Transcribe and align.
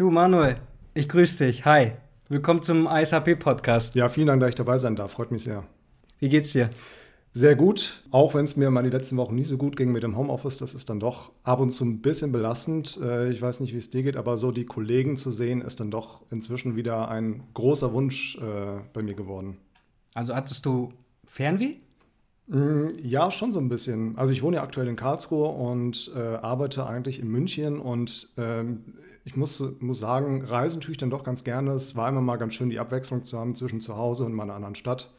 Du 0.00 0.10
Manuel, 0.10 0.54
ich 0.94 1.10
grüße 1.10 1.44
dich. 1.44 1.66
Hi. 1.66 1.92
Willkommen 2.30 2.62
zum 2.62 2.86
ISHP 2.86 3.34
Podcast. 3.34 3.94
Ja, 3.94 4.08
vielen 4.08 4.28
Dank, 4.28 4.40
dass 4.40 4.48
ich 4.48 4.54
dabei 4.54 4.78
sein 4.78 4.96
darf. 4.96 5.12
Freut 5.12 5.30
mich 5.30 5.42
sehr. 5.42 5.64
Wie 6.18 6.30
geht's 6.30 6.52
dir? 6.52 6.70
Sehr 7.34 7.54
gut, 7.54 8.02
auch 8.10 8.32
wenn 8.32 8.46
es 8.46 8.56
mir 8.56 8.70
mal 8.70 8.82
die 8.82 8.88
letzten 8.88 9.18
Wochen 9.18 9.34
nicht 9.34 9.48
so 9.48 9.58
gut 9.58 9.76
ging 9.76 9.92
mit 9.92 10.02
dem 10.02 10.16
Homeoffice. 10.16 10.56
Das 10.56 10.72
ist 10.72 10.88
dann 10.88 11.00
doch 11.00 11.32
ab 11.42 11.60
und 11.60 11.68
zu 11.68 11.84
ein 11.84 12.00
bisschen 12.00 12.32
belastend. 12.32 12.98
Äh, 13.02 13.28
ich 13.28 13.42
weiß 13.42 13.60
nicht, 13.60 13.74
wie 13.74 13.76
es 13.76 13.90
dir 13.90 14.02
geht, 14.02 14.16
aber 14.16 14.38
so 14.38 14.52
die 14.52 14.64
Kollegen 14.64 15.18
zu 15.18 15.30
sehen, 15.30 15.60
ist 15.60 15.80
dann 15.80 15.90
doch 15.90 16.22
inzwischen 16.30 16.76
wieder 16.76 17.10
ein 17.10 17.42
großer 17.52 17.92
Wunsch 17.92 18.38
äh, 18.38 18.80
bei 18.94 19.02
mir 19.02 19.12
geworden. 19.12 19.58
Also 20.14 20.34
hattest 20.34 20.64
du 20.64 20.94
Fernweh? 21.26 21.74
Mm, 22.46 22.86
ja, 23.02 23.30
schon 23.30 23.52
so 23.52 23.58
ein 23.58 23.68
bisschen. 23.68 24.16
Also 24.16 24.32
ich 24.32 24.42
wohne 24.42 24.56
ja 24.56 24.62
aktuell 24.62 24.88
in 24.88 24.96
Karlsruhe 24.96 25.48
und 25.48 26.10
äh, 26.16 26.20
arbeite 26.20 26.86
eigentlich 26.86 27.20
in 27.20 27.28
München 27.28 27.78
und 27.78 28.30
ähm, 28.38 28.94
ich 29.24 29.36
muss, 29.36 29.62
muss 29.80 29.98
sagen, 29.98 30.42
reisen 30.42 30.80
tue 30.80 30.92
ich 30.92 30.98
dann 30.98 31.10
doch 31.10 31.24
ganz 31.24 31.44
gerne. 31.44 31.72
Es 31.72 31.96
war 31.96 32.08
immer 32.08 32.20
mal 32.20 32.36
ganz 32.36 32.54
schön, 32.54 32.70
die 32.70 32.78
Abwechslung 32.78 33.22
zu 33.22 33.38
haben 33.38 33.54
zwischen 33.54 33.80
zu 33.80 33.96
Hause 33.96 34.24
und 34.24 34.32
meiner 34.32 34.54
anderen 34.54 34.74
Stadt. 34.74 35.12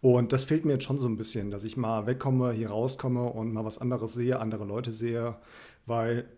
Und 0.00 0.32
das 0.32 0.44
fehlt 0.44 0.64
mir 0.64 0.74
jetzt 0.74 0.84
schon 0.84 0.98
so 0.98 1.08
ein 1.08 1.16
bisschen, 1.16 1.50
dass 1.50 1.64
ich 1.64 1.76
mal 1.76 2.06
wegkomme, 2.06 2.52
hier 2.52 2.70
rauskomme 2.70 3.24
und 3.24 3.52
mal 3.52 3.64
was 3.64 3.78
anderes 3.78 4.14
sehe, 4.14 4.38
andere 4.38 4.64
Leute 4.64 4.92
sehe, 4.92 5.36
weil 5.86 6.28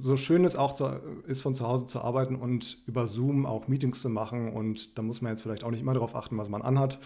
so 0.00 0.16
schön 0.16 0.44
es 0.44 0.54
auch 0.54 0.74
zu, 0.74 0.84
ist, 1.26 1.40
von 1.40 1.54
zu 1.54 1.66
Hause 1.66 1.86
zu 1.86 2.00
arbeiten 2.02 2.36
und 2.36 2.82
über 2.86 3.06
Zoom 3.06 3.46
auch 3.46 3.68
Meetings 3.68 4.02
zu 4.02 4.10
machen. 4.10 4.52
Und 4.52 4.98
da 4.98 5.02
muss 5.02 5.22
man 5.22 5.32
jetzt 5.32 5.42
vielleicht 5.42 5.64
auch 5.64 5.70
nicht 5.70 5.80
immer 5.80 5.94
darauf 5.94 6.14
achten, 6.14 6.36
was 6.36 6.48
man 6.48 6.62
anhat. 6.62 6.98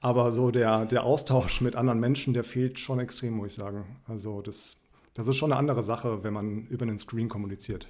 Aber 0.00 0.32
so 0.32 0.50
der, 0.50 0.86
der 0.86 1.04
Austausch 1.04 1.60
mit 1.60 1.76
anderen 1.76 2.00
Menschen, 2.00 2.34
der 2.34 2.42
fehlt 2.42 2.78
schon 2.78 2.98
extrem, 2.98 3.34
muss 3.34 3.48
ich 3.48 3.54
sagen. 3.54 3.84
Also 4.06 4.42
das, 4.42 4.78
das 5.14 5.28
ist 5.28 5.36
schon 5.36 5.52
eine 5.52 5.58
andere 5.58 5.82
Sache, 5.82 6.24
wenn 6.24 6.32
man 6.32 6.66
über 6.66 6.82
einen 6.82 6.98
Screen 6.98 7.28
kommuniziert. 7.28 7.86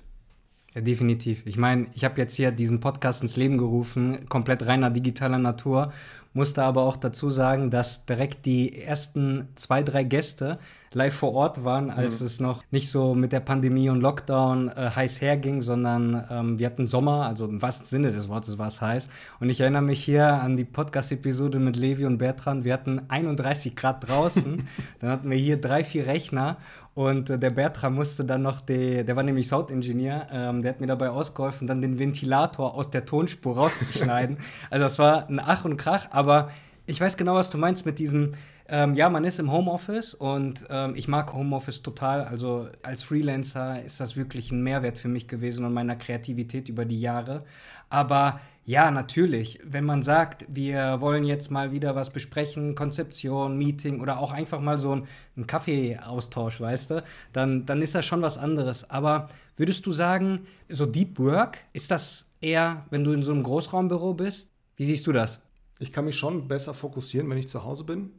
Ja, 0.75 0.81
definitiv. 0.81 1.43
Ich 1.47 1.57
meine, 1.57 1.89
ich 1.95 2.05
habe 2.05 2.21
jetzt 2.21 2.37
hier 2.37 2.53
diesen 2.53 2.79
Podcast 2.79 3.23
ins 3.23 3.37
Leben 3.37 3.59
gerufen, 3.59 4.29
komplett 4.29 4.65
reiner 4.67 4.91
digitaler 4.91 5.39
Natur, 5.39 5.93
musste 6.33 6.63
aber 6.63 6.83
auch 6.83 6.97
dazu 6.97 7.31
sagen, 7.31 7.71
dass 7.71 8.07
direkt 8.07 8.47
die 8.47 8.83
ersten 8.83 9.49
zwei, 9.57 9.83
drei 9.83 10.05
Gäste 10.05 10.59
live 10.93 11.15
vor 11.15 11.35
Ort 11.35 11.63
waren, 11.63 11.91
als 11.91 12.21
mhm. 12.21 12.27
es 12.27 12.41
noch 12.41 12.63
nicht 12.73 12.91
so 12.91 13.15
mit 13.15 13.31
der 13.31 13.41
Pandemie 13.41 13.91
und 13.91 14.01
Lockdown 14.01 14.69
äh, 14.69 14.91
heiß 14.91 15.21
herging, 15.21 15.63
sondern 15.63 16.27
ähm, 16.31 16.59
wir 16.59 16.67
hatten 16.67 16.89
Sommer, 16.89 17.27
also 17.27 17.47
im 17.47 17.63
wahrsten 17.63 17.87
Sinne 17.87 18.11
des 18.11 18.29
Wortes 18.29 18.59
war 18.59 18.69
es 18.69 18.81
heiß. 18.81 19.09
Und 19.39 19.51
ich 19.51 19.61
erinnere 19.61 19.83
mich 19.83 20.03
hier 20.03 20.27
an 20.27 20.57
die 20.57 20.65
Podcast-Episode 20.65 21.61
mit 21.61 21.77
Levi 21.77 22.07
und 22.07 22.19
Bertrand. 22.19 22.65
Wir 22.65 22.73
hatten 22.73 23.03
31 23.09 23.77
Grad 23.77 24.09
draußen, 24.09 24.67
dann 24.99 25.11
hatten 25.11 25.31
wir 25.31 25.39
hier 25.39 25.61
drei, 25.61 25.85
vier 25.85 26.07
Rechner 26.07 26.57
und 26.95 27.31
äh, 27.31 27.39
der 27.39 27.51
Bertram 27.51 27.95
musste 27.95 28.25
dann 28.25 28.43
noch, 28.43 28.61
die, 28.61 29.05
der 29.05 29.15
war 29.15 29.23
nämlich 29.23 29.47
Sound-Engineer, 29.47 30.27
ähm, 30.33 30.63
der 30.63 30.73
hat 30.73 30.81
mir 30.81 30.89
dabei 30.89 31.11
ausgeholfen, 31.11 31.69
dann 31.69 31.81
den 31.81 31.99
Ventilator 31.99 32.75
aus 32.75 32.91
der 32.91 33.05
Tonspur 33.05 33.57
rauszuschneiden. 33.57 34.39
also 34.71 34.85
das 34.85 34.99
war 34.99 35.29
ein 35.29 35.41
Ach 35.41 35.65
und 35.65 35.77
Krach, 35.77 36.09
aber 36.21 36.51
ich 36.87 37.01
weiß 37.01 37.17
genau, 37.17 37.35
was 37.35 37.51
du 37.51 37.57
meinst 37.57 37.87
mit 37.87 37.99
diesem, 37.99 38.33
ähm, 38.69 38.95
ja, 38.95 39.09
man 39.09 39.25
ist 39.25 39.39
im 39.39 39.51
Homeoffice 39.51 40.13
und 40.13 40.65
ähm, 40.69 40.95
ich 40.95 41.09
mag 41.09 41.33
Homeoffice 41.33 41.83
total. 41.83 42.25
Also 42.25 42.69
als 42.83 43.03
Freelancer 43.03 43.83
ist 43.83 44.01
das 44.01 44.17
wirklich 44.17 44.53
ein 44.53 44.63
Mehrwert 44.63 44.99
für 44.99 45.09
mich 45.09 45.27
gewesen 45.27 45.65
und 45.65 45.73
meiner 45.73 45.97
Kreativität 45.97 46.69
über 46.69 46.85
die 46.85 47.01
Jahre. 47.01 47.45
Aber 47.89 48.41
ja, 48.67 48.91
natürlich. 48.91 49.59
Wenn 49.65 49.85
man 49.85 50.03
sagt, 50.03 50.47
wir 50.49 51.01
wollen 51.01 51.25
jetzt 51.25 51.51
mal 51.51 51.73
wieder 51.73 51.97
was 51.97 52.11
besprechen, 52.11 52.75
Konzeption, 52.75 53.57
Meeting 53.59 54.01
oder 54.01 54.21
auch 54.21 54.33
einfach 54.33 54.61
mal 54.61 54.79
so 54.79 54.93
ein, 54.95 55.07
ein 55.37 55.47
Kaffeeaustausch, 55.47 56.61
weißt 56.61 56.91
du, 56.91 57.05
dann, 57.33 57.67
dann 57.67 57.83
ist 57.83 57.95
das 57.95 58.05
schon 58.07 58.23
was 58.23 58.39
anderes. 58.39 58.89
Aber 58.89 59.29
würdest 59.57 59.87
du 59.87 59.91
sagen, 59.91 60.47
so 60.69 60.87
Deep 60.87 61.19
Work, 61.19 61.65
ist 61.73 61.91
das 61.91 62.29
eher, 62.41 62.85
wenn 62.91 63.05
du 63.05 63.13
in 63.13 63.23
so 63.23 63.33
einem 63.33 63.43
Großraumbüro 63.43 64.15
bist? 64.15 64.53
Wie 64.77 64.85
siehst 64.85 65.07
du 65.07 65.13
das? 65.13 65.41
Ich 65.81 65.93
kann 65.93 66.05
mich 66.05 66.17
schon 66.17 66.47
besser 66.47 66.75
fokussieren, 66.75 67.29
wenn 67.31 67.39
ich 67.39 67.49
zu 67.49 67.65
Hause 67.65 67.85
bin, 67.85 68.11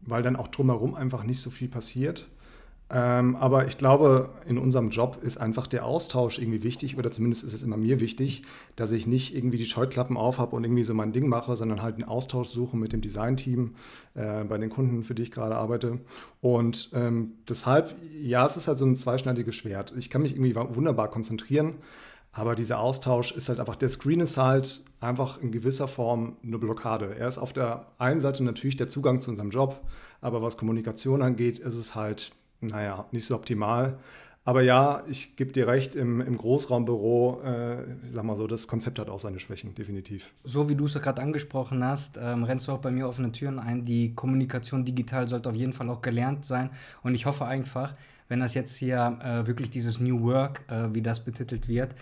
weil 0.00 0.22
dann 0.22 0.36
auch 0.36 0.48
drumherum 0.48 0.94
einfach 0.94 1.22
nicht 1.22 1.40
so 1.40 1.48
viel 1.48 1.68
passiert. 1.68 2.28
Ähm, 2.90 3.34
aber 3.36 3.66
ich 3.66 3.78
glaube, 3.78 4.30
in 4.46 4.58
unserem 4.58 4.90
Job 4.90 5.18
ist 5.22 5.38
einfach 5.38 5.66
der 5.66 5.86
Austausch 5.86 6.38
irgendwie 6.38 6.62
wichtig, 6.62 6.98
oder 6.98 7.10
zumindest 7.10 7.42
ist 7.44 7.54
es 7.54 7.62
immer 7.62 7.78
mir 7.78 7.98
wichtig, 7.98 8.42
dass 8.76 8.92
ich 8.92 9.06
nicht 9.06 9.34
irgendwie 9.34 9.56
die 9.56 9.64
Scheuklappen 9.64 10.18
aufhabe 10.18 10.54
und 10.54 10.64
irgendwie 10.64 10.84
so 10.84 10.92
mein 10.92 11.12
Ding 11.12 11.26
mache, 11.28 11.56
sondern 11.56 11.82
halt 11.82 11.94
einen 11.94 12.04
Austausch 12.04 12.48
suche 12.48 12.76
mit 12.76 12.92
dem 12.92 13.00
Designteam 13.00 13.74
äh, 14.14 14.44
bei 14.44 14.58
den 14.58 14.68
Kunden, 14.68 15.02
für 15.02 15.14
die 15.14 15.22
ich 15.22 15.30
gerade 15.30 15.56
arbeite. 15.56 16.00
Und 16.42 16.90
ähm, 16.94 17.32
deshalb, 17.48 17.96
ja, 18.20 18.44
es 18.44 18.56
ist 18.56 18.68
halt 18.68 18.78
so 18.78 18.84
ein 18.84 18.96
zweischneidiges 18.96 19.54
Schwert. 19.54 19.94
Ich 19.96 20.10
kann 20.10 20.22
mich 20.22 20.32
irgendwie 20.32 20.54
wunderbar 20.54 21.08
konzentrieren, 21.10 21.76
aber 22.34 22.54
dieser 22.54 22.80
Austausch 22.80 23.32
ist 23.32 23.48
halt 23.48 23.60
einfach, 23.60 23.76
der 23.76 23.88
Screen 23.88 24.20
ist 24.20 24.36
halt 24.36 24.82
einfach 25.00 25.40
in 25.40 25.52
gewisser 25.52 25.88
Form 25.88 26.36
eine 26.42 26.58
Blockade. 26.58 27.16
Er 27.16 27.28
ist 27.28 27.38
auf 27.38 27.52
der 27.52 27.86
einen 27.98 28.20
Seite 28.20 28.44
natürlich 28.44 28.76
der 28.76 28.88
Zugang 28.88 29.20
zu 29.20 29.30
unserem 29.30 29.50
Job, 29.50 29.80
aber 30.20 30.42
was 30.42 30.56
Kommunikation 30.56 31.22
angeht, 31.22 31.58
ist 31.58 31.74
es 31.74 31.94
halt 31.94 32.32
naja, 32.60 33.06
nicht 33.12 33.26
so 33.26 33.34
optimal. 33.34 33.98
Aber 34.46 34.60
ja, 34.60 35.02
ich 35.08 35.36
gebe 35.36 35.52
dir 35.52 35.66
recht, 35.66 35.94
im, 35.94 36.20
im 36.20 36.36
Großraumbüro, 36.36 37.40
äh, 37.44 37.82
ich 38.04 38.12
sag 38.12 38.24
mal 38.24 38.36
so, 38.36 38.46
das 38.46 38.68
Konzept 38.68 38.98
hat 38.98 39.08
auch 39.08 39.18
seine 39.18 39.40
Schwächen, 39.40 39.74
definitiv. 39.74 40.34
So 40.42 40.68
wie 40.68 40.74
du 40.74 40.84
es 40.84 41.00
gerade 41.00 41.22
angesprochen 41.22 41.82
hast, 41.82 42.18
ähm, 42.20 42.44
rennst 42.44 42.68
du 42.68 42.72
auch 42.72 42.78
bei 42.78 42.90
mir 42.90 43.08
offene 43.08 43.32
Türen 43.32 43.58
ein. 43.58 43.86
Die 43.86 44.14
Kommunikation 44.14 44.84
digital 44.84 45.28
sollte 45.28 45.48
auf 45.48 45.54
jeden 45.54 45.72
Fall 45.72 45.88
auch 45.88 46.02
gelernt 46.02 46.44
sein. 46.44 46.68
Und 47.02 47.14
ich 47.14 47.24
hoffe 47.24 47.46
einfach, 47.46 47.94
wenn 48.34 48.40
das 48.40 48.54
jetzt 48.54 48.74
hier 48.74 49.16
äh, 49.22 49.46
wirklich 49.46 49.70
dieses 49.70 50.00
New 50.00 50.24
Work, 50.24 50.62
äh, 50.68 50.92
wie 50.92 51.02
das 51.02 51.24
betitelt 51.24 51.68
wird, 51.68 51.94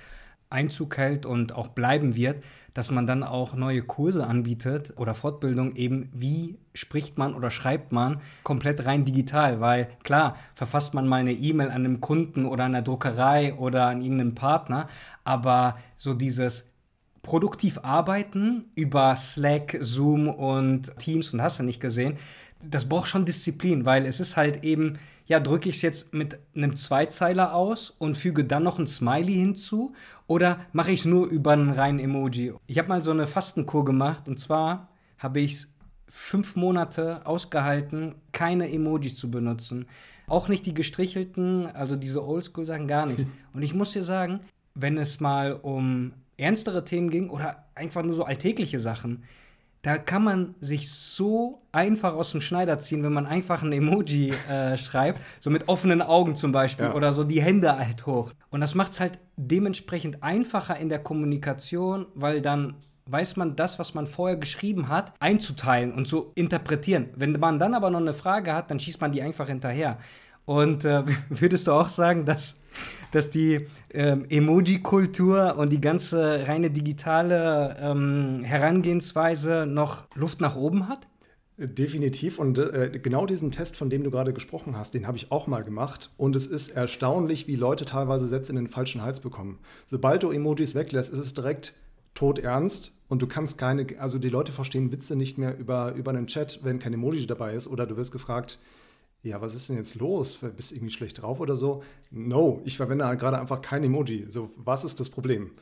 Einzug 0.49 0.97
hält 0.97 1.27
und 1.27 1.55
auch 1.55 1.69
bleiben 1.69 2.17
wird, 2.17 2.43
dass 2.73 2.91
man 2.91 3.07
dann 3.07 3.23
auch 3.23 3.55
neue 3.55 3.83
Kurse 3.83 4.27
anbietet 4.27 4.95
oder 4.97 5.13
Fortbildung 5.13 5.77
eben, 5.77 6.09
wie 6.15 6.57
spricht 6.73 7.19
man 7.19 7.35
oder 7.35 7.51
schreibt 7.51 7.93
man 7.93 8.23
komplett 8.45 8.87
rein 8.87 9.05
digital, 9.05 9.61
weil 9.61 9.89
klar, 10.05 10.37
verfasst 10.55 10.95
man 10.95 11.07
mal 11.07 11.21
eine 11.21 11.33
E-Mail 11.33 11.69
an 11.69 11.85
einem 11.85 12.01
Kunden 12.01 12.47
oder 12.47 12.65
an 12.65 12.73
der 12.73 12.81
Druckerei 12.81 13.53
oder 13.53 13.89
an 13.89 14.01
irgendeinen 14.01 14.35
Partner, 14.35 14.89
aber 15.25 15.77
so 15.99 16.15
dieses 16.15 16.73
produktiv 17.21 17.79
arbeiten 17.83 18.71
über 18.75 19.15
Slack, 19.17 19.77
Zoom 19.83 20.29
und 20.29 20.99
Teams 20.99 21.31
und 21.35 21.43
hast 21.43 21.59
du 21.59 21.63
nicht 21.63 21.81
gesehen, 21.81 22.17
das 22.63 22.89
braucht 22.89 23.09
schon 23.09 23.25
Disziplin, 23.25 23.85
weil 23.85 24.07
es 24.07 24.21
ist 24.21 24.37
halt 24.37 24.65
eben 24.65 24.99
ja, 25.27 25.41
drücke 25.41 25.69
ich 25.69 25.77
es 25.77 25.83
jetzt 25.83 26.15
mit 26.15 26.39
einem 26.55 26.77
Zweizeiler 26.77 27.55
aus 27.55 27.95
und 27.99 28.17
füge 28.17 28.45
dann 28.45 28.65
noch 28.65 28.79
ein 28.79 28.87
Smiley 28.87 29.33
hinzu 29.33 29.95
oder 30.27 30.61
mache 30.73 30.91
ich 30.91 31.01
es 31.01 31.07
nur 31.07 31.27
über 31.27 31.53
einen 31.53 31.71
reinen 31.71 32.01
Emoji? 32.01 32.53
Ich 32.67 32.79
habe 32.79 32.89
mal 32.89 33.01
so 33.01 33.13
eine 33.13 33.27
Fastenkur 33.27 33.85
gemacht 33.85 34.29
und 34.29 34.39
zwar 34.39 34.89
habe 35.19 35.41
ich 35.41 35.53
es 35.53 35.75
fünf 36.09 36.57
Monate 36.57 37.27
ausgehalten, 37.27 38.17
keine 38.33 38.71
Emojis 38.71 39.17
zu 39.17 39.31
benutzen. 39.31 39.87
Auch 40.27 40.49
nicht 40.49 40.67
die 40.67 40.75
gestrichelten, 40.75 41.67
also 41.67 41.97
diese 41.97 42.25
Oldschool-Sachen, 42.25 42.87
gar 42.87 43.07
nichts. 43.07 43.25
Und 43.55 43.63
ich 43.63 43.75
muss 43.75 43.93
dir 43.93 44.03
sagen, 44.03 44.41
wenn 44.75 44.99
es 44.99 45.21
mal 45.21 45.53
um 45.55 46.13
ernstere 46.37 46.85
Themen 46.85 47.11
ging 47.11 47.29
oder 47.29 47.65
einfach 47.75 48.03
nur 48.03 48.15
so 48.15 48.25
alltägliche 48.25 48.81
Sachen, 48.81 49.25
da 49.83 49.99
kann 49.99 50.23
man 50.23 50.55
sich 50.61 50.91
so 50.91 51.59
einfach 51.73 52.15
aus 52.15 52.31
dem 52.31 52.41
Schneider 52.41 52.79
ziehen, 52.79 53.03
wenn 53.03 53.13
man 53.13 53.27
einfach 53.27 53.63
ein 53.63 53.73
Emoji 53.73 54.33
äh, 54.49 54.77
schreibt, 54.77 55.21
so 55.41 55.51
mit 55.51 55.69
offenen 55.69 56.01
Augen 56.01 56.37
zum 56.37 56.53
Beispiel 56.53 56.87
ja. 56.87 56.95
oder 56.95 57.13
so 57.13 57.25
die 57.25 57.43
Hände 57.43 57.77
halt 57.77 58.07
hoch. 58.07 58.33
Und 58.51 58.61
das 58.61 58.77
macht 58.77 58.93
es 58.93 59.01
halt 59.01 59.19
dementsprechend 59.37 60.23
einfacher 60.23 60.77
in 60.77 60.89
der 60.89 61.01
Kommunikation, 61.01 62.07
weil 62.15 62.41
dann 62.41 62.75
weiß 63.07 63.35
man 63.37 63.57
das, 63.57 63.81
was 63.81 63.95
man 63.95 64.07
vorher 64.07 64.37
geschrieben 64.37 64.89
hat, 64.89 65.13
einzuteilen 65.19 65.93
und 65.93 66.07
zu 66.07 66.31
interpretieren. 66.37 67.09
Wenn 67.17 67.33
man 67.33 67.59
dann 67.59 67.75
aber 67.75 67.91
noch 67.91 68.01
eine 68.01 68.13
Frage 68.13 68.55
hat, 68.55 68.71
dann 68.71 68.79
schießt 68.79 69.01
man 69.01 69.11
die 69.11 69.23
einfach 69.23 69.49
hinterher. 69.49 69.99
Und 70.45 70.85
äh, 70.85 71.05
würdest 71.29 71.67
du 71.67 71.73
auch 71.73 71.89
sagen, 71.89 72.25
dass, 72.25 72.61
dass 73.13 73.31
die 73.31 73.67
ähm, 73.91 74.27
Emoji-Kultur 74.29 75.57
und 75.57 75.71
die 75.71 75.81
ganze 75.81 76.47
reine 76.47 76.71
digitale 76.71 77.77
ähm, 77.81 78.43
Herangehensweise 78.45 79.67
noch 79.67 80.07
Luft 80.15 80.41
nach 80.41 80.57
oben 80.57 80.89
hat? 80.89 81.07
Definitiv. 81.59 82.39
Und 82.39 82.59
äh, 82.59 82.99
genau 83.01 83.27
diesen 83.27 83.51
Test, 83.51 83.77
von 83.77 83.91
dem 83.91 84.03
du 84.03 84.11
gerade 84.11 84.33
gesprochen 84.33 84.77
hast, 84.77 84.95
den 84.95 85.07
habe 85.07 85.19
ich 85.19 85.31
auch 85.31 85.47
mal 85.47 85.63
gemacht. 85.63 86.11
Und 86.17 86.35
es 86.35 86.47
ist 86.47 86.71
erstaunlich, 86.71 87.47
wie 87.47 87.57
Leute 87.57 87.85
teilweise 87.85 88.27
Sätze 88.27 88.53
in 88.53 88.57
den 88.57 88.69
falschen 88.69 89.03
Hals 89.03 89.21
bekommen. 89.21 89.59
Sobald 89.87 90.23
du 90.23 90.31
Emojis 90.31 90.75
weglässt, 90.75 91.13
ist 91.13 91.19
es 91.19 91.35
direkt 91.35 91.75
todernst 92.15 92.93
und 93.09 93.23
du 93.23 93.27
kannst 93.27 93.59
keine, 93.59 93.87
also 93.99 94.19
die 94.19 94.29
Leute 94.29 94.53
verstehen 94.53 94.93
Witze 94.93 95.17
nicht 95.17 95.39
mehr 95.39 95.57
über, 95.59 95.95
über 95.95 96.11
einen 96.11 96.27
Chat, 96.27 96.61
wenn 96.63 96.79
kein 96.79 96.93
Emoji 96.93 97.27
dabei 97.27 97.55
ist 97.55 97.67
oder 97.67 97.87
du 97.87 97.97
wirst 97.97 98.13
gefragt, 98.13 98.59
ja, 99.23 99.41
was 99.41 99.55
ist 99.55 99.69
denn 99.69 99.77
jetzt 99.77 99.95
los? 99.95 100.39
Bist 100.57 100.71
du 100.71 100.75
irgendwie 100.75 100.93
schlecht 100.93 101.23
drauf 101.23 101.41
oder 101.41 101.57
so? 101.57 101.83
No, 102.11 102.61
ich 102.65 102.77
verwende 102.77 103.07
halt 103.07 103.21
gerade 103.21 103.39
einfach 103.39 103.63
kein 103.63 103.85
Emoji. 103.85 104.27
So, 104.29 104.51
was 104.57 104.85
ist 104.85 104.99
das 104.99 105.11
Problem? 105.11 105.53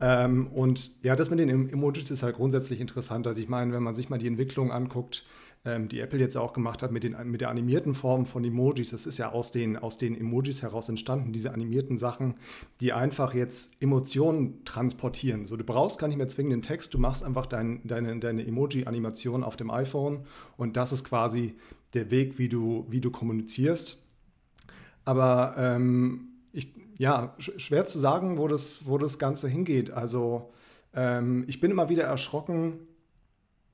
Ähm, 0.00 0.46
und 0.48 1.04
ja, 1.04 1.14
das 1.14 1.28
mit 1.28 1.38
den 1.38 1.68
Emojis 1.70 2.10
ist 2.10 2.22
halt 2.22 2.36
grundsätzlich 2.36 2.80
interessant. 2.80 3.26
Also 3.26 3.40
ich 3.40 3.48
meine, 3.48 3.72
wenn 3.72 3.82
man 3.82 3.94
sich 3.94 4.08
mal 4.08 4.18
die 4.18 4.26
Entwicklung 4.26 4.72
anguckt, 4.72 5.24
ähm, 5.66 5.88
die 5.88 6.00
Apple 6.00 6.18
jetzt 6.18 6.38
auch 6.38 6.54
gemacht 6.54 6.82
hat 6.82 6.90
mit, 6.90 7.02
den, 7.02 7.14
mit 7.24 7.42
der 7.42 7.50
animierten 7.50 7.92
Form 7.92 8.24
von 8.24 8.42
Emojis. 8.42 8.90
Das 8.90 9.04
ist 9.04 9.18
ja 9.18 9.32
aus 9.32 9.50
den, 9.50 9.76
aus 9.76 9.98
den 9.98 10.18
Emojis 10.18 10.62
heraus 10.62 10.88
entstanden, 10.88 11.34
diese 11.34 11.52
animierten 11.52 11.98
Sachen, 11.98 12.36
die 12.80 12.94
einfach 12.94 13.34
jetzt 13.34 13.82
Emotionen 13.82 14.64
transportieren. 14.64 15.44
So, 15.44 15.58
du 15.58 15.64
brauchst 15.64 15.98
gar 15.98 16.08
nicht 16.08 16.16
mehr 16.16 16.28
zwingend 16.28 16.54
den 16.54 16.62
Text, 16.62 16.94
du 16.94 16.98
machst 16.98 17.22
einfach 17.22 17.44
dein, 17.44 17.82
deine, 17.84 18.18
deine 18.18 18.46
Emoji-Animation 18.46 19.44
auf 19.44 19.56
dem 19.56 19.70
iPhone 19.70 20.20
und 20.56 20.78
das 20.78 20.92
ist 20.92 21.04
quasi 21.04 21.54
der 21.94 22.10
Weg, 22.10 22.38
wie 22.38 22.48
du, 22.48 22.86
wie 22.88 23.00
du 23.00 23.10
kommunizierst. 23.10 23.98
Aber 25.04 25.54
ähm, 25.58 26.28
ich, 26.52 26.74
ja, 26.98 27.34
schwer 27.38 27.84
zu 27.84 27.98
sagen, 27.98 28.38
wo 28.38 28.48
das, 28.48 28.86
wo 28.86 28.98
das 28.98 29.18
Ganze 29.18 29.48
hingeht. 29.48 29.90
Also 29.90 30.50
ähm, 30.94 31.44
ich 31.46 31.60
bin 31.60 31.70
immer 31.70 31.88
wieder 31.88 32.04
erschrocken, 32.04 32.80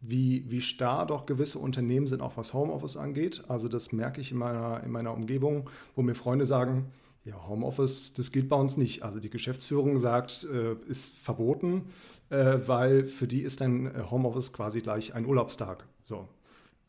wie, 0.01 0.45
wie 0.51 0.61
starr 0.61 1.07
doch 1.07 1.27
gewisse 1.27 1.59
Unternehmen 1.59 2.07
sind, 2.07 2.21
auch 2.21 2.37
was 2.37 2.55
Homeoffice 2.55 2.97
angeht. 2.97 3.45
Also 3.49 3.69
das 3.69 3.93
merke 3.93 4.21
ich 4.21 4.33
in 4.33 4.39
meiner, 4.39 4.83
in 4.85 4.91
meiner 4.91 5.13
Umgebung, 5.13 5.69
wo 5.95 6.03
mir 6.03 6.15
Freunde 6.15 6.47
sagen, 6.47 6.93
ja, 7.25 7.49
Homeoffice, 7.49 8.13
das 8.13 8.31
gilt 8.31 8.49
bei 8.49 8.57
uns 8.57 8.77
nicht. 8.77 9.03
Also 9.03 9.19
die 9.19 9.31
Geschäftsführung 9.31 9.99
sagt, 9.99 10.45
äh, 10.45 10.77
ist 10.89 11.17
verboten, 11.17 11.87
äh, 12.31 12.59
weil 12.67 13.09
für 13.09 13.27
die 13.27 13.41
ist 13.41 13.61
ein 13.63 13.87
äh, 13.87 14.03
Homeoffice 14.11 14.53
quasi 14.53 14.81
gleich 14.81 15.15
ein 15.15 15.27
Urlaubstag. 15.27 15.87
So. 16.05 16.29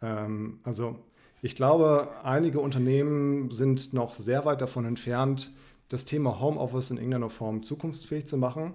Ähm, 0.01 0.59
also 0.63 1.00
ich 1.42 1.56
glaube, 1.56 2.10
einige 2.24 2.60
Unternehmen 2.60 3.51
sind 3.51 3.94
noch 3.94 4.16
sehr 4.16 4.45
weit 4.45 4.62
davon 4.62 4.86
entfernt, 4.86 5.51
das 5.89 6.06
Thema 6.06 6.39
Homeoffice 6.39 6.92
in 6.92 6.98
irgendeiner 6.98 7.30
Form 7.30 7.63
zukunftsfähig 7.63 8.25
zu 8.25 8.38
machen. 8.38 8.74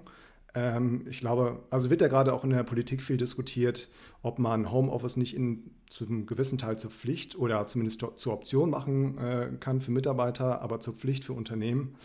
Ähm, 0.55 1.07
ich 1.09 1.21
glaube, 1.21 1.61
also 1.71 1.91
wird 1.91 2.01
ja 2.01 2.09
gerade 2.09 2.33
auch 2.33 2.45
in 2.45 2.51
der 2.51 2.63
Politik 2.63 3.03
viel 3.03 3.17
diskutiert, 3.17 3.89
ob 4.23 4.39
man 4.39 4.71
Homeoffice 4.71 5.17
nicht 5.17 5.35
in, 5.35 5.71
zu 5.91 6.07
einem 6.07 6.27
gewissen 6.27 6.59
Teil 6.59 6.79
zur 6.79 6.91
Pflicht 6.91 7.37
oder 7.37 7.67
zumindest 7.67 8.05
zur 8.17 8.33
Option 8.33 8.71
machen 8.71 9.19
äh, 9.19 9.49
kann 9.61 9.81
für 9.81 9.91
Mitarbeiter, 9.91 10.63
aber 10.63 10.81
zur 10.81 10.95
Pflicht 10.95 11.25
für 11.25 11.33
Unternehmen. 11.33 11.97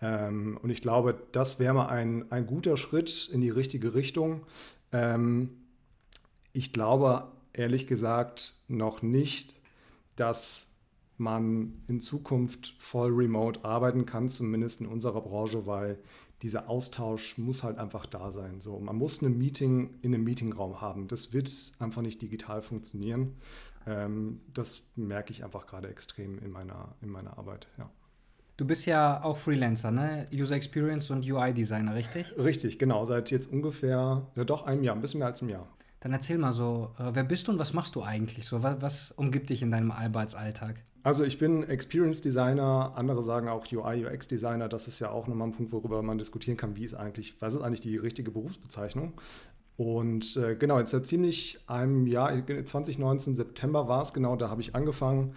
Ähm, 0.00 0.58
und 0.62 0.70
ich 0.70 0.82
glaube, 0.82 1.14
das 1.32 1.58
wäre 1.58 1.74
mal 1.74 1.86
ein, 1.86 2.30
ein 2.30 2.46
guter 2.46 2.76
Schritt 2.76 3.30
in 3.32 3.40
die 3.40 3.50
richtige 3.50 3.94
Richtung. 3.94 4.42
Ähm, 4.92 5.50
ich 6.52 6.72
glaube 6.72 7.28
ehrlich 7.52 7.86
gesagt 7.86 8.54
noch 8.68 9.02
nicht, 9.02 9.54
dass 10.16 10.70
man 11.16 11.82
in 11.86 12.00
Zukunft 12.00 12.74
voll 12.78 13.12
remote 13.12 13.64
arbeiten 13.64 14.04
kann, 14.04 14.28
zumindest 14.28 14.80
in 14.80 14.86
unserer 14.86 15.20
Branche, 15.20 15.66
weil 15.66 15.98
dieser 16.42 16.68
Austausch 16.68 17.38
muss 17.38 17.62
halt 17.62 17.78
einfach 17.78 18.06
da 18.06 18.30
sein. 18.30 18.60
So, 18.60 18.78
man 18.78 18.96
muss 18.96 19.22
ein 19.22 19.38
Meeting 19.38 19.98
in 20.02 20.14
einem 20.14 20.24
Meetingraum 20.24 20.80
haben. 20.80 21.08
Das 21.08 21.32
wird 21.32 21.50
einfach 21.78 22.02
nicht 22.02 22.20
digital 22.20 22.60
funktionieren. 22.60 23.36
Ähm, 23.86 24.40
das 24.52 24.82
merke 24.96 25.32
ich 25.32 25.44
einfach 25.44 25.66
gerade 25.66 25.88
extrem 25.88 26.38
in 26.40 26.50
meiner, 26.50 26.96
in 27.00 27.08
meiner 27.08 27.38
Arbeit. 27.38 27.68
Ja. 27.78 27.88
Du 28.56 28.66
bist 28.66 28.86
ja 28.86 29.22
auch 29.24 29.36
Freelancer, 29.36 29.90
ne? 29.90 30.28
User 30.32 30.54
Experience 30.54 31.10
und 31.10 31.28
UI-Designer, 31.28 31.94
richtig? 31.94 32.36
Richtig, 32.38 32.78
genau. 32.78 33.04
Seit 33.04 33.30
jetzt 33.30 33.50
ungefähr, 33.50 34.28
ja 34.36 34.44
doch 34.44 34.66
einem 34.66 34.84
Jahr, 34.84 34.94
ein 34.94 35.00
bisschen 35.00 35.18
mehr 35.18 35.28
als 35.28 35.40
einem 35.40 35.50
Jahr. 35.50 35.68
Dann 36.04 36.12
erzähl 36.12 36.36
mal 36.36 36.52
so, 36.52 36.90
äh, 36.98 37.04
wer 37.14 37.24
bist 37.24 37.48
du 37.48 37.52
und 37.52 37.58
was 37.58 37.72
machst 37.72 37.94
du 37.94 38.02
eigentlich 38.02 38.44
so? 38.44 38.62
Was, 38.62 38.82
was 38.82 39.10
umgibt 39.12 39.48
dich 39.48 39.62
in 39.62 39.70
deinem 39.70 39.90
Arbeitsalltag? 39.90 40.84
Also 41.02 41.24
ich 41.24 41.38
bin 41.38 41.62
Experience 41.62 42.20
Designer, 42.20 42.92
andere 42.94 43.22
sagen 43.22 43.48
auch 43.48 43.66
UI, 43.72 44.04
UX 44.04 44.28
Designer. 44.28 44.68
Das 44.68 44.86
ist 44.86 45.00
ja 45.00 45.08
auch 45.08 45.28
nochmal 45.28 45.48
ein 45.48 45.52
Punkt, 45.52 45.72
worüber 45.72 46.02
man 46.02 46.18
diskutieren 46.18 46.58
kann, 46.58 46.76
wie 46.76 46.84
ist 46.84 46.92
eigentlich, 46.92 47.40
was 47.40 47.54
ist 47.54 47.62
eigentlich 47.62 47.80
die 47.80 47.96
richtige 47.96 48.30
Berufsbezeichnung? 48.30 49.14
Und 49.78 50.36
äh, 50.36 50.56
genau, 50.56 50.78
jetzt 50.78 50.90
seit 50.90 51.06
ziemlich 51.06 51.58
einem 51.68 52.06
Jahr, 52.06 52.32
2019, 52.46 53.34
September 53.34 53.88
war 53.88 54.02
es 54.02 54.12
genau, 54.12 54.36
da 54.36 54.50
habe 54.50 54.60
ich 54.60 54.74
angefangen 54.74 55.34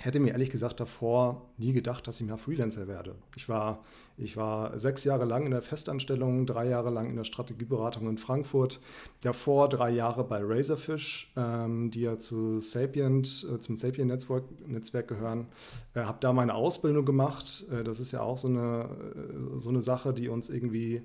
hätte 0.00 0.20
mir 0.20 0.30
ehrlich 0.30 0.50
gesagt 0.50 0.78
davor 0.78 1.50
nie 1.56 1.72
gedacht, 1.72 2.06
dass 2.06 2.20
ich 2.20 2.26
mal 2.28 2.36
Freelancer 2.36 2.86
werde. 2.86 3.16
Ich 3.34 3.48
war, 3.48 3.84
ich 4.16 4.36
war 4.36 4.78
sechs 4.78 5.02
Jahre 5.02 5.24
lang 5.24 5.44
in 5.44 5.50
der 5.50 5.60
Festanstellung, 5.60 6.46
drei 6.46 6.68
Jahre 6.68 6.90
lang 6.90 7.10
in 7.10 7.16
der 7.16 7.24
Strategieberatung 7.24 8.08
in 8.08 8.16
Frankfurt, 8.16 8.78
davor 9.22 9.68
drei 9.68 9.90
Jahre 9.90 10.22
bei 10.22 10.40
Razorfish, 10.40 11.32
ähm, 11.36 11.90
die 11.90 12.02
ja 12.02 12.16
zu 12.16 12.60
Sapient, 12.60 13.44
äh, 13.52 13.58
zum 13.58 13.76
Sapient-Netzwerk 13.76 14.44
Netzwerk 14.68 15.08
gehören. 15.08 15.48
Äh, 15.94 16.02
habe 16.02 16.18
da 16.20 16.32
meine 16.32 16.54
Ausbildung 16.54 17.04
gemacht. 17.04 17.66
Äh, 17.70 17.82
das 17.82 17.98
ist 17.98 18.12
ja 18.12 18.20
auch 18.20 18.38
so 18.38 18.46
eine, 18.46 18.88
äh, 19.16 19.58
so 19.58 19.68
eine 19.70 19.80
Sache, 19.80 20.14
die 20.14 20.28
uns 20.28 20.48
irgendwie 20.48 21.02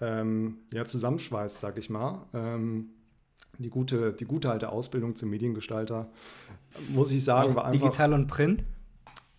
ähm, 0.00 0.58
ja, 0.72 0.84
zusammenschweißt, 0.84 1.60
sag 1.60 1.78
ich 1.78 1.88
mal. 1.88 2.26
Ähm, 2.34 2.90
die 3.58 3.70
gute, 3.70 4.12
die 4.12 4.24
gute 4.24 4.50
alte 4.50 4.70
Ausbildung 4.70 5.16
zum 5.16 5.30
Mediengestalter, 5.30 6.08
muss 6.88 7.12
ich 7.12 7.24
sagen, 7.24 7.54
war 7.56 7.66
einfach. 7.66 7.86
Digital 7.86 8.12
und 8.12 8.26
Print? 8.26 8.64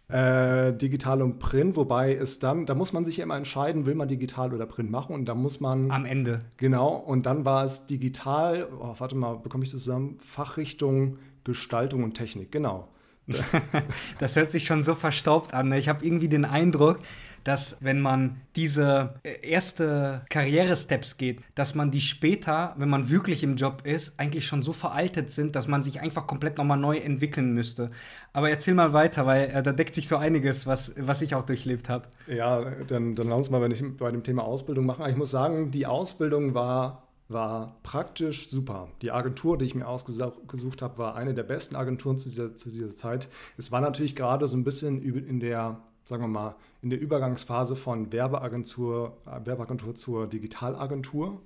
Äh, 0.07 0.73
digital 0.73 1.23
und 1.23 1.39
Print, 1.39 1.75
wobei 1.75 2.13
es 2.13 2.37
dann, 2.37 2.67
da 2.67 2.75
muss 2.75 2.93
man 2.93 3.05
sich 3.05 3.17
ja 3.17 3.23
immer 3.23 3.37
entscheiden, 3.37 3.87
will 3.87 3.95
man 3.95 4.07
digital 4.07 4.53
oder 4.53 4.67
Print 4.67 4.91
machen 4.91 5.15
und 5.15 5.25
da 5.25 5.33
muss 5.33 5.59
man. 5.59 5.89
Am 5.89 6.05
Ende. 6.05 6.41
Genau, 6.57 6.95
und 6.95 7.25
dann 7.25 7.43
war 7.43 7.65
es 7.65 7.87
digital, 7.87 8.67
oh, 8.79 8.93
warte 8.97 9.15
mal, 9.15 9.37
bekomme 9.37 9.63
ich 9.63 9.71
das 9.71 9.81
zusammen? 9.81 10.17
Fachrichtung 10.21 11.17
Gestaltung 11.45 12.03
und 12.03 12.15
Technik, 12.15 12.51
genau. 12.51 12.89
das 14.19 14.35
hört 14.35 14.51
sich 14.51 14.65
schon 14.65 14.81
so 14.81 14.95
verstaubt 14.95 15.53
an. 15.53 15.69
Ne? 15.69 15.79
Ich 15.79 15.89
habe 15.89 16.05
irgendwie 16.05 16.27
den 16.27 16.45
Eindruck, 16.45 16.99
dass 17.45 17.77
wenn 17.79 18.01
man 18.01 18.41
diese 18.55 19.19
äh, 19.23 19.47
erste 19.47 20.25
Karrieresteps 20.29 21.17
geht, 21.17 21.41
dass 21.53 21.75
man 21.75 21.91
die 21.91 22.01
später, 22.01 22.73
wenn 22.77 22.89
man 22.89 23.09
wirklich 23.09 23.43
im 23.43 23.55
Job 23.55 23.83
ist, 23.85 24.19
eigentlich 24.19 24.47
schon 24.47 24.63
so 24.63 24.73
veraltet 24.73 25.29
sind, 25.29 25.55
dass 25.55 25.67
man 25.67 25.83
sich 25.83 26.01
einfach 26.01 26.25
komplett 26.25 26.57
nochmal 26.57 26.79
neu 26.79 26.97
entwickeln 26.97 27.53
müsste. 27.53 27.87
Aber 28.33 28.49
erzähl 28.49 28.73
mal 28.73 28.93
weiter, 28.93 29.27
weil 29.27 29.51
äh, 29.51 29.61
da 29.61 29.71
deckt 29.71 29.93
sich 29.93 30.07
so 30.07 30.17
einiges, 30.17 30.65
was, 30.65 30.93
was 30.97 31.21
ich 31.21 31.35
auch 31.35 31.43
durchlebt 31.43 31.87
habe. 31.87 32.07
Ja, 32.27 32.65
dann, 32.87 33.13
dann 33.13 33.29
lass 33.29 33.37
uns 33.37 33.49
mal, 33.51 33.61
wenn 33.61 33.71
ich 33.71 33.83
bei 33.95 34.11
dem 34.11 34.23
Thema 34.23 34.43
Ausbildung 34.43 34.87
machen. 34.87 35.05
Ich 35.07 35.15
muss 35.15 35.29
sagen, 35.29 35.69
die 35.69 35.85
Ausbildung 35.85 36.55
war 36.55 37.04
war 37.27 37.77
praktisch 37.83 38.49
super. 38.49 38.89
Die 39.01 39.11
Agentur, 39.11 39.57
die 39.57 39.65
ich 39.65 39.75
mir 39.75 39.87
ausgesucht 39.87 40.81
habe, 40.81 40.97
war 40.97 41.15
eine 41.15 41.33
der 41.33 41.43
besten 41.43 41.75
Agenturen 41.75 42.17
zu 42.17 42.29
dieser, 42.29 42.55
zu 42.55 42.69
dieser 42.69 42.91
Zeit. 42.91 43.27
Es 43.57 43.71
war 43.71 43.81
natürlich 43.81 44.15
gerade 44.15 44.47
so 44.47 44.55
ein 44.55 44.63
bisschen 44.63 45.01
in 45.01 45.39
der 45.39 45.81
sagen 46.05 46.21
wir 46.21 46.27
mal, 46.27 46.55
in 46.81 46.91
der 46.91 47.01
Übergangsphase 47.01 47.75
von 47.75 48.11
Werbeagentur, 48.11 49.17
äh, 49.25 49.45
Werbeagentur 49.45 49.95
zur 49.95 50.27
Digitalagentur. 50.27 51.41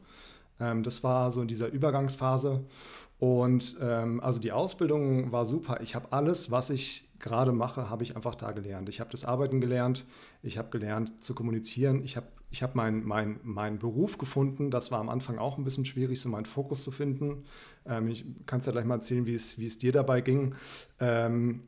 Ähm, 0.60 0.84
das 0.84 1.04
war 1.04 1.32
so 1.32 1.42
in 1.42 1.48
dieser 1.48 1.70
Übergangsphase. 1.70 2.66
Und 3.20 3.78
ähm, 3.82 4.22
also 4.22 4.40
die 4.40 4.52
Ausbildung 4.52 5.32
war 5.32 5.46
super. 5.46 5.82
Ich 5.82 5.96
habe 5.96 6.12
alles, 6.12 6.52
was 6.52 6.70
ich 6.70 7.10
gerade 7.20 7.52
mache, 7.52 7.90
habe 7.90 8.04
ich 8.04 8.16
einfach 8.16 8.36
da 8.36 8.52
gelernt. 8.52 8.88
Ich 8.90 9.00
habe 9.00 9.10
das 9.10 9.26
Arbeiten 9.26 9.60
gelernt, 9.60 10.06
ich 10.42 10.58
habe 10.58 10.70
gelernt 10.70 11.22
zu 11.22 11.34
kommunizieren, 11.36 12.02
ich 12.04 12.16
habe 12.16 12.28
ich 12.52 12.64
hab 12.64 12.76
meinen 12.76 13.06
mein, 13.06 13.40
mein 13.44 13.80
Beruf 13.80 14.18
gefunden. 14.18 14.72
Das 14.72 14.92
war 14.92 15.00
am 15.00 15.10
Anfang 15.10 15.38
auch 15.38 15.58
ein 15.58 15.64
bisschen 15.64 15.86
schwierig, 15.86 16.20
so 16.20 16.30
meinen 16.30 16.46
Fokus 16.46 16.84
zu 16.84 16.92
finden. 16.92 17.44
Ähm, 17.86 18.08
ich 18.08 18.26
kann 18.46 18.60
es 18.60 18.66
ja 18.66 18.72
gleich 18.72 18.86
mal 18.86 18.96
erzählen, 18.96 19.26
wie 19.26 19.36
es, 19.36 19.58
wie 19.60 19.68
es 19.68 19.78
dir 19.78 19.92
dabei 19.92 20.22
ging. 20.22 20.56
Ähm, 21.00 21.62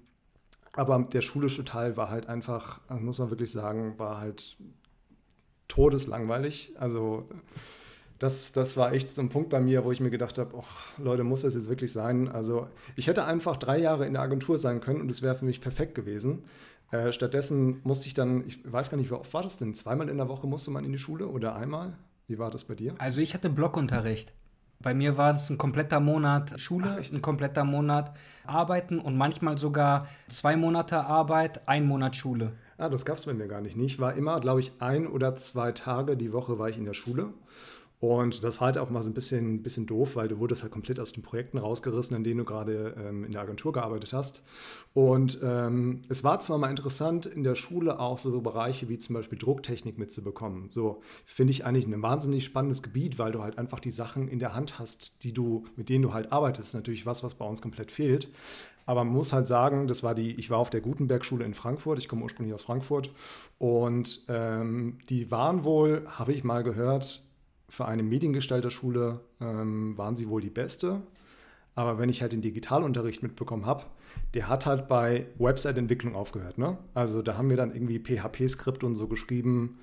aber 0.74 1.00
der 1.12 1.22
schulische 1.22 1.66
Teil 1.66 1.98
war 1.98 2.10
halt 2.10 2.28
einfach, 2.28 2.82
muss 2.90 3.20
man 3.20 3.30
wirklich 3.30 3.52
sagen, 3.52 4.00
war 4.00 4.20
halt 4.20 4.58
todeslangweilig. 5.68 6.74
Also 6.78 7.30
das, 8.22 8.52
das 8.52 8.78
war 8.78 8.94
echt 8.94 9.10
so 9.10 9.20
ein 9.20 9.30
Punkt 9.30 9.50
bei 9.50 9.60
mir, 9.60 9.84
wo 9.84 9.92
ich 9.92 10.00
mir 10.00 10.12
gedacht 10.12 10.38
habe, 10.38 10.52
Leute, 11.00 11.24
muss 11.24 11.42
das 11.42 11.56
jetzt 11.56 11.70
wirklich 11.70 11.92
sein? 11.92 12.30
Also 12.30 12.68
ich 12.96 13.08
hätte 13.08 13.26
einfach 13.26 13.58
drei 13.58 13.80
Jahre 13.80 14.06
in 14.06 14.14
der 14.14 14.22
Agentur 14.22 14.60
sein 14.60 14.80
können 14.80 15.02
und 15.02 15.10
es 15.10 15.24
wäre 15.24 15.34
für 15.34 15.46
mich 15.46 15.60
perfekt 15.60 15.96
gewesen. 15.96 16.44
Äh, 16.92 17.14
stattdessen 17.14 17.80
musste 17.84 18.06
ich 18.06 18.14
dann, 18.14 18.46
ich 18.46 18.60
weiß 18.72 18.92
gar 18.92 18.98
nicht, 18.98 19.10
wie 19.10 19.16
oft 19.16 19.34
war 19.34 19.42
das 19.42 19.58
denn? 19.58 19.74
Zweimal 19.74 20.08
in 20.08 20.18
der 20.18 20.30
Woche 20.30 20.46
musste 20.46 20.70
man 20.70 20.86
in 20.86 20.92
die 20.92 21.00
Schule 21.00 21.28
oder 21.28 21.56
einmal? 21.56 21.98
Wie 22.28 22.38
war 22.38 22.52
das 22.52 22.64
bei 22.64 22.76
dir? 22.76 22.94
Also 23.00 23.22
ich 23.22 23.34
hatte 23.34 23.50
Blockunterricht. 23.50 24.34
Bei 24.80 24.94
mir 24.94 25.18
war 25.18 25.34
es 25.34 25.50
ein 25.50 25.58
kompletter 25.58 26.00
Monat 26.00 26.60
Schule, 26.62 26.98
Ach, 27.00 27.12
ein 27.12 27.22
kompletter 27.24 27.64
Monat 27.64 28.14
Arbeiten 28.46 29.00
und 29.00 29.18
manchmal 29.18 29.58
sogar 29.58 30.08
zwei 30.28 30.56
Monate 30.56 31.06
Arbeit, 31.06 31.68
ein 31.68 31.88
Monat 31.88 32.16
Schule. 32.16 32.54
Ah, 32.78 32.90
das 32.90 33.04
gab 33.04 33.18
es 33.18 33.26
bei 33.26 33.34
mir 33.34 33.48
gar 33.48 33.62
nicht. 33.62 33.78
Ich 33.78 34.00
war 34.00 34.14
immer, 34.14 34.40
glaube 34.40 34.60
ich, 34.60 34.74
ein 34.80 35.08
oder 35.08 35.36
zwei 35.36 35.72
Tage 35.72 36.18
die 36.18 36.34
Woche 36.34 36.60
war 36.60 36.70
ich 36.70 36.78
in 36.78 36.86
der 36.86 36.94
Schule. 36.94 37.34
Und 38.02 38.44
das 38.44 38.60
war 38.60 38.66
halt 38.66 38.80
auch 38.80 38.90
mal 38.90 39.04
so 39.04 39.12
ein 39.12 39.14
bisschen, 39.14 39.62
bisschen 39.62 39.86
doof, 39.86 40.16
weil 40.16 40.28
du 40.28 40.40
wurdest 40.40 40.64
halt 40.64 40.72
komplett 40.72 41.00
aus 41.00 41.12
den 41.12 41.22
Projekten 41.22 41.60
rausgerissen, 41.60 42.18
in 42.18 42.24
denen 42.24 42.40
du 42.40 42.46
gerade 42.46 42.96
ähm, 42.98 43.24
in 43.24 43.32
der 43.32 43.42
Agentur 43.42 43.72
gearbeitet 43.74 44.12
hast. 44.12 44.44
Und 44.96 45.40
ähm, 45.44 46.02
es 46.10 46.24
war 46.24 46.40
zwar 46.40 46.58
mal 46.58 46.72
interessant, 46.72 47.28
in 47.28 47.44
der 47.44 47.54
Schule 47.54 48.00
auch 48.00 48.18
so 48.18 48.42
Bereiche 48.42 48.90
wie 48.90 48.98
zum 48.98 49.14
Beispiel 49.14 49.38
Drucktechnik 49.38 50.00
mitzubekommen. 50.00 50.70
So 50.72 51.02
finde 51.26 51.52
ich 51.52 51.64
eigentlich 51.64 51.86
ein 51.86 52.02
wahnsinnig 52.02 52.44
spannendes 52.44 52.82
Gebiet, 52.82 53.20
weil 53.20 53.34
du 53.34 53.44
halt 53.44 53.60
einfach 53.60 53.80
die 53.80 53.92
Sachen 53.92 54.28
in 54.28 54.40
der 54.40 54.56
Hand 54.56 54.80
hast, 54.80 55.24
die 55.24 55.32
du, 55.32 55.66
mit 55.76 55.88
denen 55.88 56.02
du 56.02 56.12
halt 56.12 56.32
arbeitest. 56.32 56.74
Natürlich 56.74 57.06
was, 57.06 57.24
was 57.24 57.36
bei 57.36 57.46
uns 57.46 57.62
komplett 57.62 57.92
fehlt. 57.92 58.30
Aber 58.88 59.04
man 59.04 59.14
muss 59.14 59.32
halt 59.32 59.46
sagen, 59.46 59.88
das 59.88 60.02
war 60.02 60.16
die, 60.16 60.32
ich 60.32 60.50
war 60.50 60.58
auf 60.58 60.72
der 60.72 60.82
Gutenberg-Schule 60.82 61.46
in 61.46 61.54
Frankfurt, 61.54 62.00
ich 62.00 62.08
komme 62.08 62.24
ursprünglich 62.24 62.56
aus 62.56 62.64
Frankfurt. 62.64 63.12
Und 63.60 64.26
ähm, 64.28 64.98
die 65.08 65.30
waren 65.30 65.64
wohl, 65.64 66.02
habe 66.08 66.34
ich 66.34 66.44
mal 66.44 66.64
gehört, 66.64 67.22
für 67.72 67.86
eine 67.86 68.04
Mediengestalterschule 68.04 69.22
ähm, 69.40 69.98
waren 69.98 70.18
sie 70.18 70.28
wohl 70.28 70.42
die 70.42 70.50
beste. 70.50 71.02
Aber 71.74 71.98
wenn 71.98 72.10
ich 72.10 72.22
halt 72.22 72.34
den 72.34 72.42
Digitalunterricht 72.42 73.24
mitbekommen 73.24 73.66
habe, 73.66 73.86
der 74.34 74.50
hat 74.50 74.66
halt 74.66 74.90
bei 74.90 75.28
Website-Entwicklung 75.40 76.14
aufgehört. 76.14 76.58
Ne? 76.58 76.78
Also 76.94 77.22
da 77.22 77.38
haben 77.38 77.50
wir 77.50 77.56
dann 77.56 77.74
irgendwie 77.74 78.00
PHP-Skript 78.00 78.84
und 78.84 78.96
so 78.96 79.08
geschrieben. 79.08 79.80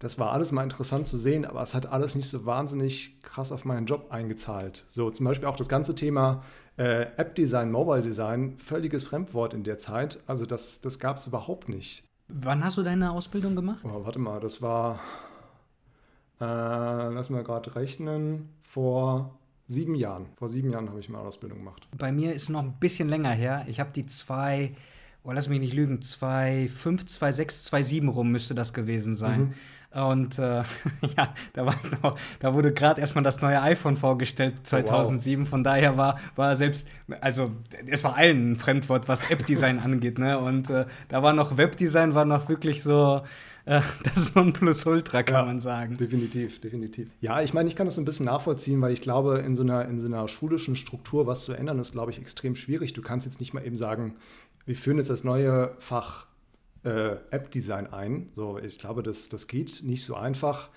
Das 0.00 0.18
war 0.18 0.32
alles 0.32 0.52
mal 0.52 0.62
interessant 0.62 1.06
zu 1.06 1.16
sehen, 1.16 1.46
aber 1.46 1.62
es 1.62 1.74
hat 1.74 1.86
alles 1.86 2.14
nicht 2.14 2.28
so 2.28 2.44
wahnsinnig 2.44 3.22
krass 3.22 3.52
auf 3.52 3.64
meinen 3.64 3.86
Job 3.86 4.08
eingezahlt. 4.10 4.84
So 4.88 5.10
zum 5.10 5.24
Beispiel 5.24 5.48
auch 5.48 5.56
das 5.56 5.68
ganze 5.70 5.94
Thema 5.94 6.42
äh, 6.76 7.06
App-Design, 7.16 7.72
Mobile-Design, 7.72 8.58
völliges 8.58 9.04
Fremdwort 9.04 9.54
in 9.54 9.64
der 9.64 9.78
Zeit. 9.78 10.22
Also 10.26 10.44
das, 10.44 10.82
das 10.82 10.98
gab 10.98 11.16
es 11.16 11.26
überhaupt 11.26 11.70
nicht. 11.70 12.04
Wann 12.28 12.62
hast 12.62 12.76
du 12.76 12.82
deine 12.82 13.12
Ausbildung 13.12 13.56
gemacht? 13.56 13.80
Oh, 13.84 14.04
warte 14.04 14.18
mal, 14.18 14.40
das 14.40 14.60
war, 14.60 15.00
äh, 16.40 16.44
lass 16.44 17.30
mal 17.30 17.44
gerade 17.44 17.74
rechnen, 17.76 18.48
vor 18.62 19.38
sieben 19.66 19.94
Jahren. 19.94 20.26
Vor 20.36 20.48
sieben 20.48 20.70
Jahren 20.70 20.88
habe 20.88 21.00
ich 21.00 21.08
meine 21.08 21.24
Ausbildung 21.24 21.58
gemacht. 21.58 21.86
Bei 21.96 22.12
mir 22.12 22.34
ist 22.34 22.48
noch 22.48 22.62
ein 22.62 22.74
bisschen 22.80 23.08
länger 23.08 23.30
her. 23.30 23.64
Ich 23.68 23.78
habe 23.78 23.90
die 23.94 24.06
zwei, 24.06 24.72
oh, 25.22 25.32
lass 25.32 25.48
mich 25.48 25.60
nicht 25.60 25.74
lügen, 25.74 25.98
2,5, 26.00 27.06
2,6, 27.18 27.70
2,7 27.70 28.08
rum 28.08 28.32
müsste 28.32 28.54
das 28.54 28.72
gewesen 28.72 29.14
sein. 29.14 29.40
Mhm. 29.40 29.54
Und 29.92 30.38
äh, 30.38 30.62
ja, 31.16 31.34
da, 31.52 31.66
war 31.66 31.74
noch, 32.02 32.16
da 32.38 32.54
wurde 32.54 32.72
gerade 32.72 33.00
erstmal 33.00 33.24
das 33.24 33.40
neue 33.40 33.60
iPhone 33.60 33.96
vorgestellt, 33.96 34.66
2007. 34.66 35.42
Oh, 35.42 35.44
wow. 35.44 35.50
Von 35.50 35.64
daher 35.64 35.96
war, 35.96 36.18
war 36.36 36.54
selbst, 36.56 36.86
also 37.20 37.52
es 37.86 38.04
war 38.04 38.16
allen 38.16 38.52
ein 38.52 38.56
Fremdwort, 38.56 39.08
was 39.08 39.30
App-Design 39.30 39.78
angeht. 39.84 40.18
Ne? 40.18 40.38
Und 40.38 40.70
äh, 40.70 40.86
da 41.08 41.22
war 41.22 41.32
noch 41.32 41.56
Webdesign, 41.56 42.14
war 42.14 42.24
noch 42.24 42.48
wirklich 42.48 42.82
so 42.82 43.22
äh, 43.64 43.80
das 44.14 44.34
Nonplusultra, 44.34 45.22
kann 45.22 45.34
ja, 45.34 45.44
man 45.44 45.58
sagen. 45.58 45.96
Definitiv, 45.96 46.60
definitiv. 46.60 47.08
Ja, 47.20 47.42
ich 47.42 47.54
meine, 47.54 47.68
ich 47.68 47.76
kann 47.76 47.86
das 47.86 47.98
ein 47.98 48.04
bisschen 48.04 48.26
nachvollziehen, 48.26 48.80
weil 48.80 48.92
ich 48.92 49.00
glaube, 49.00 49.38
in 49.38 49.54
so 49.54 49.62
einer, 49.62 49.86
in 49.86 49.98
so 49.98 50.06
einer 50.06 50.26
schulischen 50.28 50.76
Struktur 50.76 51.26
was 51.26 51.44
zu 51.44 51.52
ändern, 51.52 51.78
ist, 51.78 51.92
glaube 51.92 52.10
ich, 52.10 52.18
extrem 52.18 52.56
schwierig. 52.56 52.92
Du 52.92 53.02
kannst 53.02 53.26
jetzt 53.26 53.40
nicht 53.40 53.54
mal 53.54 53.66
eben 53.66 53.76
sagen, 53.76 54.16
wir 54.66 54.76
führen 54.76 54.98
jetzt 54.98 55.10
das 55.10 55.24
neue 55.24 55.74
Fach 55.78 56.26
äh, 56.84 57.16
App-Design 57.30 57.92
ein. 57.92 58.30
So, 58.34 58.58
ich 58.58 58.78
glaube, 58.78 59.02
das, 59.02 59.28
das 59.28 59.46
geht 59.46 59.82
nicht 59.84 60.04
so 60.04 60.14
einfach. 60.14 60.68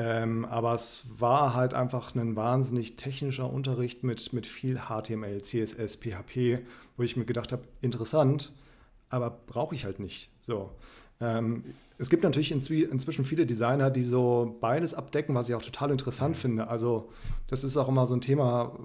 Ähm, 0.00 0.44
aber 0.44 0.74
es 0.74 1.02
war 1.18 1.54
halt 1.54 1.74
einfach 1.74 2.14
ein 2.14 2.36
wahnsinnig 2.36 2.96
technischer 2.96 3.52
Unterricht 3.52 4.04
mit, 4.04 4.32
mit 4.32 4.46
viel 4.46 4.82
HTML, 4.86 5.42
CSS, 5.42 5.96
PHP, 5.96 6.60
wo 6.96 7.02
ich 7.02 7.16
mir 7.16 7.24
gedacht 7.24 7.50
habe, 7.50 7.64
interessant, 7.80 8.52
aber 9.08 9.30
brauche 9.30 9.74
ich 9.74 9.84
halt 9.84 9.98
nicht. 9.98 10.30
So. 10.46 10.70
Ähm, 11.20 11.64
es 11.98 12.10
gibt 12.10 12.22
natürlich 12.22 12.52
inzwischen 12.52 13.24
viele 13.24 13.44
Designer, 13.44 13.90
die 13.90 14.02
so 14.02 14.56
beides 14.60 14.94
abdecken, 14.94 15.34
was 15.34 15.48
ich 15.48 15.54
auch 15.54 15.62
total 15.62 15.90
interessant 15.90 16.36
mhm. 16.36 16.40
finde. 16.40 16.68
Also 16.68 17.10
das 17.48 17.64
ist 17.64 17.76
auch 17.76 17.88
immer 17.88 18.06
so 18.06 18.14
ein 18.14 18.20
Thema, 18.20 18.78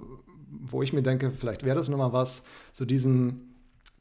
wo 0.50 0.82
ich 0.82 0.92
mir 0.92 1.02
denke, 1.02 1.30
vielleicht 1.30 1.64
wäre 1.64 1.76
das 1.76 1.88
nochmal 1.88 2.12
was, 2.12 2.42
so 2.72 2.84
diesen 2.84 3.53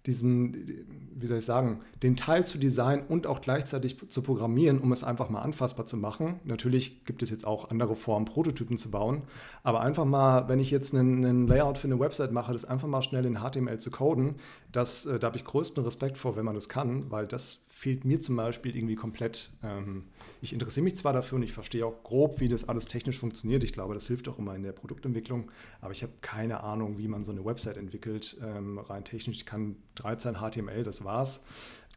diesen, 0.06 0.86
wie 1.16 1.28
soll 1.28 1.38
ich 1.38 1.46
sagen, 1.46 1.80
den 2.02 2.18
Teil 2.18 2.46
zu 2.46 2.58
designen 2.58 3.06
und 3.08 3.26
auch 3.26 3.40
gleichzeitig 3.40 3.98
zu 4.10 4.22
programmieren, 4.22 4.80
um 4.80 4.92
es 4.92 5.04
einfach 5.04 5.30
mal 5.30 5.42
anfassbar 5.42 5.86
zu 5.86 5.96
machen. 5.96 6.42
Natürlich 6.44 7.06
gibt 7.06 7.24
es 7.24 7.30
jetzt 7.30 7.48
auch 7.48 7.70
andere 7.70 7.96
Formen, 7.96 8.26
Prototypen 8.26 8.76
zu 8.76 8.92
bauen, 8.92 9.22
aber 9.64 9.82
einfach 9.82 10.04
mal, 10.04 10.50
wenn 10.50 10.60
ich 10.60 10.72
jetzt 10.72 10.94
einen, 10.94 11.24
einen 11.24 11.48
Layout 11.48 11.78
für 11.78 11.88
eine 11.88 12.00
Website 12.00 12.34
mache, 12.34 12.52
das 12.52 12.66
einfach 12.66 12.88
mal 12.88 13.02
schnell 13.02 13.26
in 13.26 13.40
HTML 13.40 13.78
zu 13.78 13.92
coden, 13.92 14.36
das, 14.74 15.06
äh, 15.06 15.20
da 15.20 15.28
habe 15.28 15.38
ich 15.38 15.46
größten 15.46 15.84
Respekt 15.84 16.18
vor, 16.18 16.36
wenn 16.36 16.46
man 16.46 16.56
das 16.56 16.68
kann, 16.68 17.10
weil 17.10 17.26
das 17.26 17.64
fehlt 17.70 18.04
mir 18.04 18.20
zum 18.20 18.36
Beispiel 18.36 18.76
irgendwie 18.76 18.96
komplett. 18.96 19.52
Ähm, 19.64 20.04
ich 20.44 20.52
interessiere 20.52 20.84
mich 20.84 20.98
zwar 20.98 21.14
dafür 21.14 21.38
und 21.38 21.44
ich 21.44 21.54
verstehe 21.54 21.86
auch 21.86 22.04
grob, 22.04 22.42
wie 22.42 22.50
das 22.50 22.68
alles 22.68 22.84
technisch 22.84 23.18
funktioniert. 23.18 23.64
Ich 23.64 23.72
glaube, 23.72 23.94
das 23.94 24.08
hilft 24.08 24.28
auch 24.28 24.38
immer 24.38 24.54
in 24.54 24.62
der 24.62 24.74
Produktentwicklung. 24.74 25.50
Aber 25.80 25.94
ich 25.94 26.04
habe 26.04 26.12
keine 26.20 26.64
Ahnung, 26.64 26.98
wie 26.98 27.08
man 27.08 27.24
so 27.24 27.32
eine 27.32 27.46
Website 27.46 27.78
entwickelt. 27.78 28.36
Ähm, 28.44 28.78
rein 28.78 29.06
technisch, 29.06 29.38
ich 29.38 29.46
kann 29.46 29.78
13 29.96 30.36
HTML, 30.36 30.84
das 30.84 31.06
war's. 31.06 31.44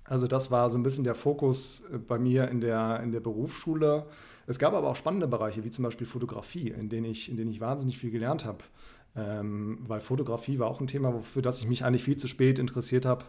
Also 0.04 0.28
das 0.28 0.52
war 0.52 0.70
so 0.70 0.78
ein 0.78 0.84
bisschen 0.84 1.02
der 1.02 1.16
Fokus 1.16 1.82
äh, 1.92 1.98
bei 1.98 2.20
mir 2.20 2.46
in 2.48 2.60
der, 2.60 3.00
in 3.00 3.10
der 3.10 3.18
Berufsschule. 3.18 4.06
Es 4.46 4.60
gab 4.60 4.74
aber 4.74 4.90
auch 4.90 4.96
spannende 4.96 5.26
Bereiche, 5.26 5.64
wie 5.64 5.72
zum 5.72 5.82
Beispiel 5.82 6.06
Fotografie, 6.06 6.68
in 6.68 6.88
denen 6.88 7.06
ich, 7.06 7.28
in 7.28 7.36
denen 7.36 7.50
ich 7.50 7.60
wahnsinnig 7.60 7.98
viel 7.98 8.12
gelernt 8.12 8.44
habe. 8.44 8.58
Ähm, 9.16 9.78
weil 9.87 10.00
Fotografie 10.00 10.58
war 10.58 10.68
auch 10.68 10.80
ein 10.80 10.87
Thema, 10.87 11.20
für 11.23 11.40
das 11.40 11.61
ich 11.61 11.68
mich 11.68 11.85
eigentlich 11.85 12.04
viel 12.04 12.18
zu 12.18 12.26
spät 12.26 12.58
interessiert 12.58 13.06
habe 13.06 13.25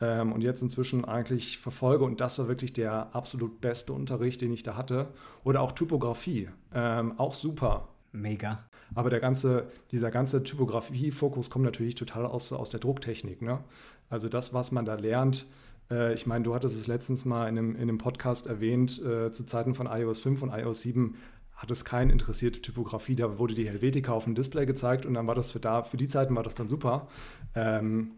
ähm, 0.00 0.32
und 0.32 0.42
jetzt 0.42 0.62
inzwischen 0.62 1.04
eigentlich 1.04 1.58
verfolge. 1.58 2.04
Und 2.04 2.20
das 2.20 2.38
war 2.38 2.48
wirklich 2.48 2.72
der 2.72 3.14
absolut 3.14 3.60
beste 3.60 3.92
Unterricht, 3.92 4.40
den 4.40 4.52
ich 4.52 4.64
da 4.64 4.76
hatte. 4.76 5.08
Oder 5.44 5.62
auch 5.62 5.72
Typografie, 5.72 6.48
ähm, 6.74 7.18
auch 7.18 7.34
super. 7.34 7.88
Mega. 8.10 8.64
Aber 8.94 9.10
der 9.10 9.20
ganze, 9.20 9.68
dieser 9.92 10.10
ganze 10.10 10.42
Typografie-Fokus 10.42 11.50
kommt 11.50 11.66
natürlich 11.66 11.94
total 11.94 12.24
aus, 12.24 12.52
aus 12.52 12.70
der 12.70 12.80
Drucktechnik. 12.80 13.42
Ne? 13.42 13.62
Also 14.08 14.28
das, 14.28 14.54
was 14.54 14.72
man 14.72 14.86
da 14.86 14.94
lernt, 14.94 15.46
äh, 15.90 16.14
ich 16.14 16.26
meine, 16.26 16.44
du 16.44 16.54
hattest 16.54 16.76
es 16.76 16.86
letztens 16.86 17.24
mal 17.24 17.48
in 17.48 17.58
einem, 17.58 17.74
in 17.76 17.82
einem 17.82 17.98
Podcast 17.98 18.46
erwähnt, 18.46 19.00
äh, 19.04 19.30
zu 19.30 19.44
Zeiten 19.44 19.74
von 19.74 19.86
iOS 19.86 20.20
5 20.20 20.42
und 20.42 20.50
iOS 20.50 20.82
7 20.82 21.16
hat 21.58 21.72
es 21.72 21.84
keinen 21.84 22.10
interessiert, 22.10 22.62
Typografie. 22.62 23.16
Da 23.16 23.38
wurde 23.38 23.52
die 23.52 23.68
Helvetica 23.68 24.12
auf 24.12 24.24
dem 24.24 24.36
Display 24.36 24.64
gezeigt 24.64 25.04
und 25.04 25.14
dann 25.14 25.26
war 25.26 25.34
das 25.34 25.50
für 25.50 25.58
da, 25.58 25.82
für 25.82 25.96
die 25.96 26.06
Zeiten 26.06 26.34
war 26.36 26.44
das 26.44 26.54
dann 26.54 26.68
super. 26.68 27.08
Ähm, 27.56 28.12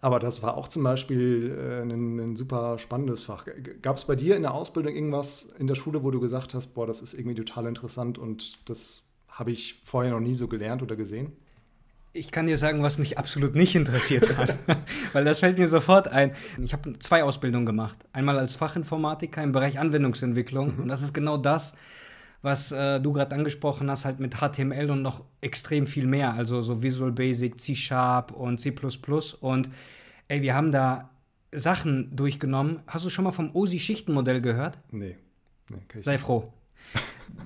aber 0.00 0.18
das 0.18 0.42
war 0.42 0.56
auch 0.56 0.66
zum 0.66 0.82
Beispiel 0.82 1.54
äh, 1.58 1.82
ein, 1.82 2.18
ein, 2.18 2.36
super 2.36 2.78
spannendes 2.78 3.22
Fach. 3.22 3.46
Gab 3.82 3.98
es 3.98 4.06
bei 4.06 4.16
dir 4.16 4.34
in 4.34 4.42
der 4.42 4.54
Ausbildung 4.54 4.94
irgendwas 4.94 5.50
in 5.58 5.66
der 5.66 5.74
Schule, 5.74 6.02
wo 6.02 6.10
du 6.10 6.20
gesagt 6.20 6.54
hast, 6.54 6.68
boah, 6.68 6.86
das 6.86 7.02
ist 7.02 7.12
irgendwie 7.12 7.34
total 7.34 7.66
interessant 7.66 8.16
und 8.16 8.58
das 8.66 9.02
habe 9.28 9.52
ich 9.52 9.78
vorher 9.84 10.12
noch 10.12 10.20
nie 10.20 10.34
so 10.34 10.48
gelernt 10.48 10.82
oder 10.82 10.96
gesehen? 10.96 11.32
Ich 12.14 12.32
kann 12.32 12.46
dir 12.46 12.56
sagen, 12.56 12.82
was 12.82 12.96
mich 12.96 13.18
absolut 13.18 13.54
nicht 13.54 13.74
interessiert 13.74 14.36
hat, 14.38 14.54
weil 15.12 15.26
das 15.26 15.40
fällt 15.40 15.58
mir 15.58 15.68
sofort 15.68 16.08
ein. 16.08 16.32
Ich 16.62 16.72
habe 16.72 16.98
zwei 16.98 17.22
Ausbildungen 17.22 17.66
gemacht. 17.66 17.98
Einmal 18.14 18.38
als 18.38 18.54
Fachinformatiker 18.54 19.42
im 19.42 19.52
Bereich 19.52 19.78
Anwendungsentwicklung 19.78 20.76
mhm. 20.76 20.82
und 20.84 20.88
das 20.88 21.02
ist 21.02 21.12
genau 21.12 21.36
das, 21.36 21.74
was 22.42 22.72
äh, 22.72 23.00
du 23.00 23.12
gerade 23.12 23.34
angesprochen 23.34 23.90
hast, 23.90 24.04
halt 24.04 24.20
mit 24.20 24.36
HTML 24.36 24.90
und 24.90 25.02
noch 25.02 25.24
extrem 25.40 25.86
viel 25.86 26.06
mehr, 26.06 26.32
also 26.34 26.62
so 26.62 26.82
Visual 26.82 27.12
Basic, 27.12 27.60
C 27.60 27.74
Sharp 27.74 28.32
und 28.32 28.60
C. 28.60 28.74
Und 29.40 29.68
ey, 30.28 30.42
wir 30.42 30.54
haben 30.54 30.72
da 30.72 31.10
Sachen 31.52 32.14
durchgenommen. 32.14 32.80
Hast 32.86 33.04
du 33.04 33.10
schon 33.10 33.24
mal 33.24 33.32
vom 33.32 33.54
OSI-Schichtenmodell 33.54 34.40
gehört? 34.40 34.78
Nee. 34.90 35.16
nee 35.68 36.00
Sei 36.00 36.18
froh. 36.18 36.52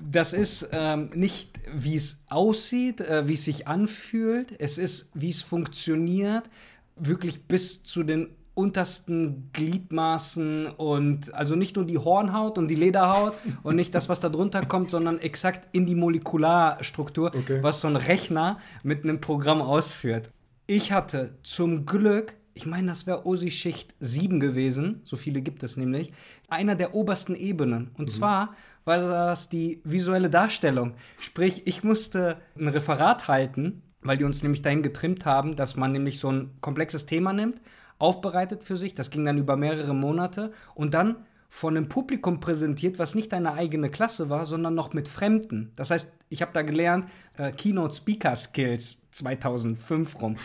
Das 0.09 0.33
ist 0.33 0.69
ähm, 0.71 1.09
nicht, 1.13 1.59
wie 1.73 1.95
es 1.95 2.19
aussieht, 2.27 3.01
äh, 3.01 3.27
wie 3.27 3.33
es 3.33 3.43
sich 3.43 3.67
anfühlt. 3.67 4.55
Es 4.59 4.77
ist, 4.77 5.09
wie 5.13 5.29
es 5.29 5.41
funktioniert, 5.41 6.49
wirklich 6.95 7.43
bis 7.43 7.83
zu 7.83 8.03
den 8.03 8.29
untersten 8.55 9.49
Gliedmaßen 9.53 10.67
und 10.67 11.33
also 11.33 11.55
nicht 11.55 11.75
nur 11.75 11.85
die 11.85 11.97
Hornhaut 11.97 12.57
und 12.57 12.69
die 12.69 12.75
Lederhaut 12.75 13.33
und 13.63 13.75
nicht 13.75 13.93
das, 13.93 14.09
was 14.09 14.21
da 14.21 14.29
drunter 14.29 14.65
kommt, 14.65 14.91
sondern 14.91 15.19
exakt 15.19 15.67
in 15.73 15.85
die 15.85 15.95
Molekularstruktur, 15.95 17.31
okay. 17.35 17.61
was 17.61 17.81
so 17.81 17.87
ein 17.87 17.97
Rechner 17.97 18.57
mit 18.81 19.03
einem 19.03 19.21
Programm 19.21 19.61
ausführt. 19.61 20.31
Ich 20.67 20.91
hatte 20.91 21.37
zum 21.43 21.85
Glück, 21.85 22.33
ich 22.53 22.65
meine, 22.65 22.87
das 22.87 23.05
wäre 23.05 23.27
OSI-Schicht 23.27 23.93
7 23.99 24.39
gewesen, 24.39 25.01
so 25.03 25.17
viele 25.17 25.41
gibt 25.41 25.61
es 25.61 25.77
nämlich, 25.77 26.13
einer 26.47 26.75
der 26.75 26.95
obersten 26.95 27.35
Ebenen. 27.35 27.91
Und 27.97 28.05
mhm. 28.05 28.13
zwar 28.13 28.55
war 28.85 28.99
das 28.99 29.49
die 29.49 29.81
visuelle 29.83 30.29
Darstellung. 30.29 30.93
Sprich, 31.19 31.67
ich 31.67 31.83
musste 31.83 32.37
ein 32.57 32.69
Referat 32.69 33.27
halten, 33.27 33.81
weil 34.01 34.17
die 34.17 34.23
uns 34.23 34.43
nämlich 34.43 34.61
dahin 34.61 34.81
getrimmt 34.81 35.25
haben, 35.25 35.55
dass 35.55 35.75
man 35.75 35.91
nämlich 35.91 36.19
so 36.19 36.31
ein 36.31 36.51
komplexes 36.61 37.05
Thema 37.05 37.33
nimmt 37.33 37.59
aufbereitet 37.99 38.63
für 38.63 38.77
sich. 38.77 38.95
Das 38.95 39.09
ging 39.09 39.25
dann 39.25 39.37
über 39.37 39.55
mehrere 39.55 39.93
Monate 39.93 40.51
und 40.73 40.93
dann 40.93 41.17
von 41.49 41.77
einem 41.77 41.87
Publikum 41.87 42.39
präsentiert, 42.39 42.99
was 42.99 43.15
nicht 43.15 43.31
deine 43.31 43.53
eigene 43.53 43.89
Klasse 43.89 44.29
war, 44.29 44.45
sondern 44.45 44.73
noch 44.73 44.93
mit 44.93 45.07
Fremden. 45.07 45.71
Das 45.75 45.89
heißt, 45.89 46.11
ich 46.29 46.41
habe 46.41 46.51
da 46.53 46.63
gelernt, 46.63 47.05
äh, 47.37 47.51
Keynote 47.51 47.95
Speaker 47.95 48.35
Skills 48.35 48.97
2005 49.11 50.21
rum. 50.21 50.35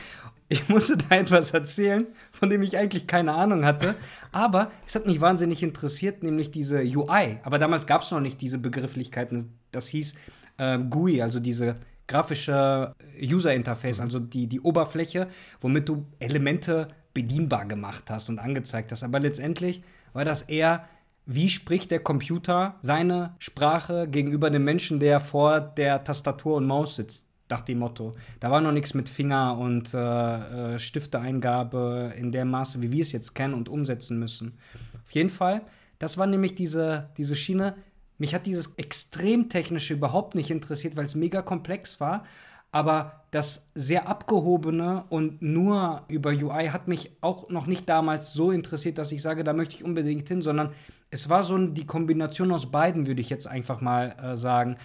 Ich 0.48 0.68
musste 0.68 0.96
da 0.96 1.16
etwas 1.16 1.50
erzählen, 1.52 2.06
von 2.30 2.50
dem 2.50 2.62
ich 2.62 2.78
eigentlich 2.78 3.06
keine 3.06 3.34
Ahnung 3.34 3.64
hatte. 3.64 3.96
Aber 4.30 4.70
es 4.86 4.94
hat 4.94 5.06
mich 5.06 5.20
wahnsinnig 5.20 5.62
interessiert, 5.62 6.22
nämlich 6.22 6.52
diese 6.52 6.80
UI. 6.80 7.38
Aber 7.42 7.58
damals 7.58 7.86
gab 7.86 8.02
es 8.02 8.10
noch 8.10 8.20
nicht 8.20 8.40
diese 8.40 8.58
Begrifflichkeiten. 8.58 9.58
Das 9.72 9.88
hieß 9.88 10.14
äh, 10.58 10.78
GUI, 10.78 11.22
also 11.22 11.40
diese 11.40 11.74
grafische 12.06 12.94
User 13.20 13.54
Interface, 13.54 14.00
also 14.00 14.18
die, 14.18 14.48
die 14.48 14.60
Oberfläche, 14.60 15.28
womit 15.60 15.88
du 15.88 16.06
Elemente 16.18 16.88
bedienbar 17.14 17.66
gemacht 17.66 18.04
hast 18.10 18.28
und 18.28 18.38
angezeigt 18.38 18.92
hast. 18.92 19.02
Aber 19.02 19.20
letztendlich 19.20 19.82
war 20.12 20.24
das 20.24 20.42
eher, 20.42 20.88
wie 21.26 21.48
spricht 21.48 21.90
der 21.90 22.00
Computer 22.00 22.76
seine 22.82 23.34
Sprache 23.38 24.08
gegenüber 24.08 24.50
dem 24.50 24.64
Menschen, 24.64 25.00
der 25.00 25.20
vor 25.20 25.60
der 25.60 26.02
Tastatur 26.04 26.56
und 26.56 26.66
Maus 26.66 26.96
sitzt, 26.96 27.26
nach 27.50 27.60
dem 27.62 27.80
Motto. 27.80 28.14
Da 28.38 28.50
war 28.50 28.60
noch 28.60 28.72
nichts 28.72 28.94
mit 28.94 29.08
Finger- 29.08 29.58
und 29.58 29.92
äh, 29.92 30.74
äh, 30.74 30.78
Stifteeingabe 30.78 32.14
in 32.16 32.32
dem 32.32 32.48
Maße, 32.48 32.80
wie 32.80 32.92
wir 32.92 33.02
es 33.02 33.12
jetzt 33.12 33.34
kennen 33.34 33.54
und 33.54 33.68
umsetzen 33.68 34.18
müssen. 34.18 34.58
Auf 35.04 35.10
jeden 35.12 35.30
Fall, 35.30 35.62
das 35.98 36.16
war 36.16 36.26
nämlich 36.26 36.54
diese, 36.54 37.10
diese 37.16 37.34
Schiene. 37.34 37.74
Mich 38.18 38.34
hat 38.34 38.46
dieses 38.46 38.74
extrem 38.76 39.48
technische 39.48 39.94
überhaupt 39.94 40.34
nicht 40.34 40.50
interessiert, 40.50 40.96
weil 40.96 41.06
es 41.06 41.14
mega 41.14 41.42
komplex 41.42 42.00
war. 42.00 42.24
aber 42.72 43.19
das 43.30 43.70
sehr 43.74 44.08
abgehobene 44.08 45.04
und 45.08 45.40
nur 45.40 46.02
über 46.08 46.30
UI 46.30 46.68
hat 46.68 46.88
mich 46.88 47.12
auch 47.20 47.48
noch 47.48 47.66
nicht 47.66 47.88
damals 47.88 48.32
so 48.32 48.50
interessiert, 48.50 48.98
dass 48.98 49.12
ich 49.12 49.22
sage, 49.22 49.44
da 49.44 49.52
möchte 49.52 49.76
ich 49.76 49.84
unbedingt 49.84 50.26
hin, 50.26 50.42
sondern 50.42 50.70
es 51.10 51.28
war 51.28 51.44
so 51.44 51.56
die 51.58 51.86
Kombination 51.86 52.50
aus 52.52 52.70
beiden, 52.70 53.06
würde 53.06 53.20
ich 53.20 53.30
jetzt 53.30 53.46
einfach 53.46 53.80
mal 53.80 54.16
äh, 54.20 54.36
sagen. 54.36 54.76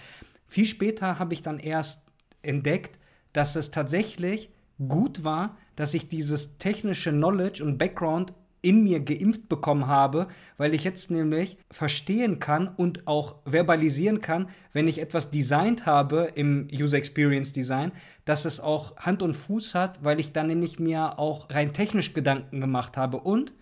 Viel 0.46 0.66
später 0.66 1.18
habe 1.18 1.34
ich 1.34 1.42
dann 1.42 1.58
erst 1.58 2.02
entdeckt, 2.42 2.98
dass 3.32 3.56
es 3.56 3.70
tatsächlich 3.70 4.50
gut 4.88 5.24
war, 5.24 5.56
dass 5.74 5.94
ich 5.94 6.08
dieses 6.08 6.58
technische 6.58 7.10
Knowledge 7.10 7.64
und 7.64 7.78
Background 7.78 8.32
in 8.62 8.82
mir 8.82 9.00
geimpft 9.00 9.48
bekommen 9.48 9.86
habe, 9.86 10.28
weil 10.56 10.74
ich 10.74 10.84
jetzt 10.84 11.10
nämlich 11.10 11.58
verstehen 11.70 12.38
kann 12.38 12.68
und 12.68 13.06
auch 13.06 13.36
verbalisieren 13.44 14.20
kann, 14.20 14.48
wenn 14.72 14.88
ich 14.88 15.00
etwas 15.00 15.30
designt 15.30 15.86
habe 15.86 16.30
im 16.34 16.68
User 16.72 16.96
Experience 16.96 17.52
Design, 17.52 17.92
dass 18.24 18.44
es 18.44 18.60
auch 18.60 18.96
Hand 18.96 19.22
und 19.22 19.34
Fuß 19.34 19.74
hat, 19.74 20.04
weil 20.04 20.20
ich 20.20 20.32
dann 20.32 20.48
nämlich 20.48 20.78
mir 20.78 21.18
auch 21.18 21.50
rein 21.50 21.72
technisch 21.72 22.12
Gedanken 22.12 22.60
gemacht 22.60 22.96
habe 22.96 23.18
und 23.18 23.52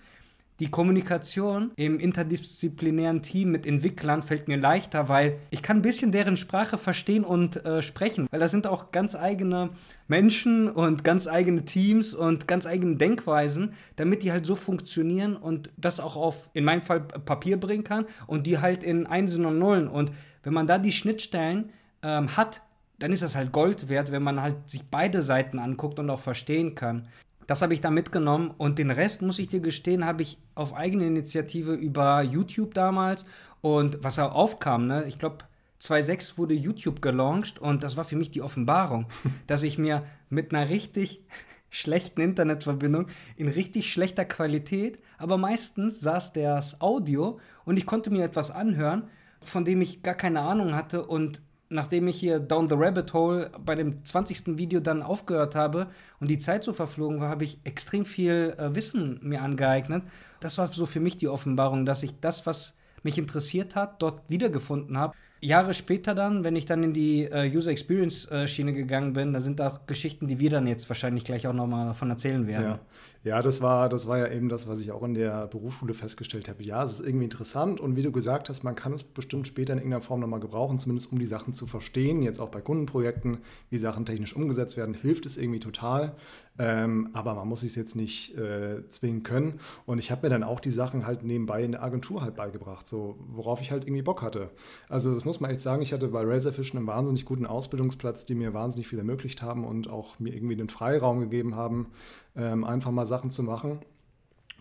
die 0.61 0.70
Kommunikation 0.70 1.73
im 1.75 1.99
interdisziplinären 1.99 3.23
Team 3.23 3.50
mit 3.50 3.66
Entwicklern 3.66 4.23
fällt 4.23 4.46
mir 4.46 4.56
leichter, 4.56 5.08
weil 5.08 5.38
ich 5.50 5.62
kann 5.62 5.78
ein 5.78 5.82
bisschen 5.82 6.12
deren 6.12 6.37
Sprache 6.37 6.78
verstehen 6.78 7.25
und 7.25 7.64
äh, 7.66 7.82
sprechen, 7.82 8.28
weil 8.30 8.38
da 8.38 8.46
sind 8.46 8.68
auch 8.68 8.92
ganz 8.92 9.16
eigene 9.16 9.70
Menschen 10.06 10.70
und 10.70 11.02
ganz 11.02 11.26
eigene 11.26 11.64
Teams 11.64 12.14
und 12.14 12.46
ganz 12.46 12.66
eigene 12.66 12.96
Denkweisen, 12.96 13.73
damit 13.96 14.23
die 14.23 14.30
halt 14.30 14.46
so 14.46 14.54
funktionieren 14.54 15.37
und 15.37 15.70
das 15.76 15.99
auch 15.99 16.14
auf, 16.14 16.50
in 16.52 16.64
meinem 16.64 16.82
Fall, 16.82 17.00
Papier 17.00 17.58
bringen 17.58 17.84
kann 17.84 18.06
und 18.28 18.46
die 18.46 18.58
halt 18.58 18.84
in 18.84 19.06
Einsen 19.06 19.46
und 19.46 19.58
Nullen. 19.58 19.88
Und 19.88 20.12
wenn 20.44 20.54
man 20.54 20.68
da 20.68 20.78
die 20.78 20.92
Schnittstellen 20.92 21.73
ähm, 22.02 22.37
hat, 22.37 22.61
dann 23.00 23.12
ist 23.12 23.23
das 23.23 23.34
halt 23.34 23.50
Gold 23.50 23.88
wert, 23.88 24.12
wenn 24.12 24.23
man 24.23 24.40
halt 24.40 24.68
sich 24.68 24.84
beide 24.84 25.23
Seiten 25.23 25.58
anguckt 25.58 25.99
und 25.99 26.08
auch 26.11 26.20
verstehen 26.20 26.76
kann. 26.76 27.08
Das 27.47 27.63
habe 27.63 27.75
ich 27.75 27.81
da 27.81 27.91
mitgenommen 27.91 28.53
und 28.57 28.79
den 28.79 28.91
Rest, 28.91 29.23
muss 29.23 29.39
ich 29.39 29.49
dir 29.49 29.61
gestehen, 29.61 30.05
habe 30.05 30.23
ich 30.23 30.39
auf 30.55 30.75
eigene 30.75 31.07
Initiative 31.07 31.73
über 31.73 32.23
YouTube 32.23 32.75
damals 32.75 33.25
und 33.61 34.03
was 34.03 34.19
auch 34.19 34.35
aufkam, 34.35 34.87
ne? 34.87 35.05
ich 35.07 35.19
glaube, 35.19 35.39
2006 35.79 36.39
wurde 36.39 36.55
YouTube 36.55 37.03
gelauncht 37.03 37.59
und 37.59 37.83
das 37.83 37.97
war 37.97 38.05
für 38.05 38.17
mich 38.17 38.31
die 38.31 38.43
Offenbarung, 38.43 39.07
dass 39.47 39.63
ich 39.63 39.79
mir 39.79 40.05
mit 40.31 40.55
einer 40.55 40.71
richtig 40.71 41.23
schlechten 41.71 42.21
Internetverbindung 42.21 43.09
in 43.37 43.49
richtig 43.49 43.93
schlechter 43.93 44.25
Qualität, 44.25 45.03
aber 45.19 45.37
meistens 45.37 46.01
saß 46.01 46.33
das 46.33 46.81
Audio 46.81 47.39
und 47.65 47.77
ich 47.77 47.87
konnte 47.87 48.11
mir 48.11 48.25
etwas 48.25 48.51
anhören, 48.51 49.09
von 49.41 49.65
dem 49.65 49.83
ich 49.83 50.03
gar 50.03 50.15
keine 50.15 50.41
Ahnung 50.41 50.75
hatte 50.75 51.05
und 51.05 51.43
nachdem 51.75 52.07
ich 52.07 52.16
hier 52.16 52.38
Down 52.38 52.69
the 52.69 52.76
Rabbit 52.78 53.12
Hole 53.12 53.50
bei 53.64 53.75
dem 53.75 54.04
20. 54.04 54.59
Video 54.59 54.81
dann 54.81 55.02
aufgehört 55.02 55.54
habe 55.54 55.88
und 56.21 56.31
die 56.31 56.38
Zeit 56.38 56.62
so 56.62 56.73
verflogen 56.73 57.21
war, 57.21 57.28
habe 57.28 57.45
ich 57.45 57.59
extrem 57.64 58.04
viel 58.04 58.54
äh, 58.57 58.75
Wissen 58.75 59.19
mir 59.23 59.43
angeeignet. 59.43 60.04
Das 60.38 60.57
war 60.57 60.69
so 60.69 60.87
für 60.87 61.00
mich 61.00 61.16
die 61.16 61.28
Offenbarung, 61.28 61.85
dass 61.85 62.04
ich 62.04 62.21
das, 62.21 62.47
was 62.47 62.76
mich 63.02 63.19
interessiert 63.19 63.75
hat, 63.75 64.00
dort 64.00 64.23
wiedergefunden 64.28 64.97
habe. 64.97 65.14
Jahre 65.45 65.75
später 65.75 66.15
dann, 66.15 66.45
wenn 66.45 66.57
ich 66.57 66.67
dann 66.67 66.83
in 66.83 66.93
die 66.93 67.25
äh, 67.25 67.51
User 67.55 67.71
Experience 67.71 68.31
äh, 68.31 68.47
Schiene 68.47 68.73
gegangen 68.73 69.13
bin, 69.13 69.33
da 69.33 69.41
sind 69.41 69.61
auch 69.61 69.87
Geschichten, 69.87 70.27
die 70.27 70.41
wir 70.41 70.51
dann 70.51 70.67
jetzt 70.67 70.89
wahrscheinlich 70.89 71.25
gleich 71.25 71.47
auch 71.47 71.53
nochmal 71.53 71.87
davon 71.87 72.11
erzählen 72.11 72.47
werden. 72.47 72.67
Ja. 72.67 72.81
Ja, 73.25 73.41
das 73.41 73.63
war, 73.63 73.89
das 73.89 74.07
war 74.07 74.19
ja 74.19 74.29
eben 74.31 74.51
das, 74.51 74.69
was 74.69 74.81
ich 74.81 74.93
auch 74.93 75.03
in 75.03 75.15
der 75.15 75.47
Berufsschule 75.47 75.95
festgestellt 75.95 76.47
habe. 76.51 76.63
Ja, 76.63 76.85
es 76.85 76.93
ist 76.93 77.07
irgendwie 77.07 77.25
interessant 77.25 77.81
und 77.81 77.97
wie 77.97 78.03
du 78.03 78.13
gesagt 78.13 78.51
hast, 78.51 78.65
man 78.65 78.75
kann 78.75 78.93
es 78.93 79.03
bestimmt 79.03 79.47
später 79.47 79.73
in 79.73 79.79
irgendeiner 79.79 80.03
Form 80.03 80.21
nochmal 80.21 80.41
gebrauchen, 80.41 80.79
zumindest 80.79 81.11
um 81.11 81.19
die 81.19 81.27
Sachen 81.27 81.55
zu 81.55 81.65
verstehen. 81.65 82.21
Jetzt 82.21 82.39
auch 82.39 82.51
bei 82.51 82.61
Kundenprojekten, 82.61 83.39
wie 83.71 83.79
Sachen 83.79 84.05
technisch 84.05 84.37
umgesetzt 84.37 84.77
werden, 84.77 84.93
hilft 84.93 85.25
es 85.25 85.39
irgendwie 85.39 85.61
total. 85.61 86.13
Ähm, 86.56 87.11
aber 87.14 87.34
man 87.34 87.49
muss 87.49 87.64
es 87.64 87.75
jetzt 87.75 87.96
nicht 87.96 88.37
äh, 88.37 88.88
zwingen 88.88 89.25
können. 89.25 89.61
Und 89.87 89.99
ich 89.99 90.11
habe 90.11 90.26
mir 90.26 90.30
dann 90.30 90.44
auch 90.44 90.61
die 90.61 90.70
Sachen 90.70 91.06
halt 91.06 91.25
nebenbei 91.25 91.62
in 91.64 91.73
der 91.73 91.82
Agentur 91.82 92.23
halt 92.23 92.37
beigebracht, 92.37 92.87
so 92.87 93.16
worauf 93.28 93.61
ich 93.61 93.73
halt 93.73 93.84
irgendwie 93.84 94.02
Bock 94.02 94.23
hatte. 94.23 94.50
Also 94.88 95.12
das 95.12 95.25
muss 95.25 95.40
man 95.40 95.50
echt 95.50 95.61
sagen, 95.61 95.82
ich 95.82 95.92
hatte 95.92 96.08
bei 96.08 96.23
Razorfish 96.23 96.75
einen 96.75 96.87
wahnsinnig 96.87 97.25
guten 97.25 97.46
Ausbildungsplatz, 97.46 98.25
die 98.25 98.37
mir 98.37 98.54
wahnsinnig 98.54 98.87
viel 98.87 98.99
ermöglicht 98.99 99.42
haben 99.42 99.64
und 99.64 99.88
auch 99.88 100.18
mir 100.20 100.32
irgendwie 100.32 100.56
den 100.56 100.68
Freiraum 100.68 101.20
gegeben 101.20 101.56
haben, 101.56 101.88
ähm, 102.36 102.62
einfach 102.62 102.93
mal 102.93 103.06
Sachen 103.06 103.30
zu 103.30 103.43
machen. 103.43 103.80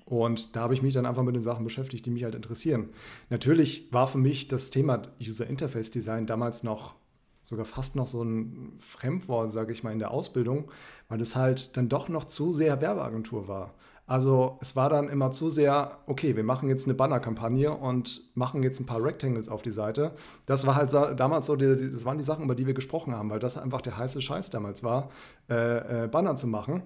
Und 0.05 0.55
da 0.55 0.61
habe 0.61 0.73
ich 0.73 0.81
mich 0.81 0.93
dann 0.93 1.05
einfach 1.05 1.23
mit 1.23 1.35
den 1.35 1.43
Sachen 1.43 1.63
beschäftigt, 1.63 2.05
die 2.05 2.11
mich 2.11 2.23
halt 2.23 2.35
interessieren. 2.35 2.89
Natürlich 3.29 3.93
war 3.93 4.07
für 4.07 4.17
mich 4.17 4.47
das 4.47 4.69
Thema 4.69 5.03
User 5.21 5.47
Interface 5.47 5.91
Design 5.91 6.25
damals 6.25 6.63
noch 6.63 6.95
sogar 7.43 7.65
fast 7.65 7.95
noch 7.95 8.07
so 8.07 8.23
ein 8.23 8.73
Fremdwort, 8.77 9.51
sage 9.51 9.73
ich 9.73 9.83
mal, 9.83 9.91
in 9.91 9.99
der 9.99 10.11
Ausbildung, 10.11 10.71
weil 11.09 11.21
es 11.21 11.35
halt 11.35 11.77
dann 11.77 11.89
doch 11.89 12.09
noch 12.09 12.25
zu 12.25 12.53
sehr 12.53 12.81
Werbeagentur 12.81 13.47
war. 13.47 13.73
Also 14.05 14.57
es 14.61 14.75
war 14.75 14.89
dann 14.89 15.07
immer 15.07 15.31
zu 15.31 15.49
sehr, 15.49 15.99
okay, 16.07 16.35
wir 16.35 16.43
machen 16.43 16.67
jetzt 16.67 16.85
eine 16.85 16.93
Bannerkampagne 16.93 17.71
und 17.71 18.21
machen 18.35 18.61
jetzt 18.61 18.79
ein 18.81 18.85
paar 18.85 19.01
Rectangles 19.01 19.47
auf 19.47 19.61
die 19.61 19.71
Seite. 19.71 20.11
Das 20.45 20.67
war 20.67 20.75
halt 20.75 20.91
damals 20.91 21.45
so, 21.45 21.55
die, 21.55 21.91
das 21.91 22.03
waren 22.03 22.17
die 22.17 22.23
Sachen, 22.23 22.43
über 22.43 22.55
die 22.55 22.67
wir 22.67 22.73
gesprochen 22.73 23.15
haben, 23.15 23.29
weil 23.29 23.39
das 23.39 23.57
einfach 23.57 23.81
der 23.81 23.97
heiße 23.97 24.21
Scheiß 24.21 24.49
damals 24.49 24.83
war, 24.83 25.09
äh, 25.49 26.03
äh, 26.03 26.07
Banner 26.07 26.35
zu 26.35 26.47
machen. 26.47 26.83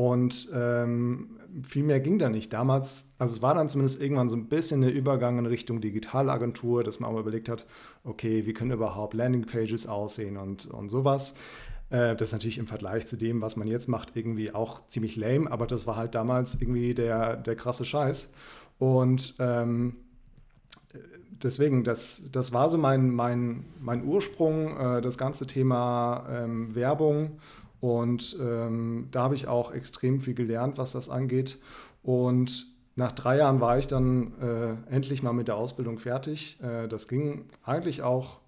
Und 0.00 0.48
ähm, 0.54 1.28
viel 1.62 1.82
mehr 1.82 2.00
ging 2.00 2.18
da 2.18 2.30
nicht. 2.30 2.54
Damals, 2.54 3.10
also 3.18 3.34
es 3.34 3.42
war 3.42 3.54
dann 3.54 3.68
zumindest 3.68 4.00
irgendwann 4.00 4.30
so 4.30 4.36
ein 4.36 4.46
bisschen 4.46 4.80
der 4.80 4.94
Übergang 4.94 5.38
in 5.38 5.44
Richtung 5.44 5.82
Digitalagentur, 5.82 6.82
dass 6.82 7.00
man 7.00 7.10
auch 7.10 7.12
mal 7.12 7.20
überlegt 7.20 7.50
hat, 7.50 7.66
okay, 8.02 8.46
wie 8.46 8.54
können 8.54 8.70
überhaupt 8.70 9.12
Landingpages 9.12 9.86
aussehen 9.86 10.38
und, 10.38 10.64
und 10.64 10.88
sowas. 10.88 11.34
Äh, 11.90 12.16
das 12.16 12.28
ist 12.28 12.32
natürlich 12.32 12.56
im 12.56 12.66
Vergleich 12.66 13.06
zu 13.06 13.18
dem, 13.18 13.42
was 13.42 13.56
man 13.56 13.68
jetzt 13.68 13.88
macht, 13.88 14.16
irgendwie 14.16 14.54
auch 14.54 14.86
ziemlich 14.86 15.16
lame, 15.16 15.52
aber 15.52 15.66
das 15.66 15.86
war 15.86 15.96
halt 15.96 16.14
damals 16.14 16.54
irgendwie 16.54 16.94
der, 16.94 17.36
der 17.36 17.54
krasse 17.54 17.84
Scheiß. 17.84 18.30
Und 18.78 19.34
ähm, 19.38 19.96
deswegen, 21.42 21.84
das, 21.84 22.22
das 22.32 22.54
war 22.54 22.70
so 22.70 22.78
mein, 22.78 23.10
mein, 23.10 23.66
mein 23.78 24.02
Ursprung, 24.02 24.78
äh, 24.78 25.02
das 25.02 25.18
ganze 25.18 25.46
Thema 25.46 26.24
ähm, 26.30 26.74
Werbung 26.74 27.32
und 27.80 28.36
ähm, 28.40 29.08
da 29.10 29.22
habe 29.22 29.34
ich 29.34 29.48
auch 29.48 29.72
extrem 29.72 30.20
viel 30.20 30.34
gelernt, 30.34 30.78
was 30.78 30.92
das 30.92 31.08
angeht. 31.08 31.58
Und 32.02 32.66
nach 32.94 33.12
drei 33.12 33.38
Jahren 33.38 33.60
war 33.60 33.78
ich 33.78 33.86
dann 33.86 34.32
äh, 34.40 34.94
endlich 34.94 35.22
mal 35.22 35.32
mit 35.32 35.48
der 35.48 35.56
Ausbildung 35.56 35.98
fertig. 35.98 36.58
Äh, 36.62 36.88
das 36.88 37.08
ging 37.08 37.46
eigentlich 37.62 38.02
auch 38.02 38.40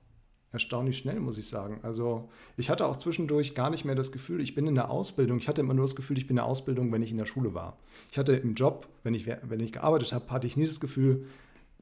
erstaunlich 0.53 0.99
schnell, 0.99 1.19
muss 1.19 1.39
ich 1.39 1.49
sagen. 1.49 1.81
Also 1.83 2.29
ich 2.59 2.69
hatte 2.69 2.87
auch 2.87 2.99
zwischendurch 2.99 3.55
gar 3.55 3.71
nicht 3.71 3.87
mehr 3.87 3.95
das 3.95 4.13
Gefühl, 4.13 4.43
ich 4.43 4.55
bin 4.55 4.67
in 4.67 4.75
der 4.75 4.91
Ausbildung. 4.91 5.39
Ich 5.39 5.49
hatte 5.49 5.63
immer 5.63 5.73
nur 5.73 5.87
das 5.87 5.97
Gefühl, 5.97 6.19
ich 6.19 6.27
bin 6.27 6.35
in 6.35 6.43
der 6.43 6.45
Ausbildung, 6.45 6.93
wenn 6.93 7.01
ich 7.01 7.11
in 7.11 7.17
der 7.17 7.25
Schule 7.25 7.55
war. 7.55 7.79
Ich 8.11 8.19
hatte 8.19 8.35
im 8.35 8.55
Job, 8.55 8.87
wenn 9.03 9.15
ich, 9.15 9.27
wenn 9.27 9.61
ich 9.61 9.73
gearbeitet 9.73 10.13
habe, 10.13 10.29
hatte 10.29 10.47
ich 10.47 10.59
nie 10.59 10.67
das 10.67 10.81
Gefühl, 10.81 11.27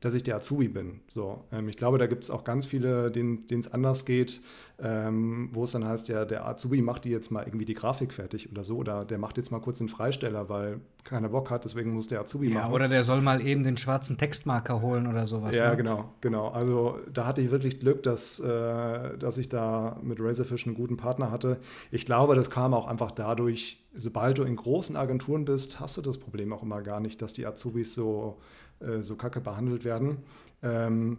dass 0.00 0.14
ich 0.14 0.22
der 0.22 0.36
Azubi 0.36 0.68
bin. 0.68 1.00
So, 1.12 1.44
ähm, 1.52 1.68
ich 1.68 1.76
glaube, 1.76 1.98
da 1.98 2.06
gibt 2.06 2.24
es 2.24 2.30
auch 2.30 2.44
ganz 2.44 2.66
viele, 2.66 3.10
denen 3.10 3.44
es 3.50 3.72
anders 3.72 4.04
geht, 4.06 4.40
ähm, 4.82 5.50
wo 5.52 5.64
es 5.64 5.72
dann 5.72 5.84
heißt, 5.84 6.08
ja, 6.08 6.24
der 6.24 6.46
Azubi 6.46 6.80
macht 6.80 7.04
die 7.04 7.10
jetzt 7.10 7.30
mal 7.30 7.44
irgendwie 7.44 7.66
die 7.66 7.74
Grafik 7.74 8.12
fertig 8.12 8.50
oder 8.50 8.64
so, 8.64 8.76
oder 8.76 9.04
der 9.04 9.18
macht 9.18 9.36
jetzt 9.36 9.52
mal 9.52 9.60
kurz 9.60 9.78
den 9.78 9.88
Freisteller, 9.88 10.48
weil 10.48 10.80
keiner 11.04 11.28
Bock 11.28 11.50
hat, 11.50 11.64
deswegen 11.64 11.92
muss 11.92 12.08
der 12.08 12.20
Azubi 12.20 12.48
ja, 12.48 12.60
machen. 12.60 12.72
Oder 12.72 12.88
der 12.88 13.04
soll 13.04 13.20
mal 13.20 13.44
eben 13.44 13.62
den 13.62 13.76
schwarzen 13.76 14.16
Textmarker 14.16 14.80
holen 14.80 15.06
oder 15.06 15.26
sowas. 15.26 15.54
Ja, 15.54 15.70
ne? 15.70 15.76
genau, 15.76 16.14
genau. 16.20 16.48
Also 16.48 16.98
da 17.12 17.26
hatte 17.26 17.42
ich 17.42 17.50
wirklich 17.50 17.78
Glück, 17.80 18.02
dass, 18.02 18.40
äh, 18.40 19.18
dass 19.18 19.36
ich 19.36 19.48
da 19.50 19.98
mit 20.02 20.18
Razorfish 20.20 20.66
einen 20.66 20.76
guten 20.76 20.96
Partner 20.96 21.30
hatte. 21.30 21.58
Ich 21.90 22.06
glaube, 22.06 22.34
das 22.34 22.50
kam 22.50 22.72
auch 22.72 22.88
einfach 22.88 23.10
dadurch, 23.10 23.86
sobald 23.94 24.38
du 24.38 24.44
in 24.44 24.56
großen 24.56 24.96
Agenturen 24.96 25.44
bist, 25.44 25.80
hast 25.80 25.96
du 25.96 26.02
das 26.02 26.18
Problem 26.18 26.52
auch 26.52 26.62
immer 26.62 26.80
gar 26.82 27.00
nicht, 27.00 27.20
dass 27.20 27.32
die 27.32 27.46
Azubis 27.46 27.94
so 27.94 28.38
äh, 28.80 29.02
so 29.02 29.16
kacke 29.16 29.40
behandelt 29.40 29.84
werden. 29.84 30.18
Ähm, 30.62 31.18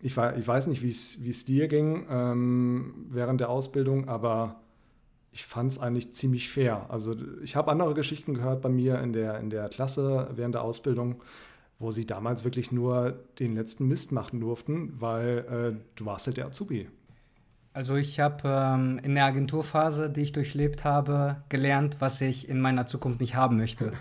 ich, 0.00 0.16
ich, 0.16 0.48
weiß 0.48 0.66
nicht, 0.66 0.82
wie 0.82 1.30
es 1.30 1.44
dir 1.44 1.68
ging 1.68 2.06
ähm, 2.10 3.06
während 3.08 3.40
der 3.40 3.48
Ausbildung, 3.48 4.08
aber 4.08 4.60
ich 5.32 5.44
fand 5.44 5.72
es 5.72 5.78
eigentlich 5.78 6.14
ziemlich 6.14 6.50
fair. 6.50 6.86
Also 6.88 7.14
ich 7.42 7.56
habe 7.56 7.70
andere 7.70 7.94
Geschichten 7.94 8.34
gehört 8.34 8.62
bei 8.62 8.68
mir 8.68 9.00
in 9.00 9.12
der, 9.12 9.38
in 9.38 9.50
der 9.50 9.68
Klasse 9.68 10.30
während 10.34 10.54
der 10.54 10.62
Ausbildung, 10.62 11.22
wo 11.78 11.92
sie 11.92 12.06
damals 12.06 12.44
wirklich 12.44 12.72
nur 12.72 13.18
den 13.38 13.54
letzten 13.54 13.86
Mist 13.86 14.12
machen 14.12 14.40
durften, 14.40 14.94
weil 14.98 15.76
äh, 15.76 15.84
du 15.94 16.06
warst 16.06 16.26
halt 16.26 16.38
der 16.38 16.46
Azubi. 16.46 16.88
Also 17.74 17.96
ich 17.96 18.18
habe 18.18 18.48
ähm, 18.48 18.98
in 19.02 19.14
der 19.14 19.26
Agenturphase, 19.26 20.08
die 20.08 20.22
ich 20.22 20.32
durchlebt 20.32 20.84
habe, 20.84 21.42
gelernt, 21.50 21.96
was 21.98 22.22
ich 22.22 22.48
in 22.48 22.58
meiner 22.58 22.86
Zukunft 22.86 23.20
nicht 23.20 23.34
haben 23.34 23.58
möchte. 23.58 23.92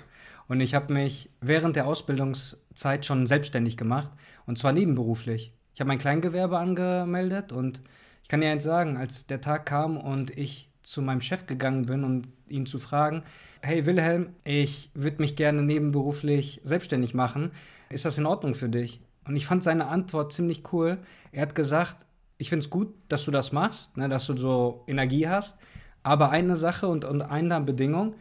Und 0.48 0.62
ich 0.62 0.76
habe 0.76 0.94
mich 0.94 1.30
während 1.42 1.76
der 1.76 1.88
Ausbildungszeit 1.88 3.06
schon 3.06 3.26
selbstständig 3.26 3.78
gemacht 3.78 4.12
und 4.46 4.58
zwar 4.58 4.74
nebenberuflich. 4.74 5.54
Ich 5.74 5.82
habe 5.82 5.88
mein 5.88 5.98
Kleingewerbe 5.98 6.58
angemeldet 6.58 7.52
und 7.52 7.82
ich 8.24 8.30
kann 8.30 8.42
dir 8.42 8.50
eins 8.50 8.64
sagen, 8.64 8.98
als 8.98 9.28
der 9.28 9.42
Tag 9.42 9.66
kam 9.66 9.98
und 9.98 10.36
ich 10.38 10.70
zu 10.84 11.02
meinem 11.02 11.22
Chef 11.22 11.48
gegangen 11.48 11.88
bin, 11.88 12.04
um 12.04 12.22
ihn 12.48 12.66
zu 12.66 12.78
fragen, 12.78 13.24
hey 13.62 13.86
Wilhelm, 13.86 14.30
ich 14.44 14.92
würde 14.94 15.22
mich 15.22 15.36
gerne 15.36 15.64
nebenberuflich 15.64 16.62
selbstständig 16.64 17.14
machen. 17.14 17.52
Ist 17.90 18.06
das 18.06 18.18
in 18.18 18.26
Ordnung 18.26 18.54
für 18.54 18.70
dich? 18.70 19.02
Und 19.28 19.36
ich 19.36 19.46
fand 19.46 19.64
seine 19.64 19.88
Antwort 19.88 20.32
ziemlich 20.32 20.72
cool. 20.72 21.00
Er 21.32 21.42
hat 21.42 21.56
gesagt, 21.56 21.98
ich 22.38 22.50
finde 22.50 22.64
es 22.64 22.70
gut, 22.70 22.94
dass 23.08 23.26
du 23.26 23.32
das 23.32 23.52
machst, 23.52 23.98
ne, 23.98 24.08
dass 24.10 24.28
du 24.28 24.38
so 24.38 24.84
Energie 24.88 25.28
hast. 25.28 25.58
Aber 26.04 26.30
eine 26.30 26.56
Sache 26.56 26.88
und, 26.88 27.04
und 27.04 27.24
eine 27.24 27.60
Bedingung, 27.62 28.16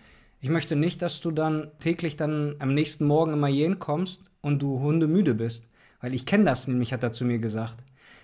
ich 0.45 0.51
möchte 0.51 0.77
nicht, 0.77 1.01
dass 1.01 1.23
du 1.23 1.31
dann 1.31 1.69
täglich 1.81 2.19
dann 2.19 2.57
am 2.59 2.75
nächsten 2.75 3.07
Morgen 3.07 3.33
immer 3.33 3.47
hierhin 3.47 3.79
kommst 3.79 4.25
und 4.43 4.61
du 4.61 4.79
hundemüde 4.79 5.35
bist. 5.35 5.65
Weil 6.03 6.13
ich 6.13 6.27
kenne 6.27 6.45
das 6.45 6.69
nämlich, 6.69 6.93
hat 6.93 7.03
er 7.03 7.13
zu 7.13 7.25
mir 7.25 7.39
gesagt. 7.39 7.79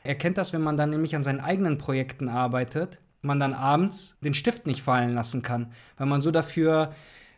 Er 0.04 0.16
kennt 0.16 0.36
das, 0.36 0.52
wenn 0.52 0.60
man 0.60 0.76
dann 0.76 0.90
nämlich 0.90 1.16
an 1.16 1.22
seinen 1.22 1.40
eigenen 1.40 1.78
Projekten 1.78 2.28
arbeitet, 2.28 3.00
man 3.22 3.40
dann 3.40 3.54
abends 3.54 4.18
den 4.20 4.34
Stift 4.34 4.66
nicht 4.66 4.82
fallen 4.82 5.14
lassen 5.14 5.40
kann, 5.40 5.72
weil 5.96 6.08
man 6.08 6.20
so 6.20 6.30
dafür 6.30 6.92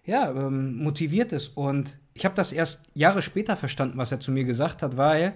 ja, 0.04 0.28
ähm, 0.32 0.78
motiviert 0.78 1.30
ist. 1.30 1.56
Und 1.56 1.96
ich 2.12 2.24
habe 2.24 2.34
das 2.34 2.50
erst 2.50 2.86
Jahre 2.92 3.22
später 3.22 3.54
verstanden, 3.54 3.98
was 3.98 4.10
er 4.10 4.18
zu 4.18 4.32
mir 4.32 4.42
gesagt 4.42 4.82
hat, 4.82 4.96
weil 4.96 5.34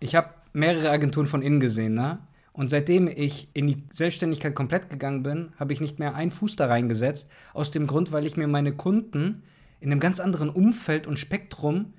ich 0.00 0.14
habe 0.14 0.34
mehrere 0.52 0.90
Agenturen 0.90 1.26
von 1.26 1.40
innen 1.40 1.60
gesehen, 1.60 1.94
ne? 1.94 2.18
Und 2.52 2.68
seitdem 2.68 3.08
ich 3.08 3.48
in 3.54 3.66
die 3.66 3.82
Selbstständigkeit 3.90 4.54
komplett 4.54 4.90
gegangen 4.90 5.22
bin, 5.22 5.52
habe 5.58 5.72
ich 5.72 5.80
nicht 5.80 5.98
mehr 5.98 6.14
einen 6.14 6.30
Fuß 6.30 6.56
da 6.56 6.66
reingesetzt. 6.66 7.30
Aus 7.54 7.70
dem 7.70 7.86
Grund, 7.86 8.12
weil 8.12 8.26
ich 8.26 8.36
mir 8.36 8.46
meine 8.46 8.72
Kunden 8.72 9.42
in 9.80 9.90
einem 9.90 10.00
ganz 10.00 10.20
anderen 10.20 10.50
Umfeld 10.50 11.06
und 11.06 11.18
Spektrum, 11.18 11.94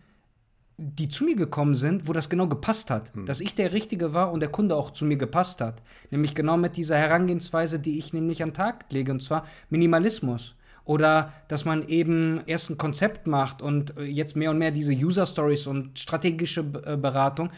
die 0.77 1.09
zu 1.09 1.23
mir 1.23 1.35
gekommen 1.35 1.75
sind, 1.75 2.07
wo 2.07 2.13
das 2.13 2.29
genau 2.29 2.47
gepasst 2.47 2.89
hat. 2.89 3.13
Hm. 3.13 3.25
Dass 3.25 3.41
ich 3.41 3.55
der 3.55 3.73
Richtige 3.73 4.13
war 4.13 4.31
und 4.31 4.39
der 4.39 4.49
Kunde 4.49 4.75
auch 4.75 4.91
zu 4.91 5.05
mir 5.05 5.17
gepasst 5.17 5.61
hat. 5.61 5.81
Nämlich 6.11 6.35
genau 6.35 6.57
mit 6.57 6.77
dieser 6.77 6.97
Herangehensweise, 6.97 7.79
die 7.79 7.97
ich 7.97 8.13
nämlich 8.13 8.43
an 8.43 8.49
den 8.49 8.55
Tag 8.55 8.85
lege, 8.91 9.11
und 9.11 9.21
zwar 9.21 9.45
Minimalismus. 9.69 10.55
Oder 10.85 11.33
dass 11.47 11.65
man 11.65 11.87
eben 11.87 12.41
erst 12.45 12.69
ein 12.69 12.77
Konzept 12.77 13.25
macht 13.27 13.61
und 13.61 13.97
äh, 13.97 14.03
jetzt 14.03 14.35
mehr 14.35 14.51
und 14.51 14.57
mehr 14.57 14.71
diese 14.71 14.93
User 14.93 15.25
Stories 15.25 15.65
und 15.65 15.97
strategische 15.97 16.61
äh, 16.85 16.97
Beratung, 16.97 17.49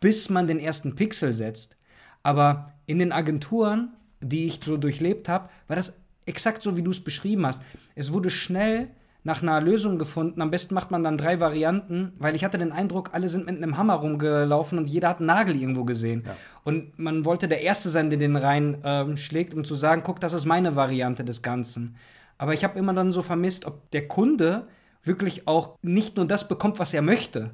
bis 0.00 0.30
man 0.30 0.46
den 0.46 0.58
ersten 0.58 0.94
Pixel 0.94 1.32
setzt. 1.32 1.76
Aber 2.22 2.72
in 2.86 2.98
den 2.98 3.12
Agenturen, 3.12 3.90
die 4.20 4.46
ich 4.46 4.60
so 4.62 4.76
durchlebt 4.76 5.28
habe, 5.28 5.48
war 5.66 5.76
das 5.76 5.94
exakt 6.26 6.62
so, 6.62 6.76
wie 6.76 6.82
du 6.82 6.90
es 6.90 7.02
beschrieben 7.02 7.46
hast. 7.46 7.62
Es 7.94 8.12
wurde 8.12 8.30
schnell 8.30 8.88
nach 9.22 9.42
einer 9.42 9.60
Lösung 9.60 9.98
gefunden. 9.98 10.40
Am 10.40 10.50
besten 10.50 10.74
macht 10.74 10.90
man 10.90 11.04
dann 11.04 11.18
drei 11.18 11.40
Varianten, 11.40 12.12
weil 12.18 12.34
ich 12.34 12.44
hatte 12.44 12.58
den 12.58 12.72
Eindruck, 12.72 13.10
alle 13.12 13.28
sind 13.28 13.46
mit 13.46 13.56
einem 13.56 13.76
Hammer 13.76 13.94
rumgelaufen 13.94 14.78
und 14.78 14.88
jeder 14.88 15.08
hat 15.08 15.18
einen 15.18 15.26
Nagel 15.26 15.56
irgendwo 15.56 15.84
gesehen. 15.84 16.22
Ja. 16.26 16.36
Und 16.64 16.98
man 16.98 17.24
wollte 17.24 17.48
der 17.48 17.60
Erste 17.60 17.90
sein, 17.90 18.08
der 18.08 18.18
den 18.18 18.36
reinschlägt, 18.36 19.52
ähm, 19.52 19.58
um 19.58 19.64
zu 19.64 19.74
sagen, 19.74 20.02
guck, 20.04 20.20
das 20.20 20.32
ist 20.32 20.46
meine 20.46 20.74
Variante 20.74 21.24
des 21.24 21.42
Ganzen. 21.42 21.96
Aber 22.38 22.54
ich 22.54 22.64
habe 22.64 22.78
immer 22.78 22.94
dann 22.94 23.12
so 23.12 23.20
vermisst, 23.20 23.66
ob 23.66 23.90
der 23.90 24.08
Kunde 24.08 24.66
wirklich 25.02 25.46
auch 25.46 25.76
nicht 25.82 26.16
nur 26.16 26.26
das 26.26 26.48
bekommt, 26.48 26.78
was 26.78 26.94
er 26.94 27.02
möchte. 27.02 27.50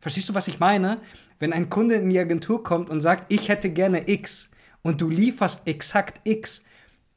Verstehst 0.00 0.28
du, 0.28 0.34
was 0.34 0.48
ich 0.48 0.60
meine? 0.60 1.00
Wenn 1.38 1.52
ein 1.52 1.68
Kunde 1.68 1.96
in 1.96 2.10
die 2.10 2.18
Agentur 2.18 2.62
kommt 2.62 2.90
und 2.90 3.00
sagt, 3.00 3.30
ich 3.32 3.48
hätte 3.48 3.70
gerne 3.70 4.08
X 4.08 4.50
und 4.82 5.00
du 5.00 5.08
lieferst 5.08 5.66
exakt 5.66 6.20
X, 6.24 6.62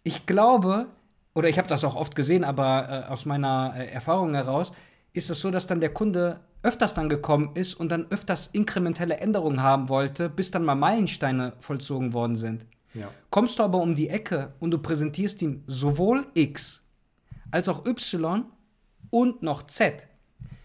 ich 0.03 0.25
glaube, 0.25 0.87
oder 1.33 1.49
ich 1.49 1.57
habe 1.57 1.67
das 1.67 1.83
auch 1.83 1.95
oft 1.95 2.15
gesehen, 2.15 2.43
aber 2.43 3.05
äh, 3.07 3.11
aus 3.11 3.25
meiner 3.25 3.73
äh, 3.77 3.87
Erfahrung 3.87 4.35
heraus, 4.35 4.73
ist 5.13 5.29
es 5.29 5.39
so, 5.39 5.49
dass 5.49 5.67
dann 5.67 5.79
der 5.79 5.93
Kunde 5.93 6.41
öfters 6.61 6.93
dann 6.93 7.09
gekommen 7.09 7.51
ist 7.55 7.73
und 7.73 7.89
dann 7.89 8.07
öfters 8.09 8.47
inkrementelle 8.47 9.17
Änderungen 9.17 9.61
haben 9.61 9.89
wollte, 9.89 10.29
bis 10.29 10.51
dann 10.51 10.63
mal 10.63 10.75
Meilensteine 10.75 11.53
vollzogen 11.59 12.13
worden 12.13 12.35
sind. 12.35 12.65
Ja. 12.93 13.09
Kommst 13.29 13.59
du 13.59 13.63
aber 13.63 13.79
um 13.79 13.95
die 13.95 14.09
Ecke 14.09 14.49
und 14.59 14.71
du 14.71 14.77
präsentierst 14.77 15.41
ihm 15.41 15.63
sowohl 15.67 16.27
X 16.33 16.81
als 17.51 17.69
auch 17.69 17.85
Y 17.85 18.45
und 19.09 19.43
noch 19.43 19.63
Z, 19.63 20.07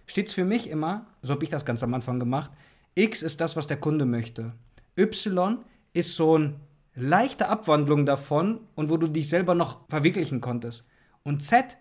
steht 0.09 0.29
es 0.29 0.35
für 0.35 0.45
mich 0.45 0.69
immer, 0.69 1.07
so 1.23 1.33
habe 1.35 1.45
ich 1.45 1.51
das 1.51 1.65
ganz 1.65 1.83
am 1.83 1.95
Anfang 1.95 2.19
gemacht, 2.19 2.51
X 2.95 3.23
ist 3.23 3.41
das, 3.41 3.55
was 3.55 3.69
der 3.69 3.77
Kunde 3.77 4.05
möchte. 4.05 4.55
Y 4.97 5.59
ist 5.93 6.17
so 6.17 6.35
eine 6.35 6.55
leichte 6.97 7.49
Abwandlung 7.49 8.07
davon 8.07 8.61
und 8.75 8.91
wo 8.91 8.97
du 8.97 9.07
dich 9.07 9.29
selber 9.29 9.55
noch 9.55 9.89
verwirklichen 9.89 10.41
konntest. 10.41 10.85
Und 11.23 11.43
Z, 11.43 11.77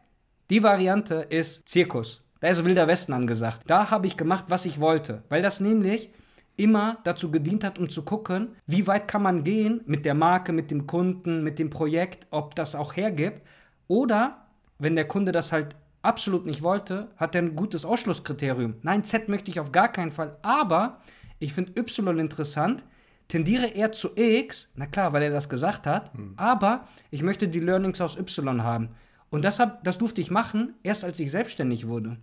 die 0.50 0.62
Variante 0.62 1.16
ist 1.16 1.68
Zirkus. 1.68 2.24
Da 2.40 2.50
ist 2.50 2.64
Wilder 2.64 2.88
Westen 2.88 3.14
angesagt. 3.14 3.64
Da 3.66 3.90
habe 3.90 4.06
ich 4.06 4.16
gemacht, 4.16 4.46
was 4.50 4.66
ich 4.66 4.80
wollte. 4.80 5.24
Weil 5.30 5.42
das 5.42 5.60
nämlich 5.60 6.12
immer 6.56 7.00
dazu 7.04 7.32
gedient 7.32 7.64
hat, 7.64 7.80
um 7.80 7.90
zu 7.90 8.04
gucken, 8.04 8.50
wie 8.66 8.86
weit 8.88 9.08
kann 9.08 9.24
man 9.24 9.44
gehen 9.44 9.82
mit 9.86 10.06
der 10.06 10.14
Marke, 10.14 10.52
mit 10.52 10.70
dem 10.70 10.86
Kunden, 10.86 11.44
mit 11.44 11.60
dem 11.60 11.70
Projekt, 11.70 12.28
ob 12.30 12.56
das 12.56 12.76
auch 12.76 12.96
hergibt. 12.96 13.42
Oder 13.88 14.48
wenn 14.78 14.96
der 14.96 15.08
Kunde 15.08 15.32
das 15.32 15.52
halt 15.52 15.76
absolut 16.02 16.46
nicht 16.46 16.62
wollte, 16.62 17.10
hat 17.18 17.36
er 17.36 17.42
ein 17.42 17.56
gutes 17.56 17.86
Ausschlusskriterium. 17.86 18.76
Nein, 18.82 19.04
Z 19.04 19.30
möchte 19.30 19.52
ich 19.52 19.60
auf 19.60 19.72
gar 19.72 19.92
keinen 19.92 20.12
Fall, 20.12 20.38
aber 20.42 21.02
ich 21.40 21.54
finde 21.54 21.80
Y 21.80 22.20
interessant, 22.20 22.86
tendiere 23.28 23.68
eher 23.68 23.92
zu 23.92 24.10
X, 24.16 24.72
na 24.76 24.86
klar, 24.86 25.14
weil 25.14 25.24
er 25.24 25.32
das 25.32 25.50
gesagt 25.50 25.86
hat, 25.86 26.14
hm. 26.14 26.34
aber 26.38 26.88
ich 27.12 27.24
möchte 27.24 27.48
die 27.48 27.60
Learnings 27.60 28.02
aus 28.02 28.18
Y 28.18 28.64
haben. 28.64 28.90
Und 29.30 29.44
das, 29.44 29.60
hab, 29.60 29.84
das 29.84 29.98
durfte 29.98 30.22
ich 30.22 30.32
machen, 30.32 30.76
erst 30.84 31.04
als 31.04 31.20
ich 31.20 31.32
selbstständig 31.32 31.88
wurde. 31.88 32.18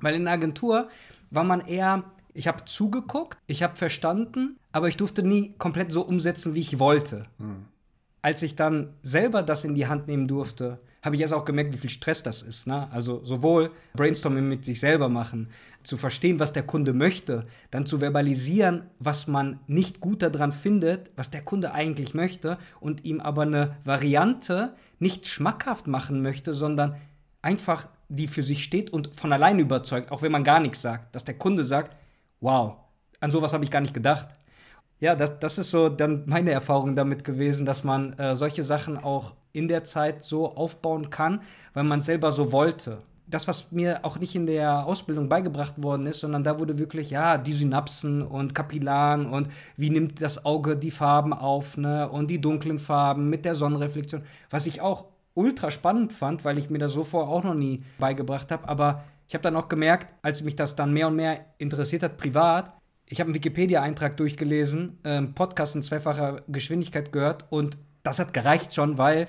Weil 0.00 0.14
in 0.14 0.24
der 0.24 0.34
Agentur 0.34 0.88
war 1.30 1.44
man 1.44 1.60
eher, 1.60 2.04
ich 2.32 2.46
habe 2.46 2.64
zugeguckt, 2.64 3.38
ich 3.46 3.62
habe 3.62 3.76
verstanden, 3.76 4.58
aber 4.70 4.88
ich 4.88 4.96
durfte 4.96 5.22
nie 5.22 5.54
komplett 5.58 5.90
so 5.90 6.02
umsetzen, 6.02 6.54
wie 6.54 6.60
ich 6.60 6.78
wollte. 6.78 7.26
Hm. 7.38 7.66
Als 8.22 8.42
ich 8.42 8.54
dann 8.54 8.94
selber 9.02 9.42
das 9.42 9.64
in 9.64 9.74
die 9.74 9.88
Hand 9.88 10.06
nehmen 10.06 10.28
durfte, 10.28 10.78
habe 11.02 11.16
ich 11.16 11.20
erst 11.20 11.34
auch 11.34 11.44
gemerkt, 11.44 11.72
wie 11.72 11.78
viel 11.78 11.90
Stress 11.90 12.22
das 12.22 12.42
ist. 12.42 12.66
Ne? 12.66 12.90
Also 12.92 13.24
sowohl 13.24 13.70
Brainstorming 13.94 14.48
mit 14.48 14.64
sich 14.64 14.78
selber 14.80 15.08
machen, 15.08 15.48
zu 15.82 15.96
verstehen, 15.96 16.38
was 16.38 16.52
der 16.52 16.62
Kunde 16.62 16.92
möchte, 16.92 17.42
dann 17.72 17.86
zu 17.86 17.98
verbalisieren, 17.98 18.84
was 19.00 19.26
man 19.26 19.58
nicht 19.66 20.00
gut 20.00 20.22
daran 20.22 20.52
findet, 20.52 21.10
was 21.16 21.30
der 21.30 21.42
Kunde 21.42 21.72
eigentlich 21.72 22.14
möchte 22.14 22.56
und 22.80 23.04
ihm 23.04 23.20
aber 23.20 23.42
eine 23.42 23.76
Variante 23.84 24.74
nicht 25.00 25.26
schmackhaft 25.26 25.88
machen 25.88 26.22
möchte, 26.22 26.54
sondern 26.54 26.94
einfach 27.42 27.88
die 28.08 28.28
für 28.28 28.42
sich 28.44 28.62
steht 28.62 28.90
und 28.90 29.14
von 29.14 29.32
allein 29.32 29.58
überzeugt, 29.58 30.12
auch 30.12 30.22
wenn 30.22 30.32
man 30.32 30.44
gar 30.44 30.60
nichts 30.60 30.82
sagt, 30.82 31.14
dass 31.14 31.24
der 31.24 31.36
Kunde 31.38 31.64
sagt, 31.64 31.96
wow, 32.40 32.76
an 33.20 33.32
sowas 33.32 33.52
habe 33.52 33.64
ich 33.64 33.70
gar 33.70 33.80
nicht 33.80 33.94
gedacht. 33.94 34.28
Ja, 35.00 35.16
das, 35.16 35.38
das 35.40 35.58
ist 35.58 35.70
so 35.70 35.88
dann 35.88 36.24
meine 36.26 36.52
Erfahrung 36.52 36.94
damit 36.94 37.24
gewesen, 37.24 37.66
dass 37.66 37.82
man 37.82 38.12
äh, 38.14 38.36
solche 38.36 38.62
Sachen 38.62 38.98
auch 38.98 39.34
in 39.52 39.68
der 39.68 39.84
Zeit 39.84 40.24
so 40.24 40.54
aufbauen 40.54 41.10
kann, 41.10 41.42
weil 41.74 41.84
man 41.84 42.00
es 42.00 42.06
selber 42.06 42.32
so 42.32 42.52
wollte. 42.52 42.98
Das, 43.26 43.48
was 43.48 43.72
mir 43.72 44.04
auch 44.04 44.18
nicht 44.18 44.34
in 44.34 44.46
der 44.46 44.84
Ausbildung 44.86 45.28
beigebracht 45.28 45.82
worden 45.82 46.06
ist, 46.06 46.20
sondern 46.20 46.44
da 46.44 46.58
wurde 46.58 46.78
wirklich, 46.78 47.10
ja, 47.10 47.38
die 47.38 47.52
Synapsen 47.52 48.22
und 48.22 48.54
Kapillaren 48.54 49.26
und 49.26 49.48
wie 49.76 49.90
nimmt 49.90 50.20
das 50.20 50.44
Auge 50.44 50.76
die 50.76 50.90
Farben 50.90 51.32
auf, 51.32 51.76
ne, 51.76 52.08
und 52.08 52.28
die 52.28 52.40
dunklen 52.40 52.78
Farben 52.78 53.30
mit 53.30 53.44
der 53.44 53.54
Sonnenreflexion, 53.54 54.22
was 54.50 54.66
ich 54.66 54.80
auch 54.80 55.06
ultra 55.34 55.70
spannend 55.70 56.12
fand, 56.12 56.44
weil 56.44 56.58
ich 56.58 56.68
mir 56.68 56.78
das 56.78 56.92
so 56.92 57.04
vorher 57.04 57.32
auch 57.32 57.44
noch 57.44 57.54
nie 57.54 57.82
beigebracht 57.98 58.50
habe, 58.50 58.68
aber 58.68 59.04
ich 59.28 59.34
habe 59.34 59.42
dann 59.44 59.56
auch 59.56 59.68
gemerkt, 59.68 60.08
als 60.20 60.42
mich 60.42 60.56
das 60.56 60.76
dann 60.76 60.92
mehr 60.92 61.08
und 61.08 61.16
mehr 61.16 61.46
interessiert 61.56 62.02
hat, 62.02 62.18
privat, 62.18 62.76
ich 63.06 63.20
habe 63.20 63.28
einen 63.28 63.34
Wikipedia-Eintrag 63.34 64.16
durchgelesen, 64.16 64.98
ähm, 65.04 65.34
Podcast 65.34 65.74
in 65.74 65.82
zweifacher 65.82 66.42
Geschwindigkeit 66.48 67.12
gehört 67.12 67.44
und 67.50 67.78
das 68.02 68.18
hat 68.18 68.32
gereicht 68.32 68.74
schon, 68.74 68.98
weil 68.98 69.28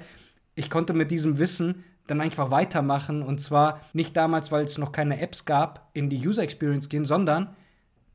ich 0.55 0.69
konnte 0.69 0.93
mit 0.93 1.11
diesem 1.11 1.39
Wissen 1.39 1.83
dann 2.07 2.21
einfach 2.21 2.51
weitermachen 2.51 3.21
und 3.21 3.39
zwar 3.39 3.81
nicht 3.93 4.15
damals, 4.17 4.51
weil 4.51 4.65
es 4.65 4.77
noch 4.77 4.91
keine 4.91 5.21
Apps 5.21 5.45
gab, 5.45 5.89
in 5.93 6.09
die 6.09 6.27
User 6.27 6.43
Experience 6.43 6.89
gehen, 6.89 7.05
sondern 7.05 7.55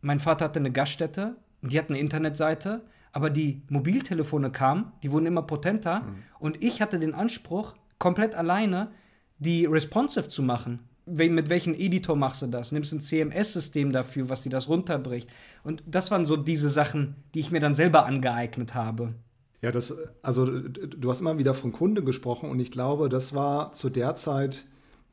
mein 0.00 0.20
Vater 0.20 0.46
hatte 0.46 0.58
eine 0.58 0.70
Gaststätte, 0.70 1.36
die 1.62 1.78
hat 1.78 1.88
eine 1.88 1.98
Internetseite, 1.98 2.82
aber 3.12 3.30
die 3.30 3.62
Mobiltelefone 3.68 4.50
kamen, 4.50 4.92
die 5.02 5.10
wurden 5.10 5.26
immer 5.26 5.42
potenter 5.42 6.00
mhm. 6.00 6.22
und 6.38 6.62
ich 6.62 6.82
hatte 6.82 6.98
den 6.98 7.14
Anspruch, 7.14 7.74
komplett 7.98 8.34
alleine 8.34 8.90
die 9.38 9.66
responsive 9.66 10.28
zu 10.28 10.42
machen 10.42 10.88
mit 11.08 11.48
welchem 11.48 11.74
Editor 11.74 12.16
machst 12.16 12.42
du 12.42 12.46
das? 12.46 12.72
Nimmst 12.72 12.92
ein 12.92 13.00
CMS-System 13.00 13.92
dafür, 13.92 14.28
was 14.28 14.42
dir 14.42 14.50
das 14.50 14.68
runterbricht? 14.68 15.30
Und 15.64 15.82
das 15.86 16.10
waren 16.10 16.26
so 16.26 16.36
diese 16.36 16.68
Sachen, 16.68 17.16
die 17.34 17.40
ich 17.40 17.50
mir 17.50 17.60
dann 17.60 17.74
selber 17.74 18.06
angeeignet 18.06 18.74
habe. 18.74 19.14
Ja, 19.60 19.72
das, 19.72 19.92
also 20.22 20.46
du 20.46 21.10
hast 21.10 21.20
immer 21.20 21.38
wieder 21.38 21.54
von 21.54 21.72
Kunde 21.72 22.02
gesprochen 22.04 22.50
und 22.50 22.60
ich 22.60 22.70
glaube, 22.70 23.08
das 23.08 23.34
war 23.34 23.72
zu 23.72 23.90
der 23.90 24.14
Zeit 24.14 24.64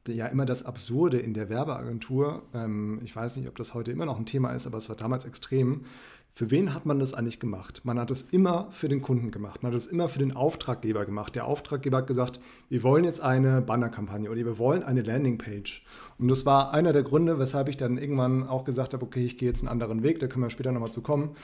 ja 0.07 0.27
immer 0.27 0.45
das 0.45 0.65
Absurde 0.65 1.17
in 1.17 1.33
der 1.33 1.49
Werbeagentur. 1.49 2.43
Ähm, 2.53 2.99
ich 3.03 3.15
weiß 3.15 3.37
nicht, 3.37 3.47
ob 3.47 3.55
das 3.55 3.73
heute 3.73 3.91
immer 3.91 4.05
noch 4.05 4.19
ein 4.19 4.27
Thema 4.27 4.51
ist, 4.51 4.67
aber 4.67 4.77
es 4.77 4.87
war 4.87 4.95
damals 4.95 5.25
extrem. 5.25 5.85
Für 6.31 6.51
wen 6.51 6.73
hat 6.73 6.85
man 6.85 6.99
das 6.99 7.13
eigentlich 7.13 7.39
gemacht? 7.39 7.81
Man 7.85 7.97
hat 7.97 8.11
es 8.11 8.21
immer 8.21 8.67
für 8.69 8.89
den 8.89 9.01
Kunden 9.01 9.31
gemacht. 9.31 9.63
Man 9.63 9.71
hat 9.71 9.77
es 9.77 9.87
immer 9.87 10.09
für 10.09 10.19
den 10.19 10.35
Auftraggeber 10.35 11.05
gemacht. 11.05 11.33
Der 11.33 11.45
Auftraggeber 11.45 11.99
hat 11.99 12.07
gesagt, 12.07 12.41
wir 12.67 12.83
wollen 12.83 13.05
jetzt 13.05 13.21
eine 13.21 13.61
Bannerkampagne 13.61 14.29
oder 14.29 14.45
wir 14.45 14.57
wollen 14.59 14.83
eine 14.83 15.01
Landingpage. 15.01 15.85
Und 16.19 16.27
das 16.27 16.45
war 16.45 16.73
einer 16.73 16.91
der 16.91 17.03
Gründe, 17.03 17.39
weshalb 17.39 17.69
ich 17.69 17.77
dann 17.77 17.97
irgendwann 17.97 18.45
auch 18.47 18.65
gesagt 18.65 18.93
habe, 18.93 19.05
okay, 19.05 19.23
ich 19.23 19.37
gehe 19.37 19.47
jetzt 19.47 19.61
einen 19.61 19.69
anderen 19.69 20.03
Weg, 20.03 20.19
da 20.19 20.27
können 20.27 20.43
wir 20.43 20.49
später 20.49 20.73
nochmal 20.73 20.91
zu 20.91 21.01
kommen. 21.01 21.37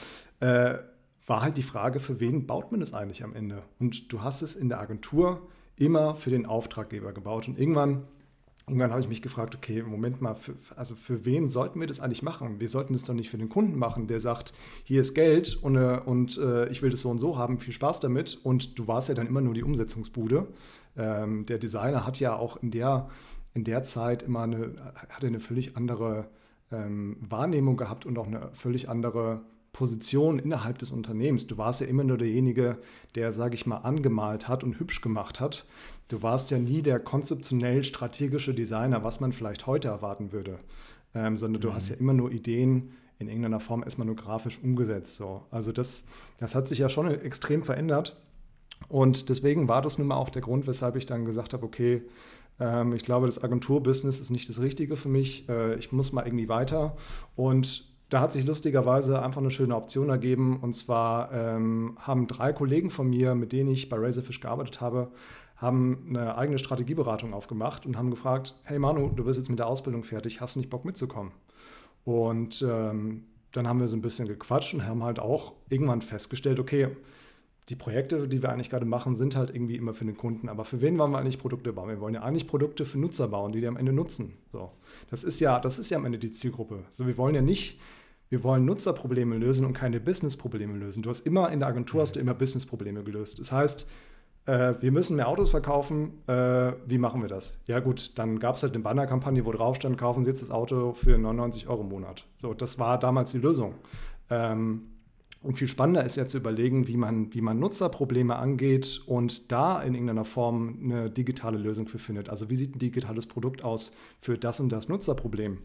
War 1.31 1.43
halt 1.43 1.55
die 1.55 1.63
Frage, 1.63 2.01
für 2.01 2.19
wen 2.19 2.45
baut 2.45 2.73
man 2.73 2.81
es 2.81 2.93
eigentlich 2.93 3.23
am 3.23 3.33
Ende? 3.33 3.63
Und 3.79 4.11
du 4.11 4.21
hast 4.21 4.41
es 4.41 4.53
in 4.53 4.67
der 4.67 4.81
Agentur 4.81 5.47
immer 5.77 6.13
für 6.13 6.29
den 6.29 6.45
Auftraggeber 6.45 7.13
gebaut. 7.13 7.47
Und 7.47 7.57
irgendwann 7.57 8.03
irgendwann 8.67 8.91
habe 8.91 8.99
ich 8.99 9.07
mich 9.07 9.21
gefragt, 9.21 9.55
okay, 9.55 9.81
Moment 9.81 10.21
mal, 10.21 10.35
für, 10.35 10.55
also 10.75 10.93
für 10.93 11.23
wen 11.23 11.47
sollten 11.47 11.79
wir 11.79 11.87
das 11.87 12.01
eigentlich 12.01 12.21
machen? 12.21 12.59
Wir 12.59 12.67
sollten 12.67 12.91
das 12.91 13.05
doch 13.05 13.13
nicht 13.13 13.29
für 13.29 13.37
den 13.37 13.47
Kunden 13.47 13.79
machen, 13.79 14.07
der 14.07 14.19
sagt, 14.19 14.51
hier 14.83 14.99
ist 14.99 15.13
Geld 15.13 15.55
und, 15.55 15.77
äh, 15.77 16.01
und 16.03 16.37
äh, 16.37 16.67
ich 16.67 16.81
will 16.81 16.89
das 16.89 16.99
so 16.99 17.09
und 17.09 17.19
so 17.19 17.37
haben, 17.37 17.59
viel 17.59 17.73
Spaß 17.73 18.01
damit. 18.01 18.37
Und 18.43 18.77
du 18.77 18.89
warst 18.89 19.07
ja 19.07 19.15
dann 19.15 19.27
immer 19.27 19.39
nur 19.39 19.53
die 19.53 19.63
Umsetzungsbude. 19.63 20.47
Ähm, 20.97 21.45
der 21.45 21.59
Designer 21.59 22.05
hat 22.05 22.19
ja 22.19 22.35
auch 22.35 22.61
in 22.61 22.71
der, 22.71 23.07
in 23.53 23.63
der 23.63 23.83
Zeit 23.83 24.21
immer 24.23 24.41
eine, 24.41 24.75
hatte 25.07 25.27
eine 25.27 25.39
völlig 25.39 25.77
andere 25.77 26.27
ähm, 26.73 27.15
Wahrnehmung 27.21 27.77
gehabt 27.77 28.05
und 28.05 28.17
auch 28.17 28.27
eine 28.27 28.49
völlig 28.51 28.89
andere 28.89 29.43
Position 29.73 30.39
innerhalb 30.39 30.77
des 30.77 30.91
Unternehmens. 30.91 31.47
Du 31.47 31.57
warst 31.57 31.81
ja 31.81 31.87
immer 31.87 32.03
nur 32.03 32.17
derjenige, 32.17 32.77
der, 33.15 33.31
sage 33.31 33.55
ich 33.55 33.65
mal, 33.65 33.77
angemalt 33.77 34.47
hat 34.47 34.63
und 34.63 34.79
hübsch 34.79 35.01
gemacht 35.01 35.39
hat. 35.39 35.65
Du 36.09 36.21
warst 36.21 36.51
ja 36.51 36.59
nie 36.59 36.81
der 36.81 36.99
konzeptionell 36.99 37.83
strategische 37.83 38.53
Designer, 38.53 39.03
was 39.03 39.19
man 39.21 39.31
vielleicht 39.31 39.67
heute 39.67 39.87
erwarten 39.87 40.31
würde, 40.33 40.57
ähm, 41.15 41.37
sondern 41.37 41.61
du 41.61 41.69
mhm. 41.69 41.73
hast 41.73 41.89
ja 41.89 41.95
immer 41.95 42.13
nur 42.13 42.31
Ideen 42.31 42.91
in 43.19 43.27
irgendeiner 43.27 43.59
Form 43.59 43.83
erstmal 43.83 44.07
nur 44.07 44.15
grafisch 44.15 44.59
umgesetzt. 44.61 45.15
So. 45.15 45.43
Also 45.51 45.71
das, 45.71 46.05
das 46.39 46.55
hat 46.55 46.67
sich 46.67 46.79
ja 46.79 46.89
schon 46.89 47.07
extrem 47.09 47.63
verändert. 47.63 48.19
Und 48.89 49.29
deswegen 49.29 49.67
war 49.67 49.81
das 49.81 49.99
nun 49.99 50.07
mal 50.07 50.15
auch 50.15 50.31
der 50.31 50.41
Grund, 50.41 50.67
weshalb 50.67 50.95
ich 50.95 51.05
dann 51.05 51.23
gesagt 51.23 51.53
habe, 51.53 51.63
okay, 51.63 52.01
ähm, 52.59 52.93
ich 52.93 53.03
glaube, 53.03 53.27
das 53.27 53.41
Agenturbusiness 53.41 54.19
ist 54.19 54.31
nicht 54.31 54.49
das 54.49 54.59
Richtige 54.59 54.97
für 54.97 55.07
mich. 55.07 55.47
Äh, 55.47 55.75
ich 55.75 55.91
muss 55.91 56.11
mal 56.11 56.25
irgendwie 56.25 56.49
weiter. 56.49 56.97
Und 57.35 57.90
da 58.11 58.19
hat 58.19 58.33
sich 58.33 58.45
lustigerweise 58.45 59.23
einfach 59.23 59.39
eine 59.39 59.51
schöne 59.51 59.73
Option 59.73 60.09
ergeben. 60.09 60.59
Und 60.59 60.73
zwar 60.73 61.31
ähm, 61.31 61.97
haben 61.97 62.27
drei 62.27 62.51
Kollegen 62.51 62.89
von 62.89 63.09
mir, 63.09 63.35
mit 63.35 63.53
denen 63.53 63.71
ich 63.71 63.87
bei 63.87 63.97
Razorfish 63.97 64.41
gearbeitet 64.41 64.81
habe, 64.81 65.11
haben 65.55 66.07
eine 66.09 66.37
eigene 66.37 66.59
Strategieberatung 66.59 67.33
aufgemacht 67.33 67.85
und 67.85 67.97
haben 67.97 68.11
gefragt, 68.11 68.59
hey 68.63 68.79
Manu, 68.79 69.09
du 69.09 69.23
bist 69.23 69.39
jetzt 69.39 69.49
mit 69.49 69.59
der 69.59 69.67
Ausbildung 69.67 70.03
fertig, 70.03 70.41
hast 70.41 70.55
du 70.55 70.59
nicht 70.59 70.69
Bock 70.69 70.83
mitzukommen? 70.83 71.31
Und 72.03 72.61
ähm, 72.67 73.23
dann 73.53 73.65
haben 73.65 73.79
wir 73.79 73.87
so 73.87 73.95
ein 73.95 74.01
bisschen 74.01 74.27
gequatscht 74.27 74.73
und 74.73 74.85
haben 74.85 75.03
halt 75.03 75.19
auch 75.19 75.53
irgendwann 75.69 76.01
festgestellt, 76.01 76.59
okay, 76.59 76.89
die 77.69 77.77
Projekte, 77.77 78.27
die 78.27 78.41
wir 78.41 78.49
eigentlich 78.49 78.69
gerade 78.69 78.85
machen, 78.85 79.15
sind 79.15 79.37
halt 79.37 79.51
irgendwie 79.51 79.77
immer 79.77 79.93
für 79.93 80.03
den 80.03 80.17
Kunden. 80.17 80.49
Aber 80.49 80.65
für 80.65 80.81
wen 80.81 80.97
wollen 80.97 81.11
wir 81.11 81.19
eigentlich 81.19 81.39
Produkte 81.39 81.71
bauen? 81.71 81.87
Wir 81.87 82.01
wollen 82.01 82.15
ja 82.15 82.23
eigentlich 82.23 82.47
Produkte 82.47 82.85
für 82.85 82.99
Nutzer 82.99 83.29
bauen, 83.29 83.53
die 83.53 83.61
die 83.61 83.67
am 83.67 83.77
Ende 83.77 83.93
nutzen. 83.93 84.33
So. 84.51 84.71
Das 85.09 85.23
ist 85.23 85.39
ja, 85.39 85.61
das 85.61 85.79
ist 85.79 85.89
ja 85.89 85.97
am 85.97 86.03
Ende 86.03 86.17
die 86.17 86.31
Zielgruppe. 86.31 86.83
So, 86.89 87.07
wir 87.07 87.15
wollen 87.15 87.35
ja 87.35 87.41
nicht, 87.41 87.79
wir 88.31 88.45
wollen 88.45 88.63
Nutzerprobleme 88.63 89.37
lösen 89.37 89.65
und 89.65 89.73
keine 89.73 89.99
Businessprobleme 89.99 90.77
lösen. 90.77 91.03
Du 91.03 91.09
hast 91.09 91.19
immer 91.27 91.51
in 91.51 91.59
der 91.59 91.67
Agentur 91.67 92.01
hast 92.01 92.15
du 92.15 92.19
immer 92.21 92.33
Businessprobleme 92.33 93.03
gelöst. 93.03 93.39
Das 93.39 93.51
heißt, 93.51 93.85
äh, 94.45 94.75
wir 94.79 94.91
müssen 94.93 95.17
mehr 95.17 95.27
Autos 95.27 95.51
verkaufen. 95.51 96.13
Äh, 96.27 96.71
wie 96.87 96.97
machen 96.97 97.21
wir 97.21 97.27
das? 97.27 97.59
Ja 97.67 97.81
gut, 97.81 98.17
dann 98.17 98.39
gab 98.39 98.55
es 98.55 98.63
halt 98.63 98.73
eine 98.73 98.83
Bannerkampagne, 98.83 99.45
wo 99.45 99.51
drauf 99.51 99.75
stand, 99.75 99.97
kaufen 99.97 100.23
Sie 100.23 100.29
jetzt 100.29 100.41
das 100.41 100.49
Auto 100.49 100.93
für 100.93 101.17
99 101.17 101.67
Euro 101.67 101.81
im 101.81 101.89
Monat. 101.89 102.25
So, 102.37 102.53
das 102.53 102.79
war 102.79 102.97
damals 102.97 103.31
die 103.31 103.37
Lösung. 103.37 103.75
Ähm, 104.29 104.83
und 105.43 105.55
viel 105.57 105.67
spannender 105.67 106.05
ist 106.05 106.17
ja 106.17 106.27
zu 106.27 106.37
überlegen, 106.37 106.87
wie 106.87 106.97
man, 106.97 107.33
wie 107.33 107.41
man 107.41 107.57
Nutzerprobleme 107.57 108.35
angeht 108.35 109.01
und 109.07 109.51
da 109.51 109.81
in 109.81 109.95
irgendeiner 109.95 110.23
Form 110.23 110.77
eine 110.83 111.09
digitale 111.09 111.57
Lösung 111.57 111.87
für 111.87 111.97
findet. 111.97 112.29
Also 112.29 112.51
wie 112.51 112.55
sieht 112.55 112.75
ein 112.75 112.79
digitales 112.79 113.25
Produkt 113.25 113.63
aus 113.63 113.91
für 114.19 114.37
das 114.37 114.59
und 114.59 114.69
das 114.69 114.87
Nutzerproblem? 114.87 115.57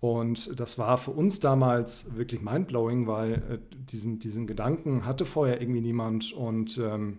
Und 0.00 0.58
das 0.58 0.78
war 0.78 0.98
für 0.98 1.12
uns 1.12 1.38
damals 1.38 2.16
wirklich 2.16 2.42
mindblowing, 2.42 3.06
weil 3.06 3.34
äh, 3.34 3.58
diesen, 3.70 4.18
diesen 4.18 4.48
Gedanken 4.48 5.06
hatte 5.06 5.24
vorher 5.24 5.60
irgendwie 5.60 5.82
niemand 5.82 6.32
und 6.32 6.78
ähm, 6.78 7.18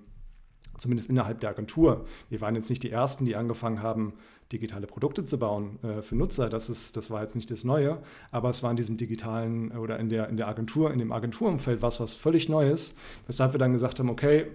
zumindest 0.78 1.10
innerhalb 1.10 1.40
der 1.40 1.52
Agentur. 1.52 2.04
Wir 2.30 2.42
waren 2.42 2.56
jetzt 2.56 2.70
nicht 2.70 2.84
die 2.84 2.92
Ersten, 2.92 3.24
die 3.24 3.38
angefangen 3.38 3.82
haben, 3.82 4.14
digitale 4.52 4.88
Produkte 4.88 5.26
zu 5.26 5.40
bauen 5.40 5.80
äh, 5.84 6.02
für 6.02 6.16
Nutzer. 6.16 6.50
Das, 6.50 6.70
ist, 6.70 6.98
das 6.98 7.10
war 7.10 7.22
jetzt 7.22 7.36
nicht 7.36 7.50
das 7.52 7.64
Neue, 7.64 8.00
aber 8.32 8.50
es 8.50 8.64
war 8.64 8.72
in 8.72 8.78
diesem 8.78 8.98
digitalen 8.98 9.72
oder 9.72 10.00
in 10.00 10.10
der, 10.10 10.30
in 10.30 10.38
der 10.38 10.48
Agentur, 10.48 10.92
in 10.92 11.00
dem 11.00 11.12
Agenturumfeld 11.12 11.82
was, 11.82 12.00
was 12.00 12.16
völlig 12.16 12.50
Neues, 12.50 12.96
weshalb 13.28 13.54
wir 13.54 13.60
dann 13.60 13.74
gesagt 13.74 14.00
haben, 14.00 14.10
okay, 14.10 14.48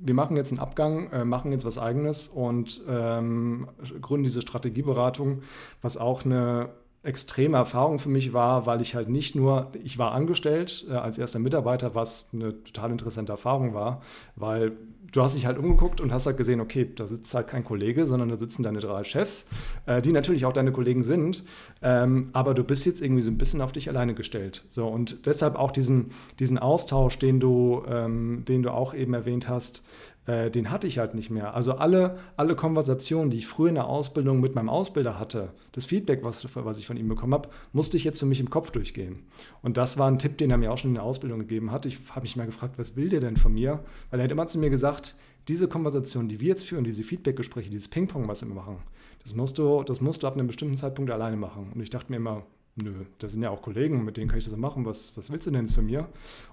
wir 0.00 0.14
machen 0.14 0.36
jetzt 0.36 0.52
einen 0.52 0.60
Abgang, 0.60 1.10
äh, 1.10 1.24
machen 1.24 1.52
jetzt 1.52 1.64
was 1.64 1.78
Eigenes 1.78 2.28
und 2.28 2.82
ähm, 2.88 3.68
gründen 4.00 4.24
diese 4.24 4.42
Strategieberatung, 4.42 5.42
was 5.82 5.96
auch 5.96 6.24
eine 6.24 6.70
extreme 7.08 7.56
Erfahrung 7.56 7.98
für 7.98 8.08
mich 8.08 8.32
war, 8.32 8.66
weil 8.66 8.80
ich 8.80 8.94
halt 8.94 9.08
nicht 9.08 9.34
nur, 9.34 9.72
ich 9.82 9.98
war 9.98 10.12
angestellt 10.12 10.86
äh, 10.88 10.92
als 10.92 11.18
erster 11.18 11.38
Mitarbeiter, 11.38 11.94
was 11.94 12.28
eine 12.32 12.62
total 12.62 12.92
interessante 12.92 13.32
Erfahrung 13.32 13.74
war, 13.74 14.02
weil 14.36 14.76
du 15.12 15.22
hast 15.22 15.34
dich 15.34 15.46
halt 15.46 15.58
umgeguckt 15.58 16.00
und 16.00 16.12
hast 16.12 16.26
halt 16.26 16.36
gesehen, 16.36 16.60
okay, 16.60 16.88
da 16.94 17.06
sitzt 17.06 17.32
halt 17.34 17.48
kein 17.48 17.64
Kollege, 17.64 18.06
sondern 18.06 18.28
da 18.28 18.36
sitzen 18.36 18.62
deine 18.62 18.80
drei 18.80 19.04
Chefs, 19.04 19.46
äh, 19.86 20.02
die 20.02 20.12
natürlich 20.12 20.44
auch 20.44 20.52
deine 20.52 20.72
Kollegen 20.72 21.02
sind, 21.02 21.44
ähm, 21.82 22.28
aber 22.32 22.54
du 22.54 22.64
bist 22.64 22.86
jetzt 22.86 23.00
irgendwie 23.00 23.22
so 23.22 23.30
ein 23.30 23.38
bisschen 23.38 23.60
auf 23.60 23.72
dich 23.72 23.88
alleine 23.88 24.14
gestellt. 24.14 24.64
So, 24.70 24.86
und 24.86 25.26
deshalb 25.26 25.56
auch 25.56 25.70
diesen, 25.70 26.10
diesen 26.38 26.58
Austausch, 26.58 27.18
den 27.18 27.40
du, 27.40 27.82
ähm, 27.88 28.44
den 28.46 28.62
du 28.62 28.70
auch 28.70 28.94
eben 28.94 29.14
erwähnt 29.14 29.48
hast, 29.48 29.82
äh, 30.28 30.50
den 30.50 30.70
hatte 30.70 30.86
ich 30.86 30.98
halt 30.98 31.14
nicht 31.14 31.30
mehr. 31.30 31.54
Also 31.54 31.72
alle, 31.72 32.18
alle 32.36 32.54
Konversationen, 32.54 33.30
die 33.30 33.38
ich 33.38 33.46
früher 33.46 33.70
in 33.70 33.76
der 33.76 33.86
Ausbildung 33.86 34.40
mit 34.40 34.54
meinem 34.54 34.68
Ausbilder 34.68 35.18
hatte, 35.18 35.54
das 35.72 35.86
Feedback, 35.86 36.22
was, 36.22 36.46
was 36.54 36.78
ich 36.78 36.86
von 36.86 36.98
ihm 36.98 37.08
bekommen 37.08 37.32
habe, 37.32 37.48
musste 37.72 37.96
ich 37.96 38.04
jetzt 38.04 38.20
für 38.20 38.26
mich 38.26 38.38
im 38.38 38.50
Kopf 38.50 38.70
durchgehen. 38.70 39.24
Und 39.62 39.78
das 39.78 39.96
war 39.96 40.06
ein 40.06 40.18
Tipp, 40.18 40.36
den 40.36 40.50
er 40.50 40.58
mir 40.58 40.70
auch 40.70 40.76
schon 40.76 40.90
in 40.90 40.96
der 40.96 41.02
Ausbildung 41.02 41.40
gegeben 41.40 41.72
hat. 41.72 41.86
Ich 41.86 41.98
habe 42.10 42.22
mich 42.22 42.36
mal 42.36 42.44
gefragt, 42.44 42.74
was 42.76 42.94
will 42.94 43.08
der 43.08 43.20
denn 43.20 43.38
von 43.38 43.54
mir? 43.54 43.80
Weil 44.10 44.20
er 44.20 44.24
hat 44.24 44.32
immer 44.32 44.46
zu 44.46 44.58
mir 44.58 44.68
gesagt, 44.68 45.14
diese 45.48 45.66
Konversation, 45.66 46.28
die 46.28 46.40
wir 46.40 46.48
jetzt 46.48 46.66
führen, 46.66 46.84
diese 46.84 47.04
Feedbackgespräche, 47.04 47.70
dieses 47.70 47.88
Ping-Pong, 47.88 48.28
was 48.28 48.46
wir 48.46 48.54
machen, 48.54 48.76
das 49.22 49.34
musst, 49.34 49.56
du, 49.56 49.82
das 49.82 50.02
musst 50.02 50.22
du 50.22 50.26
ab 50.26 50.34
einem 50.34 50.46
bestimmten 50.46 50.76
Zeitpunkt 50.76 51.10
alleine 51.10 51.38
machen. 51.38 51.72
Und 51.74 51.80
ich 51.80 51.88
dachte 51.88 52.12
mir 52.12 52.16
immer, 52.16 52.44
nö, 52.82 53.04
das 53.18 53.32
sind 53.32 53.42
ja 53.42 53.50
auch 53.50 53.62
Kollegen, 53.62 54.04
mit 54.04 54.16
denen 54.16 54.28
kann 54.28 54.38
ich 54.38 54.44
das 54.44 54.56
machen, 54.56 54.84
was, 54.84 55.16
was 55.16 55.30
willst 55.30 55.46
du 55.46 55.50
denn 55.50 55.64
jetzt 55.64 55.74
von 55.74 55.86
mir? 55.86 56.08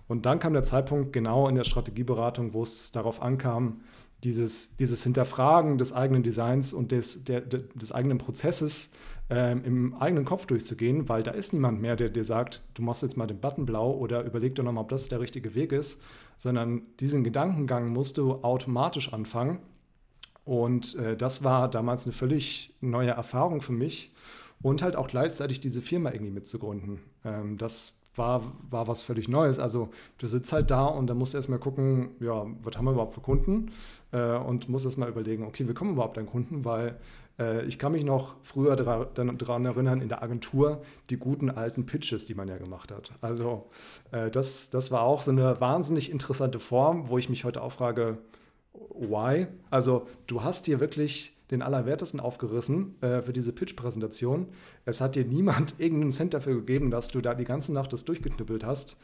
Und 0.08 0.26
dann 0.26 0.40
kam 0.40 0.54
der 0.54 0.64
Zeitpunkt 0.64 1.14
genau 1.14 1.48
in 1.48 1.56
der 1.56 1.64
Strategieberatung, 1.64 2.54
wo 2.54 2.64
es 2.64 2.92
darauf 2.92 3.22
ankam, 3.22 3.82
dieses, 4.24 4.76
dieses 4.78 5.04
Hinterfragen 5.04 5.78
des 5.78 5.94
eigenen 5.94 6.24
Designs 6.24 6.74
und 6.74 6.92
des, 6.92 7.24
der, 7.26 7.42
des 7.42 7.92
eigenen 7.92 8.18
Prozesses 8.18 8.90
ähm, 9.30 9.64
im 9.64 9.94
eigenen 9.96 10.26
Kopf 10.26 10.46
durchzugehen, 10.48 11.08
weil 11.10 11.22
da 11.22 11.32
ist 11.32 11.54
niemand 11.54 11.80
mehr, 11.80 11.96
der 11.96 12.10
dir 12.10 12.24
sagt, 12.24 12.64
du 12.74 12.82
machst 12.82 13.04
jetzt 13.04 13.18
mal 13.18 13.28
den 13.28 13.40
Button 13.40 13.66
blau 13.66 13.92
oder 13.92 14.24
überleg 14.24 14.56
dir 14.56 14.64
nochmal, 14.64 14.84
ob 14.84 14.90
das 14.90 15.08
der 15.10 15.20
richtige 15.20 15.54
Weg 15.54 15.72
ist, 15.72 16.02
sondern 16.38 16.82
diesen 17.00 17.24
Gedankengang 17.24 17.90
musst 17.90 18.18
du 18.18 18.36
automatisch 18.42 19.14
anfangen. 19.14 19.60
Und 20.44 20.96
äh, 20.96 21.16
das 21.18 21.44
war 21.44 21.70
damals 21.70 22.06
eine 22.06 22.14
völlig 22.14 22.76
neue 22.82 23.12
Erfahrung 23.12 23.62
für 23.62 23.74
mich 23.74 24.12
und 24.66 24.82
halt 24.82 24.96
auch 24.96 25.08
gleichzeitig 25.08 25.60
diese 25.60 25.80
Firma 25.80 26.12
irgendwie 26.12 26.32
mitzugründen. 26.32 27.00
Ähm, 27.24 27.56
das 27.56 27.94
war, 28.16 28.42
war 28.68 28.88
was 28.88 29.04
völlig 29.04 29.28
Neues. 29.28 29.60
Also 29.60 29.90
du 30.18 30.26
sitzt 30.26 30.52
halt 30.52 30.72
da 30.72 30.86
und 30.86 31.06
dann 31.06 31.20
musst 31.20 31.34
du 31.34 31.38
erstmal 31.38 31.60
gucken, 31.60 32.16
ja, 32.20 32.48
was 32.64 32.76
haben 32.76 32.86
wir 32.86 32.94
überhaupt 32.94 33.14
für 33.14 33.22
Kunden? 33.22 33.70
Äh, 34.12 34.38
und 34.38 34.68
musst 34.68 34.86
erstmal 34.86 35.08
überlegen, 35.08 35.44
okay, 35.44 35.70
wie 35.70 35.76
kommen 35.76 35.92
überhaupt 35.92 36.18
an 36.18 36.26
Kunden? 36.26 36.66
Weil 36.66 36.98
äh, 37.38 37.64
ich 37.68 37.78
kann 37.78 37.92
mich 37.92 38.04
noch 38.04 38.38
früher 38.42 38.76
daran 38.76 39.66
erinnern, 39.66 40.02
in 40.02 40.10
der 40.10 40.24
Agentur, 40.24 40.82
die 41.12 41.18
guten 41.18 41.52
alten 41.52 41.86
Pitches, 41.86 42.26
die 42.26 42.34
man 42.34 42.48
ja 42.48 42.58
gemacht 42.58 42.92
hat. 42.92 43.12
Also 43.22 43.68
äh, 44.12 44.32
das, 44.32 44.72
das 44.72 44.90
war 44.90 45.04
auch 45.04 45.22
so 45.22 45.30
eine 45.30 45.62
wahnsinnig 45.62 46.10
interessante 46.10 46.60
Form, 46.60 47.08
wo 47.10 47.20
ich 47.20 47.30
mich 47.30 47.44
heute 47.44 47.62
auch 47.62 47.72
frage, 47.72 48.18
why? 48.74 49.46
Also 49.70 50.08
du 50.26 50.42
hast 50.42 50.66
hier 50.66 50.80
wirklich 50.80 51.35
den 51.52 51.62
Allerwertesten 51.62 52.20
aufgerissen 52.20 53.02
äh, 53.02 53.22
für 53.22 53.34
diese 53.34 53.54
Pitch-Präsentation. 53.54 54.48
Es 54.86 55.02
hat 55.02 55.16
dir 55.16 55.26
niemand 55.26 55.76
irgendeinen 55.80 56.12
Cent 56.12 56.34
dafür 56.34 56.56
gegeben, 56.56 56.92
dass 56.92 57.08
du 57.10 57.22
da 57.22 57.34
die 57.34 57.46
ganze 57.46 57.74
Nacht 57.74 57.94
das 57.94 58.06
durchgeknüppelt 58.06 58.66
hast. 58.66 58.98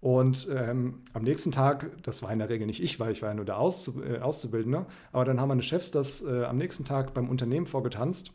Und 0.00 0.48
ähm, 0.54 1.02
am 1.12 1.24
nächsten 1.24 1.50
Tag, 1.50 1.90
das 2.04 2.22
war 2.22 2.32
in 2.32 2.38
der 2.38 2.48
Regel 2.48 2.66
nicht 2.66 2.82
ich, 2.82 3.00
weil 3.00 3.10
ich 3.10 3.22
war 3.22 3.30
ja 3.30 3.34
nur 3.34 3.44
der 3.44 3.58
Auszu 3.58 4.00
äh, 4.02 4.20
Auszubildende, 4.20 4.86
aber 5.10 5.24
dann 5.24 5.40
haben 5.40 5.48
meine 5.48 5.62
Chefs 5.62 5.90
das 5.90 6.24
äh, 6.24 6.44
am 6.44 6.56
nächsten 6.56 6.84
Tag 6.84 7.14
beim 7.14 7.28
Unternehmen 7.28 7.66
vorgetanzt 7.66 8.32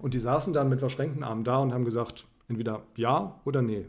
und 0.00 0.14
die 0.14 0.18
saßen 0.18 0.52
dann 0.52 0.68
mit 0.68 0.80
verschränkten 0.80 1.22
Armen 1.22 1.44
da 1.44 1.58
und 1.58 1.72
haben 1.72 1.84
gesagt, 1.84 2.26
entweder 2.48 2.82
ja 2.96 3.40
oder 3.44 3.62
nee. 3.62 3.86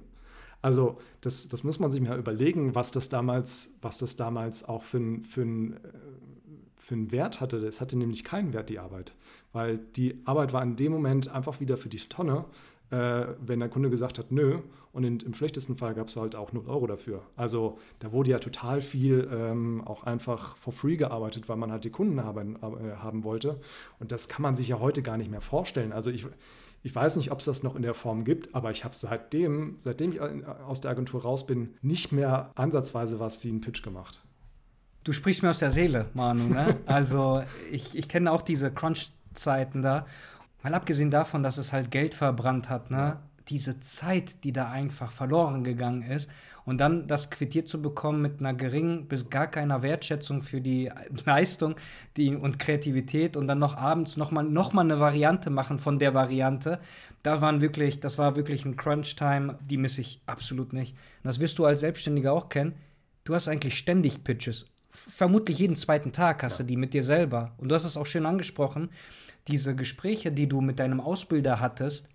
Also 0.62 0.98
das, 1.22 1.50
das 1.50 1.64
muss 1.64 1.80
man 1.80 1.92
sich 1.92 2.00
mal 2.00 2.18
überlegen, 2.18 2.74
was 2.76 2.92
das 2.92 3.10
damals, 3.10 3.72
was 3.82 3.98
das 3.98 4.16
damals 4.16 4.64
auch 4.64 4.84
für 4.84 4.98
ein, 4.98 5.26
für 5.26 5.42
ein 5.42 5.74
äh, 5.74 5.78
für 6.84 6.96
einen 6.96 7.12
Wert 7.14 7.40
hatte. 7.40 7.58
Es 7.66 7.80
hatte 7.80 7.98
nämlich 7.98 8.26
keinen 8.26 8.52
Wert, 8.52 8.70
die 8.70 8.78
Arbeit. 8.78 9.14
Weil 9.54 9.78
die 9.78 10.22
Arbeit 10.26 10.52
war 10.52 10.62
in 10.62 10.76
dem 10.76 10.92
Moment 10.92 11.30
einfach 11.30 11.62
wieder 11.62 11.78
für 11.78 11.88
die 11.88 11.98
Tonne, 11.98 12.44
äh, 12.90 13.28
wenn 13.40 13.62
der 13.62 13.70
Kunde 13.70 13.90
gesagt 13.90 14.20
hat, 14.20 14.34
nö. 14.34 14.60
Und 14.92 15.06
in, 15.06 15.22
im 15.22 15.34
schlechtesten 15.34 15.78
Fall 15.78 15.94
gab 15.94 16.10
es 16.10 16.18
halt 16.18 16.36
auch 16.36 16.52
0 16.52 16.68
Euro 16.68 16.86
dafür. 16.86 17.22
Also 17.38 17.80
da 18.00 18.12
wurde 18.12 18.32
ja 18.32 18.40
total 18.40 18.82
viel 18.82 19.30
ähm, 19.32 19.82
auch 19.86 20.04
einfach 20.04 20.58
for 20.58 20.74
free 20.74 20.98
gearbeitet, 20.98 21.48
weil 21.48 21.56
man 21.56 21.72
halt 21.72 21.86
die 21.86 21.90
Kunden 21.90 22.22
haben, 22.22 22.58
äh, 22.58 22.98
haben 22.98 23.24
wollte. 23.24 23.62
Und 24.00 24.12
das 24.12 24.28
kann 24.28 24.42
man 24.42 24.58
sich 24.58 24.68
ja 24.68 24.80
heute 24.82 25.02
gar 25.02 25.16
nicht 25.16 25.32
mehr 25.32 25.42
vorstellen. 25.42 25.94
Also 25.94 26.12
ich, 26.12 26.28
ich 26.84 26.94
weiß 26.94 27.16
nicht, 27.16 27.32
ob 27.32 27.40
es 27.40 27.46
das 27.46 27.64
noch 27.64 27.78
in 27.78 27.82
der 27.82 27.94
Form 27.94 28.26
gibt, 28.26 28.54
aber 28.54 28.72
ich 28.72 28.84
habe 28.84 28.94
seitdem, 28.94 29.78
seitdem 29.84 30.12
ich 30.12 30.22
aus 30.22 30.82
der 30.82 30.92
Agentur 30.92 31.22
raus 31.22 31.46
bin, 31.46 31.76
nicht 31.82 32.12
mehr 32.12 32.52
ansatzweise 32.56 33.22
was 33.22 33.42
wie 33.46 33.50
einen 33.50 33.62
Pitch 33.62 33.84
gemacht. 33.84 34.23
Du 35.04 35.12
sprichst 35.12 35.44
mir 35.44 35.50
aus 35.50 35.60
der 35.60 35.72
Seele, 35.72 36.08
Manu. 36.14 36.48
Ne? 36.48 36.78
Also 36.86 37.44
ich, 37.72 37.98
ich 37.98 38.08
kenne 38.08 38.32
auch 38.32 38.42
diese 38.42 38.72
Crunch-Zeiten 38.72 39.82
da. 39.82 40.06
Mal 40.64 40.74
abgesehen 40.74 41.12
davon, 41.12 41.44
dass 41.44 41.58
es 41.58 41.74
halt 41.74 41.92
Geld 41.92 42.14
verbrannt 42.14 42.70
hat, 42.70 42.90
ne? 42.90 43.20
Diese 43.50 43.82
Zeit, 43.82 44.46
die 44.46 44.54
da 44.54 44.72
einfach 44.72 45.12
verloren 45.12 45.66
gegangen 45.66 46.04
ist. 46.04 46.30
Und 46.64 46.78
dann 46.78 47.08
das 47.08 47.30
quittiert 47.30 47.68
zu 47.68 47.82
bekommen 47.82 48.22
mit 48.22 48.40
einer 48.40 48.54
geringen 48.54 49.10
bis 49.10 49.30
gar 49.30 49.48
keiner 49.48 49.82
Wertschätzung 49.82 50.42
für 50.42 50.62
die 50.62 50.90
Leistung 51.26 51.76
die, 52.16 52.34
und 52.34 52.58
Kreativität 52.58 53.36
und 53.36 53.50
dann 53.50 53.60
noch 53.60 53.76
abends 53.76 54.16
nochmal 54.16 54.46
noch 54.46 54.72
mal 54.72 54.84
eine 54.84 55.02
Variante 55.02 55.50
machen 55.50 55.80
von 55.80 56.00
der 56.00 56.14
Variante. 56.14 56.80
Da 57.22 57.42
waren 57.42 57.60
wirklich, 57.60 58.00
das 58.00 58.18
war 58.18 58.38
wirklich 58.38 58.64
ein 58.64 58.78
Crunch-Time, 58.78 59.60
die 59.70 59.78
misse 59.78 60.00
ich 60.00 60.22
absolut 60.26 60.72
nicht. 60.72 60.96
Und 60.96 61.28
das 61.28 61.42
wirst 61.42 61.60
du 61.60 61.66
als 61.66 61.82
Selbstständiger 61.82 62.32
auch 62.32 62.48
kennen. 62.48 62.76
Du 63.26 63.36
hast 63.36 63.50
eigentlich 63.50 63.78
ständig 63.78 64.24
Pitches. 64.24 64.73
Vermutlich 64.94 65.60
jeden 65.60 65.76
zweiten 65.76 66.12
Tag 66.12 66.44
hast 66.44 66.60
ja. 66.60 66.64
du 66.64 66.70
die 66.70 66.78
mit 66.78 66.94
dir 66.94 67.04
selber. 67.04 67.54
Und 67.58 67.70
du 67.70 67.76
hast 67.76 67.84
es 67.84 67.98
auch 67.98 68.06
schön 68.06 68.26
angesprochen 68.26 68.90
diese 69.48 69.76
Gespräche, 69.76 70.32
die 70.32 70.48
du 70.48 70.62
mit 70.62 70.80
deinem 70.80 71.00
Ausbilder 71.00 71.60
hattest, 71.60 72.10